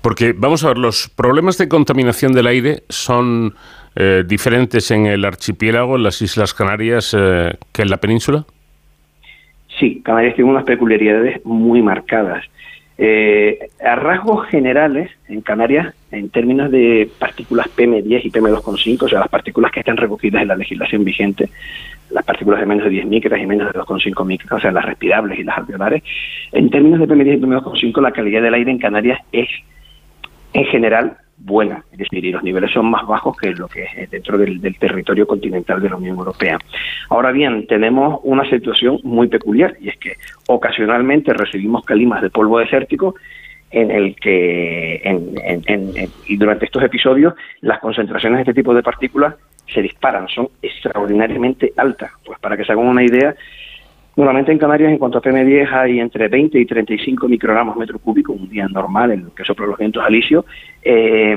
Porque, 0.00 0.34
vamos 0.36 0.64
a 0.64 0.68
ver, 0.68 0.78
los 0.78 1.08
problemas 1.08 1.58
de 1.58 1.68
contaminación 1.68 2.32
del 2.32 2.46
aire 2.46 2.82
son 2.88 3.54
eh, 3.96 4.24
diferentes 4.26 4.90
en 4.90 5.06
el 5.06 5.24
archipiélago, 5.24 5.96
en 5.96 6.02
las 6.02 6.20
Islas 6.22 6.54
Canarias, 6.54 7.16
eh, 7.18 7.54
que 7.72 7.82
en 7.82 7.90
la 7.90 7.96
península. 7.96 8.44
Sí, 9.78 10.00
Canarias 10.02 10.34
tiene 10.34 10.50
unas 10.50 10.64
peculiaridades 10.64 11.44
muy 11.44 11.82
marcadas. 11.82 12.44
Eh, 12.98 13.68
a 13.84 13.94
rasgos 13.94 14.46
generales, 14.46 15.10
en 15.28 15.42
Canarias, 15.42 15.94
en 16.10 16.30
términos 16.30 16.70
de 16.70 17.10
partículas 17.18 17.68
PM10 17.76 18.22
y 18.24 18.30
PM2,5, 18.30 19.02
o 19.02 19.08
sea, 19.08 19.20
las 19.20 19.28
partículas 19.28 19.70
que 19.70 19.80
están 19.80 19.98
recogidas 19.98 20.40
en 20.40 20.48
la 20.48 20.56
legislación 20.56 21.04
vigente, 21.04 21.50
las 22.10 22.24
partículas 22.24 22.60
de 22.60 22.66
menos 22.66 22.84
de 22.84 22.90
10 22.90 23.06
micras 23.06 23.38
y 23.38 23.46
menos 23.46 23.70
de 23.70 23.78
2,5 23.78 24.24
micras, 24.24 24.52
o 24.52 24.60
sea, 24.60 24.72
las 24.72 24.86
respirables 24.86 25.38
y 25.38 25.44
las 25.44 25.58
alveolares, 25.58 26.02
en 26.52 26.70
términos 26.70 27.00
de 27.00 27.06
PM10 27.06 27.36
y 27.36 27.40
PM2,5, 27.42 28.00
la 28.00 28.12
calidad 28.12 28.40
del 28.40 28.54
aire 28.54 28.70
en 28.70 28.78
Canarias 28.78 29.20
es, 29.30 29.48
en 30.54 30.64
general, 30.64 31.18
buena, 31.38 31.84
es 31.92 31.98
decir, 31.98 32.24
y 32.24 32.32
los 32.32 32.42
niveles 32.42 32.70
son 32.72 32.90
más 32.90 33.06
bajos 33.06 33.36
que 33.36 33.50
lo 33.52 33.68
que 33.68 33.84
es 33.84 34.10
dentro 34.10 34.38
del, 34.38 34.60
territorio 34.78 35.26
continental 35.26 35.80
de 35.80 35.90
la 35.90 35.96
Unión 35.96 36.16
Europea. 36.16 36.58
Ahora 37.10 37.30
bien, 37.32 37.66
tenemos 37.66 38.20
una 38.24 38.48
situación 38.48 38.98
muy 39.04 39.28
peculiar 39.28 39.76
y 39.80 39.88
es 39.88 39.96
que 39.98 40.14
ocasionalmente 40.48 41.32
recibimos 41.34 41.84
calimas 41.84 42.22
de 42.22 42.30
polvo 42.30 42.58
desértico 42.58 43.14
en 43.70 43.90
el 43.90 44.16
que 44.16 45.02
y 46.26 46.36
durante 46.36 46.66
estos 46.66 46.82
episodios 46.82 47.34
las 47.60 47.80
concentraciones 47.80 48.38
de 48.38 48.42
este 48.42 48.54
tipo 48.54 48.72
de 48.72 48.82
partículas 48.82 49.34
se 49.72 49.82
disparan, 49.82 50.28
son 50.28 50.48
extraordinariamente 50.62 51.72
altas. 51.76 52.12
Pues 52.24 52.38
para 52.38 52.56
que 52.56 52.64
se 52.64 52.72
hagan 52.72 52.86
una 52.86 53.02
idea, 53.02 53.34
Normalmente 54.16 54.50
en 54.50 54.58
Canarias, 54.58 54.90
en 54.90 54.98
cuanto 54.98 55.18
a 55.18 55.22
PM10, 55.22 55.70
hay 55.72 56.00
entre 56.00 56.28
20 56.28 56.58
y 56.58 56.64
35 56.64 57.28
microgramos 57.28 57.76
metro 57.76 57.98
cúbico, 57.98 58.32
un 58.32 58.48
día 58.48 58.66
normal 58.66 59.12
en 59.12 59.20
el 59.20 59.30
que 59.36 59.44
soplan 59.44 59.68
los 59.68 59.78
vientos 59.78 60.02
alisios. 60.02 60.46
Eh, 60.82 61.36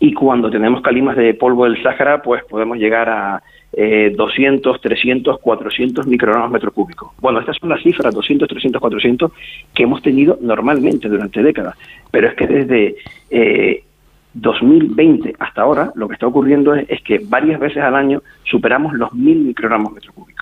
y 0.00 0.12
cuando 0.12 0.50
tenemos 0.50 0.82
calimas 0.82 1.16
de 1.16 1.32
polvo 1.34 1.64
del 1.64 1.80
Sáhara, 1.80 2.20
pues 2.20 2.42
podemos 2.44 2.76
llegar 2.76 3.08
a 3.08 3.42
200, 3.72 4.80
300, 4.80 5.38
400 5.38 6.06
microgramos 6.08 6.50
metro 6.50 6.72
cúbico. 6.72 7.14
Bueno, 7.20 7.38
estas 7.38 7.56
son 7.56 7.68
las 7.68 7.82
cifras, 7.82 8.12
200, 8.12 8.48
300, 8.48 8.80
400, 8.80 9.32
que 9.72 9.84
hemos 9.84 10.02
tenido 10.02 10.36
normalmente 10.40 11.08
durante 11.08 11.40
décadas. 11.40 11.76
Pero 12.10 12.28
es 12.28 12.34
que 12.34 12.46
desde 12.48 12.96
2020 14.34 15.28
eh, 15.28 15.34
hasta 15.38 15.62
ahora, 15.62 15.92
lo 15.94 16.08
que 16.08 16.14
está 16.14 16.26
ocurriendo 16.26 16.74
es, 16.74 16.84
es, 16.90 17.00
que 17.02 17.20
varias 17.24 17.60
veces 17.60 17.82
al 17.82 17.94
año 17.94 18.22
superamos 18.42 18.92
los 18.94 19.12
1000 19.14 19.38
microgramos 19.38 19.92
metro 19.92 20.12
cúbico 20.12 20.33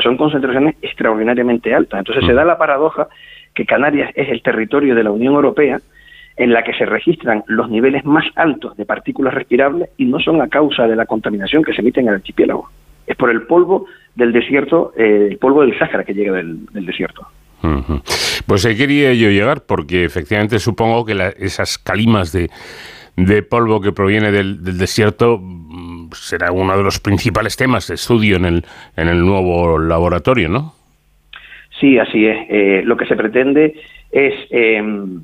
son 0.00 0.16
concentraciones 0.16 0.76
extraordinariamente 0.82 1.74
altas. 1.74 1.98
Entonces 1.98 2.24
se 2.26 2.32
mm. 2.32 2.36
da 2.36 2.44
la 2.44 2.58
paradoja 2.58 3.08
que 3.54 3.64
Canarias 3.64 4.10
es 4.14 4.28
el 4.28 4.42
territorio 4.42 4.94
de 4.94 5.02
la 5.02 5.10
Unión 5.10 5.34
Europea 5.34 5.80
en 6.36 6.52
la 6.52 6.62
que 6.62 6.74
se 6.74 6.84
registran 6.84 7.42
los 7.46 7.70
niveles 7.70 8.04
más 8.04 8.26
altos 8.34 8.76
de 8.76 8.84
partículas 8.84 9.32
respirables 9.32 9.88
y 9.96 10.04
no 10.04 10.20
son 10.20 10.42
a 10.42 10.48
causa 10.48 10.86
de 10.86 10.94
la 10.94 11.06
contaminación 11.06 11.62
que 11.62 11.72
se 11.72 11.80
emite 11.80 12.00
en 12.00 12.08
el 12.08 12.14
archipiélago. 12.14 12.68
Es 13.06 13.16
por 13.16 13.30
el 13.30 13.42
polvo 13.42 13.86
del 14.14 14.32
desierto, 14.32 14.92
eh, 14.96 15.28
el 15.30 15.38
polvo 15.38 15.62
del 15.62 15.78
Sáhara 15.78 16.04
que 16.04 16.12
llega 16.12 16.32
del, 16.32 16.66
desierto. 16.72 17.26
Pues 18.46 18.64
ahí 18.66 18.76
quería 18.76 19.12
yo 19.14 19.30
llegar, 19.30 19.62
porque 19.66 20.04
efectivamente 20.04 20.58
supongo 20.58 21.04
que 21.04 21.32
esas 21.38 21.78
calimas 21.78 22.32
de, 22.32 22.50
de 23.16 23.42
polvo 23.42 23.80
que 23.80 23.92
proviene 23.92 24.30
del, 24.30 24.62
desierto 24.78 25.40
será 26.12 26.52
uno 26.52 26.76
de 26.76 26.82
los 26.82 27.00
principales 27.00 27.56
temas 27.56 27.88
de 27.88 27.94
estudio 27.94 28.36
en 28.36 28.44
el, 28.44 28.64
en 28.96 29.08
el 29.08 29.20
nuevo 29.24 29.78
laboratorio, 29.78 30.48
¿no? 30.48 30.74
Sí, 31.80 31.98
así 31.98 32.26
es. 32.26 32.38
Eh, 32.48 32.82
lo 32.84 32.96
que 32.96 33.06
se 33.06 33.16
pretende 33.16 33.74
es 34.10 34.34
em, 34.50 35.20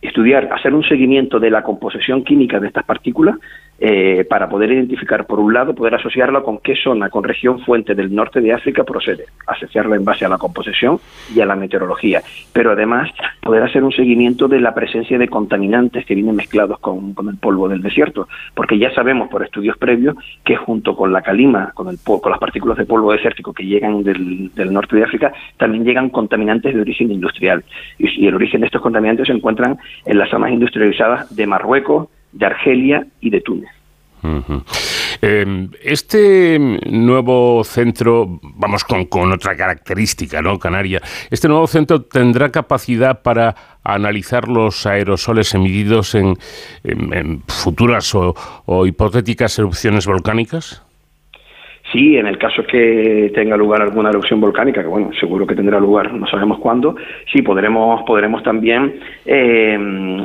estudiar, 0.00 0.48
hacer 0.52 0.74
un 0.74 0.82
seguimiento 0.84 1.38
de 1.38 1.50
la 1.50 1.62
composición 1.62 2.24
química 2.24 2.58
de 2.58 2.68
estas 2.68 2.84
partículas 2.84 3.36
eh, 3.84 4.24
para 4.30 4.48
poder 4.48 4.70
identificar, 4.70 5.26
por 5.26 5.40
un 5.40 5.52
lado, 5.52 5.74
poder 5.74 5.96
asociarla 5.96 6.42
con 6.42 6.58
qué 6.58 6.76
zona, 6.76 7.10
con 7.10 7.24
región 7.24 7.58
fuente 7.64 7.96
del 7.96 8.14
norte 8.14 8.40
de 8.40 8.52
África 8.52 8.84
procede, 8.84 9.24
asociarla 9.44 9.96
en 9.96 10.04
base 10.04 10.24
a 10.24 10.28
la 10.28 10.38
composición 10.38 11.00
y 11.34 11.40
a 11.40 11.46
la 11.46 11.56
meteorología, 11.56 12.22
pero 12.52 12.70
además 12.70 13.10
poder 13.40 13.64
hacer 13.64 13.82
un 13.82 13.90
seguimiento 13.90 14.46
de 14.46 14.60
la 14.60 14.72
presencia 14.72 15.18
de 15.18 15.26
contaminantes 15.26 16.06
que 16.06 16.14
vienen 16.14 16.36
mezclados 16.36 16.78
con, 16.78 17.12
el 17.28 17.36
polvo 17.38 17.68
del 17.68 17.82
desierto, 17.82 18.28
porque 18.54 18.78
ya 18.78 18.94
sabemos 18.94 19.28
por 19.28 19.42
estudios 19.42 19.76
previos 19.76 20.14
que 20.44 20.54
junto 20.54 20.94
con 20.94 21.12
la 21.12 21.22
calima, 21.22 21.72
con, 21.74 21.88
el, 21.88 21.98
con 22.04 22.30
las 22.30 22.38
partículas 22.38 22.78
de 22.78 22.86
polvo 22.86 23.10
desértico 23.10 23.52
que 23.52 23.66
llegan 23.66 24.04
del, 24.04 24.52
norte 24.72 24.94
de 24.94 25.02
África, 25.02 25.32
también 25.56 25.84
llegan 25.84 26.08
contaminantes 26.08 26.72
de 26.72 26.80
origen 26.80 27.10
industrial, 27.10 27.64
y, 27.98 28.08
y 28.24 28.28
el 28.28 28.36
origen 28.36 28.60
de 28.60 28.66
estos 28.66 28.80
contaminantes 28.80 29.26
se 29.26 29.32
encuentran 29.32 29.76
en 30.06 30.18
las 30.18 30.30
zonas 30.30 30.52
industrializadas 30.52 31.34
de 31.34 31.48
Marruecos, 31.48 32.06
de 32.32 32.46
Argelia 32.46 33.06
y 33.20 33.30
de 33.30 33.40
Túnez. 33.40 33.70
Em, 35.20 35.68
este 35.82 36.58
nuevo 36.90 37.64
centro, 37.64 38.40
vamos 38.42 38.84
con, 38.84 39.32
otra 39.32 39.56
característica, 39.56 40.40
¿no? 40.40 40.58
Canaria, 40.58 41.00
este 41.30 41.48
nuevo 41.48 41.66
centro 41.66 42.02
tendrá 42.02 42.50
capacidad 42.50 43.22
para 43.22 43.54
analizar 43.82 44.48
los 44.48 44.86
aerosoles 44.86 45.54
emitidos 45.54 46.14
en, 46.14 46.36
futuras 47.48 48.14
o 48.14 48.86
hipotéticas 48.86 49.58
erupciones 49.58 50.06
volcánicas. 50.06 50.82
Sí, 51.92 52.16
en 52.16 52.26
el 52.26 52.38
caso 52.38 52.64
que 52.64 53.30
tenga 53.34 53.54
lugar 53.54 53.82
alguna 53.82 54.08
erupción 54.08 54.40
volcánica, 54.40 54.80
que 54.80 54.88
bueno, 54.88 55.10
seguro 55.20 55.46
que 55.46 55.54
tendrá 55.54 55.78
lugar, 55.78 56.12
no 56.14 56.26
sabemos 56.26 56.58
cuándo, 56.58 56.96
sí 57.30 57.42
podremos 57.42 58.02
podremos 58.04 58.42
también 58.42 58.94
eh, 59.26 59.78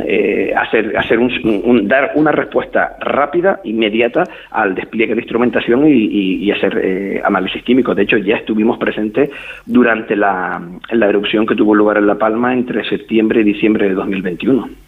eh, 0.08 0.54
hacer 0.56 0.96
hacer 0.98 1.20
un, 1.20 1.86
dar 1.88 2.12
una 2.16 2.32
respuesta 2.32 2.96
rápida, 3.02 3.60
inmediata 3.66 4.24
al 4.52 4.76
despliegue 4.76 5.14
de 5.14 5.22
instrumentación 5.22 5.84
y, 5.88 6.50
hacer 6.52 6.80
eh, 6.82 7.22
análisis 7.24 7.62
químico. 7.64 7.94
De 7.94 8.04
hecho, 8.04 8.18
ya 8.18 8.38
estuvimos 8.38 8.78
presentes 8.78 9.30
durante 9.66 10.16
la, 10.16 10.62
la 10.92 11.10
erupción 11.10 11.46
que 11.46 11.56
tuvo 11.56 11.76
lugar 11.76 11.98
en 11.98 12.08
La 12.08 12.16
Palma 12.16 12.54
entre 12.54 12.88
septiembre 12.88 13.42
y 13.42 13.44
diciembre 13.44 13.90
de 13.90 13.96
2021. 13.96 14.87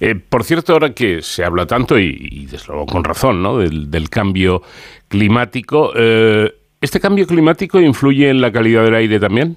Eh, 0.00 0.14
por 0.14 0.44
cierto, 0.44 0.72
ahora 0.72 0.94
que 0.94 1.20
se 1.20 1.44
habla 1.44 1.66
tanto, 1.66 1.98
y, 1.98 2.46
desde 2.50 2.68
luego 2.68 2.86
con 2.86 3.04
razón, 3.04 3.42
¿no? 3.42 3.58
del, 3.58 4.08
cambio 4.08 4.62
climático, 5.08 5.92
eh, 5.96 6.52
¿este 6.80 7.00
cambio 7.00 7.26
climático 7.26 7.80
influye 7.80 8.30
en 8.30 8.40
la 8.40 8.52
calidad 8.52 8.84
del 8.84 8.94
aire 8.94 9.18
también? 9.18 9.56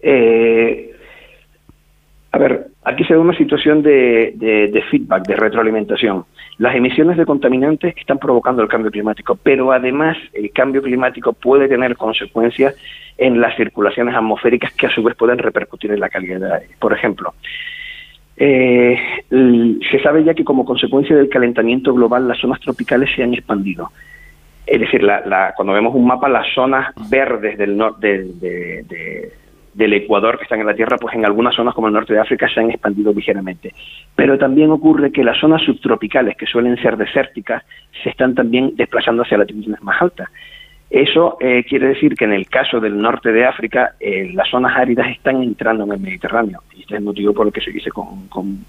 Eh, 0.00 0.94
a 2.32 2.38
ver, 2.38 2.68
aquí 2.88 3.04
se 3.04 3.14
da 3.14 3.20
una 3.20 3.36
situación 3.36 3.82
de, 3.82 4.84
feedback, 4.90 5.26
de 5.26 5.36
retroalimentación. 5.36 6.24
Las 6.58 6.74
emisiones 6.74 7.16
de 7.16 7.26
contaminantes 7.26 7.94
están 7.96 8.18
provocando 8.18 8.62
el 8.62 8.68
cambio 8.68 8.90
climático, 8.90 9.38
pero 9.40 9.72
además 9.72 10.16
el 10.32 10.50
cambio 10.50 10.82
climático 10.82 11.32
puede 11.32 11.68
tener 11.68 11.96
consecuencias 11.96 12.74
en 13.16 13.40
las 13.40 13.56
circulaciones 13.56 14.14
atmosféricas 14.14 14.72
que 14.72 14.86
a 14.86 14.90
su 14.90 15.02
vez 15.02 15.14
pueden 15.16 15.38
repercutir 15.38 15.92
en 15.92 16.00
la 16.00 16.08
calidad 16.08 16.40
del 16.40 16.52
aire. 16.52 16.74
Por 16.78 16.92
ejemplo, 16.92 17.34
eh, 18.36 18.98
se 19.28 20.02
sabe 20.02 20.24
ya 20.24 20.34
que 20.34 20.44
como 20.44 20.64
consecuencia 20.64 21.16
del 21.16 21.28
calentamiento 21.28 21.92
global 21.92 22.26
las 22.26 22.38
zonas 22.38 22.60
tropicales 22.60 23.10
se 23.14 23.22
han 23.22 23.34
expandido. 23.34 23.90
Es 24.66 24.80
decir, 24.80 25.02
cuando 25.56 25.72
vemos 25.72 25.94
un 25.94 26.06
mapa, 26.06 26.28
las 26.28 26.46
zonas 26.54 26.94
verdes 27.10 27.56
del, 27.56 27.76
del 29.78 29.92
Ecuador 29.92 30.36
que 30.36 30.42
están 30.42 30.58
en 30.58 30.66
la 30.66 30.74
Tierra, 30.74 30.96
pues 31.00 31.14
en 31.14 31.24
algunas 31.24 31.54
zonas 31.54 31.72
como 31.72 31.86
el 31.86 31.94
norte 31.94 32.12
de 32.12 32.18
África 32.18 32.48
se 32.52 32.58
han 32.58 32.70
expandido 32.70 33.12
ligeramente. 33.12 33.72
Pero 34.16 34.36
también 34.36 34.72
ocurre 34.72 35.12
que 35.12 35.22
las 35.22 35.38
zonas 35.38 35.62
subtropicales, 35.62 36.36
que 36.36 36.46
suelen 36.46 36.76
ser 36.82 36.96
desérticas, 36.96 37.62
se 38.02 38.10
están 38.10 38.34
también 38.34 38.72
desplazando 38.74 39.22
hacia 39.22 39.38
latitudes 39.38 39.80
más 39.80 40.02
altas. 40.02 40.28
Eso 40.90 41.36
eh, 41.40 41.62
quiere 41.62 41.88
decir 41.88 42.16
que 42.16 42.24
en 42.24 42.32
el 42.32 42.48
caso 42.48 42.80
del 42.80 42.98
norte 42.98 43.30
de 43.30 43.46
África, 43.46 43.92
eh, 44.00 44.32
las 44.34 44.48
zonas 44.50 44.76
áridas 44.76 45.06
están 45.10 45.44
entrando 45.44 45.84
en 45.84 45.92
el 45.92 46.00
Mediterráneo. 46.00 46.60
Y 46.74 46.80
este 46.80 46.94
es 46.94 46.98
el 46.98 47.04
motivo 47.04 47.32
por 47.32 47.46
el 47.46 47.52
que 47.52 47.60
se 47.60 47.70
dice 47.70 47.90
con, 47.90 48.64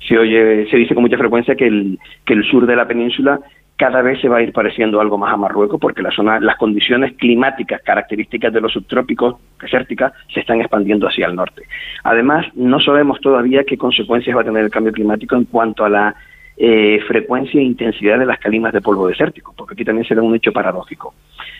se 0.00 0.16
oye, 0.16 0.66
se 0.70 0.78
dice 0.78 0.94
con 0.94 1.02
mucha 1.02 1.18
frecuencia 1.18 1.54
que 1.56 1.66
el, 1.66 1.98
que 2.24 2.32
el 2.32 2.44
sur 2.44 2.64
de 2.66 2.76
la 2.76 2.88
península 2.88 3.38
cada 3.76 4.02
vez 4.02 4.20
se 4.20 4.28
va 4.28 4.38
a 4.38 4.42
ir 4.42 4.52
pareciendo 4.52 5.00
algo 5.00 5.18
más 5.18 5.32
a 5.32 5.36
Marruecos 5.36 5.80
porque 5.80 6.02
la 6.02 6.12
zona, 6.12 6.38
las 6.38 6.56
condiciones 6.56 7.14
climáticas 7.14 7.82
características 7.82 8.52
de 8.52 8.60
los 8.60 8.72
subtrópicos 8.72 9.36
desérticas 9.60 10.12
se 10.32 10.40
están 10.40 10.60
expandiendo 10.60 11.08
hacia 11.08 11.26
el 11.26 11.34
norte. 11.34 11.64
Además, 12.04 12.46
no 12.54 12.78
sabemos 12.80 13.20
todavía 13.20 13.64
qué 13.64 13.76
consecuencias 13.76 14.36
va 14.36 14.42
a 14.42 14.44
tener 14.44 14.64
el 14.64 14.70
cambio 14.70 14.92
climático 14.92 15.34
en 15.34 15.44
cuanto 15.44 15.84
a 15.84 15.88
la 15.88 16.14
eh, 16.56 17.00
frecuencia 17.08 17.60
e 17.60 17.64
intensidad 17.64 18.18
de 18.18 18.26
las 18.26 18.38
calimas 18.38 18.72
de 18.72 18.80
polvo 18.80 19.08
desértico, 19.08 19.52
porque 19.56 19.74
aquí 19.74 19.84
también 19.84 20.06
se 20.06 20.14
da 20.14 20.22
un 20.22 20.36
hecho 20.36 20.52
paradójico. 20.52 21.14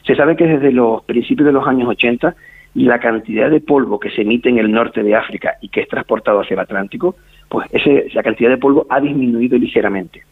Se 0.06 0.14
sabe 0.14 0.36
que 0.36 0.46
desde 0.46 0.70
los 0.70 1.02
principios 1.02 1.46
de 1.46 1.52
los 1.52 1.66
años 1.66 1.88
80 1.88 2.34
la 2.74 2.98
cantidad 2.98 3.50
de 3.50 3.60
polvo 3.60 4.00
que 4.00 4.10
se 4.10 4.22
emite 4.22 4.48
en 4.48 4.58
el 4.58 4.70
norte 4.70 5.02
de 5.02 5.14
África 5.14 5.56
y 5.60 5.68
que 5.68 5.80
es 5.80 5.88
transportado 5.88 6.40
hacia 6.40 6.54
el 6.54 6.60
Atlántico, 6.60 7.16
pues 7.48 7.68
ese, 7.72 8.06
esa 8.08 8.22
cantidad 8.22 8.50
de 8.50 8.58
polvo 8.58 8.86
ha 8.90 9.00
disminuido 9.00 9.56
ligeramente. 9.56 10.22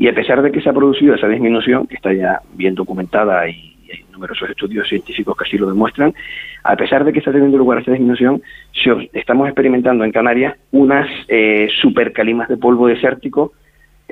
Y 0.00 0.08
a 0.08 0.14
pesar 0.14 0.40
de 0.40 0.50
que 0.50 0.62
se 0.62 0.70
ha 0.70 0.72
producido 0.72 1.14
esa 1.14 1.28
disminución, 1.28 1.86
que 1.86 1.96
está 1.96 2.10
ya 2.14 2.40
bien 2.54 2.74
documentada 2.74 3.46
y 3.46 3.76
hay 3.92 4.02
numerosos 4.10 4.48
estudios 4.48 4.88
científicos 4.88 5.36
que 5.36 5.44
así 5.44 5.58
lo 5.58 5.68
demuestran, 5.68 6.14
a 6.64 6.74
pesar 6.74 7.04
de 7.04 7.12
que 7.12 7.18
está 7.18 7.32
teniendo 7.32 7.58
lugar 7.58 7.80
esta 7.80 7.90
disminución, 7.90 8.40
estamos 9.12 9.46
experimentando 9.46 10.02
en 10.02 10.10
Canarias 10.10 10.56
unas 10.70 11.06
eh, 11.28 11.68
supercalimas 11.82 12.48
de 12.48 12.56
polvo 12.56 12.86
desértico 12.86 13.52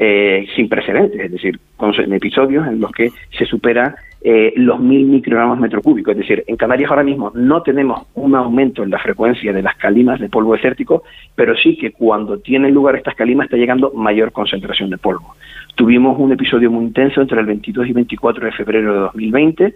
eh, 0.01 0.47
sin 0.55 0.69
precedentes, 0.69 1.21
es 1.21 1.33
decir, 1.33 1.59
con 1.77 1.93
episodios 2.13 2.69
en 2.69 2.79
los 2.79 2.93
que 2.93 3.11
se 3.37 3.45
supera 3.47 3.97
eh, 4.21 4.53
los 4.55 4.79
mil 4.79 5.07
microgramos 5.07 5.59
metro 5.59 5.83
cúbico. 5.83 6.13
Es 6.13 6.19
decir, 6.19 6.45
en 6.47 6.57
Canarias 6.57 6.89
ahora 6.89 7.03
mismo 7.03 7.33
no 7.35 7.63
tenemos 7.63 8.07
un 8.15 8.37
aumento 8.37 8.85
en 8.85 8.91
la 8.91 9.01
frecuencia 9.01 9.53
de 9.53 9.61
las 9.61 9.75
calimas 9.75 10.21
de 10.21 10.29
polvo 10.29 10.55
desértico, 10.55 11.03
pero 11.35 11.57
sí 11.57 11.77
que 11.77 11.91
cuando 11.91 12.39
tienen 12.39 12.75
lugar 12.75 12.95
estas 12.95 13.17
calimas 13.17 13.47
está 13.47 13.57
llegando 13.57 13.91
mayor 13.93 14.31
concentración 14.31 14.91
de 14.91 14.99
polvo. 14.99 15.35
Tuvimos 15.75 16.17
un 16.17 16.31
episodio 16.31 16.71
muy 16.71 16.85
intenso 16.85 17.21
entre 17.21 17.41
el 17.41 17.47
22 17.47 17.89
y 17.89 17.93
24 17.93 18.47
de 18.47 18.53
febrero 18.53 18.93
de 18.93 19.01
2020. 19.01 19.75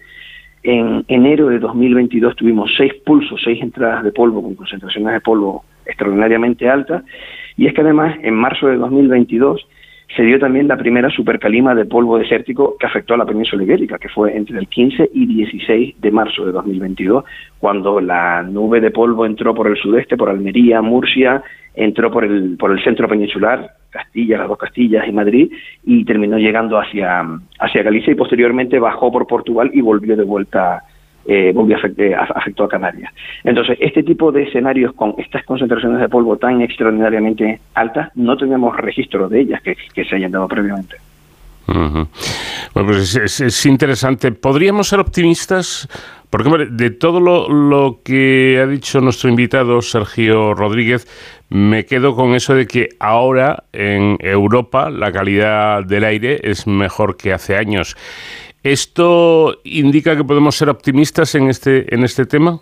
En 0.63 1.05
enero 1.09 1.49
de 1.49 1.59
2022 1.59 2.37
tuvimos 2.37 2.73
seis 2.77 2.95
pulsos, 3.05 3.41
seis 3.43 3.61
entradas 3.61 4.05
de 4.05 4.13
polvo 4.13 4.41
con 4.41 4.55
concentraciones 4.55 5.15
de 5.15 5.21
polvo 5.21 5.65
extraordinariamente 5.85 6.69
altas. 6.69 7.03
Y 7.57 7.67
es 7.67 7.75
que 7.75 7.81
además 7.81 8.17
en 8.23 8.35
marzo 8.35 8.69
de 8.69 8.77
2022 8.77 9.67
se 10.17 10.23
dio 10.23 10.39
también 10.39 10.69
la 10.69 10.77
primera 10.77 11.09
supercalima 11.09 11.75
de 11.75 11.87
polvo 11.87 12.19
desértico 12.19 12.77
que 12.79 12.87
afectó 12.87 13.15
a 13.15 13.17
la 13.17 13.25
península 13.25 13.63
ibérica, 13.63 13.99
que 13.99 14.09
fue 14.09 14.37
entre 14.37 14.59
el 14.59 14.69
15 14.69 15.11
y 15.13 15.27
16 15.27 16.01
de 16.01 16.11
marzo 16.11 16.45
de 16.45 16.53
2022, 16.53 17.25
cuando 17.59 18.01
la 18.01 18.43
nube 18.43 18.81
de 18.81 18.91
polvo 18.91 19.25
entró 19.25 19.55
por 19.55 19.69
el 19.69 19.77
sudeste, 19.77 20.17
por 20.17 20.29
Almería, 20.29 20.83
Murcia, 20.83 21.43
entró 21.75 22.11
por 22.11 22.25
el, 22.25 22.57
por 22.59 22.73
el 22.73 22.85
centro 22.85 23.09
peninsular, 23.09 23.71
Castilla, 23.89 24.39
las 24.39 24.49
dos 24.49 24.59
Castillas 24.59 25.07
y 25.09 25.13
Madrid, 25.13 25.53
y 25.85 26.05
terminó 26.05 26.37
llegando 26.39 26.79
hacia, 26.79 27.25
hacia 27.59 27.83
Galicia 27.83 28.13
y 28.13 28.17
posteriormente 28.17 28.79
bajó 28.79 29.11
por 29.11 29.27
Portugal 29.27 29.71
y 29.73 29.81
volvió 29.81 30.17
de 30.17 30.25
vuelta 30.25 30.83
eh, 31.27 31.55
afectó 32.35 32.65
a 32.65 32.69
Canarias. 32.69 33.13
Entonces, 33.45 33.79
este 33.81 34.03
tipo 34.03 34.33
de 34.33 34.43
escenarios 34.43 34.93
con 34.95 35.15
estas 35.19 35.45
concentraciones 35.45 36.01
de 36.01 36.09
polvo 36.09 36.37
tan 36.37 36.61
extraordinariamente 36.63 37.61
altas, 37.75 38.11
no 38.17 38.37
tenemos 38.37 38.77
registro 38.77 39.29
de 39.29 39.41
ellas 39.41 39.63
que, 39.63 39.77
se 40.05 40.17
hayan 40.17 40.33
dado 40.33 40.49
previamente. 40.49 40.97
Bueno, 41.67 42.09
pues 42.75 43.15
es, 43.17 43.67
interesante. 43.67 44.33
¿Podríamos 44.33 44.89
ser 44.89 45.01
optimistas? 45.01 45.89
Porque, 46.29 46.67
de 46.71 46.91
todo 46.91 47.21
lo, 47.21 47.49
lo, 47.49 48.01
que 48.03 48.59
ha 48.61 48.67
dicho 48.67 49.01
nuestro 49.01 49.31
invitado, 49.31 49.81
Sergio 49.81 50.55
Rodríguez, 50.55 51.07
me 51.51 51.85
quedo 51.85 52.17
con 52.17 52.35
eso 52.35 52.55
de 52.55 52.67
que 52.67 52.89
ahora 52.99 53.65
en 53.73 54.17
Europa 54.21 54.91
la 54.91 55.13
calidad 55.13 55.85
del 55.85 56.05
aire 56.05 56.41
es 56.43 56.67
mejor 56.67 57.17
que 57.17 57.33
hace 57.33 57.57
años. 57.57 57.95
¿Esto 58.63 59.57
indica 59.65 60.17
que 60.17 60.23
podemos 60.23 60.55
ser 60.55 60.69
optimistas 60.69 61.35
en 61.35 61.49
este, 61.49 61.93
en 61.93 62.05
este 62.05 62.27
tema? 62.27 62.61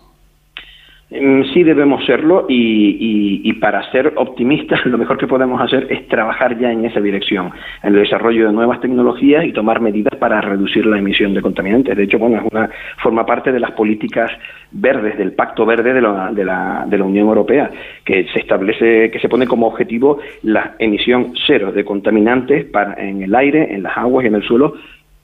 Mm, 1.11 1.43
sí 1.53 1.63
debemos 1.63 2.05
serlo 2.05 2.45
y, 2.47 3.51
para 3.59 3.91
ser 3.91 4.13
optimistas 4.15 4.83
lo 4.85 4.97
mejor 4.97 5.17
que 5.19 5.27
podemos 5.27 5.61
hacer 5.61 5.85
es 5.91 6.07
trabajar 6.07 6.57
ya 6.57 6.71
en 6.71 6.85
esa 6.85 6.99
dirección, 6.99 7.51
en 7.83 7.93
el 7.93 8.01
desarrollo 8.01 8.47
de 8.47 8.53
nuevas 8.53 8.79
tecnologías 8.81 9.45
y 9.45 9.51
tomar 9.51 9.81
medidas 9.81 10.17
para 10.17 10.41
reducir 10.41 10.85
la 10.87 10.97
emisión 10.97 11.35
de 11.35 11.41
contaminantes. 11.41 11.95
De 11.95 12.03
hecho, 12.03 12.17
bueno, 12.17 12.37
es 12.37 12.51
una 12.51 12.69
forma 13.03 13.25
parte 13.25 13.51
de 13.51 13.59
las 13.59 13.71
políticas 13.71 14.31
verdes 14.71 15.17
del 15.17 15.33
Pacto 15.33 15.65
Verde 15.65 15.93
de 15.93 16.01
la, 16.01 16.31
de 16.31 16.45
la, 16.45 16.85
de 16.87 16.97
la 16.97 17.03
Unión 17.03 17.27
Europea, 17.27 17.69
que 18.03 18.25
se 18.33 18.39
establece, 18.39 19.11
que 19.11 19.19
se 19.19 19.29
pone 19.29 19.45
como 19.45 19.67
objetivo 19.67 20.19
la 20.41 20.75
emisión 20.79 21.33
cero 21.45 21.71
de 21.71 21.85
contaminantes 21.85 22.65
para, 22.65 22.93
en 22.95 23.21
el 23.21 23.35
aire, 23.35 23.75
en 23.75 23.83
las 23.83 23.95
aguas 23.97 24.23
y 24.23 24.29
en 24.29 24.35
el 24.35 24.43
suelo 24.43 24.73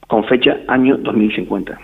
con 0.08 0.24
fecha 0.26 0.58
año 0.68 0.98
2050. 0.98 1.80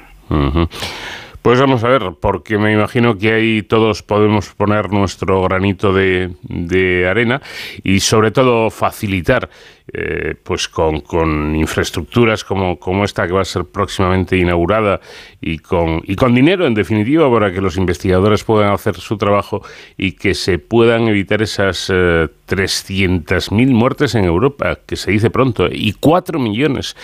Pues 1.41 1.60
vamos 1.60 1.84
a 1.84 1.90
ver, 1.90 2.14
porque 2.22 2.58
me 2.58 2.72
imagino 2.72 3.18
que 3.18 3.34
ahí 3.34 3.64
todos 3.64 4.02
podemos 4.02 4.54
poner 4.54 4.91
nuestro 4.91 5.44
granito 5.44 5.94
de 5.94 7.08
arena 7.10 7.41
y 7.84 8.00
sobre 8.00 8.32
todo 8.32 8.70
facilitar 8.70 9.50
eh, 9.92 10.36
pues 10.42 10.70
con, 10.70 11.02
con, 11.02 11.56
infraestructuras 11.56 12.46
como, 12.46 12.80
como 12.80 13.04
esta 13.04 13.28
que 13.28 13.34
va 13.34 13.42
a 13.42 13.46
ser 13.46 13.66
próximamente 13.66 14.38
inaugurada 14.38 15.02
y 15.42 15.60
con, 15.60 16.02
y 16.06 16.16
con 16.16 16.34
dinero 16.34 16.66
en 16.66 16.74
definitiva 16.74 17.30
para 17.30 17.52
que 17.52 17.60
los 17.60 17.76
investigadores 17.76 18.46
puedan 18.46 18.72
hacer 18.72 18.96
su 18.96 19.18
trabajo 19.18 19.62
y 19.98 20.14
que 20.14 20.36
se 20.36 20.58
puedan 20.58 21.10
evitar 21.10 21.42
esas 21.42 21.92
eh, 21.94 22.30
300.000 22.48 23.72
muertes 23.72 24.16
en 24.16 24.26
Europa, 24.26 24.80
que 24.86 24.96
se 24.96 25.12
dice 25.12 25.30
pronto, 25.30 25.68
y 25.70 25.94
4 25.94 26.40
millones 26.40 26.96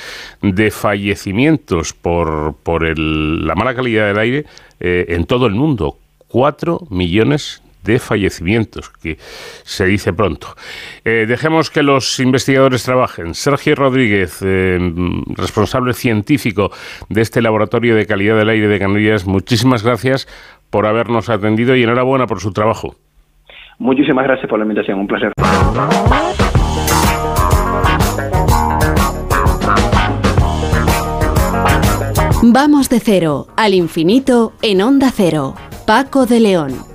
de 0.42 0.72
fallecimientos 0.72 1.94
por, 1.94 2.56
por 2.64 2.86
el, 2.86 3.46
la 3.46 3.56
mala 3.56 3.76
calidad 3.76 4.08
del 4.08 4.20
aire 4.20 4.46
eh, 4.80 5.06
en 5.10 5.26
todo 5.26 5.48
el 5.48 5.54
mundo. 5.54 5.98
4 6.30 6.88
millones 6.90 7.62
de 7.84 8.00
fallecimientos, 8.00 8.90
que 8.90 9.18
se 9.64 9.86
dice 9.86 10.14
pronto. 10.14 10.48
Eh, 11.06 11.26
dejemos 11.28 11.70
que 11.70 11.84
los 11.84 12.20
investigadores 12.20 12.84
trabajen. 12.84 13.34
Sergio 13.34 13.76
Rodríguez, 13.76 14.42
eh, 14.42 14.80
responsable 15.36 15.94
científico 15.94 16.72
de 17.10 17.22
este 17.22 17.42
Laboratorio 17.42 17.96
de 17.96 18.06
Calidad 18.06 18.38
del 18.38 18.50
Aire 18.50 18.68
de 18.68 18.80
Canarias, 18.80 19.26
muchísimas 19.26 19.84
gracias 19.84 20.28
por 20.70 20.86
habernos 20.86 21.30
atendido 21.30 21.76
y 21.76 21.84
enhorabuena 21.84 22.28
por 22.28 22.40
su 22.40 22.52
trabajo. 22.52 22.96
Muchísimas 23.80 24.26
gracias 24.26 24.50
por 24.50 24.60
la 24.60 24.66
invitación, 24.66 25.00
un 25.00 25.08
placer. 25.08 25.32
Vamos 32.42 32.90
de 32.90 33.00
cero 33.00 33.48
al 33.58 33.74
infinito 33.74 34.54
en 34.62 34.82
onda 34.82 35.12
cero. 35.14 35.56
Paco 35.90 36.28
de 36.28 36.40
León. 36.40 36.86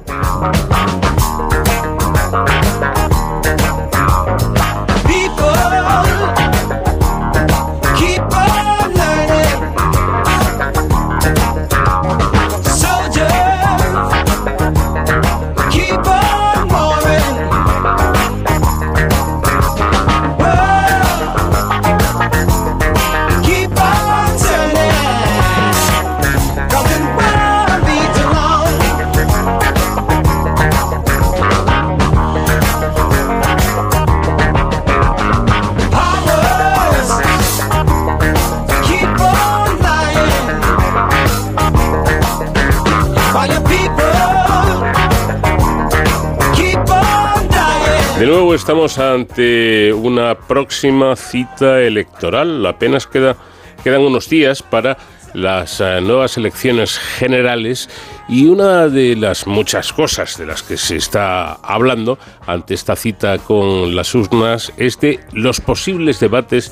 De 48.18 48.26
nuevo 48.26 48.54
estamos 48.54 48.98
ante 48.98 49.92
una 49.92 50.36
próxima 50.36 51.16
cita 51.16 51.80
electoral. 51.80 52.64
Apenas 52.64 53.08
queda, 53.08 53.36
quedan 53.82 54.02
unos 54.02 54.28
días 54.28 54.62
para 54.62 54.96
las 55.32 55.80
eh, 55.80 56.00
nuevas 56.00 56.36
elecciones 56.36 56.96
generales 56.96 57.90
y 58.28 58.46
una 58.46 58.86
de 58.86 59.16
las 59.16 59.48
muchas 59.48 59.92
cosas 59.92 60.38
de 60.38 60.46
las 60.46 60.62
que 60.62 60.76
se 60.76 60.94
está 60.94 61.54
hablando 61.54 62.16
ante 62.46 62.74
esta 62.74 62.94
cita 62.94 63.38
con 63.38 63.96
las 63.96 64.14
urnas 64.14 64.72
es 64.76 65.00
de 65.00 65.18
los 65.32 65.60
posibles 65.60 66.20
debates 66.20 66.70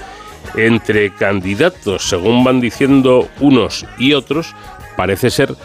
entre 0.54 1.12
candidatos. 1.12 2.08
Según 2.08 2.44
van 2.44 2.60
diciendo 2.60 3.28
unos 3.40 3.84
y 3.98 4.12
otros, 4.12 4.54
parece 4.96 5.28
ser 5.28 5.56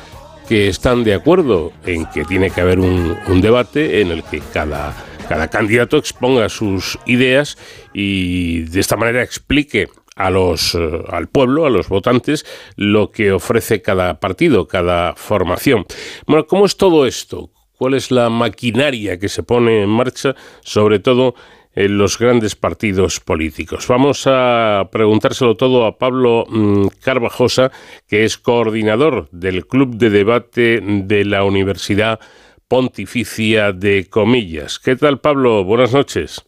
que 0.49 0.69
están 0.69 1.03
de 1.03 1.13
acuerdo 1.13 1.71
en 1.85 2.07
que 2.07 2.25
tiene 2.25 2.49
que 2.49 2.61
haber 2.61 2.79
un, 2.79 3.15
un 3.27 3.41
debate 3.41 4.01
en 4.01 4.09
el 4.09 4.23
que 4.23 4.41
cada 4.51 4.95
cada 5.27 5.49
candidato 5.49 5.97
exponga 5.97 6.49
sus 6.49 6.97
ideas 7.05 7.57
y 7.93 8.61
de 8.61 8.79
esta 8.79 8.95
manera 8.95 9.23
explique 9.23 9.89
a 10.15 10.29
los, 10.29 10.73
eh, 10.73 11.03
al 11.09 11.27
pueblo, 11.27 11.65
a 11.65 11.69
los 11.69 11.89
votantes, 11.89 12.45
lo 12.75 13.11
que 13.11 13.31
ofrece 13.31 13.81
cada 13.81 14.19
partido, 14.19 14.67
cada 14.67 15.15
formación. 15.15 15.85
Bueno, 16.25 16.47
¿cómo 16.47 16.65
es 16.65 16.77
todo 16.77 17.05
esto? 17.05 17.51
¿Cuál 17.77 17.93
es 17.93 18.09
la 18.09 18.29
maquinaria 18.29 19.19
que 19.19 19.29
se 19.29 19.43
pone 19.43 19.83
en 19.83 19.89
marcha, 19.89 20.35
sobre 20.61 20.99
todo 20.99 21.35
en 21.75 21.97
los 21.97 22.17
grandes 22.17 22.55
partidos 22.55 23.19
políticos? 23.19 23.87
Vamos 23.87 24.23
a 24.25 24.89
preguntárselo 24.91 25.55
todo 25.55 25.85
a 25.85 25.97
Pablo 25.97 26.45
mm, 26.49 26.87
Carvajosa, 27.01 27.71
que 28.07 28.23
es 28.23 28.37
coordinador 28.37 29.29
del 29.31 29.67
Club 29.67 29.95
de 29.97 30.09
Debate 30.09 30.81
de 30.81 31.25
la 31.25 31.43
Universidad 31.43 32.19
pontificia 32.67 33.71
de 33.71 34.07
comillas. 34.09 34.79
¿Qué 34.79 34.95
tal, 34.95 35.19
Pablo? 35.19 35.63
Buenas 35.63 35.93
noches. 35.93 36.45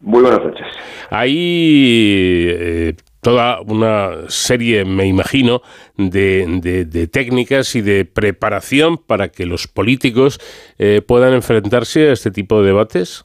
Muy 0.00 0.22
buenas 0.22 0.44
noches. 0.44 0.66
Hay 1.10 2.46
eh, 2.50 2.94
toda 3.20 3.60
una 3.62 4.28
serie, 4.28 4.84
me 4.84 5.06
imagino, 5.06 5.60
de, 5.96 7.08
técnicas 7.12 7.74
y 7.74 7.82
de 7.82 8.04
preparación 8.04 8.96
para 8.96 9.28
que 9.28 9.44
los 9.46 9.66
políticos 9.66 10.38
eh, 10.78 11.02
puedan 11.06 11.34
enfrentarse 11.34 12.08
a 12.08 12.12
este 12.12 12.30
tipo 12.30 12.60
de 12.60 12.68
debates. 12.68 13.24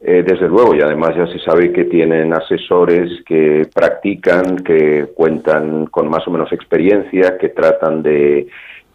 Eh, 0.00 0.22
desde 0.24 0.46
luego, 0.46 0.76
y 0.76 0.80
además 0.80 1.16
ya 1.16 1.26
se 1.26 1.40
sabe 1.40 1.72
que 1.72 1.84
tienen 1.84 2.32
asesores 2.32 3.10
que 3.26 3.66
practican, 3.74 4.58
que 4.58 5.06
cuentan 5.12 5.86
con 5.86 6.08
más 6.08 6.26
o 6.28 6.30
menos 6.30 6.52
experiencia, 6.52 7.36
que 7.36 7.48
tratan 7.48 8.04
de 8.04 8.46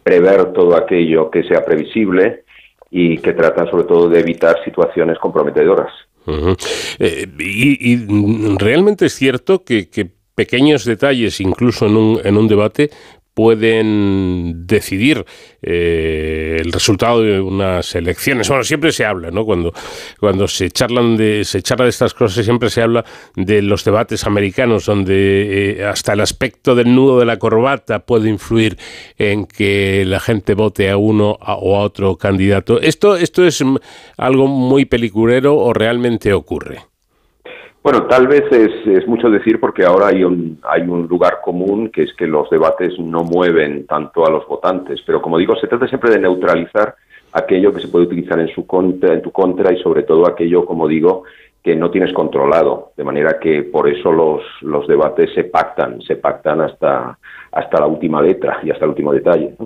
prever 0.04 0.52
todo 0.52 0.76
aquello 0.76 1.30
que 1.30 1.42
sea 1.44 1.64
previsible 1.64 2.44
y 2.90 3.18
que 3.18 3.32
tratan 3.32 3.68
sobre 3.68 3.84
todo 3.84 4.08
de 4.08 4.20
evitar 4.20 4.62
situaciones 4.64 5.18
comprometedoras. 5.18 5.92
Eh, 6.98 7.26
y, 7.38 8.06
realmente 8.56 9.06
es 9.06 9.14
cierto 9.14 9.64
que, 9.64 9.88
pequeños 10.34 10.84
detalles, 10.84 11.40
incluso 11.40 11.86
en 11.86 11.96
un, 11.96 12.20
en 12.24 12.36
un 12.36 12.48
debate, 12.48 12.90
pueden 13.34 14.66
decidir 14.66 15.24
eh, 15.60 16.58
el 16.60 16.72
resultado 16.72 17.20
de 17.22 17.40
unas 17.40 17.94
elecciones. 17.96 18.48
Bueno, 18.48 18.62
siempre 18.62 18.92
se 18.92 19.04
habla, 19.04 19.30
¿no? 19.32 19.44
Cuando, 19.44 19.72
cuando 20.20 20.46
se 20.46 20.70
charlan 20.70 21.16
de, 21.16 21.44
se 21.44 21.60
charla 21.60 21.84
de 21.84 21.90
estas 21.90 22.14
cosas, 22.14 22.44
siempre 22.44 22.70
se 22.70 22.82
habla 22.82 23.04
de 23.34 23.60
los 23.60 23.84
debates 23.84 24.24
americanos, 24.24 24.86
donde 24.86 25.80
eh, 25.80 25.84
hasta 25.84 26.12
el 26.12 26.20
aspecto 26.20 26.76
del 26.76 26.94
nudo 26.94 27.18
de 27.18 27.26
la 27.26 27.38
corbata 27.38 28.06
puede 28.06 28.30
influir 28.30 28.78
en 29.18 29.46
que 29.46 30.04
la 30.06 30.20
gente 30.20 30.54
vote 30.54 30.88
a 30.90 30.96
uno 30.96 31.36
o 31.40 31.76
a 31.76 31.80
otro 31.80 32.16
candidato. 32.16 32.80
¿Esto, 32.80 33.16
esto 33.16 33.44
es 33.44 33.62
algo 34.16 34.46
muy 34.46 34.84
peliculero 34.84 35.56
o 35.56 35.72
realmente 35.72 36.32
ocurre? 36.32 36.93
Bueno, 37.84 38.04
tal 38.04 38.26
vez 38.26 38.50
es, 38.50 39.06
mucho 39.06 39.28
decir 39.28 39.60
porque 39.60 39.84
ahora 39.84 40.06
hay 40.06 40.24
un, 40.24 40.58
hay 40.62 40.80
un 40.88 41.06
lugar 41.06 41.42
común 41.42 41.90
que 41.90 42.04
es 42.04 42.14
que 42.14 42.26
los 42.26 42.48
debates 42.48 42.98
no 42.98 43.24
mueven 43.24 43.86
tanto 43.86 44.26
a 44.26 44.30
los 44.30 44.48
votantes, 44.48 45.02
pero 45.04 45.20
como 45.20 45.36
digo, 45.36 45.54
se 45.56 45.66
trata 45.66 45.86
siempre 45.86 46.10
de 46.10 46.18
neutralizar 46.18 46.94
aquello 47.34 47.74
que 47.74 47.82
se 47.82 47.88
puede 47.88 48.06
utilizar 48.06 48.40
en 48.40 48.48
su 48.48 48.66
contra, 48.66 49.12
en 49.12 49.20
tu 49.20 49.30
contra 49.30 49.70
y 49.70 49.82
sobre 49.82 50.04
todo 50.04 50.26
aquello, 50.26 50.64
como 50.64 50.88
digo, 50.88 51.24
que 51.62 51.76
no 51.76 51.90
tienes 51.90 52.14
controlado, 52.14 52.92
de 52.96 53.04
manera 53.04 53.38
que 53.38 53.64
por 53.64 53.86
eso 53.86 54.10
los, 54.10 54.42
los 54.62 54.88
debates 54.88 55.34
se 55.34 55.44
pactan, 55.44 56.00
se 56.00 56.16
pactan 56.16 56.62
hasta, 56.62 57.18
hasta 57.52 57.80
la 57.80 57.86
última 57.86 58.22
letra 58.22 58.60
y 58.62 58.70
hasta 58.70 58.86
el 58.86 58.92
último 58.92 59.12
detalle. 59.12 59.56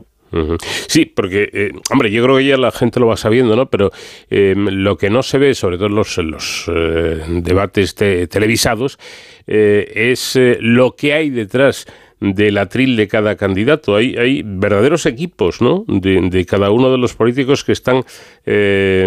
Sí, 0.86 1.06
porque, 1.06 1.50
eh, 1.52 1.72
hombre, 1.90 2.10
yo 2.10 2.22
creo 2.22 2.36
que 2.36 2.46
ya 2.46 2.56
la 2.56 2.70
gente 2.70 3.00
lo 3.00 3.06
va 3.06 3.16
sabiendo, 3.16 3.56
¿no? 3.56 3.70
Pero 3.70 3.90
em, 4.30 4.68
lo 4.68 4.96
que 4.96 5.10
no 5.10 5.22
se 5.22 5.38
ve, 5.38 5.54
sobre 5.54 5.76
todo 5.76 5.86
en 5.86 5.94
los, 5.94 6.16
los 6.18 6.64
eh, 6.68 7.22
debates 7.42 7.94
televisados, 7.94 8.98
eh, 9.46 9.90
es 9.94 10.38
lo 10.60 10.94
que 10.96 11.14
hay 11.14 11.30
detrás 11.30 11.86
del 12.20 12.58
atril 12.58 12.96
de 12.96 13.06
cada 13.06 13.36
candidato. 13.36 13.94
Hay, 13.94 14.16
hay 14.16 14.42
verdaderos 14.44 15.06
equipos, 15.06 15.62
¿no? 15.62 15.84
De, 15.86 16.20
de 16.28 16.46
cada 16.46 16.70
uno 16.70 16.90
de 16.90 16.98
los 16.98 17.14
políticos 17.14 17.64
que 17.64 17.72
están 17.72 18.04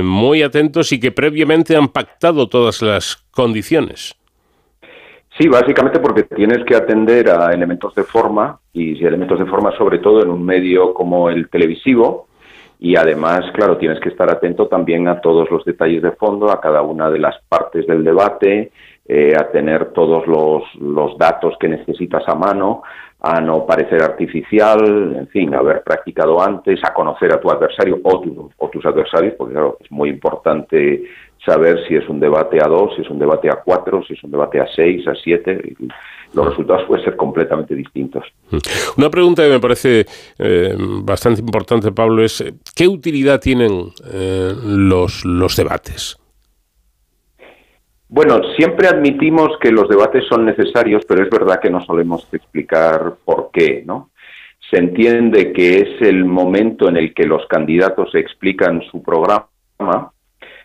muy 0.03 0.43
atentos 0.43 0.91
y 0.91 0.99
que 0.99 1.11
previamente 1.11 1.75
han 1.75 1.89
pactado 1.89 2.47
todas 2.47 2.81
las 2.81 3.17
condiciones. 3.31 4.15
Sí, 5.41 5.47
básicamente 5.47 5.99
porque 5.99 6.21
tienes 6.21 6.63
que 6.65 6.75
atender 6.75 7.27
a 7.31 7.51
elementos 7.51 7.95
de 7.95 8.03
forma 8.03 8.59
y 8.73 9.03
elementos 9.03 9.39
de 9.39 9.47
forma 9.47 9.75
sobre 9.75 9.97
todo 9.97 10.21
en 10.21 10.29
un 10.29 10.45
medio 10.45 10.93
como 10.93 11.31
el 11.31 11.49
televisivo 11.49 12.27
y 12.79 12.95
además, 12.95 13.41
claro, 13.55 13.77
tienes 13.77 13.99
que 13.99 14.09
estar 14.09 14.29
atento 14.29 14.67
también 14.67 15.07
a 15.07 15.19
todos 15.19 15.49
los 15.49 15.65
detalles 15.65 16.03
de 16.03 16.11
fondo, 16.11 16.51
a 16.51 16.61
cada 16.61 16.83
una 16.83 17.09
de 17.09 17.17
las 17.17 17.41
partes 17.49 17.87
del 17.87 18.03
debate, 18.03 18.71
eh, 19.07 19.33
a 19.35 19.49
tener 19.49 19.93
todos 19.93 20.27
los, 20.27 20.63
los 20.79 21.17
datos 21.17 21.55
que 21.59 21.69
necesitas 21.69 22.21
a 22.27 22.35
mano, 22.35 22.83
a 23.23 23.39
no 23.39 23.65
parecer 23.65 24.01
artificial, 24.01 25.15
en 25.15 25.27
fin, 25.27 25.53
haber 25.53 25.83
practicado 25.83 26.41
antes, 26.41 26.79
a 26.83 26.93
conocer 26.93 27.31
a 27.31 27.39
tu 27.39 27.51
adversario 27.51 27.99
o, 28.03 28.49
o 28.57 28.69
tus 28.69 28.85
adversarios, 28.85 29.35
porque 29.37 29.53
claro, 29.53 29.77
es 29.79 29.91
muy 29.91 30.09
importante 30.09 31.03
saber 31.45 31.79
si 31.87 31.95
es 31.95 32.07
un 32.09 32.19
debate 32.19 32.57
a 32.63 32.67
dos, 32.67 32.95
si 32.95 33.01
es 33.01 33.09
un 33.09 33.19
debate 33.19 33.49
a 33.49 33.61
cuatro, 33.63 34.03
si 34.03 34.13
es 34.13 34.23
un 34.23 34.31
debate 34.31 34.59
a 34.59 34.67
seis, 34.75 35.07
a 35.07 35.15
siete. 35.15 35.75
Los 36.33 36.47
resultados 36.47 36.85
pueden 36.87 37.03
ser 37.03 37.15
completamente 37.15 37.75
distintos. 37.75 38.23
Mm. 38.49 38.57
Una 38.97 39.09
pregunta 39.09 39.43
que 39.43 39.49
me 39.49 39.59
parece 39.59 40.05
eh, 40.39 40.75
bastante 41.03 41.41
importante, 41.41 41.91
Pablo, 41.91 42.23
es 42.23 42.43
¿qué 42.75 42.87
utilidad 42.87 43.39
tienen 43.39 43.91
eh, 44.11 44.53
los, 44.65 45.25
los 45.25 45.55
debates? 45.55 46.20
Bueno, 48.13 48.41
siempre 48.57 48.89
admitimos 48.89 49.57
que 49.61 49.71
los 49.71 49.87
debates 49.87 50.25
son 50.27 50.43
necesarios, 50.43 51.05
pero 51.07 51.23
es 51.23 51.29
verdad 51.29 51.61
que 51.61 51.69
no 51.69 51.79
solemos 51.79 52.27
explicar 52.33 53.13
por 53.23 53.51
qué, 53.53 53.83
¿no? 53.85 54.09
Se 54.69 54.79
entiende 54.79 55.53
que 55.53 55.77
es 55.77 56.01
el 56.01 56.25
momento 56.25 56.89
en 56.89 56.97
el 56.97 57.13
que 57.13 57.23
los 57.23 57.47
candidatos 57.47 58.13
explican 58.15 58.81
su 58.91 59.01
programa, 59.01 60.11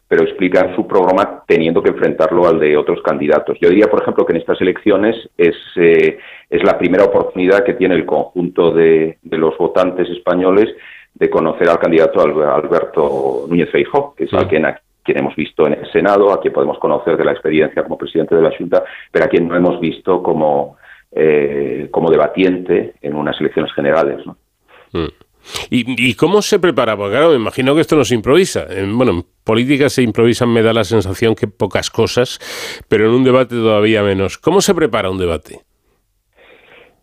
pero 0.08 0.24
explicar 0.24 0.74
su 0.74 0.88
programa 0.88 1.44
teniendo 1.46 1.84
que 1.84 1.90
enfrentarlo 1.90 2.48
al 2.48 2.58
de 2.58 2.76
otros 2.76 3.00
candidatos. 3.02 3.56
Yo 3.60 3.68
diría, 3.68 3.86
por 3.86 4.02
ejemplo, 4.02 4.26
que 4.26 4.32
en 4.32 4.40
estas 4.40 4.60
elecciones 4.60 5.14
es, 5.38 5.54
eh, 5.76 6.18
es 6.50 6.64
la 6.64 6.76
primera 6.76 7.04
oportunidad 7.04 7.62
que 7.62 7.74
tiene 7.74 7.94
el 7.94 8.06
conjunto 8.06 8.72
de, 8.72 9.18
los 9.22 9.56
votantes 9.56 10.10
españoles 10.10 10.74
de 11.14 11.30
conocer 11.30 11.68
al 11.68 11.78
candidato 11.78 12.20
Alberto 12.20 13.46
Núñez 13.48 13.70
Feijóo, 13.70 14.16
que 14.16 14.24
es 14.24 14.34
a 14.34 14.48
quien 15.06 15.18
hemos 15.18 15.34
visto 15.34 15.66
en 15.66 15.74
el 15.74 15.90
Senado, 15.90 16.30
a 16.32 16.40
quien 16.40 16.52
podemos 16.52 16.78
conocer 16.78 17.16
de 17.16 17.24
la 17.24 17.32
experiencia 17.32 17.82
como 17.82 17.96
presidente 17.96 18.34
de 18.34 18.42
la 18.42 18.54
Junta, 18.56 18.84
pero 19.10 19.24
a 19.24 19.28
quien 19.28 19.48
no 19.48 19.56
hemos 19.56 19.80
visto 19.80 20.22
como, 20.22 20.76
eh, 21.12 21.88
como 21.90 22.10
debatiente 22.10 22.94
en 23.00 23.14
unas 23.14 23.40
elecciones 23.40 23.72
generales. 23.72 24.26
¿no? 24.26 24.36
Mm. 24.92 25.08
¿Y, 25.70 26.14
cómo 26.14 26.42
se 26.42 26.58
prepara? 26.58 26.96
Porque 26.96 27.12
claro, 27.12 27.30
me 27.30 27.36
imagino 27.36 27.74
que 27.74 27.80
esto 27.80 27.96
no 27.96 28.04
se 28.04 28.14
improvisa. 28.14 28.66
bueno, 28.92 29.12
en 29.12 29.24
política 29.44 29.88
se 29.88 30.02
improvisan, 30.02 30.52
me 30.52 30.62
da 30.62 30.72
la 30.72 30.84
sensación 30.84 31.36
que 31.36 31.46
pocas 31.46 31.88
cosas, 31.88 32.40
pero 32.88 33.06
en 33.06 33.12
un 33.12 33.24
debate 33.24 33.54
todavía 33.54 34.02
menos. 34.02 34.38
¿Cómo 34.38 34.60
se 34.60 34.74
prepara 34.74 35.08
un 35.08 35.18
debate? 35.18 35.60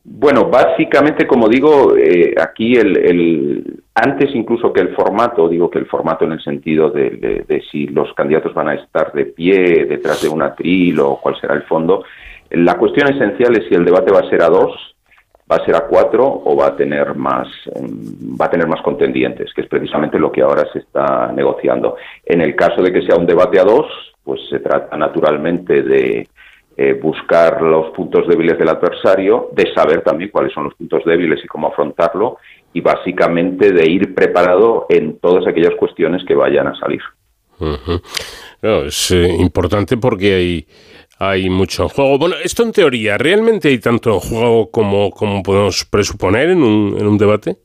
Bueno, 0.05 0.49
básicamente, 0.49 1.25
como 1.25 1.47
digo, 1.47 1.95
eh, 1.95 2.35
aquí 2.37 2.75
el, 2.75 3.81
antes 3.95 4.35
incluso 4.35 4.73
que 4.73 4.81
el 4.81 4.93
formato, 4.95 5.47
digo 5.47 5.69
que 5.69 5.79
el 5.79 5.85
formato 5.85 6.25
en 6.25 6.33
el 6.33 6.43
sentido 6.43 6.89
de, 6.89 7.63
si 7.71 7.87
los 7.87 8.13
candidatos 8.13 8.53
van 8.53 8.67
a 8.69 8.73
estar 8.73 9.13
de 9.13 9.27
pie 9.27 9.85
detrás 9.85 10.21
de 10.21 10.27
un 10.27 10.41
atril 10.41 10.99
o 10.99 11.19
cuál 11.21 11.39
será 11.39 11.53
el 11.53 11.63
fondo, 11.63 12.03
la 12.49 12.77
cuestión 12.77 13.13
esencial 13.13 13.55
es 13.55 13.67
si 13.69 13.75
el 13.75 13.85
debate 13.85 14.11
va 14.11 14.19
a 14.19 14.29
ser 14.29 14.41
a 14.41 14.49
dos 14.49 14.93
va 15.49 15.57
a 15.57 15.65
ser 15.65 15.75
a 15.75 15.87
cuatro 15.87 16.25
o 16.45 16.55
va 16.55 16.67
a 16.67 16.75
tener 16.75 17.15
más 17.15 17.47
em, 17.75 18.39
va 18.39 18.45
a 18.45 18.49
tener 18.49 18.67
más 18.67 18.81
contendientes, 18.81 19.53
que 19.53 19.61
es 19.61 19.67
precisamente 19.67 20.17
lo 20.17 20.31
que 20.31 20.41
ahora 20.41 20.65
se 20.71 20.79
está 20.79 21.31
negociando. 21.33 21.97
En 22.25 22.41
el 22.41 22.55
caso 22.55 22.81
de 22.81 22.91
que 22.91 23.01
sea 23.01 23.17
un 23.17 23.25
debate 23.25 23.59
a 23.59 23.63
dos, 23.63 23.85
pues 24.23 24.41
se 24.49 24.59
trata 24.59 24.97
naturalmente 24.97 25.81
de 25.83 26.27
eh, 26.75 26.93
buscar 26.93 27.61
los 27.61 27.91
puntos 27.91 28.27
débiles 28.27 28.57
del 28.57 28.69
adversario, 28.69 29.49
de 29.53 29.73
saber 29.73 30.01
también 30.01 30.31
cuáles 30.31 30.53
son 30.53 30.65
los 30.65 30.73
puntos 30.75 31.03
débiles 31.05 31.43
y 31.43 31.47
cómo 31.47 31.67
afrontarlo, 31.67 32.37
y 32.73 32.81
básicamente 32.81 33.71
de 33.71 33.89
ir 33.89 34.13
preparado 34.15 34.87
en 34.89 35.19
todas 35.19 35.45
aquellas 35.47 35.75
cuestiones 35.75 36.23
que 36.25 36.35
vayan 36.35 36.67
a 36.67 36.75
salir. 36.79 37.01
es 38.61 39.11
eh, 39.11 39.27
importante 39.39 39.97
porque 39.97 40.33
hay 40.33 40.67
hay 41.19 41.49
mucho 41.49 41.87
juego. 41.89 42.17
Bueno, 42.17 42.35
esto 42.43 42.63
en 42.63 42.71
teoría, 42.71 43.17
¿realmente 43.17 43.69
hay 43.69 43.79
tanto 43.79 44.19
juego 44.19 44.69
como, 44.71 45.11
como 45.11 45.41
podemos 45.43 45.85
presuponer 45.85 46.49
en 46.49 46.63
un, 46.63 46.97
en 46.99 47.07
un 47.07 47.17
debate? 47.17 47.57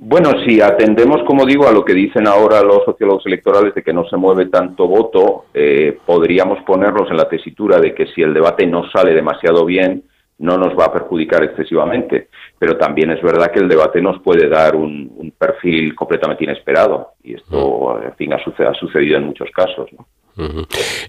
Bueno, 0.00 0.30
si 0.46 0.60
atendemos, 0.60 1.24
como 1.26 1.44
digo, 1.44 1.66
a 1.66 1.72
lo 1.72 1.84
que 1.84 1.92
dicen 1.92 2.28
ahora 2.28 2.62
los 2.62 2.84
sociólogos 2.84 3.26
electorales 3.26 3.74
de 3.74 3.82
que 3.82 3.92
no 3.92 4.08
se 4.08 4.16
mueve 4.16 4.46
tanto 4.46 4.86
voto, 4.86 5.46
eh, 5.52 5.98
podríamos 6.06 6.62
ponernos 6.62 7.10
en 7.10 7.16
la 7.16 7.28
tesitura 7.28 7.80
de 7.80 7.92
que 7.94 8.06
si 8.14 8.22
el 8.22 8.32
debate 8.32 8.64
no 8.64 8.88
sale 8.90 9.12
demasiado 9.12 9.64
bien, 9.64 10.04
no 10.38 10.56
nos 10.56 10.78
va 10.78 10.84
a 10.84 10.92
perjudicar 10.92 11.42
excesivamente. 11.42 12.28
Pero 12.60 12.76
también 12.76 13.10
es 13.10 13.20
verdad 13.20 13.50
que 13.50 13.58
el 13.58 13.68
debate 13.68 14.00
nos 14.00 14.22
puede 14.22 14.48
dar 14.48 14.76
un, 14.76 15.10
un 15.16 15.32
perfil 15.32 15.96
completamente 15.96 16.44
inesperado. 16.44 17.14
Y 17.24 17.34
esto, 17.34 18.00
en 18.00 18.14
fin, 18.14 18.32
ha, 18.32 18.44
sucedido, 18.44 18.70
ha 18.70 18.74
sucedido 18.74 19.18
en 19.18 19.24
muchos 19.24 19.50
casos. 19.50 19.88
¿no? 19.92 20.06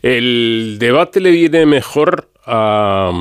El 0.02 0.78
debate 0.80 1.20
le 1.20 1.30
viene 1.30 1.68
mejor 1.68 2.30
a... 2.45 3.11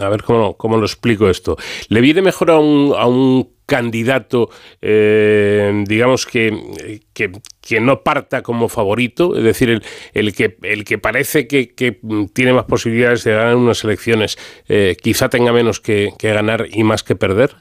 A 0.00 0.08
ver 0.08 0.22
cómo, 0.22 0.56
cómo 0.56 0.76
lo 0.76 0.84
explico 0.84 1.28
esto. 1.28 1.56
¿Le 1.88 2.00
viene 2.00 2.22
mejor 2.22 2.52
a 2.52 2.58
un, 2.60 2.94
a 2.96 3.04
un 3.08 3.48
candidato, 3.72 4.50
eh, 4.82 5.82
digamos, 5.86 6.26
que, 6.26 7.00
que, 7.14 7.80
no 7.80 8.02
parta 8.02 8.42
como 8.42 8.68
favorito? 8.68 9.34
Es 9.34 9.44
decir, 9.44 9.70
el, 9.70 9.82
el 10.12 10.34
que, 10.34 10.58
el 10.62 10.84
que 10.84 10.98
parece 10.98 11.48
que, 11.48 11.72
tiene 12.34 12.52
más 12.52 12.66
posibilidades 12.66 13.24
de 13.24 13.32
ganar 13.32 13.56
unas 13.56 13.82
elecciones, 13.82 14.36
eh, 14.68 14.94
quizá 15.02 15.30
tenga 15.30 15.54
menos 15.54 15.80
que, 15.80 16.10
que 16.18 16.34
ganar 16.34 16.66
y 16.70 16.84
más 16.84 17.02
que 17.02 17.16
perder? 17.16 17.52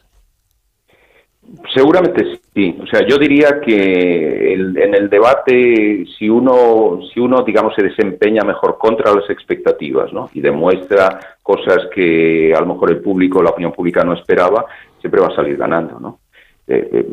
Seguramente 1.74 2.40
sí. 2.54 2.78
O 2.82 2.86
sea, 2.88 3.06
yo 3.08 3.18
diría 3.18 3.60
que 3.62 4.54
en 4.54 4.96
el 4.96 5.10
debate, 5.10 6.06
si 6.18 6.30
uno, 6.30 7.00
si 7.14 7.20
uno, 7.20 7.44
digamos, 7.44 7.74
se 7.76 7.84
desempeña 7.84 8.44
mejor 8.44 8.78
contra 8.78 9.14
las 9.14 9.30
expectativas, 9.30 10.14
¿no? 10.14 10.30
Y 10.34 10.42
demuestra 10.42 11.20
cosas 11.42 11.88
que 11.94 12.54
a 12.56 12.60
lo 12.62 12.68
mejor 12.68 12.92
el 12.92 13.02
público, 13.02 13.42
la 13.42 13.50
opinión 13.50 13.74
pública 13.74 14.04
no 14.04 14.14
esperaba, 14.14 14.66
siempre 15.02 15.22
va 15.22 15.28
a 15.28 15.36
salir 15.36 15.58
ganando, 15.58 16.00
¿no? 16.00 16.20
Eh, 16.68 16.90
eh, 16.94 17.06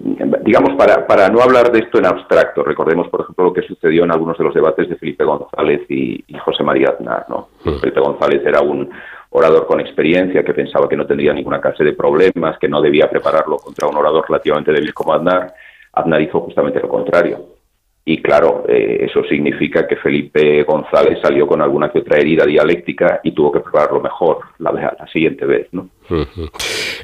digamos, 0.45 0.77
para, 0.77 1.07
para 1.07 1.29
no 1.29 1.41
hablar 1.41 1.73
de 1.73 1.81
esto 1.81 1.99
en 1.99 2.07
abstracto, 2.07 2.63
recordemos, 2.63 3.09
por 3.09 3.23
ejemplo, 3.23 3.47
lo 3.47 3.53
que 3.53 3.63
sucedió 3.63 4.05
en 4.05 4.13
algunos 4.13 4.39
de 4.39 4.45
los 4.45 4.55
debates 4.55 4.89
de 4.89 4.97
Felipe 4.97 5.25
González 5.25 5.81
y, 5.89 6.25
José 6.45 6.63
María 6.63 6.91
Aznar, 6.91 7.27
¿no? 7.29 7.49
Mm. 7.65 7.81
Felipe 7.81 8.01
González 8.01 8.43
era 8.47 8.61
un 8.61 8.89
orador 9.31 9.67
con 9.67 9.81
experiencia 9.81 10.45
que 10.45 10.55
pensaba 10.55 10.89
que 10.89 10.97
no 10.97 11.07
tendría 11.07 11.33
ninguna 11.33 11.61
clase 11.61 11.83
de 11.83 11.93
problemas, 11.93 12.59
que 12.59 12.69
no 12.69 12.81
debía 12.81 13.11
prepararlo 13.11 13.57
contra 13.57 13.89
un 13.89 13.97
orador 13.97 14.25
relativamente 14.29 14.73
débil 14.73 14.95
como 14.95 15.13
Aznar. 15.13 15.53
Aznar 15.93 16.23
hizo 16.23 16.41
justamente 16.41 16.81
lo 16.81 16.89
contrario. 16.89 17.58
Y 18.11 18.23
claro, 18.23 18.65
eh, 18.67 19.01
eso 19.03 19.23
significa 19.25 19.87
que 19.87 19.97
Felipe 19.97 20.63
González 20.63 21.19
salió 21.21 21.47
con 21.47 21.61
alguna 21.61 21.93
que 21.93 21.99
otra 21.99 22.17
herida 22.17 22.47
dialéctica 22.47 23.21
y 23.23 23.33
tuvo 23.33 23.53
que 23.53 23.61
probarlo 23.61 24.01
mejor 24.01 24.39
la, 24.61 24.73
la 24.73 25.07
siguiente 25.13 25.45
vez, 25.45 25.69
¿no? 25.73 25.91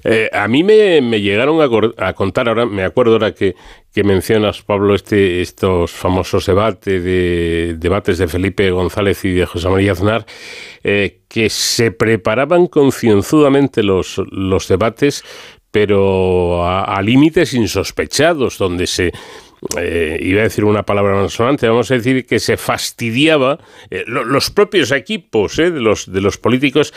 Eh, 0.02 0.30
a 0.32 0.48
mí 0.48 0.64
me, 0.64 1.02
llegaron 1.20 1.60
a, 1.60 2.12
contar, 2.14 2.48
ahora 2.48 2.64
me 2.64 2.84
acuerdo 2.84 3.12
ahora 3.12 3.34
que, 3.34 3.54
mencionas, 4.02 4.62
Pablo, 4.62 4.94
este, 4.94 5.42
estos 5.42 5.92
famosos 5.92 6.46
debates 6.46 7.04
de, 7.04 7.76
debates 7.76 8.16
de 8.16 8.26
Felipe 8.26 8.70
González 8.70 9.26
y 9.26 9.32
de 9.32 9.44
José 9.44 9.68
María 9.68 9.92
Aznar, 9.92 10.24
eh, 10.82 11.20
que 11.28 11.50
se 11.50 11.90
preparaban 11.90 12.66
concienzudamente 12.66 13.82
los, 13.82 14.22
los 14.30 14.68
debates, 14.68 15.22
pero 15.70 16.66
a 16.66 17.02
límites 17.02 17.52
insospechados, 17.52 18.56
donde 18.56 18.86
se 18.86 19.12
eh, 19.78 20.18
iba 20.20 20.40
a 20.40 20.44
decir 20.44 20.64
una 20.64 20.84
palabra 20.84 21.14
más 21.14 21.32
sonante, 21.32 21.68
vamos 21.68 21.90
a 21.90 21.94
decir 21.94 22.26
que 22.26 22.38
se 22.38 22.56
fastidiaba, 22.56 23.58
eh, 23.90 24.04
los 24.06 24.50
propios 24.50 24.90
equipos 24.92 25.58
eh, 25.58 25.70
de, 25.70 25.80
los, 25.80 26.38
políticos 26.38 26.92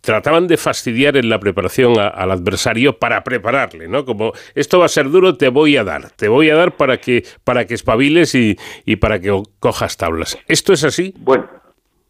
trataban 0.00 0.46
de 0.46 0.56
fastidiar 0.56 1.16
en 1.16 1.28
la 1.28 1.38
preparación 1.38 1.98
al 1.98 2.30
adversario 2.30 2.98
para 2.98 3.22
prepararle, 3.24 3.88
¿no? 3.88 4.04
Como 4.04 4.32
esto 4.54 4.78
va 4.78 4.86
a 4.86 4.88
ser 4.88 5.10
duro, 5.10 5.36
te 5.36 5.48
voy 5.48 5.76
a 5.76 5.84
dar, 5.84 6.10
te 6.10 6.28
voy 6.28 6.50
a 6.50 6.56
dar 6.56 6.76
para 6.76 6.98
que, 6.98 7.24
para 7.44 7.66
que 7.66 7.74
espabiles 7.74 8.34
y, 8.34 8.56
y 8.84 8.96
para 8.96 9.20
que 9.20 9.42
cojas 9.60 9.96
tablas. 9.96 10.38
¿Esto 10.48 10.72
es 10.72 10.84
así? 10.84 11.14
Bueno, 11.18 11.48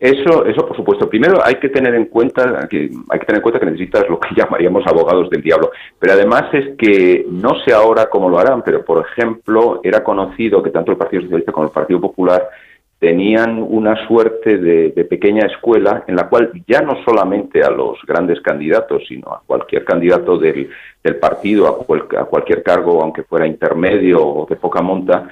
eso, 0.00 0.46
eso 0.46 0.66
por 0.66 0.76
supuesto. 0.76 1.08
Primero 1.08 1.44
hay 1.44 1.56
que 1.56 1.70
tener 1.70 1.94
en 1.94 2.06
cuenta 2.06 2.68
que 2.68 2.90
hay 3.08 3.18
que 3.18 3.26
tener 3.26 3.38
en 3.38 3.42
cuenta 3.42 3.58
que 3.58 3.66
necesitas 3.66 4.08
lo 4.08 4.20
que 4.20 4.34
llamaríamos 4.36 4.86
abogados 4.86 5.28
del 5.30 5.42
diablo. 5.42 5.72
Pero 5.98 6.12
además 6.12 6.44
es 6.52 6.76
que 6.76 7.26
no 7.28 7.58
sé 7.64 7.72
ahora 7.72 8.08
cómo 8.08 8.28
lo 8.28 8.38
harán, 8.38 8.62
pero 8.62 8.84
por 8.84 9.04
ejemplo 9.04 9.80
era 9.82 10.04
conocido 10.04 10.62
que 10.62 10.70
tanto 10.70 10.92
el 10.92 10.98
Partido 10.98 11.22
Socialista 11.22 11.52
como 11.52 11.66
el 11.66 11.72
Partido 11.72 12.00
Popular 12.00 12.48
tenían 13.00 13.62
una 13.62 14.06
suerte 14.08 14.58
de, 14.58 15.04
pequeña 15.04 15.46
escuela 15.46 16.04
en 16.08 16.16
la 16.16 16.28
cual 16.28 16.50
ya 16.66 16.80
no 16.80 16.96
solamente 17.04 17.62
a 17.62 17.70
los 17.70 17.98
grandes 18.04 18.40
candidatos, 18.40 19.04
sino 19.06 19.28
a 19.28 19.42
cualquier 19.46 19.84
candidato 19.84 20.36
del, 20.36 20.68
del 21.02 21.16
partido, 21.16 21.66
a, 21.66 22.20
a 22.20 22.24
cualquier 22.24 22.62
cargo, 22.64 23.00
aunque 23.00 23.22
fuera 23.22 23.46
intermedio 23.46 24.26
o 24.26 24.46
de 24.46 24.56
poca 24.56 24.82
monta, 24.82 25.28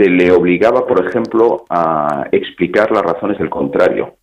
se 0.00 0.08
le 0.08 0.32
obligaba, 0.32 0.86
por 0.86 1.06
ejemplo, 1.06 1.64
a 1.68 2.26
explicar 2.32 2.90
las 2.90 3.02
razones 3.02 3.38
del 3.38 3.50
contrario, 3.50 4.14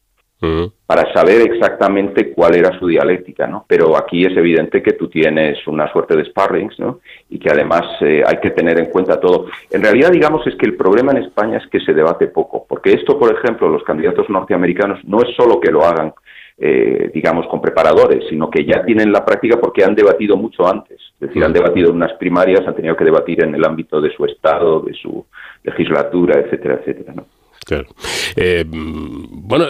para 0.86 1.12
saber 1.14 1.41
exactamente 1.41 2.32
cuál 2.32 2.56
era 2.56 2.78
su 2.78 2.88
dialéctica, 2.88 3.48
¿no? 3.48 3.66
Pero 3.68 3.98
aquí 3.98 4.24
es 4.24 4.38
evidente 4.38 4.84
que 4.84 4.94
tú 4.94 5.08
tienes 5.08 5.66
una 5.68 5.91
suerte 5.91 6.16
de 6.16 6.26
sparrings, 6.26 6.80
¿no? 6.80 6.99
Y 7.30 7.40
que 7.40 7.49
además 7.49 7.84
eh, 8.02 8.24
hay 8.26 8.38
que 8.38 8.52
tener 8.52 8.80
en 8.80 8.88
cuenta 8.88 9.20
todo. 9.20 9.48
En 9.72 9.82
realidad, 9.82 10.12
digamos, 10.12 10.45
es 10.45 10.56
que 10.56 10.68
el 10.68 10.76
problema 10.76 11.12
en 11.12 11.24
España 11.24 11.58
es 11.58 11.68
que 11.68 11.80
se 11.80 11.94
debate 11.94 12.28
poco, 12.28 12.66
porque 12.68 12.94
esto, 12.94 13.18
por 13.18 13.36
ejemplo, 13.36 13.68
los 13.68 13.84
candidatos 13.84 14.30
norteamericanos 14.30 15.04
no 15.06 15.22
es 15.22 15.36
solo 15.36 15.60
que 15.60 15.72
lo 15.72 15.84
hagan 15.84 16.14
eh, 16.60 17.12
digamos, 17.14 17.48
con 17.48 17.62
preparadores, 17.62 18.24
sino 18.30 18.50
que 18.50 18.66
ya 18.66 18.84
tienen 18.84 19.12
la 19.12 19.24
práctica 19.24 19.60
porque 19.60 19.84
han 19.84 19.94
debatido 19.94 20.36
mucho 20.36 20.68
antes. 20.68 21.00
Es 21.20 21.28
decir, 21.28 21.44
han 21.44 21.54
debatido 21.54 21.90
en 21.90 21.98
unas 21.98 22.14
primarias, 22.14 22.68
han 22.68 22.76
tenido 22.76 22.96
que 22.96 23.06
debatir 23.06 23.44
en 23.44 23.54
el 23.54 23.64
ámbito 23.64 24.02
de 24.02 24.12
su 24.16 24.26
Estado, 24.26 24.82
de 24.82 24.94
su 24.94 25.26
legislatura, 25.64 26.40
etcétera, 26.40 26.80
etcétera. 26.80 27.14
¿no? 27.16 27.26
Claro. 27.66 27.88
Eh, 28.36 28.64
bueno, 28.68 29.66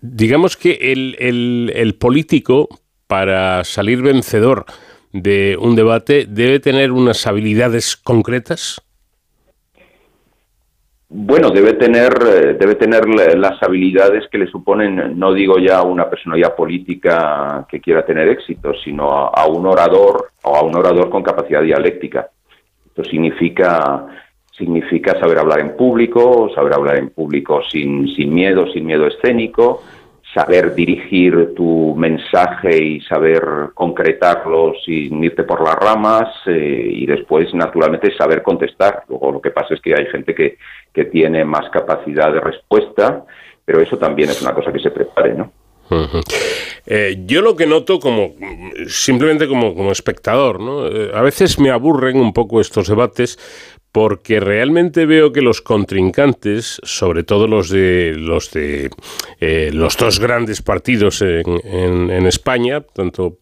digamos 0.00 0.56
que 0.56 0.78
el, 0.80 1.16
el, 1.18 1.72
el 1.74 1.94
político, 1.96 2.68
para 3.06 3.64
salir 3.64 4.02
vencedor 4.02 4.64
de 5.12 5.56
un 5.60 5.74
debate, 5.74 6.26
debe 6.28 6.60
tener 6.60 6.92
unas 6.92 7.26
habilidades 7.26 7.96
concretas. 7.96 8.80
Bueno, 11.10 11.48
debe 11.48 11.72
tener, 11.72 12.12
eh, 12.22 12.56
debe 12.60 12.74
tener 12.74 13.08
las 13.08 13.62
habilidades 13.62 14.28
que 14.30 14.36
le 14.36 14.46
suponen, 14.46 15.18
no 15.18 15.32
digo 15.32 15.58
ya 15.58 15.82
una 15.82 16.08
personalidad 16.10 16.54
política 16.54 17.66
que 17.66 17.80
quiera 17.80 18.04
tener 18.04 18.28
éxito, 18.28 18.74
sino 18.84 19.08
a, 19.08 19.46
un 19.46 19.66
orador 19.66 20.32
o 20.42 20.54
a 20.54 20.62
un 20.62 20.76
orador 20.76 21.08
con 21.08 21.22
capacidad 21.22 21.62
dialéctica. 21.62 22.28
Esto 22.86 23.04
significa, 23.04 24.06
significa 24.52 25.18
saber 25.18 25.38
hablar 25.38 25.60
en 25.60 25.76
público, 25.76 26.50
saber 26.54 26.74
hablar 26.74 26.98
en 26.98 27.08
público 27.08 27.62
sin, 27.62 28.06
sin 28.14 28.34
miedo, 28.34 28.70
sin 28.70 28.84
miedo 28.84 29.06
escénico, 29.06 29.82
saber 30.34 30.74
dirigir 30.74 31.54
tu 31.54 31.94
mensaje 31.96 32.82
y 32.82 33.00
saber 33.00 33.42
concretarlo 33.74 34.74
sin 34.84 35.24
irte 35.24 35.42
por 35.44 35.62
las 35.64 35.74
ramas 35.74 36.28
eh, 36.46 36.90
y 36.92 37.06
después, 37.06 37.52
naturalmente, 37.54 38.16
saber 38.16 38.42
contestar. 38.42 39.04
Luego 39.08 39.32
lo 39.32 39.40
que 39.40 39.50
pasa 39.50 39.74
es 39.74 39.80
que 39.80 39.94
hay 39.94 40.06
gente 40.06 40.34
que, 40.34 40.58
que 40.92 41.06
tiene 41.06 41.44
más 41.44 41.70
capacidad 41.70 42.32
de 42.32 42.40
respuesta, 42.40 43.24
pero 43.64 43.80
eso 43.80 43.96
también 43.96 44.30
es 44.30 44.42
una 44.42 44.54
cosa 44.54 44.72
que 44.72 44.80
se 44.80 44.90
prepare, 44.90 45.34
¿no? 45.34 45.52
Eh, 46.86 47.22
yo 47.26 47.40
lo 47.40 47.56
que 47.56 47.66
noto 47.66 47.98
como 47.98 48.34
simplemente 48.86 49.48
como, 49.48 49.74
como 49.74 49.90
espectador, 49.90 50.60
¿no? 50.60 50.86
Eh, 50.86 51.10
a 51.14 51.22
veces 51.22 51.58
me 51.58 51.70
aburren 51.70 52.20
un 52.20 52.32
poco 52.32 52.60
estos 52.60 52.88
debates 52.88 53.38
porque 53.98 54.38
realmente 54.38 55.06
veo 55.06 55.32
que 55.32 55.42
los 55.42 55.60
contrincantes, 55.60 56.78
sobre 56.84 57.24
todo 57.24 57.48
los 57.48 57.68
de 57.68 58.14
los 58.16 58.52
de 58.52 58.90
eh, 59.40 59.70
los 59.72 59.96
dos 59.96 60.20
grandes 60.20 60.62
partidos 60.62 61.20
en, 61.20 61.42
en, 61.64 62.26
España, 62.28 62.80
tanto 62.80 63.38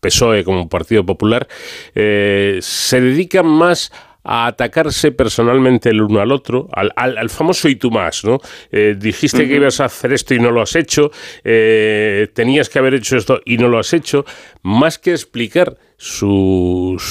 PSOE 0.00 0.44
como 0.44 0.70
Partido 0.70 1.04
Popular, 1.04 1.46
eh, 1.94 2.56
se 2.62 3.02
dedican 3.02 3.44
más 3.44 3.92
a 4.24 4.46
atacarse 4.46 5.12
personalmente 5.12 5.90
el 5.90 6.00
uno 6.00 6.20
al 6.20 6.32
otro, 6.32 6.70
al, 6.72 6.90
al, 6.96 7.28
famoso 7.28 7.68
y 7.68 7.76
tú 7.76 7.90
más, 7.90 8.24
¿no? 8.24 8.38
Eh, 8.70 8.96
dijiste 8.98 9.46
que 9.46 9.56
ibas 9.56 9.78
a 9.80 9.84
hacer 9.84 10.14
esto 10.14 10.32
y 10.32 10.38
no 10.38 10.50
lo 10.50 10.62
has 10.62 10.74
hecho, 10.74 11.10
tenías 11.42 12.70
que 12.70 12.78
haber 12.78 12.94
hecho 12.94 13.18
esto 13.18 13.42
y 13.44 13.58
no 13.58 13.68
lo 13.68 13.78
has 13.78 13.92
hecho, 13.92 14.24
más 14.62 14.98
que 14.98 15.10
explicar 15.10 15.76
sus 15.98 17.02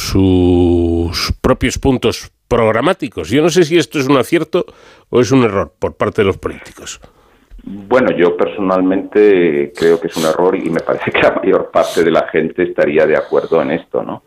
propios 1.42 1.78
puntos 1.78 2.32
programáticos. 2.52 3.30
Yo 3.30 3.42
no 3.42 3.50
sé 3.50 3.64
si 3.64 3.78
esto 3.78 3.98
es 3.98 4.10
un 4.10 4.18
acierto 4.18 4.66
o 5.10 5.22
es 5.22 5.32
un 5.32 5.44
error 5.44 5.72
por 5.80 5.96
parte 5.96 6.22
de 6.22 6.26
los 6.26 6.38
políticos. 6.38 7.00
Bueno, 7.64 8.12
yo 8.12 8.36
personalmente 8.36 9.72
creo 9.74 10.02
que 10.02 10.08
es 10.08 10.18
un 10.18 10.26
error 10.26 10.58
y 10.58 10.70
me 10.70 10.82
parece 10.82 11.12
que 11.12 11.22
la 11.22 11.32
mayor 11.32 11.72
parte 11.72 12.04
de 12.04 12.12
la 12.12 12.28
gente 12.28 12.64
estaría 12.64 13.06
de 13.06 13.16
acuerdo 13.16 13.62
en 13.62 13.72
esto, 13.72 14.04
¿no? 14.04 14.24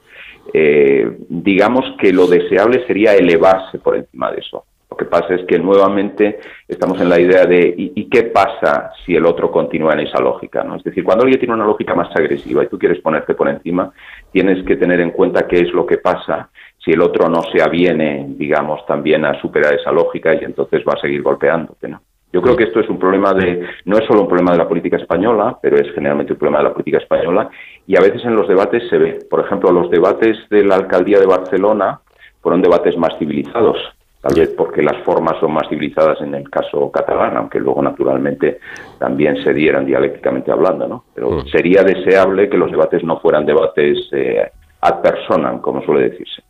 Eh, 0.55 1.18
digamos 1.28 1.84
que 2.01 2.14
lo 2.14 2.26
deseable 2.26 2.86
sería 2.86 3.14
elevarse 3.14 3.78
por 3.78 3.96
encima 3.96 4.30
de 4.30 4.40
eso. 4.40 4.64
Lo 4.90 4.96
que 4.96 5.05
pasa 5.05 5.34
es 5.34 5.44
que 5.46 5.59
nuevamente 5.59 6.38
estamos 6.68 7.01
en 7.01 7.09
la 7.09 7.20
idea 7.20 7.44
de 7.44 7.74
¿y, 7.76 8.09
qué 8.09 8.22
pasa 8.22 8.92
si 9.05 9.16
el 9.16 9.26
otro 9.26 9.51
continúa 9.51 9.94
en 9.94 10.01
esa 10.01 10.20
lógica? 10.20 10.62
¿no? 10.62 10.76
Es 10.76 10.84
decir, 10.84 11.02
cuando 11.02 11.24
alguien 11.24 11.40
tiene 11.40 11.55
una 11.55 11.66
lógica 11.66 11.94
más 11.94 12.14
agresiva 12.14 12.62
y 12.62 12.68
tú 12.68 12.78
quieres 12.78 13.02
ponerte 13.02 13.34
por 13.34 13.48
encima, 13.48 13.92
tienes 14.32 14.64
que 14.64 14.76
tener 14.76 15.01
en 15.01 15.10
cuenta 15.10 15.48
qué 15.48 15.60
es 15.60 15.72
lo 15.72 15.84
que 15.84 15.98
pasa 15.98 16.48
si 16.85 16.93
el 16.93 17.01
otro 17.01 17.28
no 17.28 17.43
se 17.52 17.62
aviene, 17.62 18.27
digamos, 18.28 18.85
también 18.86 19.24
a 19.24 19.40
superar 19.40 19.74
esa 19.74 19.90
lógica 19.90 20.35
y 20.35 20.44
entonces 20.44 20.82
va 20.86 20.93
a 20.97 21.01
seguir 21.01 21.23
golpeándote, 21.23 21.89
¿no? 21.89 22.02
Yo 22.35 22.43
creo 22.43 22.56
que 22.56 22.65
esto 22.65 22.81
es 22.81 22.89
un 22.89 22.98
problema 22.98 23.32
de, 23.32 23.65
no 23.85 23.97
es 23.97 24.05
solo 24.06 24.23
un 24.23 24.27
problema 24.27 24.51
de 24.51 24.59
la 24.59 24.69
política 24.69 24.97
española, 24.97 25.56
pero 25.62 25.77
es 25.77 25.94
generalmente 25.94 26.32
un 26.32 26.39
problema 26.40 26.59
de 26.59 26.65
la 26.65 26.73
política 26.73 26.98
española 26.98 27.48
y 27.86 27.97
a 27.97 28.01
veces 28.01 28.24
en 28.24 28.35
los 28.35 28.48
debates 28.48 28.89
se 28.90 28.98
ve. 28.98 29.20
Por 29.31 29.39
ejemplo, 29.47 29.70
los 29.70 29.89
debates 29.89 30.36
de 30.51 30.65
la 30.65 30.74
alcaldía 30.74 31.20
de 31.20 31.27
Barcelona 31.27 32.01
fueron 32.40 32.61
debates 32.61 32.97
más 32.98 33.16
civilizados, 33.20 33.78
tal 34.20 34.35
vez 34.36 34.48
porque 34.59 34.82
las 34.82 34.97
formas 35.05 35.39
son 35.39 35.52
más 35.52 35.69
civilizadas 35.69 36.20
en 36.23 36.35
el 36.35 36.51
caso 36.51 36.90
catalán, 36.90 37.36
aunque 37.36 37.61
luego 37.61 37.81
naturalmente 37.82 38.59
también 38.98 39.36
se 39.44 39.55
dieran 39.55 39.86
dialécticamente 39.86 40.51
hablando, 40.51 40.89
¿no? 40.89 41.05
Pero 41.15 41.31
mm. 41.31 41.47
sería 41.47 41.85
deseable 41.85 42.48
que 42.51 42.59
los 42.59 42.73
debates 42.73 43.05
no 43.05 43.20
fueran 43.20 43.47
debates 43.47 44.09
eh, 44.11 44.51
ad 44.81 45.02
personam, 45.02 45.61
como 45.61 45.82
suele 45.82 46.11
decirse. 46.11 46.43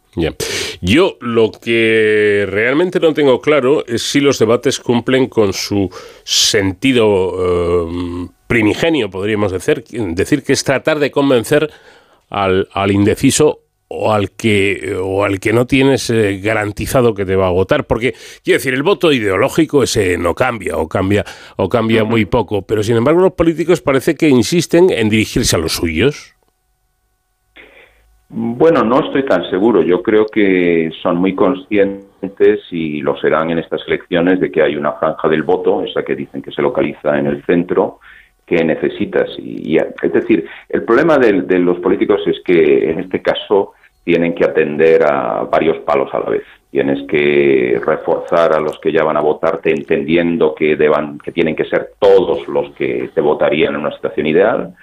Yo 0.80 1.16
lo 1.20 1.50
que 1.50 2.46
realmente 2.48 3.00
no 3.00 3.14
tengo 3.14 3.40
claro 3.40 3.84
es 3.86 4.02
si 4.02 4.20
los 4.20 4.38
debates 4.38 4.78
cumplen 4.78 5.28
con 5.28 5.52
su 5.52 5.90
sentido 6.24 7.88
eh, 7.88 8.28
primigenio, 8.46 9.10
podríamos 9.10 9.52
decir, 9.52 9.84
decir 9.84 10.42
que 10.42 10.52
es 10.52 10.64
tratar 10.64 10.98
de 10.98 11.10
convencer 11.10 11.70
al, 12.30 12.90
indeciso 12.90 13.60
o 13.88 14.12
al 14.12 14.32
que 14.32 14.96
o 15.00 15.24
al 15.24 15.38
que 15.40 15.52
no 15.52 15.66
tienes 15.66 16.08
eh, 16.10 16.40
garantizado 16.42 17.14
que 17.14 17.24
te 17.24 17.36
va 17.36 17.48
a 17.48 17.50
votar 17.50 17.86
porque 17.86 18.14
quiero 18.42 18.58
decir 18.58 18.74
el 18.74 18.82
voto 18.82 19.12
ideológico 19.12 19.82
ese 19.82 20.16
no 20.16 20.34
cambia 20.34 20.78
o 20.78 20.88
cambia 20.88 21.24
o 21.56 21.68
cambia 21.68 22.02
muy 22.02 22.24
poco 22.24 22.62
pero 22.62 22.82
sin 22.82 22.96
embargo 22.96 23.20
los 23.20 23.34
políticos 23.34 23.82
parece 23.82 24.14
que 24.14 24.28
insisten 24.28 24.90
en 24.90 25.10
dirigirse 25.10 25.54
a 25.54 25.58
los 25.58 25.72
suyos 25.72 26.33
bueno, 28.28 28.82
no 28.82 29.00
estoy 29.00 29.24
tan 29.24 29.48
seguro. 29.50 29.82
Yo 29.82 30.02
creo 30.02 30.26
que 30.26 30.90
son 31.02 31.16
muy 31.18 31.34
conscientes 31.34 32.60
y 32.70 33.00
lo 33.00 33.16
serán 33.18 33.50
en 33.50 33.58
estas 33.58 33.82
elecciones 33.86 34.40
de 34.40 34.50
que 34.50 34.62
hay 34.62 34.76
una 34.76 34.92
franja 34.92 35.28
del 35.28 35.42
voto, 35.42 35.82
esa 35.84 36.02
que 36.02 36.16
dicen 36.16 36.42
que 36.42 36.50
se 36.50 36.62
localiza 36.62 37.18
en 37.18 37.26
el 37.26 37.44
centro, 37.44 38.00
que 38.46 38.64
necesitas. 38.64 39.28
Y, 39.38 39.76
es 39.76 40.12
decir, 40.12 40.46
el 40.68 40.82
problema 40.82 41.18
de, 41.18 41.58
los 41.58 41.78
políticos 41.78 42.20
es 42.26 42.40
que 42.44 42.90
en 42.90 43.00
este 43.00 43.22
caso 43.22 43.72
tienen 44.04 44.34
que 44.34 44.44
atender 44.44 45.02
a 45.04 45.44
varios 45.44 45.78
palos 45.78 46.12
a 46.12 46.18
la 46.18 46.30
vez. 46.30 46.44
tienes 46.70 47.06
que 47.06 47.80
reforzar 47.84 48.52
a 48.52 48.60
los 48.60 48.78
que 48.80 48.92
ya 48.92 49.04
van 49.04 49.16
a 49.16 49.20
votarte 49.20 49.70
entendiendo 49.70 50.54
que, 50.54 50.76
deban, 50.76 51.18
que 51.18 51.30
tienen 51.30 51.54
que 51.54 51.64
ser 51.64 51.92
todos 51.98 52.48
los 52.48 52.74
que 52.74 53.10
te 53.14 53.20
votarían 53.20 53.74
en 53.74 53.80
una 53.80 53.94
situación 53.94 54.26
ideal. 54.26 54.74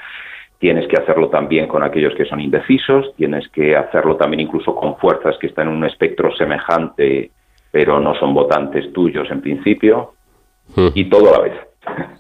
Tienes 0.62 0.88
que 0.88 0.96
hacerlo 0.96 1.30
también 1.30 1.68
con 1.68 1.82
aquellos 1.82 2.14
que 2.14 2.26
son 2.26 2.40
indecisos, 2.40 3.16
tienes 3.18 3.50
que 3.50 3.76
hacerlo 3.76 4.16
también 4.16 4.42
incluso 4.42 4.76
con 4.76 4.96
fuerzas 4.98 5.36
que 5.42 5.48
están 5.48 5.68
en 5.68 5.74
un 5.74 5.86
espectro 5.86 6.32
semejante, 6.36 7.32
pero 7.72 8.00
no 8.00 8.14
son 8.14 8.36
votantes 8.36 8.94
tuyos 8.94 9.28
en 9.32 9.42
principio, 9.42 10.14
hmm. 10.76 10.90
y 10.94 11.10
todo 11.10 11.30
a 11.30 11.32
la 11.32 11.40
vez. 11.40 11.54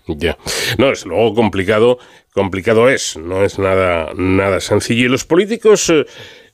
Ya. 0.07 0.35
No, 0.79 0.89
es 0.89 1.05
luego 1.05 1.35
complicado, 1.35 1.99
complicado 2.33 2.89
es, 2.89 3.15
no 3.15 3.43
es 3.43 3.59
nada, 3.59 4.09
nada 4.15 4.59
sencillo. 4.59 5.05
Y 5.05 5.09
los 5.09 5.23
políticos 5.23 5.91
eh, 5.91 6.05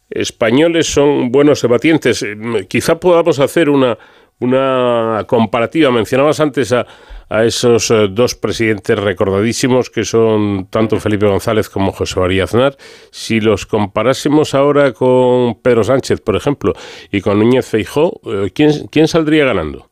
españoles 0.09 0.88
son 0.88 1.31
buenos 1.31 1.61
debatientes. 1.61 2.22
Eh, 2.22 2.35
quizá 2.68 2.99
podamos 2.99 3.39
hacer 3.39 3.69
una, 3.69 3.97
una 4.39 5.23
comparativa. 5.27 5.91
Mencionabas 5.91 6.39
antes 6.39 6.72
a, 6.73 6.85
a 7.30 7.43
esos 7.43 7.91
eh, 7.91 8.07
dos 8.09 8.35
presidentes 8.35 8.97
recordadísimos 8.97 9.89
que 9.89 10.03
son 10.03 10.68
tanto 10.69 10.99
Felipe 10.99 11.27
González 11.27 11.69
como 11.69 11.91
José 11.91 12.19
María 12.19 12.43
Aznar. 12.45 12.76
Si 13.11 13.39
los 13.39 13.65
comparásemos 13.65 14.53
ahora 14.53 14.93
con 14.93 15.55
Pedro 15.61 15.84
Sánchez, 15.84 16.22
por 16.22 16.35
ejemplo, 16.35 16.73
y 17.11 17.22
con 17.22 17.39
Núñez 17.39 17.69
Feijó, 17.69 18.19
¿quién, 18.53 18.88
quién 18.91 19.07
saldría 19.07 19.45
ganando? 19.45 19.89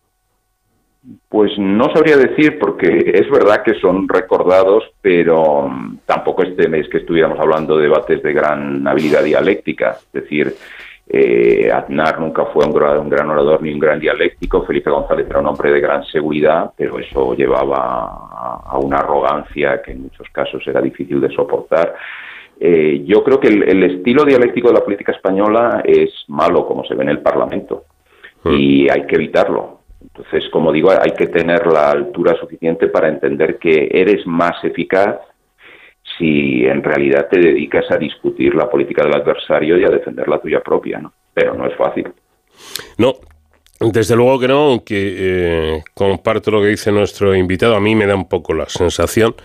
Pues 1.30 1.52
no 1.60 1.92
sabría 1.94 2.18
decir 2.18 2.58
porque 2.58 3.12
es 3.14 3.30
verdad 3.30 3.62
que 3.64 3.76
son 3.80 4.08
recordados, 4.08 4.84
pero 5.02 5.68
mm, 5.68 6.00
tampoco 6.06 6.44
este 6.44 6.68
mes 6.68 6.88
que 6.90 6.98
estuviéramos 6.98 7.40
hablando 7.40 7.78
de 7.78 7.84
debates 7.84 8.24
de 8.24 8.34
gran 8.34 8.88
habilidad 8.88 9.24
dialéctica. 9.24 9.98
Es 10.00 10.24
decir, 10.24 10.56
eh, 11.08 11.72
Aznar 11.72 12.20
nunca 12.20 12.46
fue 12.46 12.66
un 12.66 12.74
gran, 12.74 12.98
un 13.00 13.10
gran, 13.10 13.30
orador 13.30 13.62
ni 13.62 13.72
un 13.72 13.80
gran 13.80 14.00
dialéctico. 14.00 14.66
Felipe 14.66 14.90
González 14.90 15.28
era 15.30 15.40
un 15.40 15.48
hombre 15.48 15.72
de 15.72 15.80
gran 15.80 16.04
seguridad, 16.06 16.72
pero 16.76 16.98
eso 17.00 17.36
llevaba 17.36 18.62
a, 18.66 18.78
una 18.80 18.98
arrogancia 18.98 19.82
que 19.84 19.92
en 19.92 20.04
muchos 20.04 20.28
casos 20.32 20.64
era 20.66 20.82
difícil 20.82 21.22
de 21.22 21.30
soportar. 21.30 21.96
Eh, 22.60 23.04
yo 23.06 23.24
creo 23.24 23.40
que 23.40 23.50
el, 23.50 23.84
estilo 23.84 24.24
dialéctico 24.24 24.70
de 24.70 24.76
la 24.76 24.84
política 24.84 25.12
española 25.12 25.84
es 25.86 26.10
malo, 26.28 26.66
como 26.66 26.84
se 26.86 26.96
ve 26.96 27.04
en 27.04 27.10
el 27.10 27.20
Parlamento, 27.20 27.84
hmm. 28.44 28.54
y 28.54 28.90
hay 28.90 29.06
que 29.06 29.16
evitarlo. 29.16 29.82
Entonces, 30.02 30.50
como 30.50 30.72
digo, 30.72 30.90
hay 30.92 31.12
que 31.12 31.28
tener 31.28 31.68
la 31.68 31.92
altura 31.92 32.36
suficiente 32.40 32.88
para 32.88 33.10
entender 33.10 33.58
que 33.58 33.90
eres 33.92 34.26
más 34.26 34.64
eficaz 34.64 35.20
si 36.18 36.66
en 36.66 36.84
realidad 36.84 37.28
te 37.30 37.40
dedicas 37.40 37.86
a 37.92 37.98
discutir 37.98 38.56
la 38.56 38.70
política 38.70 39.04
del 39.04 39.16
adversario 39.16 39.78
y 39.78 39.84
a 39.84 39.90
defender 39.90 40.28
la 40.28 40.40
tuya 40.40 40.62
propia, 40.62 41.00
¿no? 41.00 41.14
Pero 41.34 41.54
no 41.54 41.68
es 41.68 41.76
fácil. 41.76 42.08
No, 42.98 43.14
desde 43.80 44.16
luego 44.16 44.40
que 44.40 44.48
no, 44.48 44.70
aunque 44.70 45.16
eh, 45.18 45.84
comparto 45.94 46.52
lo 46.52 46.62
que 46.62 46.68
dice 46.68 46.92
nuestro 46.92 47.36
invitado, 47.36 47.76
a 47.76 47.82
mí 47.82 47.96
me 47.96 48.06
da 48.06 48.16
un 48.16 48.30
poco 48.30 48.54
la 48.54 48.70
sensación 48.70 49.36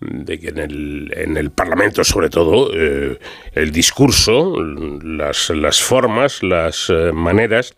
de 0.00 0.38
que 0.38 0.48
en 0.48 0.58
el, 0.58 1.12
en 1.14 1.36
el 1.36 1.50
Parlamento, 1.50 2.02
sobre 2.04 2.30
todo, 2.30 2.70
eh, 2.74 3.18
el 3.52 3.70
discurso, 3.70 4.54
las, 4.60 5.50
las 5.50 5.82
formas, 5.82 6.42
las 6.42 6.90
eh, 6.90 7.12
maneras 7.12 7.76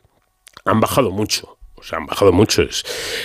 han 0.65 0.81
bajado 0.81 1.11
mucho 1.11 1.56
se 1.87 1.95
han 1.95 2.07
bajado 2.07 2.33
mucho. 2.33 2.67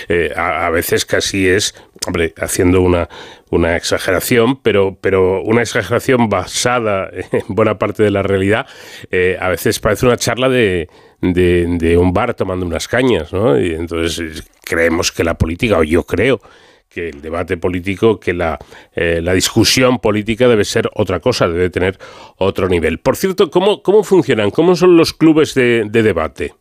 Eh, 0.08 0.32
a, 0.36 0.70
veces 0.70 1.04
casi 1.04 1.48
es, 1.48 1.74
hombre, 2.06 2.32
haciendo 2.38 2.80
una, 2.80 3.08
una 3.50 3.76
exageración, 3.76 4.56
pero, 4.56 4.96
pero 5.00 5.42
una 5.42 5.62
exageración 5.62 6.28
basada 6.28 7.10
en 7.32 7.42
buena 7.48 7.78
parte 7.78 8.04
de 8.04 8.10
la 8.10 8.22
realidad. 8.22 8.66
Eh, 9.10 9.36
a 9.40 9.48
veces 9.48 9.80
parece 9.80 10.06
una 10.06 10.16
charla 10.16 10.48
de, 10.48 10.88
de, 11.20 11.96
un 11.98 12.12
bar 12.12 12.34
tomando 12.34 12.64
unas 12.64 12.86
cañas, 12.86 13.32
¿no? 13.32 13.58
Y 13.58 13.72
entonces 13.72 14.44
creemos 14.64 15.10
que 15.10 15.24
la 15.24 15.34
política, 15.34 15.78
o 15.78 15.82
yo 15.82 16.04
creo, 16.04 16.40
que 16.88 17.08
el 17.08 17.20
debate 17.20 17.56
político, 17.56 18.20
que 18.20 18.34
la, 18.34 18.58
eh, 18.94 19.20
la, 19.22 19.32
discusión 19.32 19.98
política 19.98 20.46
debe 20.46 20.64
ser 20.64 20.88
otra 20.94 21.20
cosa, 21.20 21.48
debe 21.48 21.70
tener 21.70 21.98
otro 22.36 22.68
nivel. 22.68 22.98
Por 22.98 23.16
cierto, 23.16 23.50
¿cómo, 23.50 23.82
cómo 23.82 24.04
funcionan? 24.04 24.50
¿Cómo 24.50 24.76
son 24.76 24.96
los 24.96 25.14
clubes 25.14 25.54
de 25.54 25.88
debate? 25.90 26.52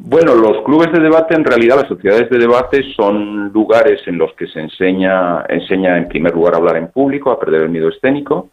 Bueno, 0.00 0.32
los 0.36 0.64
clubes 0.64 0.92
de 0.92 1.00
debate, 1.00 1.34
en 1.34 1.44
realidad 1.44 1.80
las 1.80 1.88
sociedades 1.88 2.30
de 2.30 2.38
debate 2.38 2.84
son 2.94 3.52
lugares 3.52 4.00
en 4.06 4.16
los 4.16 4.32
que 4.34 4.46
se 4.46 4.60
enseña, 4.60 5.44
enseña 5.48 5.98
en 5.98 6.06
primer 6.06 6.32
lugar 6.32 6.54
a 6.54 6.58
hablar 6.58 6.76
en 6.76 6.92
público, 6.92 7.32
a 7.32 7.38
perder 7.38 7.62
el 7.62 7.70
miedo 7.70 7.88
escénico, 7.88 8.50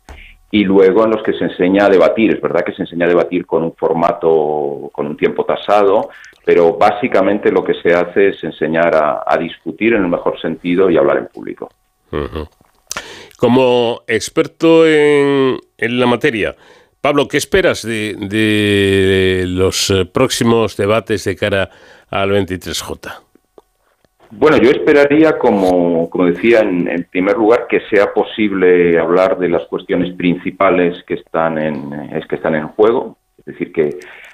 y 0.49 0.63
luego 0.63 1.05
en 1.05 1.11
los 1.11 1.22
que 1.22 1.34
se 1.34 1.43
enseña 1.43 1.85
a 1.85 1.89
debatir. 1.89 2.34
Es 2.34 2.41
verdad 2.41 2.65
que 2.65 2.73
se 2.73 2.81
enseña 2.81 3.05
a 3.05 3.09
debatir 3.09 3.45
con 3.45 3.63
un 3.63 3.76
formato, 3.76 4.89
con 4.91 5.05
un 5.05 5.15
tiempo 5.15 5.45
tasado, 5.45 6.09
pero 6.43 6.73
básicamente 6.73 7.51
lo 7.51 7.63
que 7.63 7.76
se 7.76 7.93
hace 7.93 8.30
es 8.30 8.43
enseñar 8.43 8.95
a, 8.95 9.38
discutir 9.38 9.93
en 9.93 10.01
el 10.01 10.09
mejor 10.09 10.41
sentido 10.41 10.89
y 10.89 10.97
hablar 10.97 11.17
en 11.17 11.27
público. 11.27 11.69
Como 13.38 14.01
experto 14.07 14.88
en, 14.88 15.59
en 15.77 15.99
la 15.99 16.07
materia, 16.07 16.55
Pablo, 17.06 17.27
¿qué 17.27 17.38
esperas 17.38 17.84
de, 17.84 19.44
los 19.48 19.91
eh, 19.91 20.06
próximos 20.06 20.76
debates 20.76 21.23
de 21.26 21.36
cara 21.36 21.69
al 22.10 22.32
23J? 22.32 23.14
Bueno, 24.32 24.57
yo 24.57 24.72
esperaría, 24.72 25.38
como, 25.38 26.10
como 26.10 26.26
decía, 26.26 26.61
en, 26.61 27.07
primer 27.11 27.38
lugar, 27.38 27.68
que 27.69 27.82
sea 27.91 28.11
posible 28.11 28.98
hablar 28.98 29.38
de 29.38 29.49
las 29.49 29.68
cuestiones 29.68 30.15
principales 30.15 31.03
que 31.03 31.14
están 31.14 31.60
en, 31.60 31.94
es 32.11 32.26
que 32.26 32.38
están 32.38 32.56
en 32.56 32.69
juego. 32.69 33.15
Es 33.45 33.53
decir, 33.53 33.72
que 33.72 33.89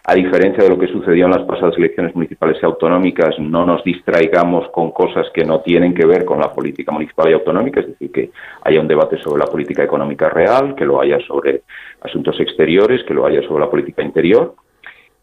a 0.06 0.16
diferencia 0.16 0.64
de 0.64 0.70
lo 0.70 0.80
que 0.80 0.88
sucedió 0.88 1.26
en 1.26 1.32
las 1.32 1.46
pasadas 1.46 1.78
elecciones 1.78 2.16
municipales 2.16 2.58
y 2.62 2.66
autonómicas, 2.66 3.38
no 3.40 3.66
nos 3.66 3.84
distraigamos 3.84 4.70
con 4.70 4.92
cosas 4.92 5.28
que 5.34 5.44
no 5.44 5.60
tienen 5.60 5.94
que 5.94 6.06
ver 6.06 6.24
con 6.24 6.40
la 6.40 6.52
política 6.52 6.94
municipal 6.94 7.30
y 7.30 7.34
autonómica, 7.34 7.82
es 7.82 7.88
decir, 7.88 8.12
que 8.12 8.32
haya 8.64 8.80
un 8.80 8.88
debate 8.88 9.18
sobre 9.22 9.44
la 9.44 9.52
política 9.52 9.84
económica 9.84 10.30
real, 10.30 10.76
que 10.76 10.86
lo 10.86 11.02
haya 11.02 11.20
sobre 11.28 11.64
asuntos 12.02 12.40
exteriores, 12.40 13.04
que 13.04 13.14
lo 13.14 13.26
haya 13.26 13.42
sobre 13.44 13.66
la 13.66 13.70
política 13.70 14.02
interior. 14.02 14.56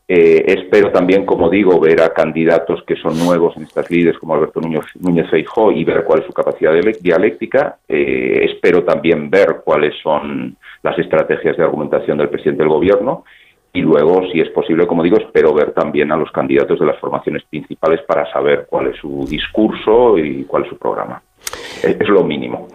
Eh, 0.06 0.44
espero 0.46 0.90
también, 0.90 1.26
como 1.26 1.50
digo, 1.50 1.80
ver 1.80 2.00
a 2.00 2.14
candidatos 2.14 2.82
que 2.86 2.96
son 2.96 3.18
nuevos 3.18 3.56
en 3.56 3.64
estas 3.64 3.90
líderes, 3.90 4.18
como 4.18 4.34
Alberto 4.34 4.60
Núñez, 4.60 5.30
Feijó, 5.30 5.72
y 5.72 5.84
ver 5.84 6.04
cuál 6.04 6.20
es 6.20 6.26
su 6.26 6.32
capacidad 6.32 6.72
dialéctica. 7.00 7.78
Eh, 7.88 8.46
espero 8.50 8.84
también 8.84 9.28
ver 9.28 9.60
cuáles 9.64 9.94
son 10.02 10.56
las 10.82 10.98
estrategias 10.98 11.56
de 11.56 11.64
argumentación 11.64 12.16
del 12.16 12.28
presidente 12.28 12.62
del 12.62 12.72
Gobierno 12.72 13.24
y 13.78 13.82
luego, 13.82 14.28
si 14.32 14.40
es 14.40 14.48
posible, 14.50 14.88
como 14.88 15.04
digo, 15.04 15.18
espero 15.18 15.54
ver 15.54 15.72
también 15.72 16.10
a 16.10 16.16
los 16.16 16.32
candidatos 16.32 16.80
de 16.80 16.86
las 16.86 16.98
formaciones 16.98 17.44
principales 17.48 18.00
para 18.08 18.30
saber 18.32 18.66
cuál 18.68 18.88
es 18.88 18.96
su 18.96 19.24
discurso 19.24 20.18
y 20.18 20.44
cuál 20.44 20.64
es 20.64 20.70
su 20.70 20.76
programa. 20.76 21.22
Es, 21.80 22.08
lo 22.08 22.24
mínimo. 22.24 22.66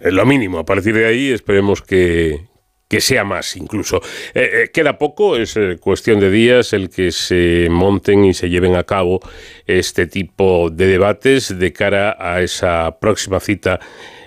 Es 0.00 0.12
lo 0.12 0.26
mínimo. 0.26 0.58
A 0.58 0.64
partir 0.64 0.94
de 0.94 1.06
ahí 1.06 1.30
esperemos 1.30 1.80
que, 1.80 2.40
que 2.86 3.00
sea 3.00 3.24
más 3.24 3.56
incluso. 3.56 4.02
Eh, 4.34 4.64
eh, 4.64 4.70
queda 4.70 4.98
poco, 4.98 5.36
es 5.38 5.56
eh, 5.56 5.78
cuestión 5.80 6.20
de 6.20 6.30
días 6.30 6.74
el 6.74 6.90
que 6.90 7.10
se 7.10 7.68
monten 7.70 8.26
y 8.26 8.34
se 8.34 8.50
lleven 8.50 8.76
a 8.76 8.84
cabo 8.84 9.20
este 9.66 10.06
tipo 10.06 10.68
de 10.68 10.86
debates 10.88 11.58
de 11.58 11.72
cara 11.72 12.18
a 12.18 12.42
esa 12.42 12.98
próxima 13.00 13.40
cita 13.40 13.80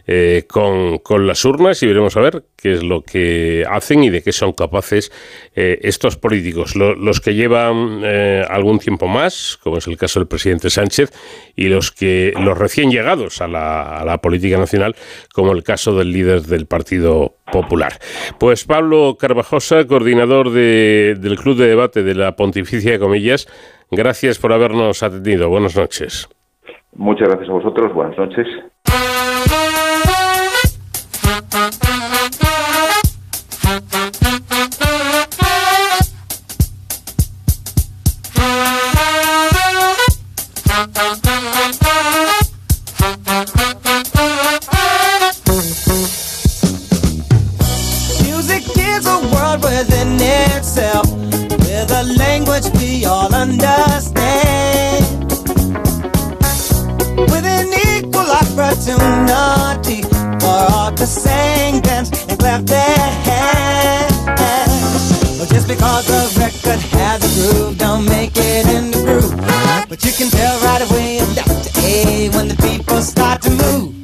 eh, 0.08 0.46
con, 0.48 1.00
con, 1.00 1.28
las 1.28 1.44
urnas 1.44 1.84
y 1.84 1.88
veremos 1.88 2.16
a 2.16 2.22
ver 2.22 2.44
qué 2.56 2.74
es 2.74 2.84
lo 2.84 3.02
que 3.02 3.66
hacen 3.70 4.04
y 4.06 4.10
de 4.10 4.24
qué 4.24 4.32
son 4.32 4.54
capaces 4.54 5.12
eh, 5.54 5.80
estos 5.82 6.16
políticos, 6.16 6.76
los 6.78 7.20
que 7.20 7.36
llevan 7.36 8.02
eh, 8.04 8.44
algún 8.50 8.80
tiempo 8.80 9.08
más, 9.08 9.60
como 9.62 9.78
es 9.78 9.88
el 9.88 9.98
caso 9.98 10.22
del 10.22 10.28
presidente 10.28 10.70
Sánchez, 10.70 11.12
y 11.56 11.68
los 11.68 11.92
que 11.92 12.34
los 12.40 12.58
recién 12.58 12.90
llegados 12.90 13.42
a 13.42 13.48
la, 13.50 14.00
a 14.00 14.06
la 14.06 14.20
política 14.20 14.58
nacional, 14.58 14.96
como 15.34 15.52
el 15.52 15.64
caso 15.64 15.94
del 15.98 16.14
líder 16.14 16.44
del 16.44 16.68
Partido 16.68 17.34
Popular. 17.52 17.94
Pues 18.40 18.64
Pablo 18.64 19.18
Carvajosa, 19.20 19.86
coordinador 19.88 20.52
de, 20.52 21.16
del 21.20 21.38
Club 21.38 21.58
de 21.58 21.68
Debate 21.68 22.04
de 22.04 22.16
la 22.16 22.36
Pontificia 22.36 22.94
de 22.94 23.00
Comillas, 23.00 23.48
gracias 23.92 24.40
por 24.40 24.54
habernos 24.54 25.04
atendido. 25.04 25.50
Buenas 25.50 25.76
noches. 25.76 26.30
Muchas 26.94 27.28
gracias 27.28 27.50
a 27.50 27.54
vosotros. 27.54 27.94
Buenas 27.94 28.18
noches. 28.18 28.48
A 52.58 52.62
language 52.62 52.82
we 52.82 53.06
all 53.06 53.34
understand. 53.34 55.06
With 57.32 57.46
an 57.46 57.68
equal 57.90 58.30
opportunity 58.30 60.02
for 60.40 60.74
all 60.74 60.92
to 60.94 61.06
sing, 61.06 61.82
dance, 61.82 62.10
and 62.28 62.40
clap 62.40 62.64
their 62.64 62.98
hands. 63.28 64.16
Just 65.50 65.68
because 65.68 66.06
the 66.08 66.40
record 66.40 66.80
has 66.98 67.24
a 67.24 67.30
groove. 67.36 67.78
Don't 67.78 68.06
make 68.06 68.34
it 68.36 68.68
in 68.68 68.92
the 68.92 68.98
groove. 69.04 69.36
But 69.90 70.04
you 70.04 70.12
can 70.12 70.30
tell 70.30 70.60
right 70.62 70.82
away 70.90 71.20
Dr. 71.36 71.72
A 71.80 72.30
when 72.30 72.48
the 72.48 72.56
people 72.56 73.02
start 73.02 73.42
to 73.44 73.50
move. 73.50 73.97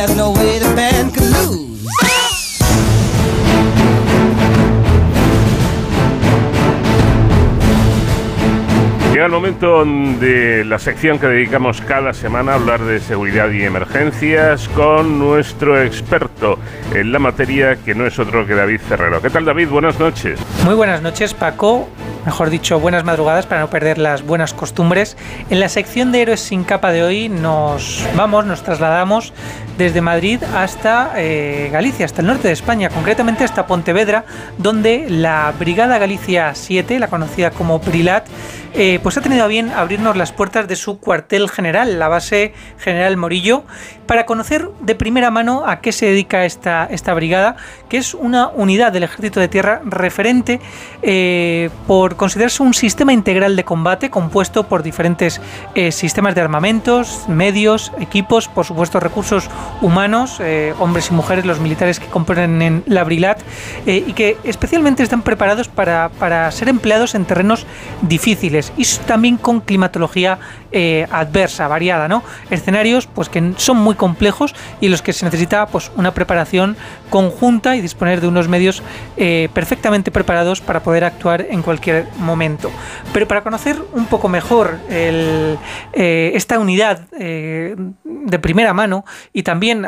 There's 0.00 0.16
no 0.16 0.39
momento 9.40 9.86
de 9.86 10.66
la 10.66 10.78
sección 10.78 11.18
que 11.18 11.26
dedicamos 11.26 11.80
cada 11.80 12.12
semana 12.12 12.52
a 12.52 12.54
hablar 12.56 12.82
de 12.82 13.00
seguridad 13.00 13.50
y 13.50 13.62
emergencias 13.62 14.68
con 14.68 15.18
nuestro 15.18 15.82
experto 15.82 16.58
en 16.94 17.10
la 17.10 17.20
materia, 17.20 17.76
que 17.76 17.94
no 17.94 18.06
es 18.06 18.18
otro 18.18 18.46
que 18.46 18.54
David 18.54 18.80
Ferrero. 18.86 19.22
¿Qué 19.22 19.30
tal, 19.30 19.46
David? 19.46 19.68
Buenas 19.70 19.98
noches. 19.98 20.38
Muy 20.66 20.74
buenas 20.74 21.00
noches, 21.00 21.32
Paco. 21.32 21.88
Mejor 22.26 22.50
dicho, 22.50 22.78
buenas 22.80 23.02
madrugadas 23.04 23.46
para 23.46 23.62
no 23.62 23.70
perder 23.70 23.96
las 23.96 24.22
buenas 24.22 24.52
costumbres. 24.52 25.16
En 25.48 25.58
la 25.58 25.70
sección 25.70 26.12
de 26.12 26.20
Héroes 26.20 26.40
sin 26.40 26.64
capa 26.64 26.92
de 26.92 27.02
hoy 27.02 27.30
nos 27.30 28.06
vamos, 28.14 28.44
nos 28.44 28.62
trasladamos 28.62 29.32
desde 29.78 30.02
Madrid 30.02 30.42
hasta 30.54 31.12
eh, 31.16 31.70
Galicia, 31.72 32.04
hasta 32.04 32.20
el 32.20 32.26
norte 32.26 32.48
de 32.48 32.52
España, 32.52 32.90
concretamente 32.90 33.44
hasta 33.44 33.66
Pontevedra, 33.66 34.26
donde 34.58 35.06
la 35.08 35.54
Brigada 35.58 35.96
Galicia 35.96 36.54
7, 36.54 36.98
la 36.98 37.08
conocida 37.08 37.52
como 37.52 37.78
Brilat, 37.78 38.26
eh, 38.74 39.00
pues 39.02 39.16
ha 39.16 39.20
tenido 39.22 39.29
a 39.38 39.46
bien 39.46 39.70
abrirnos 39.70 40.16
las 40.16 40.32
puertas 40.32 40.66
de 40.66 40.74
su 40.74 40.98
cuartel 40.98 41.48
general, 41.48 41.98
la 41.98 42.08
base 42.08 42.52
General 42.78 43.16
Morillo, 43.16 43.64
para 44.10 44.26
conocer 44.26 44.68
de 44.80 44.96
primera 44.96 45.30
mano 45.30 45.62
a 45.64 45.80
qué 45.80 45.92
se 45.92 46.06
dedica 46.06 46.44
esta, 46.44 46.88
esta 46.90 47.14
brigada, 47.14 47.54
que 47.88 47.96
es 47.96 48.14
una 48.14 48.48
unidad 48.48 48.90
del 48.90 49.04
Ejército 49.04 49.38
de 49.38 49.46
Tierra 49.46 49.82
referente 49.84 50.58
eh, 51.02 51.70
por 51.86 52.16
considerarse 52.16 52.64
un 52.64 52.74
sistema 52.74 53.12
integral 53.12 53.54
de 53.54 53.62
combate 53.62 54.10
compuesto 54.10 54.64
por 54.64 54.82
diferentes 54.82 55.40
eh, 55.76 55.92
sistemas 55.92 56.34
de 56.34 56.40
armamentos, 56.40 57.26
medios, 57.28 57.92
equipos, 58.00 58.48
por 58.48 58.64
supuesto 58.64 58.98
recursos 58.98 59.48
humanos, 59.80 60.38
eh, 60.40 60.74
hombres 60.80 61.10
y 61.10 61.14
mujeres, 61.14 61.44
los 61.44 61.60
militares 61.60 62.00
que 62.00 62.06
componen 62.06 62.62
en 62.62 62.82
la 62.86 63.04
Brilat, 63.04 63.40
y 63.86 64.12
que 64.14 64.38
especialmente 64.42 65.04
están 65.04 65.22
preparados 65.22 65.68
para, 65.68 66.08
para 66.18 66.50
ser 66.50 66.68
empleados 66.68 67.14
en 67.14 67.26
terrenos 67.26 67.64
difíciles. 68.02 68.72
Y 68.76 68.84
también 69.06 69.19
con 69.40 69.60
climatología 69.60 70.38
eh, 70.72 71.06
adversa, 71.10 71.68
variada, 71.68 72.08
¿no? 72.08 72.22
Escenarios 72.50 73.06
pues 73.06 73.28
que 73.28 73.52
son 73.56 73.76
muy 73.78 73.94
complejos 73.94 74.54
y 74.80 74.88
los 74.88 75.02
que 75.02 75.12
se 75.12 75.24
necesita 75.24 75.66
pues 75.66 75.90
una 75.96 76.12
preparación 76.12 76.76
conjunta 77.10 77.76
y 77.76 77.80
disponer 77.80 78.20
de 78.20 78.28
unos 78.28 78.48
medios 78.48 78.82
eh, 79.16 79.48
perfectamente 79.52 80.10
preparados 80.10 80.60
para 80.60 80.82
poder 80.82 81.04
actuar 81.04 81.46
en 81.50 81.62
cualquier 81.62 82.06
momento. 82.18 82.70
Pero 83.12 83.28
para 83.28 83.42
conocer 83.42 83.76
un 83.92 84.06
poco 84.06 84.28
mejor 84.28 84.78
eh, 84.88 85.56
esta 86.34 86.58
unidad 86.58 87.06
eh, 87.18 87.74
de 88.04 88.38
primera 88.38 88.72
mano 88.72 89.04
y 89.32 89.42
también 89.42 89.84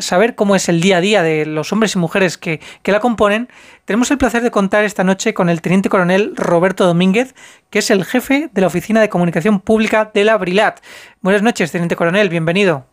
saber 0.00 0.34
cómo 0.34 0.54
es 0.56 0.68
el 0.68 0.80
día 0.80 0.98
a 0.98 1.00
día 1.00 1.22
de 1.22 1.46
los 1.46 1.72
hombres 1.72 1.94
y 1.94 1.98
mujeres 1.98 2.38
que, 2.38 2.60
que 2.82 2.92
la 2.92 3.00
componen, 3.00 3.48
tenemos 3.84 4.10
el 4.10 4.18
placer 4.18 4.42
de 4.42 4.50
contar 4.50 4.84
esta 4.84 5.04
noche 5.04 5.34
con 5.34 5.48
el 5.48 5.60
teniente 5.60 5.88
coronel 5.88 6.34
Roberto 6.36 6.86
Domínguez, 6.86 7.34
que 7.70 7.80
es 7.80 7.90
el 7.90 8.04
jefe 8.04 8.48
de 8.52 8.60
la 8.60 8.68
Oficina 8.68 9.00
de 9.00 9.08
Comunicación 9.08 9.60
Pública 9.60 10.10
de 10.14 10.24
la 10.24 10.36
Brilat. 10.36 10.80
Buenas 11.20 11.42
noches, 11.42 11.72
teniente 11.72 11.96
coronel, 11.96 12.28
bienvenido. 12.28 12.86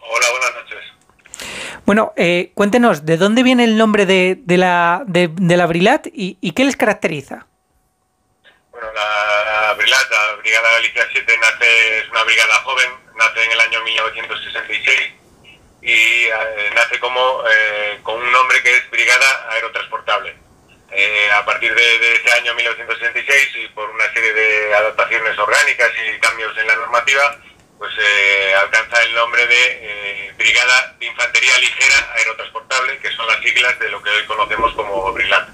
Hola, 0.00 0.26
buenas 0.30 0.54
noches. 0.54 0.78
Bueno, 1.86 2.12
eh, 2.16 2.52
cuéntenos, 2.54 3.06
¿de 3.06 3.16
dónde 3.16 3.42
viene 3.42 3.64
el 3.64 3.78
nombre 3.78 4.04
de, 4.04 4.38
de 4.44 4.58
la, 4.58 5.02
de, 5.06 5.30
de 5.32 5.56
la 5.56 5.66
Brilat 5.66 6.06
y, 6.08 6.36
y 6.40 6.52
qué 6.52 6.64
les 6.64 6.76
caracteriza? 6.76 7.46
Bueno, 8.70 8.88
la, 8.94 9.68
la 9.68 9.74
Brilat, 9.74 10.10
la 10.10 10.36
Brigada 10.42 10.72
Galicia 10.72 11.04
7, 11.10 11.32
nace, 11.40 11.98
es 11.98 12.08
una 12.10 12.22
brigada 12.24 12.54
joven, 12.64 12.90
nace 13.16 13.44
en 13.44 13.52
el 13.52 13.60
año 13.60 13.82
1966 13.82 15.21
y 15.82 16.24
eh, 16.26 16.70
nace 16.74 16.98
como 17.00 17.42
eh, 17.50 17.98
con 18.02 18.20
un 18.22 18.30
nombre 18.32 18.62
que 18.62 18.76
es 18.76 18.90
Brigada 18.90 19.48
Aerotransportable. 19.50 20.36
Eh, 20.94 21.30
a 21.32 21.44
partir 21.44 21.74
de, 21.74 21.98
de 21.98 22.14
ese 22.16 22.30
año 22.32 22.54
1966 22.54 23.48
y 23.64 23.68
por 23.68 23.88
una 23.90 24.12
serie 24.12 24.32
de 24.32 24.74
adaptaciones 24.74 25.38
orgánicas 25.38 25.90
y 26.06 26.20
cambios 26.20 26.56
en 26.58 26.66
la 26.66 26.76
normativa, 26.76 27.38
pues 27.78 27.92
eh, 27.98 28.54
alcanza 28.60 29.02
el 29.02 29.14
nombre 29.14 29.46
de 29.46 29.56
eh, 30.28 30.32
Brigada 30.36 30.94
de 31.00 31.06
Infantería 31.06 31.56
Ligera 31.58 32.12
Aerotransportable, 32.16 32.98
que 32.98 33.10
son 33.12 33.26
las 33.26 33.40
siglas 33.40 33.78
de 33.78 33.88
lo 33.88 34.02
que 34.02 34.10
hoy 34.10 34.24
conocemos 34.26 34.72
como 34.74 35.12
BRILAT. 35.12 35.48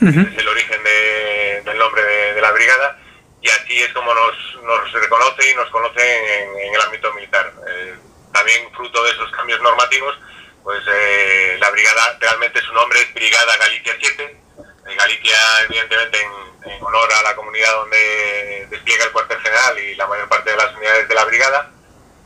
Es 0.00 0.38
el 0.38 0.48
origen 0.48 0.82
de- 0.84 1.62
del 1.64 1.78
nombre 1.78 2.02
de, 2.02 2.34
de 2.34 2.40
la 2.40 2.52
brigada 2.52 2.98
y 3.42 3.48
así 3.48 3.82
es 3.82 3.92
como 3.92 4.12
nos, 4.14 4.62
nos 4.62 4.92
reconoce 4.92 5.50
y 5.50 5.54
nos 5.54 5.68
conoce 5.70 6.42
en, 6.42 6.58
en 6.60 6.74
el 6.74 6.80
ámbito 6.82 7.12
militar. 7.14 7.52
Eh, 7.68 7.94
también 8.36 8.70
fruto 8.74 9.02
de 9.04 9.10
esos 9.12 9.30
cambios 9.32 9.60
normativos, 9.62 10.14
pues 10.62 10.82
eh, 10.92 11.56
la 11.58 11.70
brigada 11.70 12.18
realmente 12.20 12.60
su 12.60 12.72
nombre 12.74 13.00
es 13.00 13.14
Brigada 13.14 13.56
Galicia 13.56 13.94
7. 13.98 14.22
Eh, 14.24 14.94
Galicia, 14.96 15.36
evidentemente, 15.68 16.18
en, 16.20 16.70
en 16.72 16.82
honor 16.82 17.12
a 17.12 17.22
la 17.22 17.34
comunidad 17.36 17.72
donde 17.76 18.66
despliega 18.70 19.04
el 19.04 19.12
cuartel 19.12 19.38
general 19.40 19.78
y 19.78 19.94
la 19.94 20.06
mayor 20.06 20.28
parte 20.28 20.50
de 20.50 20.56
las 20.56 20.74
unidades 20.76 21.08
de 21.08 21.14
la 21.14 21.24
brigada. 21.24 21.70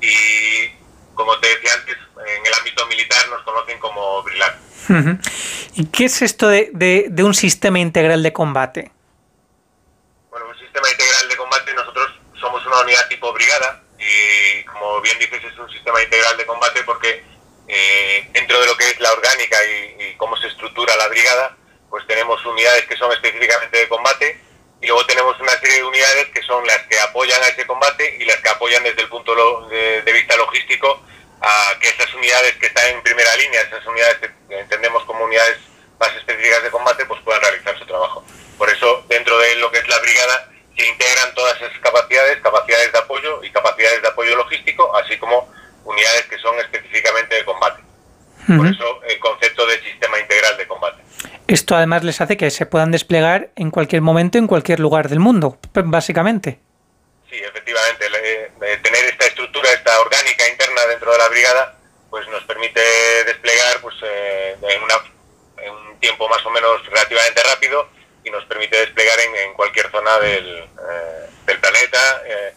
Y 0.01 0.69
como 1.15 1.39
te 1.39 1.49
decía 1.49 1.75
antes, 1.75 1.97
en 2.27 2.47
el 2.47 2.55
ámbito 2.55 2.87
militar 2.87 3.29
nos 3.29 3.43
conocen 3.43 3.79
como 3.79 4.23
BRILAT. 4.23 4.57
¿Y 5.75 5.87
qué 5.87 6.07
es 6.07 6.23
esto 6.23 6.49
de, 6.49 6.71
de- 6.73 7.07
de 7.11 7.23
un 7.23 7.35
sistema 7.35 7.79
integral 7.79 8.23
de 8.23 8.33
combate? 8.33 8.91
Bueno, 10.31 10.47
un 10.49 10.59
sistema 10.59 10.89
integral 10.91 11.29
de 11.29 11.37
combate, 11.37 11.75
nosotros 11.75 12.11
somos 12.41 12.65
una 12.67 12.81
unidad 12.81 13.07
tipo 13.09 13.33
brigada 13.33 13.80
y 14.01 14.65
como 14.65 15.01
bien 15.03 15.19
dices 15.19 15.43
es 15.45 15.59
un 15.59 15.71
sistema 15.71 16.03
integral 16.03 16.37
de 16.37 16.47
combate 16.47 16.83
porque 16.85 17.23
eh, 17.69 18.29
dentro 18.33 18.61
de 18.61 18.67
lo 18.67 18.77
que 18.77 18.89
es 18.91 18.99
la 19.01 19.13
orgánica 19.13 19.57
y, 19.65 20.03
y 20.05 20.15
cómo 20.17 20.37
se 20.37 20.49
estructura 20.49 20.97
la 20.97 21.09
brigada, 21.09 21.57
pues 21.91 22.07
tenemos 22.07 22.45
unidades 22.47 22.87
que 22.87 22.97
son 22.97 23.13
específicamente 23.13 23.79
de 23.79 23.89
combate 23.89 24.41
y 24.81 24.87
luego 24.87 25.05
tenemos 25.07 25.39
una 25.41 25.53
serie 25.61 25.77
de 25.77 25.85
unidades 25.85 26.29
que 26.35 26.43
son 26.43 26.67
las 26.67 26.79
que 26.89 26.99
apoyan 26.99 27.43
a 27.43 27.49
ese 27.49 27.67
combate 27.67 28.17
y 28.19 28.25
las 28.25 28.39
que 28.39 28.49
apoyan 28.49 28.83
desde 28.83 29.03
el 29.03 29.09
punto 29.09 29.35
lo- 29.35 29.69
de, 29.69 30.03
de 30.03 30.13
vista 30.13 30.37
logístico 30.37 31.03
a 31.43 31.75
que 31.81 31.89
esas 31.91 32.13
unidades 32.15 32.55
que 32.57 32.67
están 32.67 32.87
en 32.89 33.03
primera 33.03 33.35
línea, 33.37 33.61
esas 33.61 33.85
unidades 33.87 34.17
que 34.49 34.59
entendemos 34.59 35.05
como 35.05 35.25
unidades 35.25 35.59
más 35.99 36.15
específicas 36.17 36.63
de 36.63 36.71
combate, 36.71 37.05
pues 37.07 37.21
puedan 37.23 37.43
realizar 37.43 37.79
su 37.79 37.87
trabajo. 37.87 38.25
Por 38.57 38.71
eso, 38.71 39.05
dentro 39.09 39.37
de 39.39 39.57
lo 39.57 39.71
que 39.71 39.79
es 39.79 39.89
la 39.89 39.99
brigada, 40.01 40.50
se 40.81 40.89
integran 40.89 41.35
todas 41.35 41.57
esas 41.61 41.79
capacidades, 41.81 42.39
capacidades 42.41 42.93
de 42.93 42.99
apoyo 42.99 43.43
y 43.45 43.51
capacidades 43.51 44.03
de 44.03 44.09
apoyo 44.09 44.37
logístico, 44.37 44.95
así 44.97 45.17
como 45.19 45.53
unidades 45.85 46.27
que 46.27 46.39
son 46.39 46.59
específicamente 46.61 47.35
de 47.37 47.45
combate. 47.45 47.83
Por 48.47 48.67
eso, 48.67 49.03
el 49.05 49.19
concepto 49.21 49.65
de 49.67 49.81
sistema 49.83 50.19
integral 50.19 50.57
de 50.57 50.67
combate. 50.67 51.03
Esto 51.47 51.77
además 51.77 52.03
les 52.05 52.21
hace 52.21 52.37
que 52.37 52.51
se 52.51 52.67
puedan 52.67 52.91
desplegar 52.91 53.51
en 53.57 53.71
cualquier 53.71 54.03
momento, 54.03 54.39
en 54.39 54.47
cualquier 54.47 54.81
lugar 54.81 55.09
del 55.09 55.21
mundo, 55.21 55.59
básicamente. 55.73 56.59
Sí, 57.29 57.37
efectivamente, 57.37 58.07
eh, 58.25 58.51
tener 58.83 59.05
esta 59.05 59.27
estructura, 59.27 59.71
esta 59.73 60.01
orgánica 60.01 60.49
interna 60.49 60.81
dentro 60.87 61.13
de 61.13 61.19
la 61.19 61.29
brigada, 61.29 61.77
pues 62.09 62.27
nos 62.29 62.43
permite 62.45 62.81
desplegar 63.27 63.81
pues, 63.83 63.95
eh, 64.03 64.57
en, 64.69 64.83
una- 64.83 65.05
en 65.65 65.73
un 65.73 66.01
tiempo 66.01 66.29
más 66.29 66.45
o 66.45 66.51
menos 66.51 66.85
relativamente 66.87 67.41
rápido 67.45 67.89
y 68.25 68.31
nos 68.31 68.45
permite 68.47 68.77
desplegar 68.79 69.00
zona 70.01 70.19
del, 70.19 70.47
eh, 70.59 71.27
del 71.47 71.59
planeta 71.61 72.23
eh, 72.27 72.55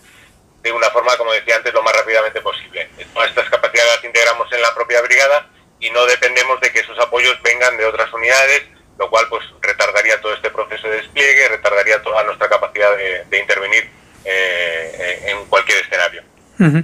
de 0.62 0.72
una 0.72 0.90
forma, 0.92 1.18
como 1.18 1.34
decía 1.34 1.58
antes, 1.58 1.74
lo 1.74 1.84
más 1.84 1.94
rápidamente 1.96 2.40
posible. 2.42 2.88
Todas 3.14 3.30
estas 3.30 3.50
capacidades 3.50 3.96
las 3.96 4.04
integramos 4.06 4.52
en 4.54 4.62
la 4.62 4.74
propia 4.74 5.02
brigada 5.02 5.48
y 5.80 5.90
no 5.92 6.06
dependemos 6.06 6.60
de 6.62 6.72
que 6.72 6.80
esos 6.80 6.98
apoyos 7.00 7.38
vengan 7.44 7.76
de 7.78 7.86
otras 7.86 8.12
unidades, 8.14 8.64
lo 8.98 9.10
cual 9.10 9.26
pues 9.30 9.44
retardaría 9.62 10.22
todo 10.22 10.34
este 10.34 10.50
proceso 10.52 10.88
de 10.88 10.98
despliegue, 10.98 11.50
retardaría 11.50 12.02
toda 12.02 12.24
nuestra 12.24 12.48
capacidad 12.48 12.96
de, 12.96 13.26
de 13.26 13.40
intervenir 13.40 13.90
eh, 14.24 15.26
en 15.28 15.46
cualquier 15.48 15.80
escenario. 15.84 16.24
Ujú. 16.60 16.84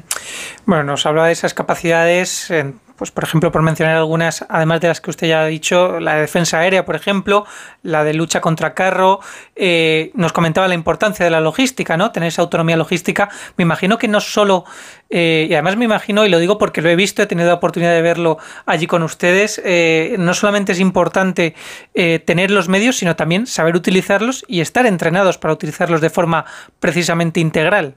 Bueno, 0.66 0.84
nos 0.84 1.06
habla 1.06 1.26
de 1.26 1.32
esas 1.32 1.54
capacidades, 1.54 2.50
en- 2.52 2.82
pues 3.00 3.12
por 3.12 3.24
ejemplo, 3.24 3.52
por 3.52 3.62
mencionar 3.62 3.96
algunas, 3.96 4.46
además 4.50 4.82
de 4.82 4.90
las 4.90 5.00
que 5.00 5.10
usted 5.10 5.28
ya 5.28 5.42
ha 5.42 5.46
dicho, 5.46 6.00
la 6.02 6.16
de 6.16 6.22
defensa 6.22 6.60
aérea, 6.60 6.86
por 6.86 6.96
ejemplo, 6.96 7.46
la 7.82 8.04
de 8.04 8.14
lucha 8.14 8.42
contra 8.42 8.74
carro, 8.74 9.22
eh, 9.56 10.12
nos 10.14 10.34
comentaba 10.34 10.68
la 10.68 10.76
importancia 10.76 11.24
de 11.24 11.32
la 11.32 11.40
logística, 11.40 11.96
¿no? 11.96 12.12
Tener 12.12 12.28
esa 12.28 12.42
autonomía 12.42 12.76
logística. 12.76 13.30
Me 13.56 13.64
imagino 13.64 13.98
que 13.98 14.10
no 14.10 14.20
solo, 14.20 14.66
eh, 15.10 15.48
y 15.50 15.54
además 15.54 15.78
me 15.78 15.86
imagino, 15.86 16.26
y 16.26 16.30
lo 16.30 16.40
digo 16.40 16.58
porque 16.58 16.82
lo 16.82 16.90
he 16.90 16.96
visto, 16.96 17.24
he 17.24 17.26
tenido 17.26 17.48
la 17.48 17.56
oportunidad 17.56 17.94
de 17.94 18.02
verlo 18.02 18.38
allí 18.66 18.86
con 18.86 19.02
ustedes, 19.02 19.62
eh, 19.64 20.16
no 20.20 20.34
solamente 20.34 20.74
es 20.74 20.80
importante 20.80 21.56
eh, 21.94 22.20
tener 22.20 22.52
los 22.52 22.68
medios, 22.68 22.98
sino 22.98 23.16
también 23.16 23.48
saber 23.48 23.76
utilizarlos 23.76 24.44
y 24.48 24.60
estar 24.60 24.86
entrenados 24.86 25.38
para 25.38 25.54
utilizarlos 25.54 26.02
de 26.02 26.10
forma 26.10 26.46
precisamente 26.82 27.40
integral. 27.40 27.96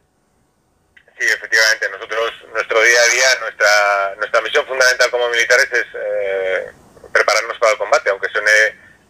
Sí, 1.18 1.26
efectivamente. 1.36 1.86
Nosotros, 1.92 2.41
nuestro 2.52 2.80
día 2.82 3.00
a 3.02 3.08
día, 3.08 3.26
nuestra, 3.40 4.14
nuestra 4.16 4.40
misión 4.40 4.66
fundamental 4.66 5.10
como 5.10 5.28
militares 5.28 5.68
es 5.72 5.86
eh, 5.94 6.70
prepararnos 7.12 7.58
para 7.58 7.72
el 7.72 7.78
combate, 7.78 8.10
aunque 8.10 8.28
suene 8.28 8.50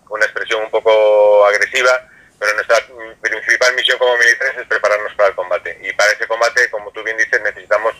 una 0.08 0.24
expresión 0.24 0.62
un 0.62 0.70
poco 0.70 1.46
agresiva, 1.46 2.08
pero 2.38 2.54
nuestra 2.54 2.76
principal 3.20 3.74
misión 3.74 3.98
como 3.98 4.16
militares 4.16 4.58
es 4.58 4.66
prepararnos 4.66 5.14
para 5.14 5.30
el 5.30 5.34
combate. 5.34 5.78
Y 5.82 5.92
para 5.92 6.12
ese 6.12 6.26
combate, 6.26 6.70
como 6.70 6.90
tú 6.92 7.02
bien 7.02 7.16
dices, 7.16 7.40
necesitamos 7.40 7.94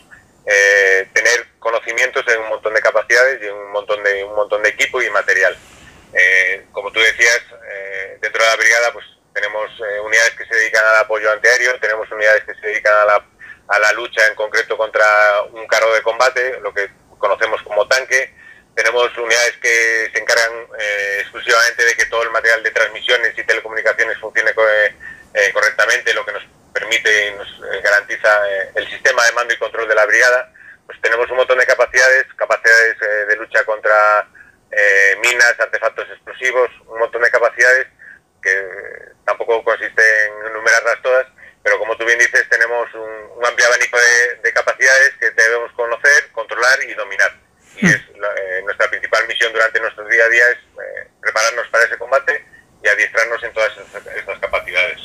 eh, 0.47 1.09
tener 1.13 1.47
conocimientos 1.59 2.25
en 2.29 2.41
un 2.41 2.49
montón 2.49 2.75
de 2.75 2.81
capacidades 2.81 3.41
y 3.43 3.47
un 3.47 3.71
montón 3.71 4.03
de, 4.03 4.25
un 4.25 4.35
montón 4.35 4.63
de 4.63 4.71
equipo 4.71 5.01
y 5.01 5.11
material. 5.11 5.57
Eh, 6.13 6.67
como 6.73 6.91
tú 6.93 7.01
decías, 7.01 7.41
eh, 7.73 8.19
dentro 8.21 8.43
de 8.43 8.51
la 8.51 8.57
brigada 8.57 8.93
pues 8.93 9.07
tenemos 9.33 9.71
eh, 9.81 10.01
unidades 10.01 10.33
que 10.33 10.45
se 10.45 10.55
dedican 10.55 10.85
al 10.85 10.97
apoyo 10.97 11.31
antiaéreo, 11.33 11.79
tenemos 11.81 12.11
unidades 12.11 12.45
que 12.45 12.55
se 12.55 12.67
dedican 12.67 12.95
a 12.95 13.05
la, 13.05 13.25
a 13.73 13.79
la 13.79 13.93
lucha 13.93 14.27
en 14.27 14.35
concreto 14.35 14.77
contra 14.77 15.43
un 15.51 15.67
carro 15.67 15.93
de 15.95 16.03
combate, 16.03 16.61
lo 16.61 16.75
que 16.75 16.91
conocemos 17.19 17.63
como 17.63 17.89
tanque. 17.89 18.35
Tenemos 18.75 19.17
unidades 19.17 19.57
que 19.63 20.11
se 20.13 20.19
encargan 20.19 20.53
eh, 20.79 21.19
exclusivamente 21.21 21.85
de 21.85 21.95
que 21.95 22.05
todo 22.07 22.23
el 22.23 22.31
material 22.31 22.63
de 22.63 22.71
transmisiones 22.71 23.33
y 23.37 23.45
telecomunicaciones 23.45 24.19
funcione 24.19 24.51
eh, 24.51 24.95
eh, 25.35 25.53
correctamente, 25.55 26.13
lo 26.13 26.25
que 26.27 26.33
nos 26.33 26.43
permite 26.75 27.29
y 27.29 27.35
nos 27.35 27.83
garantiza 27.83 28.41
el 28.75 28.89
sistema 28.91 29.25
de 29.25 29.33
mando 29.33 29.55
y 29.55 29.59
control 29.59 29.89
de 29.89 29.95
la 29.95 30.07
brigada. 30.07 30.53
Pues 30.85 31.01
tenemos 31.01 31.31
un 31.31 31.37
montón 31.37 31.59
de 31.59 31.67
capacidades, 31.67 32.27
capacidades 32.37 32.99
de 33.29 33.37
lucha 33.37 33.65
contra 33.65 34.27
minas, 35.21 35.55
artefactos 35.59 36.09
explosivos, 36.11 36.71
un 36.87 36.99
montón 36.99 37.23
de 37.23 37.31
capacidades 37.31 37.87
que 38.43 38.69
tampoco 39.25 39.63
consiste 39.65 40.03
en 40.27 40.47
enumerarlas 40.51 41.03
todas, 41.03 41.27
pero 41.63 41.79
como 41.79 41.97
tú 41.97 42.05
bien 42.05 42.19
dices, 42.19 42.49
tenemos 42.51 42.93
un, 42.95 43.39
un 43.39 43.45
amplio 43.47 43.67
abanico 43.69 43.97
de, 43.99 44.41
de 44.43 44.53
capacidades 44.53 45.13
que 45.21 45.31
debemos 45.31 45.73
conocer, 45.73 46.31
controlar 46.33 46.79
y 46.89 46.95
dominar. 46.95 47.33
Y 47.77 47.87
es 47.87 48.01
la- 48.19 48.29
eh, 48.37 48.63
nuestra 48.65 48.89
principal 48.91 49.27
misión 49.29 49.53
durante 49.53 49.81
nuestro 49.81 50.07
día 50.09 50.25
a 50.25 50.29
día 50.29 50.45
es 50.51 50.59
eh, 50.59 51.09
prepararnos 51.21 51.67
para 51.69 51.85
ese 51.85 51.97
combate 51.99 52.45
y 52.85 52.89
adiestrarnos 52.89 53.43
en 53.45 53.53
todas 53.53 53.71
estas, 53.79 54.07
estas 54.17 54.39
capacidades. 54.41 54.99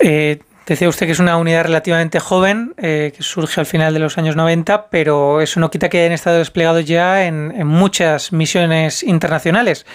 Eh, 0.00 0.38
decía 0.66 0.88
usted 0.88 1.06
que 1.06 1.12
es 1.12 1.18
una 1.18 1.36
unidad 1.36 1.64
relativamente 1.64 2.20
joven, 2.20 2.74
eh, 2.78 3.12
que 3.16 3.22
surge 3.22 3.60
al 3.60 3.66
final 3.66 3.94
de 3.94 4.00
los 4.00 4.18
años 4.18 4.36
90, 4.36 4.90
pero 4.90 5.40
eso 5.40 5.60
no 5.60 5.70
quita 5.70 5.88
que 5.88 5.98
hayan 6.00 6.12
estado 6.12 6.38
desplegados 6.38 6.84
ya 6.84 7.24
en, 7.24 7.52
en 7.56 7.66
muchas 7.66 8.32
misiones 8.32 9.02
internacionales. 9.02 9.86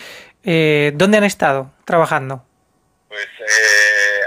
¿Dónde 0.44 1.18
han 1.18 1.24
estado 1.24 1.72
trabajando? 1.86 2.45
Pues 3.07 3.26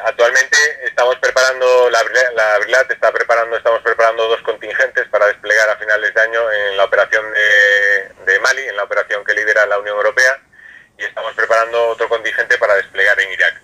actualmente 0.09 0.57
estamos 0.85 1.17
preparando, 1.17 1.91
la, 1.91 2.03
la 2.35 2.81
está 2.89 3.13
preparando, 3.13 3.57
estamos 3.57 3.83
preparando 3.83 4.27
dos 4.29 4.41
contingentes 4.43 5.07
para 5.09 5.27
desplegar 5.27 5.69
a 5.69 5.77
finales 5.77 6.15
de 6.15 6.21
año 6.21 6.53
en 6.53 6.77
la 6.77 6.85
operación 6.85 7.25
de, 7.33 8.33
de 8.33 8.41
Mali, 8.41 8.63
en 8.63 8.77
la 8.77 8.85
operación 8.85 9.25
que 9.25 9.35
lidera 9.35 9.67
la 9.67 9.79
Unión 9.79 9.97
Europea, 9.97 10.41
y 10.99 11.05
estamos 11.05 11.35
preparando 11.35 11.89
otro 11.89 12.09
contingente 12.09 12.57
para 12.59 12.75
desplegar 12.75 13.21
en 13.21 13.33
Irak. 13.33 13.61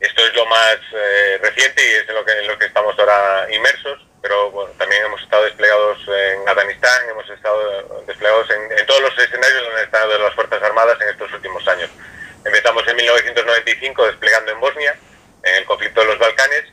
Esto 0.00 0.22
es 0.26 0.34
lo 0.34 0.46
más 0.46 0.76
eh, 0.92 1.38
reciente 1.42 1.84
y 1.84 1.94
es 1.94 2.08
en 2.08 2.14
lo 2.14 2.24
que, 2.24 2.32
en 2.32 2.46
lo 2.46 2.58
que 2.58 2.66
estamos 2.66 2.98
ahora 2.98 3.46
inmersos, 3.50 4.06
pero 4.22 4.50
bueno, 4.50 4.72
también 4.78 5.04
hemos 5.04 5.20
estado 5.22 5.44
desplegados 5.44 5.98
en 6.08 6.48
Afganistán, 6.48 7.08
hemos 7.10 7.28
estado 7.28 8.04
desplegados 8.06 8.48
en, 8.50 8.78
en 8.78 8.86
todos 8.86 9.00
los 9.00 9.18
escenarios 9.18 9.62
donde 9.64 9.80
han 9.80 9.86
estado 9.86 10.18
las 10.18 10.34
Fuerzas 10.34 10.62
Armadas 10.62 11.00
en 11.00 11.08
estos 11.08 11.32
últimos 11.32 11.66
años. 11.68 11.90
Empezamos 12.44 12.86
en 12.86 12.96
1995 12.96 14.06
desplegando 14.06 14.52
en 14.52 14.60
Bosnia, 14.60 14.96
en 15.44 15.54
el 15.56 15.64
conflicto 15.64 16.00
de 16.00 16.06
los 16.06 16.18
Balcanes, 16.18 16.64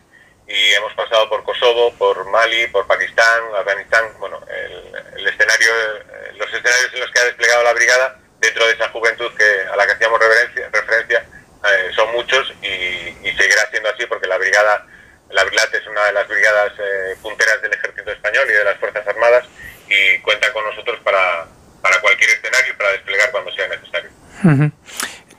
y 0.48 0.72
hemos 0.74 0.94
pasado 0.94 1.30
por 1.30 1.44
Kosovo, 1.44 1.94
por 1.94 2.26
Mali, 2.30 2.68
por 2.68 2.86
Pakistán, 2.86 3.42
Afganistán, 3.58 4.06
bueno, 4.20 4.40
el, 4.50 5.20
el 5.20 5.28
escenario, 5.28 5.70
eh, 5.72 6.34
los 6.36 6.48
escenarios 6.48 6.94
en 6.94 7.00
los 7.00 7.12
que 7.12 7.20
ha 7.20 7.26
desplegado 7.26 7.64
la 7.64 7.74
brigada 7.74 8.20
dentro 8.40 8.66
de 8.66 8.74
esa 8.74 8.90
juventud 8.90 9.32
que, 9.38 9.62
a 9.72 9.76
la 9.76 9.86
que 9.86 9.94
hacíamos 9.94 10.20
referencia, 10.20 10.70
referencia 10.74 11.26
eh, 11.64 11.92
son 11.96 12.12
muchos 12.12 12.52
y, 12.62 12.68
y 12.68 13.36
seguirá 13.38 13.70
siendo 13.70 13.90
así 13.90 14.06
porque 14.08 14.28
la 14.28 14.38
brigada, 14.38 14.86
la 15.30 15.44
Brilat 15.46 15.74
es 15.74 15.88
una 15.88 16.06
de 16.06 16.14
las 16.14 16.28
brigadas 16.28 16.74
eh, 16.80 17.16
punteras 17.22 17.62
del 17.62 17.74
ejército 17.74 18.12
español 18.12 18.46
y 18.50 18.54
de 18.54 18.64
las 18.64 18.78
Fuerzas 18.78 19.08
Armadas 19.08 19.46
y 19.88 20.20
cuentan 20.20 20.52
con 20.52 20.66
nosotros 20.66 21.00
para, 21.02 21.46
para 21.82 22.02
cualquier 22.02 22.32
escenario 22.32 22.74
y 22.74 22.78
para 22.78 22.92
desplegar 22.92 23.32
cuando 23.32 23.54
sea 23.54 23.68
necesario. 23.68 24.10
Ujú. 24.44 24.72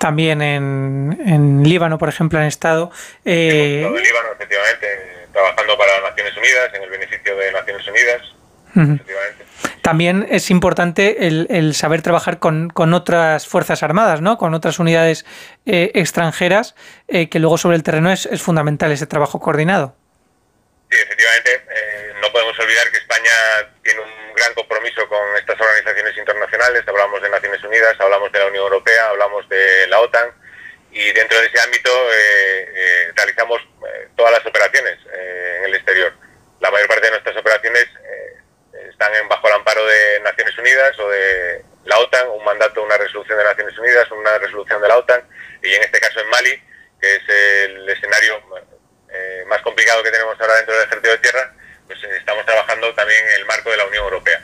También 0.03 0.43
en, 0.43 1.17
en 1.25 1.63
Líbano, 1.63 1.97
por 1.97 2.09
ejemplo, 2.09 2.37
han 2.41 2.47
estado. 2.47 2.91
eh, 3.25 3.85
el 3.87 4.03
Líbano, 4.03 4.33
efectivamente, 4.35 5.29
trabajando 5.33 5.79
para 5.79 5.93
las 6.01 6.11
Naciones 6.11 6.37
Unidas, 6.37 6.75
en 6.75 6.83
el 6.83 6.91
beneficio 6.91 7.37
de 7.37 7.53
Naciones 7.53 7.87
Unidas, 7.87 8.23
efectivamente. 8.71 9.45
También 9.81 10.27
es 10.29 10.51
importante 10.51 11.29
el, 11.29 11.47
el 11.51 11.77
saber 11.77 12.03
trabajar 12.03 12.41
con, 12.41 12.69
con 12.71 12.95
otras 12.95 13.47
fuerzas 13.47 13.85
armadas, 13.85 14.21
¿no? 14.21 14.39
Con 14.39 14.55
otras 14.55 14.81
unidades 14.81 15.25
eh, 15.67 15.93
extranjeras, 15.95 16.75
eh, 17.07 17.29
que 17.29 17.39
luego 17.39 17.57
sobre 17.57 17.77
el 17.77 17.85
terreno 17.85 18.11
es, 18.11 18.27
es 18.27 18.43
fundamental 18.43 18.91
ese 18.91 19.07
trabajo 19.07 19.39
coordinado. 19.39 19.95
Sí, 20.91 20.99
efectivamente, 21.01 21.51
eh, 21.55 22.13
no 22.21 22.33
podemos 22.33 22.59
olvidar 22.59 22.91
que 22.91 22.99
España 22.99 23.31
tiene 23.85 24.01
un 24.01 24.22
gran 24.35 24.55
compromiso 24.55 25.09
con 25.09 25.37
estas 25.37 25.61
organizaciones 25.61 26.17
internacionales, 26.17 26.83
hablamos 26.87 27.23
de 27.23 27.31
Naciones 27.31 27.63
Unidas, 27.65 27.97
hablamos 27.99 28.31
de 28.33 28.39
la 28.39 28.47
Unión 28.47 28.65
Europea, 28.65 29.09
hablamos 29.09 29.49
de 29.49 29.87
la 29.89 30.01
OTAN, 30.01 30.33
y 30.93 31.11
dentro 31.13 31.41
de 31.41 31.47
ese 31.47 31.61
ámbito 31.61 31.91
eh, 32.13 32.69
eh, 32.75 33.13
realizamos 33.15 33.61
eh, 33.63 34.09
todas 34.15 34.33
las 34.33 34.45
operaciones 34.45 34.99
en 35.13 35.65
el 35.65 35.75
exterior. 35.75 36.13
La 36.61 36.71
mayor 36.71 36.87
parte 36.87 37.07
de 37.07 37.11
nuestras 37.13 37.37
operaciones 37.37 37.87
están 38.91 39.13
bajo 39.29 39.49
el 39.49 39.55
amparo 39.55 39.85
de 39.87 40.21
Naciones 40.21 40.57
Unidas 40.59 40.99
o 40.99 41.09
de 41.09 41.65
la 41.85 41.99
OTAN, 41.99 42.29
un 42.29 42.45
mandato, 42.45 42.83
una 42.83 42.97
resolución 42.99 43.39
de 43.39 43.45
Naciones 43.45 43.77
Unidas, 43.79 44.11
una 44.11 44.39
resolución 44.39 44.81
de 44.81 44.89
la 44.89 44.99
OTAN, 44.99 45.27
y 45.63 45.75
en 45.75 45.83
este 45.83 45.99
caso 45.99 46.21
en 46.21 46.29
Mali, 46.29 46.63
que 47.01 47.17
es 47.17 47.23
el 47.29 47.89
escenario 47.89 48.43
más 49.47 49.61
complicado 49.63 50.03
que 50.03 50.11
tenemos 50.11 50.41
ahora 50.41 50.57
dentro 50.57 50.75
del 50.75 50.85
ejército 50.85 51.11
de 51.11 51.19
tierra, 51.19 51.55
pues 51.87 51.99
eh, 52.05 52.17
estamos 52.19 52.45
trabajando 52.47 52.93
también 52.95 53.21
en 53.35 53.41
el 53.41 53.47
marco 53.47 53.71
de 53.71 53.77
la 53.77 53.87
Unión 53.87 54.05
Europea. 54.05 54.41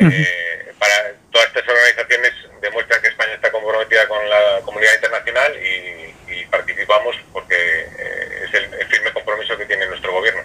Eh, 0.00 0.72
para 0.78 0.94
todas 1.32 1.48
estas 1.48 1.64
organizaciones 1.68 2.32
demuestran 2.62 3.02
que 3.02 3.08
España 3.08 3.32
está 3.34 3.50
comprometida 3.50 4.06
con 4.06 4.18
la 4.30 4.60
comunidad 4.64 4.94
internacional 4.94 5.52
y, 5.56 6.32
y 6.32 6.44
participamos 6.46 7.16
porque 7.32 7.56
eh, 7.56 8.44
es 8.46 8.54
el, 8.54 8.74
el 8.74 8.86
firme 8.86 9.12
compromiso 9.12 9.56
que 9.58 9.66
tiene 9.66 9.86
nuestro 9.86 10.12
gobierno. 10.12 10.42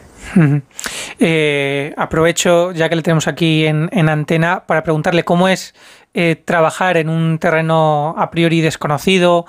Eh, 1.20 1.94
aprovecho, 1.98 2.72
ya 2.72 2.90
que 2.90 2.96
le 2.96 3.04
tenemos 3.04 3.28
aquí 3.28 3.68
en, 3.68 3.90
en 3.94 4.10
antena, 4.10 4.66
para 4.66 4.84
preguntarle 4.84 5.24
cómo 5.24 5.48
es 5.48 5.76
trabajar 6.46 6.98
en 6.98 7.10
un 7.10 7.40
terreno 7.40 8.14
a 8.18 8.30
priori 8.32 8.62
desconocido, 8.62 9.46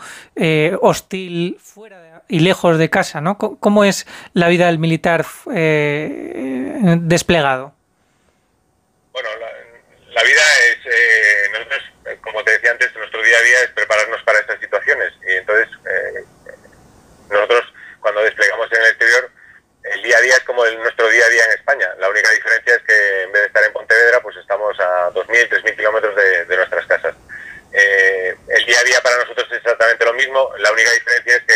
hostil, 0.81 1.59
fuera 1.62 2.01
de- 2.01 2.14
y 2.29 2.41
lejos 2.41 2.79
de 2.79 2.91
casa, 2.91 3.21
¿no? 3.21 3.37
¿Cómo 3.39 3.85
es 3.85 4.07
la 4.33 4.49
vida 4.49 4.67
del 4.67 4.79
militar 4.79 5.25
eh, 5.55 6.97
desplegado? 7.01 7.75
Bueno, 9.13 9.29
la, 10.15 10.23
vida 10.23 10.43
es, 10.71 10.79
eh, 10.87 11.49
nosotros, 11.53 11.83
como 12.23 12.43
te 12.45 12.53
decía 12.53 12.71
antes, 12.73 12.95
nuestro 12.97 13.23
día 13.23 13.37
a 13.39 13.43
día 13.43 13.61
es 13.65 13.71
prepararnos 13.71 14.23
para 14.23 14.41
estas 14.41 14.59
situaciones. 14.61 15.13
Y 15.29 15.33
entonces, 15.37 15.69
eh, 15.87 16.25
nosotros 17.31 17.73
cuando 18.01 18.23
desplegamos 18.23 18.71
en 18.73 18.81
el 18.83 18.89
exterior, 18.89 19.31
el 19.85 20.03
día 20.03 20.17
a 20.17 20.21
día 20.23 20.37
es 20.37 20.45
como 20.45 20.65
el- 20.65 20.79
nuestro 20.79 21.09
día 21.09 21.25
a 21.25 21.29
día 21.29 21.45
en 21.45 21.59
España. 21.59 21.89
La 21.99 22.09
única 22.09 22.31
diferencia 22.31 22.75
es 22.75 22.83
que 22.83 23.23
en 23.25 23.33
vez 23.33 23.43
de 23.43 23.47
estar 23.49 23.65
en 23.65 23.73
Pontevedra, 23.73 24.21
pues 24.23 24.37
estamos 24.37 24.79
a 24.81 25.11
2.000, 25.11 25.49
3.000 25.49 25.77
kilómetros 25.77 26.15
de 26.17 26.57
nuestras 26.57 26.87
casas. 26.87 27.15
Eh, 27.75 28.37
el 28.49 28.67
día 28.67 28.79
a 28.79 28.85
día 28.85 29.01
para 29.03 29.19
nosotros 29.19 29.47
es 29.51 29.59
exactamente 29.59 30.05
lo 30.05 30.15
mismo. 30.15 30.51
La 30.59 30.73
única 30.73 30.91
diferencia 30.93 31.37
es 31.37 31.43
que 31.43 31.55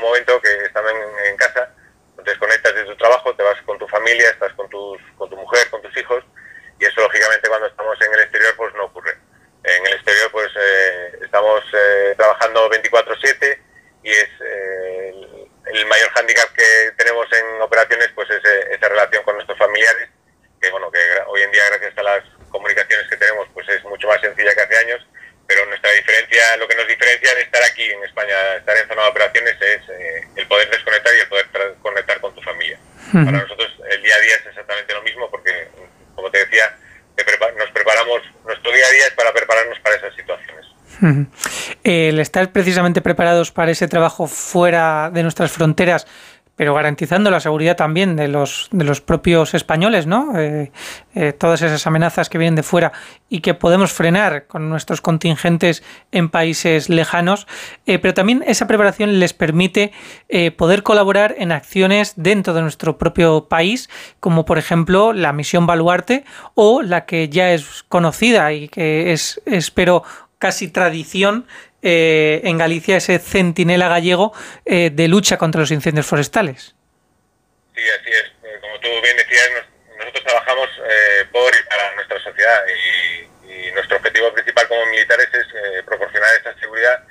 momento 0.00 0.40
que 0.40 0.64
están 0.64 0.84
en, 0.88 1.26
en 1.26 1.36
casa, 1.36 1.70
te 2.16 2.30
desconectas 2.30 2.74
de 2.74 2.84
tu 2.84 2.96
trabajo, 2.96 3.34
te 3.34 3.42
vas 3.42 3.60
con 3.62 3.78
tu 3.78 3.86
familia, 3.88 4.30
estás 4.30 4.52
con, 4.54 4.68
tus, 4.68 5.00
con 5.16 5.30
tu 5.30 5.36
mujer, 5.36 5.68
con 5.70 5.82
tus 5.82 5.96
hijos, 5.96 6.24
y 6.80 6.84
eso 6.84 7.00
lógicamente 7.00 7.48
cuando 7.48 7.66
estamos 7.66 8.00
en 8.00 8.12
el 8.12 8.20
exterior 8.20 8.54
pues 8.56 8.74
no 8.74 8.84
ocurre. 8.84 9.16
En 9.64 9.86
el 9.86 9.92
exterior 9.92 10.30
pues 10.32 10.50
eh, 10.56 11.18
estamos 11.22 11.62
eh, 11.72 12.14
trabajando 12.16 12.70
24/7 12.70 13.58
y 14.04 14.10
es 14.10 14.28
eh, 14.40 15.10
el, 15.10 15.76
el 15.76 15.86
mayor 15.86 16.10
hándicap 16.10 16.50
que 16.52 16.92
tenemos 16.96 17.26
en 17.32 17.60
operaciones 17.62 18.08
pues 18.14 18.30
es 18.30 18.44
eh, 18.44 18.68
esa 18.72 18.88
relación 18.88 19.22
con 19.24 19.34
nuestros 19.34 19.58
familiares, 19.58 20.08
que 20.60 20.70
bueno, 20.70 20.90
que 20.90 20.98
hoy 21.26 21.42
en 21.42 21.52
día 21.52 21.62
gracias 21.70 21.98
a 21.98 22.02
las 22.02 22.24
comunicaciones 22.50 23.06
que 23.08 23.16
tenemos 23.16 23.48
pues 23.54 23.68
es 23.68 23.82
mucho 23.84 24.06
más 24.08 24.20
sencilla 24.20 24.54
que 24.54 24.60
hace 24.60 24.76
años, 24.78 25.06
pero 25.46 25.64
nuestra 25.66 25.90
diferencia, 25.92 26.56
lo 26.58 26.68
que 26.68 26.76
nos 26.76 26.86
diferencia 26.86 27.34
de 27.34 27.42
estar 27.42 27.62
aquí 27.64 27.84
en 27.90 28.04
España, 28.04 28.56
estar 28.58 28.76
en 28.76 28.88
zona 28.88 29.02
de 29.04 29.08
operaciones 29.08 29.54
es 29.60 29.80
eh, 29.88 30.28
el 30.36 30.46
poder 30.46 30.68
desconectar 30.70 31.14
y 31.16 31.20
el 31.20 31.28
poder 31.28 31.46
conectar 31.80 32.20
con 32.20 32.34
tu 32.34 32.42
familia. 32.42 32.78
Para 33.12 33.30
nosotros 33.32 33.72
el 33.90 34.02
día 34.02 34.14
a 34.14 34.20
día 34.20 34.34
es 34.36 34.46
exactamente 34.46 34.92
lo 34.92 35.02
mismo 35.02 35.30
porque, 35.30 35.68
como 36.14 36.30
te 36.30 36.44
decía, 36.44 36.76
te 37.16 37.24
prepa- 37.24 37.54
nos 37.56 37.70
preparamos, 37.70 38.20
nuestro 38.44 38.70
día 38.72 38.86
a 38.86 38.90
día 38.90 39.06
es 39.06 39.14
para 39.14 39.32
prepararnos 39.32 39.78
para 39.80 39.96
esas 39.96 40.14
situaciones. 40.14 40.66
El 41.84 42.18
estar 42.20 42.50
precisamente 42.52 43.00
preparados 43.00 43.50
para 43.52 43.70
ese 43.70 43.88
trabajo 43.88 44.26
fuera 44.26 45.10
de 45.12 45.22
nuestras 45.22 45.50
fronteras, 45.52 46.06
pero 46.58 46.74
garantizando 46.74 47.30
la 47.30 47.38
seguridad 47.38 47.76
también 47.76 48.16
de 48.16 48.26
los, 48.26 48.68
de 48.72 48.84
los 48.84 49.00
propios 49.00 49.54
españoles, 49.54 50.08
¿no? 50.08 50.36
Eh, 50.36 50.72
eh, 51.14 51.32
todas 51.32 51.62
esas 51.62 51.86
amenazas 51.86 52.28
que 52.28 52.36
vienen 52.36 52.56
de 52.56 52.64
fuera 52.64 52.90
y 53.28 53.42
que 53.42 53.54
podemos 53.54 53.92
frenar 53.92 54.48
con 54.48 54.68
nuestros 54.68 55.00
contingentes 55.00 55.84
en 56.10 56.28
países 56.28 56.88
lejanos, 56.88 57.46
eh, 57.86 58.00
pero 58.00 58.12
también 58.12 58.42
esa 58.44 58.66
preparación 58.66 59.20
les 59.20 59.34
permite 59.34 59.92
poder 60.56 60.82
colaborar 60.82 61.36
en 61.38 61.52
acciones 61.52 62.14
dentro 62.16 62.54
de 62.54 62.62
nuestro 62.62 62.98
propio 62.98 63.46
país, 63.48 63.88
como 64.18 64.44
por 64.44 64.58
ejemplo 64.58 65.12
la 65.12 65.32
misión 65.32 65.64
Baluarte 65.64 66.24
o 66.54 66.82
la 66.82 67.06
que 67.06 67.28
ya 67.28 67.52
es 67.52 67.84
conocida 67.88 68.52
y 68.52 68.68
que 68.68 69.12
es, 69.12 69.40
espero, 69.46 70.02
casi 70.38 70.68
tradición 70.68 71.46
eh, 71.82 72.40
en 72.44 72.58
Galicia, 72.58 72.96
ese 72.96 73.18
centinela 73.18 73.88
gallego 73.88 74.32
eh, 74.64 74.90
de 74.92 75.08
lucha 75.08 75.36
contra 75.38 75.60
los 75.60 75.70
incendios 75.70 76.06
forestales. 76.06 76.74
Sí, 77.74 77.82
así 78.00 78.10
es. 78.10 78.24
Eh, 78.42 78.58
Como 78.60 78.78
tú 78.80 78.88
bien 79.02 79.16
decías, 79.16 79.48
nos- 79.54 79.96
nosotros 79.98 80.24
trabajamos 80.24 80.68
eh, 80.88 81.24
por 81.32 81.52
y 81.54 81.62
para 81.68 81.94
nuestra 81.94 82.20
sociedad 82.22 82.62
y, 82.66 83.52
y 83.68 83.72
nuestro 83.72 83.96
objetivo 83.98 84.32
principal 84.32 84.66
como 84.68 84.84
militares 84.86 85.28
es 85.32 85.46
eh, 85.54 85.82
proporcionar 85.84 86.28
esta 86.36 86.58
seguridad. 86.58 87.04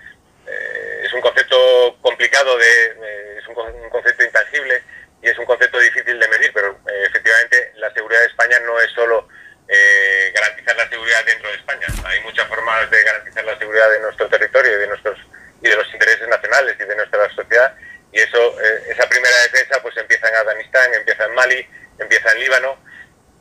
Eh, 0.48 1.02
es 1.06 1.14
un 1.14 1.22
concepto 1.22 1.98
complicado, 2.02 2.57
de, 2.57 3.38
es 3.39 3.48
un, 3.48 3.56
un 3.57 3.89
concepto 3.89 4.23
intangible 4.23 4.81
y 5.22 5.27
es 5.30 5.38
un 5.38 5.45
concepto 5.45 5.80
difícil 5.80 6.19
de 6.19 6.27
medir, 6.27 6.52
pero 6.53 6.77
efectivamente 7.07 7.72
la 7.76 7.91
seguridad 7.94 8.22
de 8.22 8.27
España 8.27 8.57
no 8.65 8.80
es 8.80 8.91
solo 8.91 9.27
eh, 9.68 10.31
garantizar 10.34 10.76
la 10.76 10.89
seguridad 10.89 11.26
dentro 11.26 11.49
de 11.49 11.57
España. 11.57 11.88
Hay 12.06 12.22
muchas 12.22 12.48
formas 12.48 12.89
de 12.89 13.03
garantizar 13.03 13.44
la 13.45 13.57
seguridad 13.57 13.89
de 13.91 13.99
nuestro 13.99 14.27
territorio 14.30 14.73
y 14.73 14.80
de 14.80 14.88
nuestros 14.88 15.18
y 15.61 15.68
de 15.69 15.76
los 15.76 15.91
intereses 15.91 16.27
nacionales 16.27 16.76
y 16.80 16.84
de 16.84 16.95
nuestra 16.95 17.30
sociedad 17.34 17.73
y 18.11 18.19
eso 18.19 18.61
eh, 18.61 18.84
esa 18.89 19.10
primera 19.10 19.35
defensa 19.44 19.81
pues 19.81 19.98
empieza 19.98 20.30
en 20.30 20.35
Afganistán, 20.35 20.94
empieza 20.94 21.26
en 21.26 21.34
Mali, 21.34 21.68
empieza 21.99 22.31
en 22.31 22.39
Líbano 22.39 22.77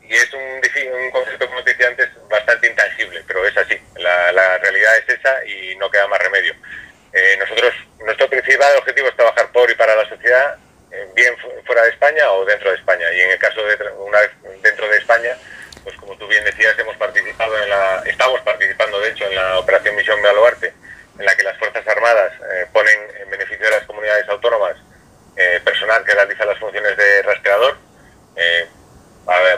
y 0.01 0.15
es 0.15 0.33
un, 0.33 1.11
concepto 1.11 1.47
como 1.47 1.63
te 1.63 1.71
decía 1.71 1.87
antes 1.87 2.09
bastante 2.29 2.67
intangible, 2.67 3.23
pero 3.27 3.45
es 3.45 3.55
así, 3.57 3.79
la, 3.97 4.57
realidad 4.57 4.97
es 4.97 5.09
esa 5.19 5.45
y 5.45 5.75
no 5.75 5.91
queda 5.91 6.07
más 6.07 6.19
remedio. 6.19 6.55
Eh, 7.13 7.35
nosotros 7.39 7.73
nuestro 7.99 8.29
principal 8.29 8.75
objetivo 8.77 9.09
es 9.09 9.15
trabajar 9.15 9.51
por 9.51 9.69
y 9.69 9.75
para 9.75 9.95
la 9.95 10.07
sociedad 10.09 10.57
eh, 10.91 11.07
bien 11.13 11.37
fu- 11.37 11.51
fuera 11.65 11.83
de 11.83 11.89
España 11.89 12.31
o 12.31 12.45
dentro 12.45 12.69
de 12.71 12.77
España 12.77 13.11
y 13.13 13.21
en 13.21 13.31
el 13.31 13.39
caso 13.39 13.61
de 13.63 13.75
una 13.99 14.19
vez 14.21 14.31
dentro 14.61 14.87
de 14.89 14.97
España 14.97 15.37
pues 15.87 15.97
como 16.01 16.17
tú 16.17 16.27
bien 16.27 16.43
decías, 16.43 16.73
estamos 16.73 16.97
participando 18.41 18.99
de 18.99 19.09
hecho 19.09 19.23
en 19.23 19.35
la 19.35 19.57
operación 19.57 19.95
Misión 19.95 20.21
Baluarte, 20.21 20.73
en 21.17 21.25
la 21.25 21.33
que 21.33 21.43
las 21.43 21.57
Fuerzas 21.57 21.87
Armadas 21.87 22.33
eh, 22.41 22.65
ponen 22.73 22.99
en 23.21 23.29
beneficio 23.29 23.63
de 23.63 23.71
las 23.71 23.85
comunidades 23.85 24.27
autónomas 24.27 24.75
eh, 25.37 25.61
personal 25.63 26.03
que 26.03 26.13
realiza 26.13 26.43
las 26.43 26.59
funciones 26.59 26.97
de 26.97 27.21
rastreador 27.21 27.77
eh, 28.35 28.67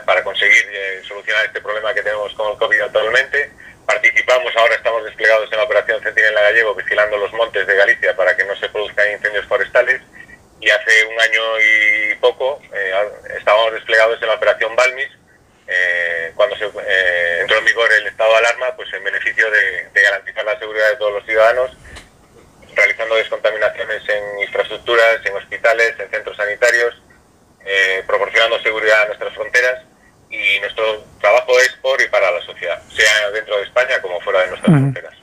para, 0.06 0.24
conseguir 0.24 0.68
solucionar 1.08 1.46
este 1.46 1.62
problema 1.62 1.96
que 1.96 2.04
tenemos 2.04 2.32
con 2.36 2.52
el 2.52 2.58
COVID 2.60 2.82
actualmente. 2.82 3.52
Participamos, 3.88 4.56
ahora 4.56 4.76
estamos 4.76 5.04
desplegados 5.06 5.52
en 5.52 5.58
la 5.58 5.64
operación 5.64 6.00
Centinela 6.04 6.42
Gallego, 6.42 6.76
vigilando 6.76 7.18
los 7.18 7.34
montes 7.34 7.66
de 7.66 7.76
Galicia 7.76 8.16
para 8.16 8.38
que 8.38 8.44
no 8.44 8.56
se 8.56 8.70
produzcan 8.70 9.12
incendios 9.12 9.48
forestales. 9.48 10.00
Y 10.62 10.70
hace 10.70 11.06
un 11.06 11.20
año 11.20 11.42
y 11.60 12.16
poco 12.16 12.62
eh, 12.72 12.94
estábamos 13.36 13.74
desplegados 13.74 14.22
en 14.22 14.28
la 14.28 14.36
operación 14.36 14.76
Balmis, 14.76 15.10
eh, 15.72 16.32
cuando 16.36 16.56
se 16.58 16.66
eh, 16.66 17.42
entró 17.42 17.60
en 17.60 17.66
vigor 17.66 17.88
el 17.94 18.08
estado 18.08 18.32
de 18.32 18.38
alarma, 18.40 18.76
pues 18.76 18.92
en 18.92 19.04
beneficio 19.04 19.50
de, 19.52 19.88
de 19.94 20.02
garantizar 20.02 20.44
la 20.44 20.58
seguridad 20.58 20.90
de 20.90 20.96
todos 20.96 21.14
los 21.14 21.26
ciudadanos, 21.26 21.78
realizando 22.76 23.16
descontaminaciones 23.16 24.02
en 24.10 24.40
infraestructuras, 24.40 25.24
en 25.24 25.36
hospitales, 25.36 25.94
en 26.00 26.10
centros 26.10 26.36
sanitarios, 26.38 26.96
eh, 27.64 28.04
proporcionando 28.08 28.60
seguridad 28.64 29.04
a 29.04 29.06
nuestras 29.08 29.34
fronteras 29.36 29.84
y 30.32 30.60
nuestro 30.60 31.04
trabajo 31.22 31.60
es 31.60 31.70
por 31.84 32.02
y 32.02 32.08
para 32.08 32.32
la 32.32 32.42
sociedad, 32.42 32.82
sea 32.90 33.30
dentro 33.30 33.58
de 33.58 33.64
España 33.64 34.02
como 34.02 34.20
fuera 34.22 34.42
de 34.42 34.48
nuestras 34.48 34.70
Ujú. 34.70 34.80
fronteras. 34.80 35.14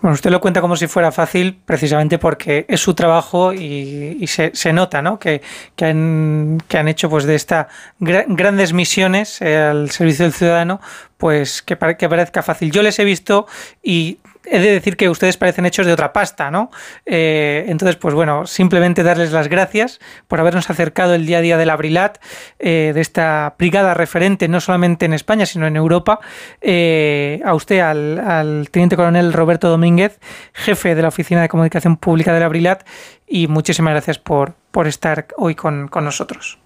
Bueno, 0.00 0.13
usted 0.24 0.32
lo 0.32 0.40
cuenta 0.40 0.62
como 0.62 0.74
si 0.74 0.86
fuera 0.86 1.12
fácil, 1.12 1.60
precisamente 1.66 2.18
porque 2.18 2.64
es 2.66 2.80
su 2.80 2.94
trabajo 2.94 3.52
y, 3.52 4.26
se, 4.26 4.72
nota, 4.72 5.02
¿no? 5.02 5.18
Que, 5.18 5.42
que 5.76 5.84
han, 5.84 6.88
hecho 6.88 7.10
pues 7.10 7.24
de 7.24 7.34
esta 7.34 7.68
gra- 8.00 8.24
grandes 8.26 8.72
misiones 8.72 9.42
eh, 9.42 9.54
al 9.58 9.90
servicio 9.90 10.24
del 10.24 10.32
ciudadano, 10.32 10.80
pues 11.18 11.60
que 11.60 11.76
parezca 11.76 12.42
fácil. 12.42 12.72
Yo 12.72 12.82
les 12.82 12.98
he 12.98 13.04
visto 13.04 13.46
y 13.82 14.16
he 14.46 14.58
de 14.58 14.70
decir 14.72 14.96
que 14.96 15.08
ustedes 15.08 15.36
parecen 15.36 15.66
hechos 15.66 15.86
de 15.86 15.92
otra 15.92 16.12
pasta, 16.12 16.50
¿no? 16.50 16.70
Eh, 17.06 17.64
entonces, 17.68 17.96
pues 17.96 18.14
bueno, 18.14 18.46
simplemente 18.46 19.02
darles 19.02 19.32
las 19.32 19.48
gracias 19.48 20.00
por 20.28 20.40
habernos 20.40 20.68
acercado 20.70 21.14
el 21.14 21.26
día 21.26 21.38
a 21.38 21.40
día 21.40 21.56
del 21.56 21.70
Abrilat, 21.70 22.18
eh, 22.58 22.92
de 22.94 23.00
esta 23.00 23.54
brigada 23.58 23.94
referente, 23.94 24.48
no 24.48 24.60
solamente 24.60 25.06
en 25.06 25.12
España, 25.12 25.46
sino 25.46 25.66
en 25.66 25.76
Europa, 25.76 26.20
eh, 26.60 27.40
a 27.44 27.54
usted, 27.54 27.80
al, 27.80 28.68
teniente 28.70 28.96
coronel 28.96 29.32
Roberto 29.32 29.68
Domínguez, 29.68 30.18
jefe 30.52 30.94
de 30.94 31.02
la 31.02 31.08
Oficina 31.08 31.42
de 31.42 31.48
Comunicación 31.48 31.96
Pública 31.96 32.32
del 32.32 32.42
Abrilat, 32.42 32.86
y 33.26 33.48
muchísimas 33.48 33.92
gracias 33.92 34.18
por, 34.18 34.54
por 34.70 34.86
estar 34.86 35.26
hoy 35.36 35.54
con, 35.54 35.88
con 35.88 36.04
nosotros. 36.04 36.63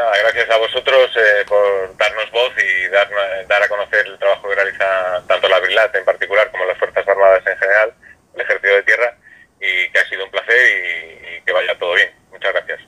Nada, 0.00 0.16
gracias 0.22 0.48
a 0.48 0.56
vosotros 0.56 1.10
eh, 1.14 1.44
por 1.46 1.94
darnos 1.98 2.30
voz 2.32 2.52
y 2.56 2.88
dar, 2.88 3.06
dar 3.46 3.62
a 3.62 3.68
conocer 3.68 4.06
el 4.06 4.18
trabajo 4.18 4.48
que 4.48 4.54
realiza 4.54 5.22
tanto 5.28 5.46
la 5.46 5.60
Brilat 5.60 5.94
en 5.94 6.06
particular 6.06 6.50
como 6.50 6.64
las 6.64 6.78
Fuerzas 6.78 7.06
Armadas 7.06 7.42
en 7.46 7.58
general, 7.58 7.92
el 8.34 8.40
Ejército 8.40 8.74
de 8.76 8.82
Tierra, 8.84 9.14
y 9.60 9.92
que 9.92 9.98
ha 9.98 10.08
sido 10.08 10.24
un 10.24 10.30
placer 10.30 10.56
y, 10.56 11.36
y 11.36 11.42
que 11.42 11.52
vaya 11.52 11.78
todo 11.78 11.92
bien. 11.96 12.08
Muchas 12.32 12.50
gracias. 12.54 12.80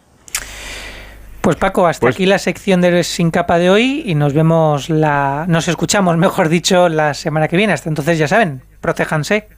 Pues 1.43 1.57
Paco, 1.57 1.87
hasta 1.87 2.09
aquí 2.09 2.25
la 2.25 2.39
sección 2.39 2.81
de 2.81 3.05
sin 3.05 3.31
capa 3.31 3.59
de 3.59 3.69
hoy 3.69 4.05
y 4.07 4.15
nos 4.15 4.33
vemos 4.33 4.89
la, 4.89 5.45
nos 5.49 5.69
escuchamos, 5.69 6.17
mejor 6.27 6.49
dicho, 6.49 6.89
la 6.89 7.13
semana 7.13 7.47
que 7.47 7.59
viene. 7.59 7.75
Hasta 7.75 7.91
entonces 7.91 8.17
ya 8.17 8.27
saben, 8.27 8.63
protéjanse. 8.81 9.49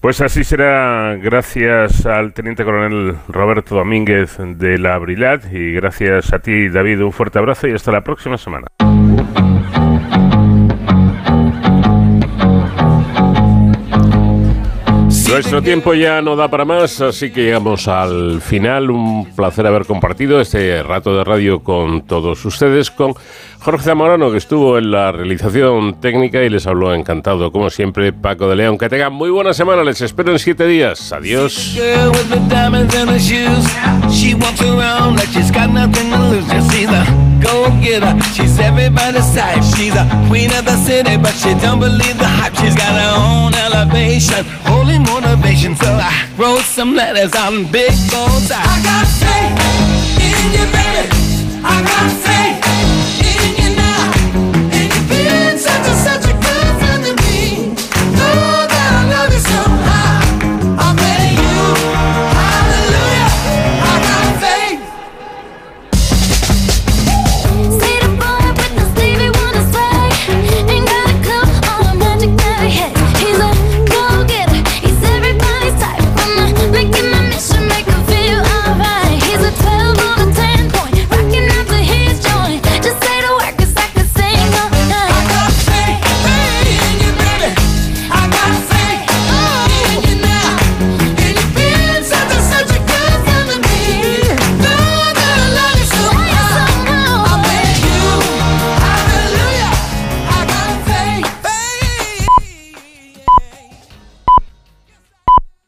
Pues 0.00 0.22
así 0.22 0.44
será 0.44 1.14
gracias 1.16 2.06
al 2.06 2.32
teniente 2.32 2.64
coronel 2.64 3.16
Roberto 3.28 3.74
Domínguez 3.74 4.38
de 4.38 4.78
la 4.78 4.96
Brilat 4.96 5.52
y 5.52 5.74
gracias 5.74 6.32
a 6.32 6.38
ti 6.38 6.70
David, 6.70 7.02
un 7.02 7.12
fuerte 7.12 7.38
abrazo 7.38 7.68
y 7.68 7.72
hasta 7.72 7.92
la 7.92 8.02
próxima 8.02 8.38
semana. 8.38 8.66
Nuestro 15.30 15.62
tiempo 15.62 15.94
ya 15.94 16.20
no 16.20 16.34
da 16.34 16.48
para 16.48 16.64
más, 16.64 17.00
así 17.00 17.30
que 17.30 17.44
llegamos 17.44 17.86
al 17.88 18.40
final. 18.40 18.90
Un 18.90 19.26
placer 19.36 19.66
haber 19.66 19.86
compartido 19.86 20.40
este 20.40 20.82
rato 20.82 21.16
de 21.16 21.24
radio 21.24 21.60
con 21.60 22.02
todos 22.02 22.44
ustedes, 22.44 22.90
con 22.90 23.14
Jorge 23.62 23.84
Zamorano, 23.84 24.30
que 24.30 24.38
estuvo 24.38 24.78
en 24.78 24.90
la 24.90 25.12
realización 25.12 26.00
técnica 26.00 26.42
y 26.42 26.48
les 26.48 26.66
habló 26.66 26.94
encantado, 26.94 27.52
como 27.52 27.68
siempre, 27.68 28.10
Paco 28.10 28.48
de 28.48 28.56
León. 28.56 28.78
Que 28.78 28.88
tengan 28.88 29.12
muy 29.12 29.28
buena 29.28 29.52
semana, 29.52 29.84
les 29.84 30.00
espero 30.00 30.32
en 30.32 30.38
siete 30.38 30.66
días. 30.66 31.12
Adiós. 31.12 31.74
Girl 31.74 32.08
with 32.08 32.30
the 32.30 32.40
diamonds 32.48 32.94
in 32.94 33.06
her 33.06 33.18
shoes. 33.20 33.66
She 34.10 34.34
walks 34.34 34.62
around 34.62 35.16
like 35.16 35.28
she's 35.28 35.50
got 35.50 35.68
nothing 35.68 36.10
to 36.10 36.18
lose. 36.30 36.46
Just 36.50 36.70
see 36.70 36.86
the 36.86 37.04
go 37.42 37.68
getter. 37.82 38.16
She's 38.32 38.58
everybody's 38.58 39.28
type. 39.34 39.62
She's 39.76 39.94
a 39.94 40.08
queen 40.30 40.50
of 40.56 40.64
the 40.64 40.76
city, 40.86 41.18
but 41.18 41.34
she 41.34 41.52
don't 41.60 41.80
believe 41.80 42.16
the 42.16 42.28
hype. 42.40 42.56
She's 42.56 42.74
got 42.74 42.96
her 42.96 43.12
own 43.20 43.52
elevation, 43.52 44.42
holy 44.64 44.98
motivation. 44.98 45.76
So 45.76 45.86
I 45.86 46.26
wrote 46.38 46.64
some 46.64 46.94
letters 46.94 47.34
on 47.36 47.70
big 47.70 47.92
goals. 48.10 48.50
I 48.50 48.64
got 48.82 49.06
faith 49.20 49.52
in 50.16 50.52
you, 50.56 50.64
baby. 50.72 51.12
I 51.62 51.82
got 51.84 52.10
faith. 52.24 52.69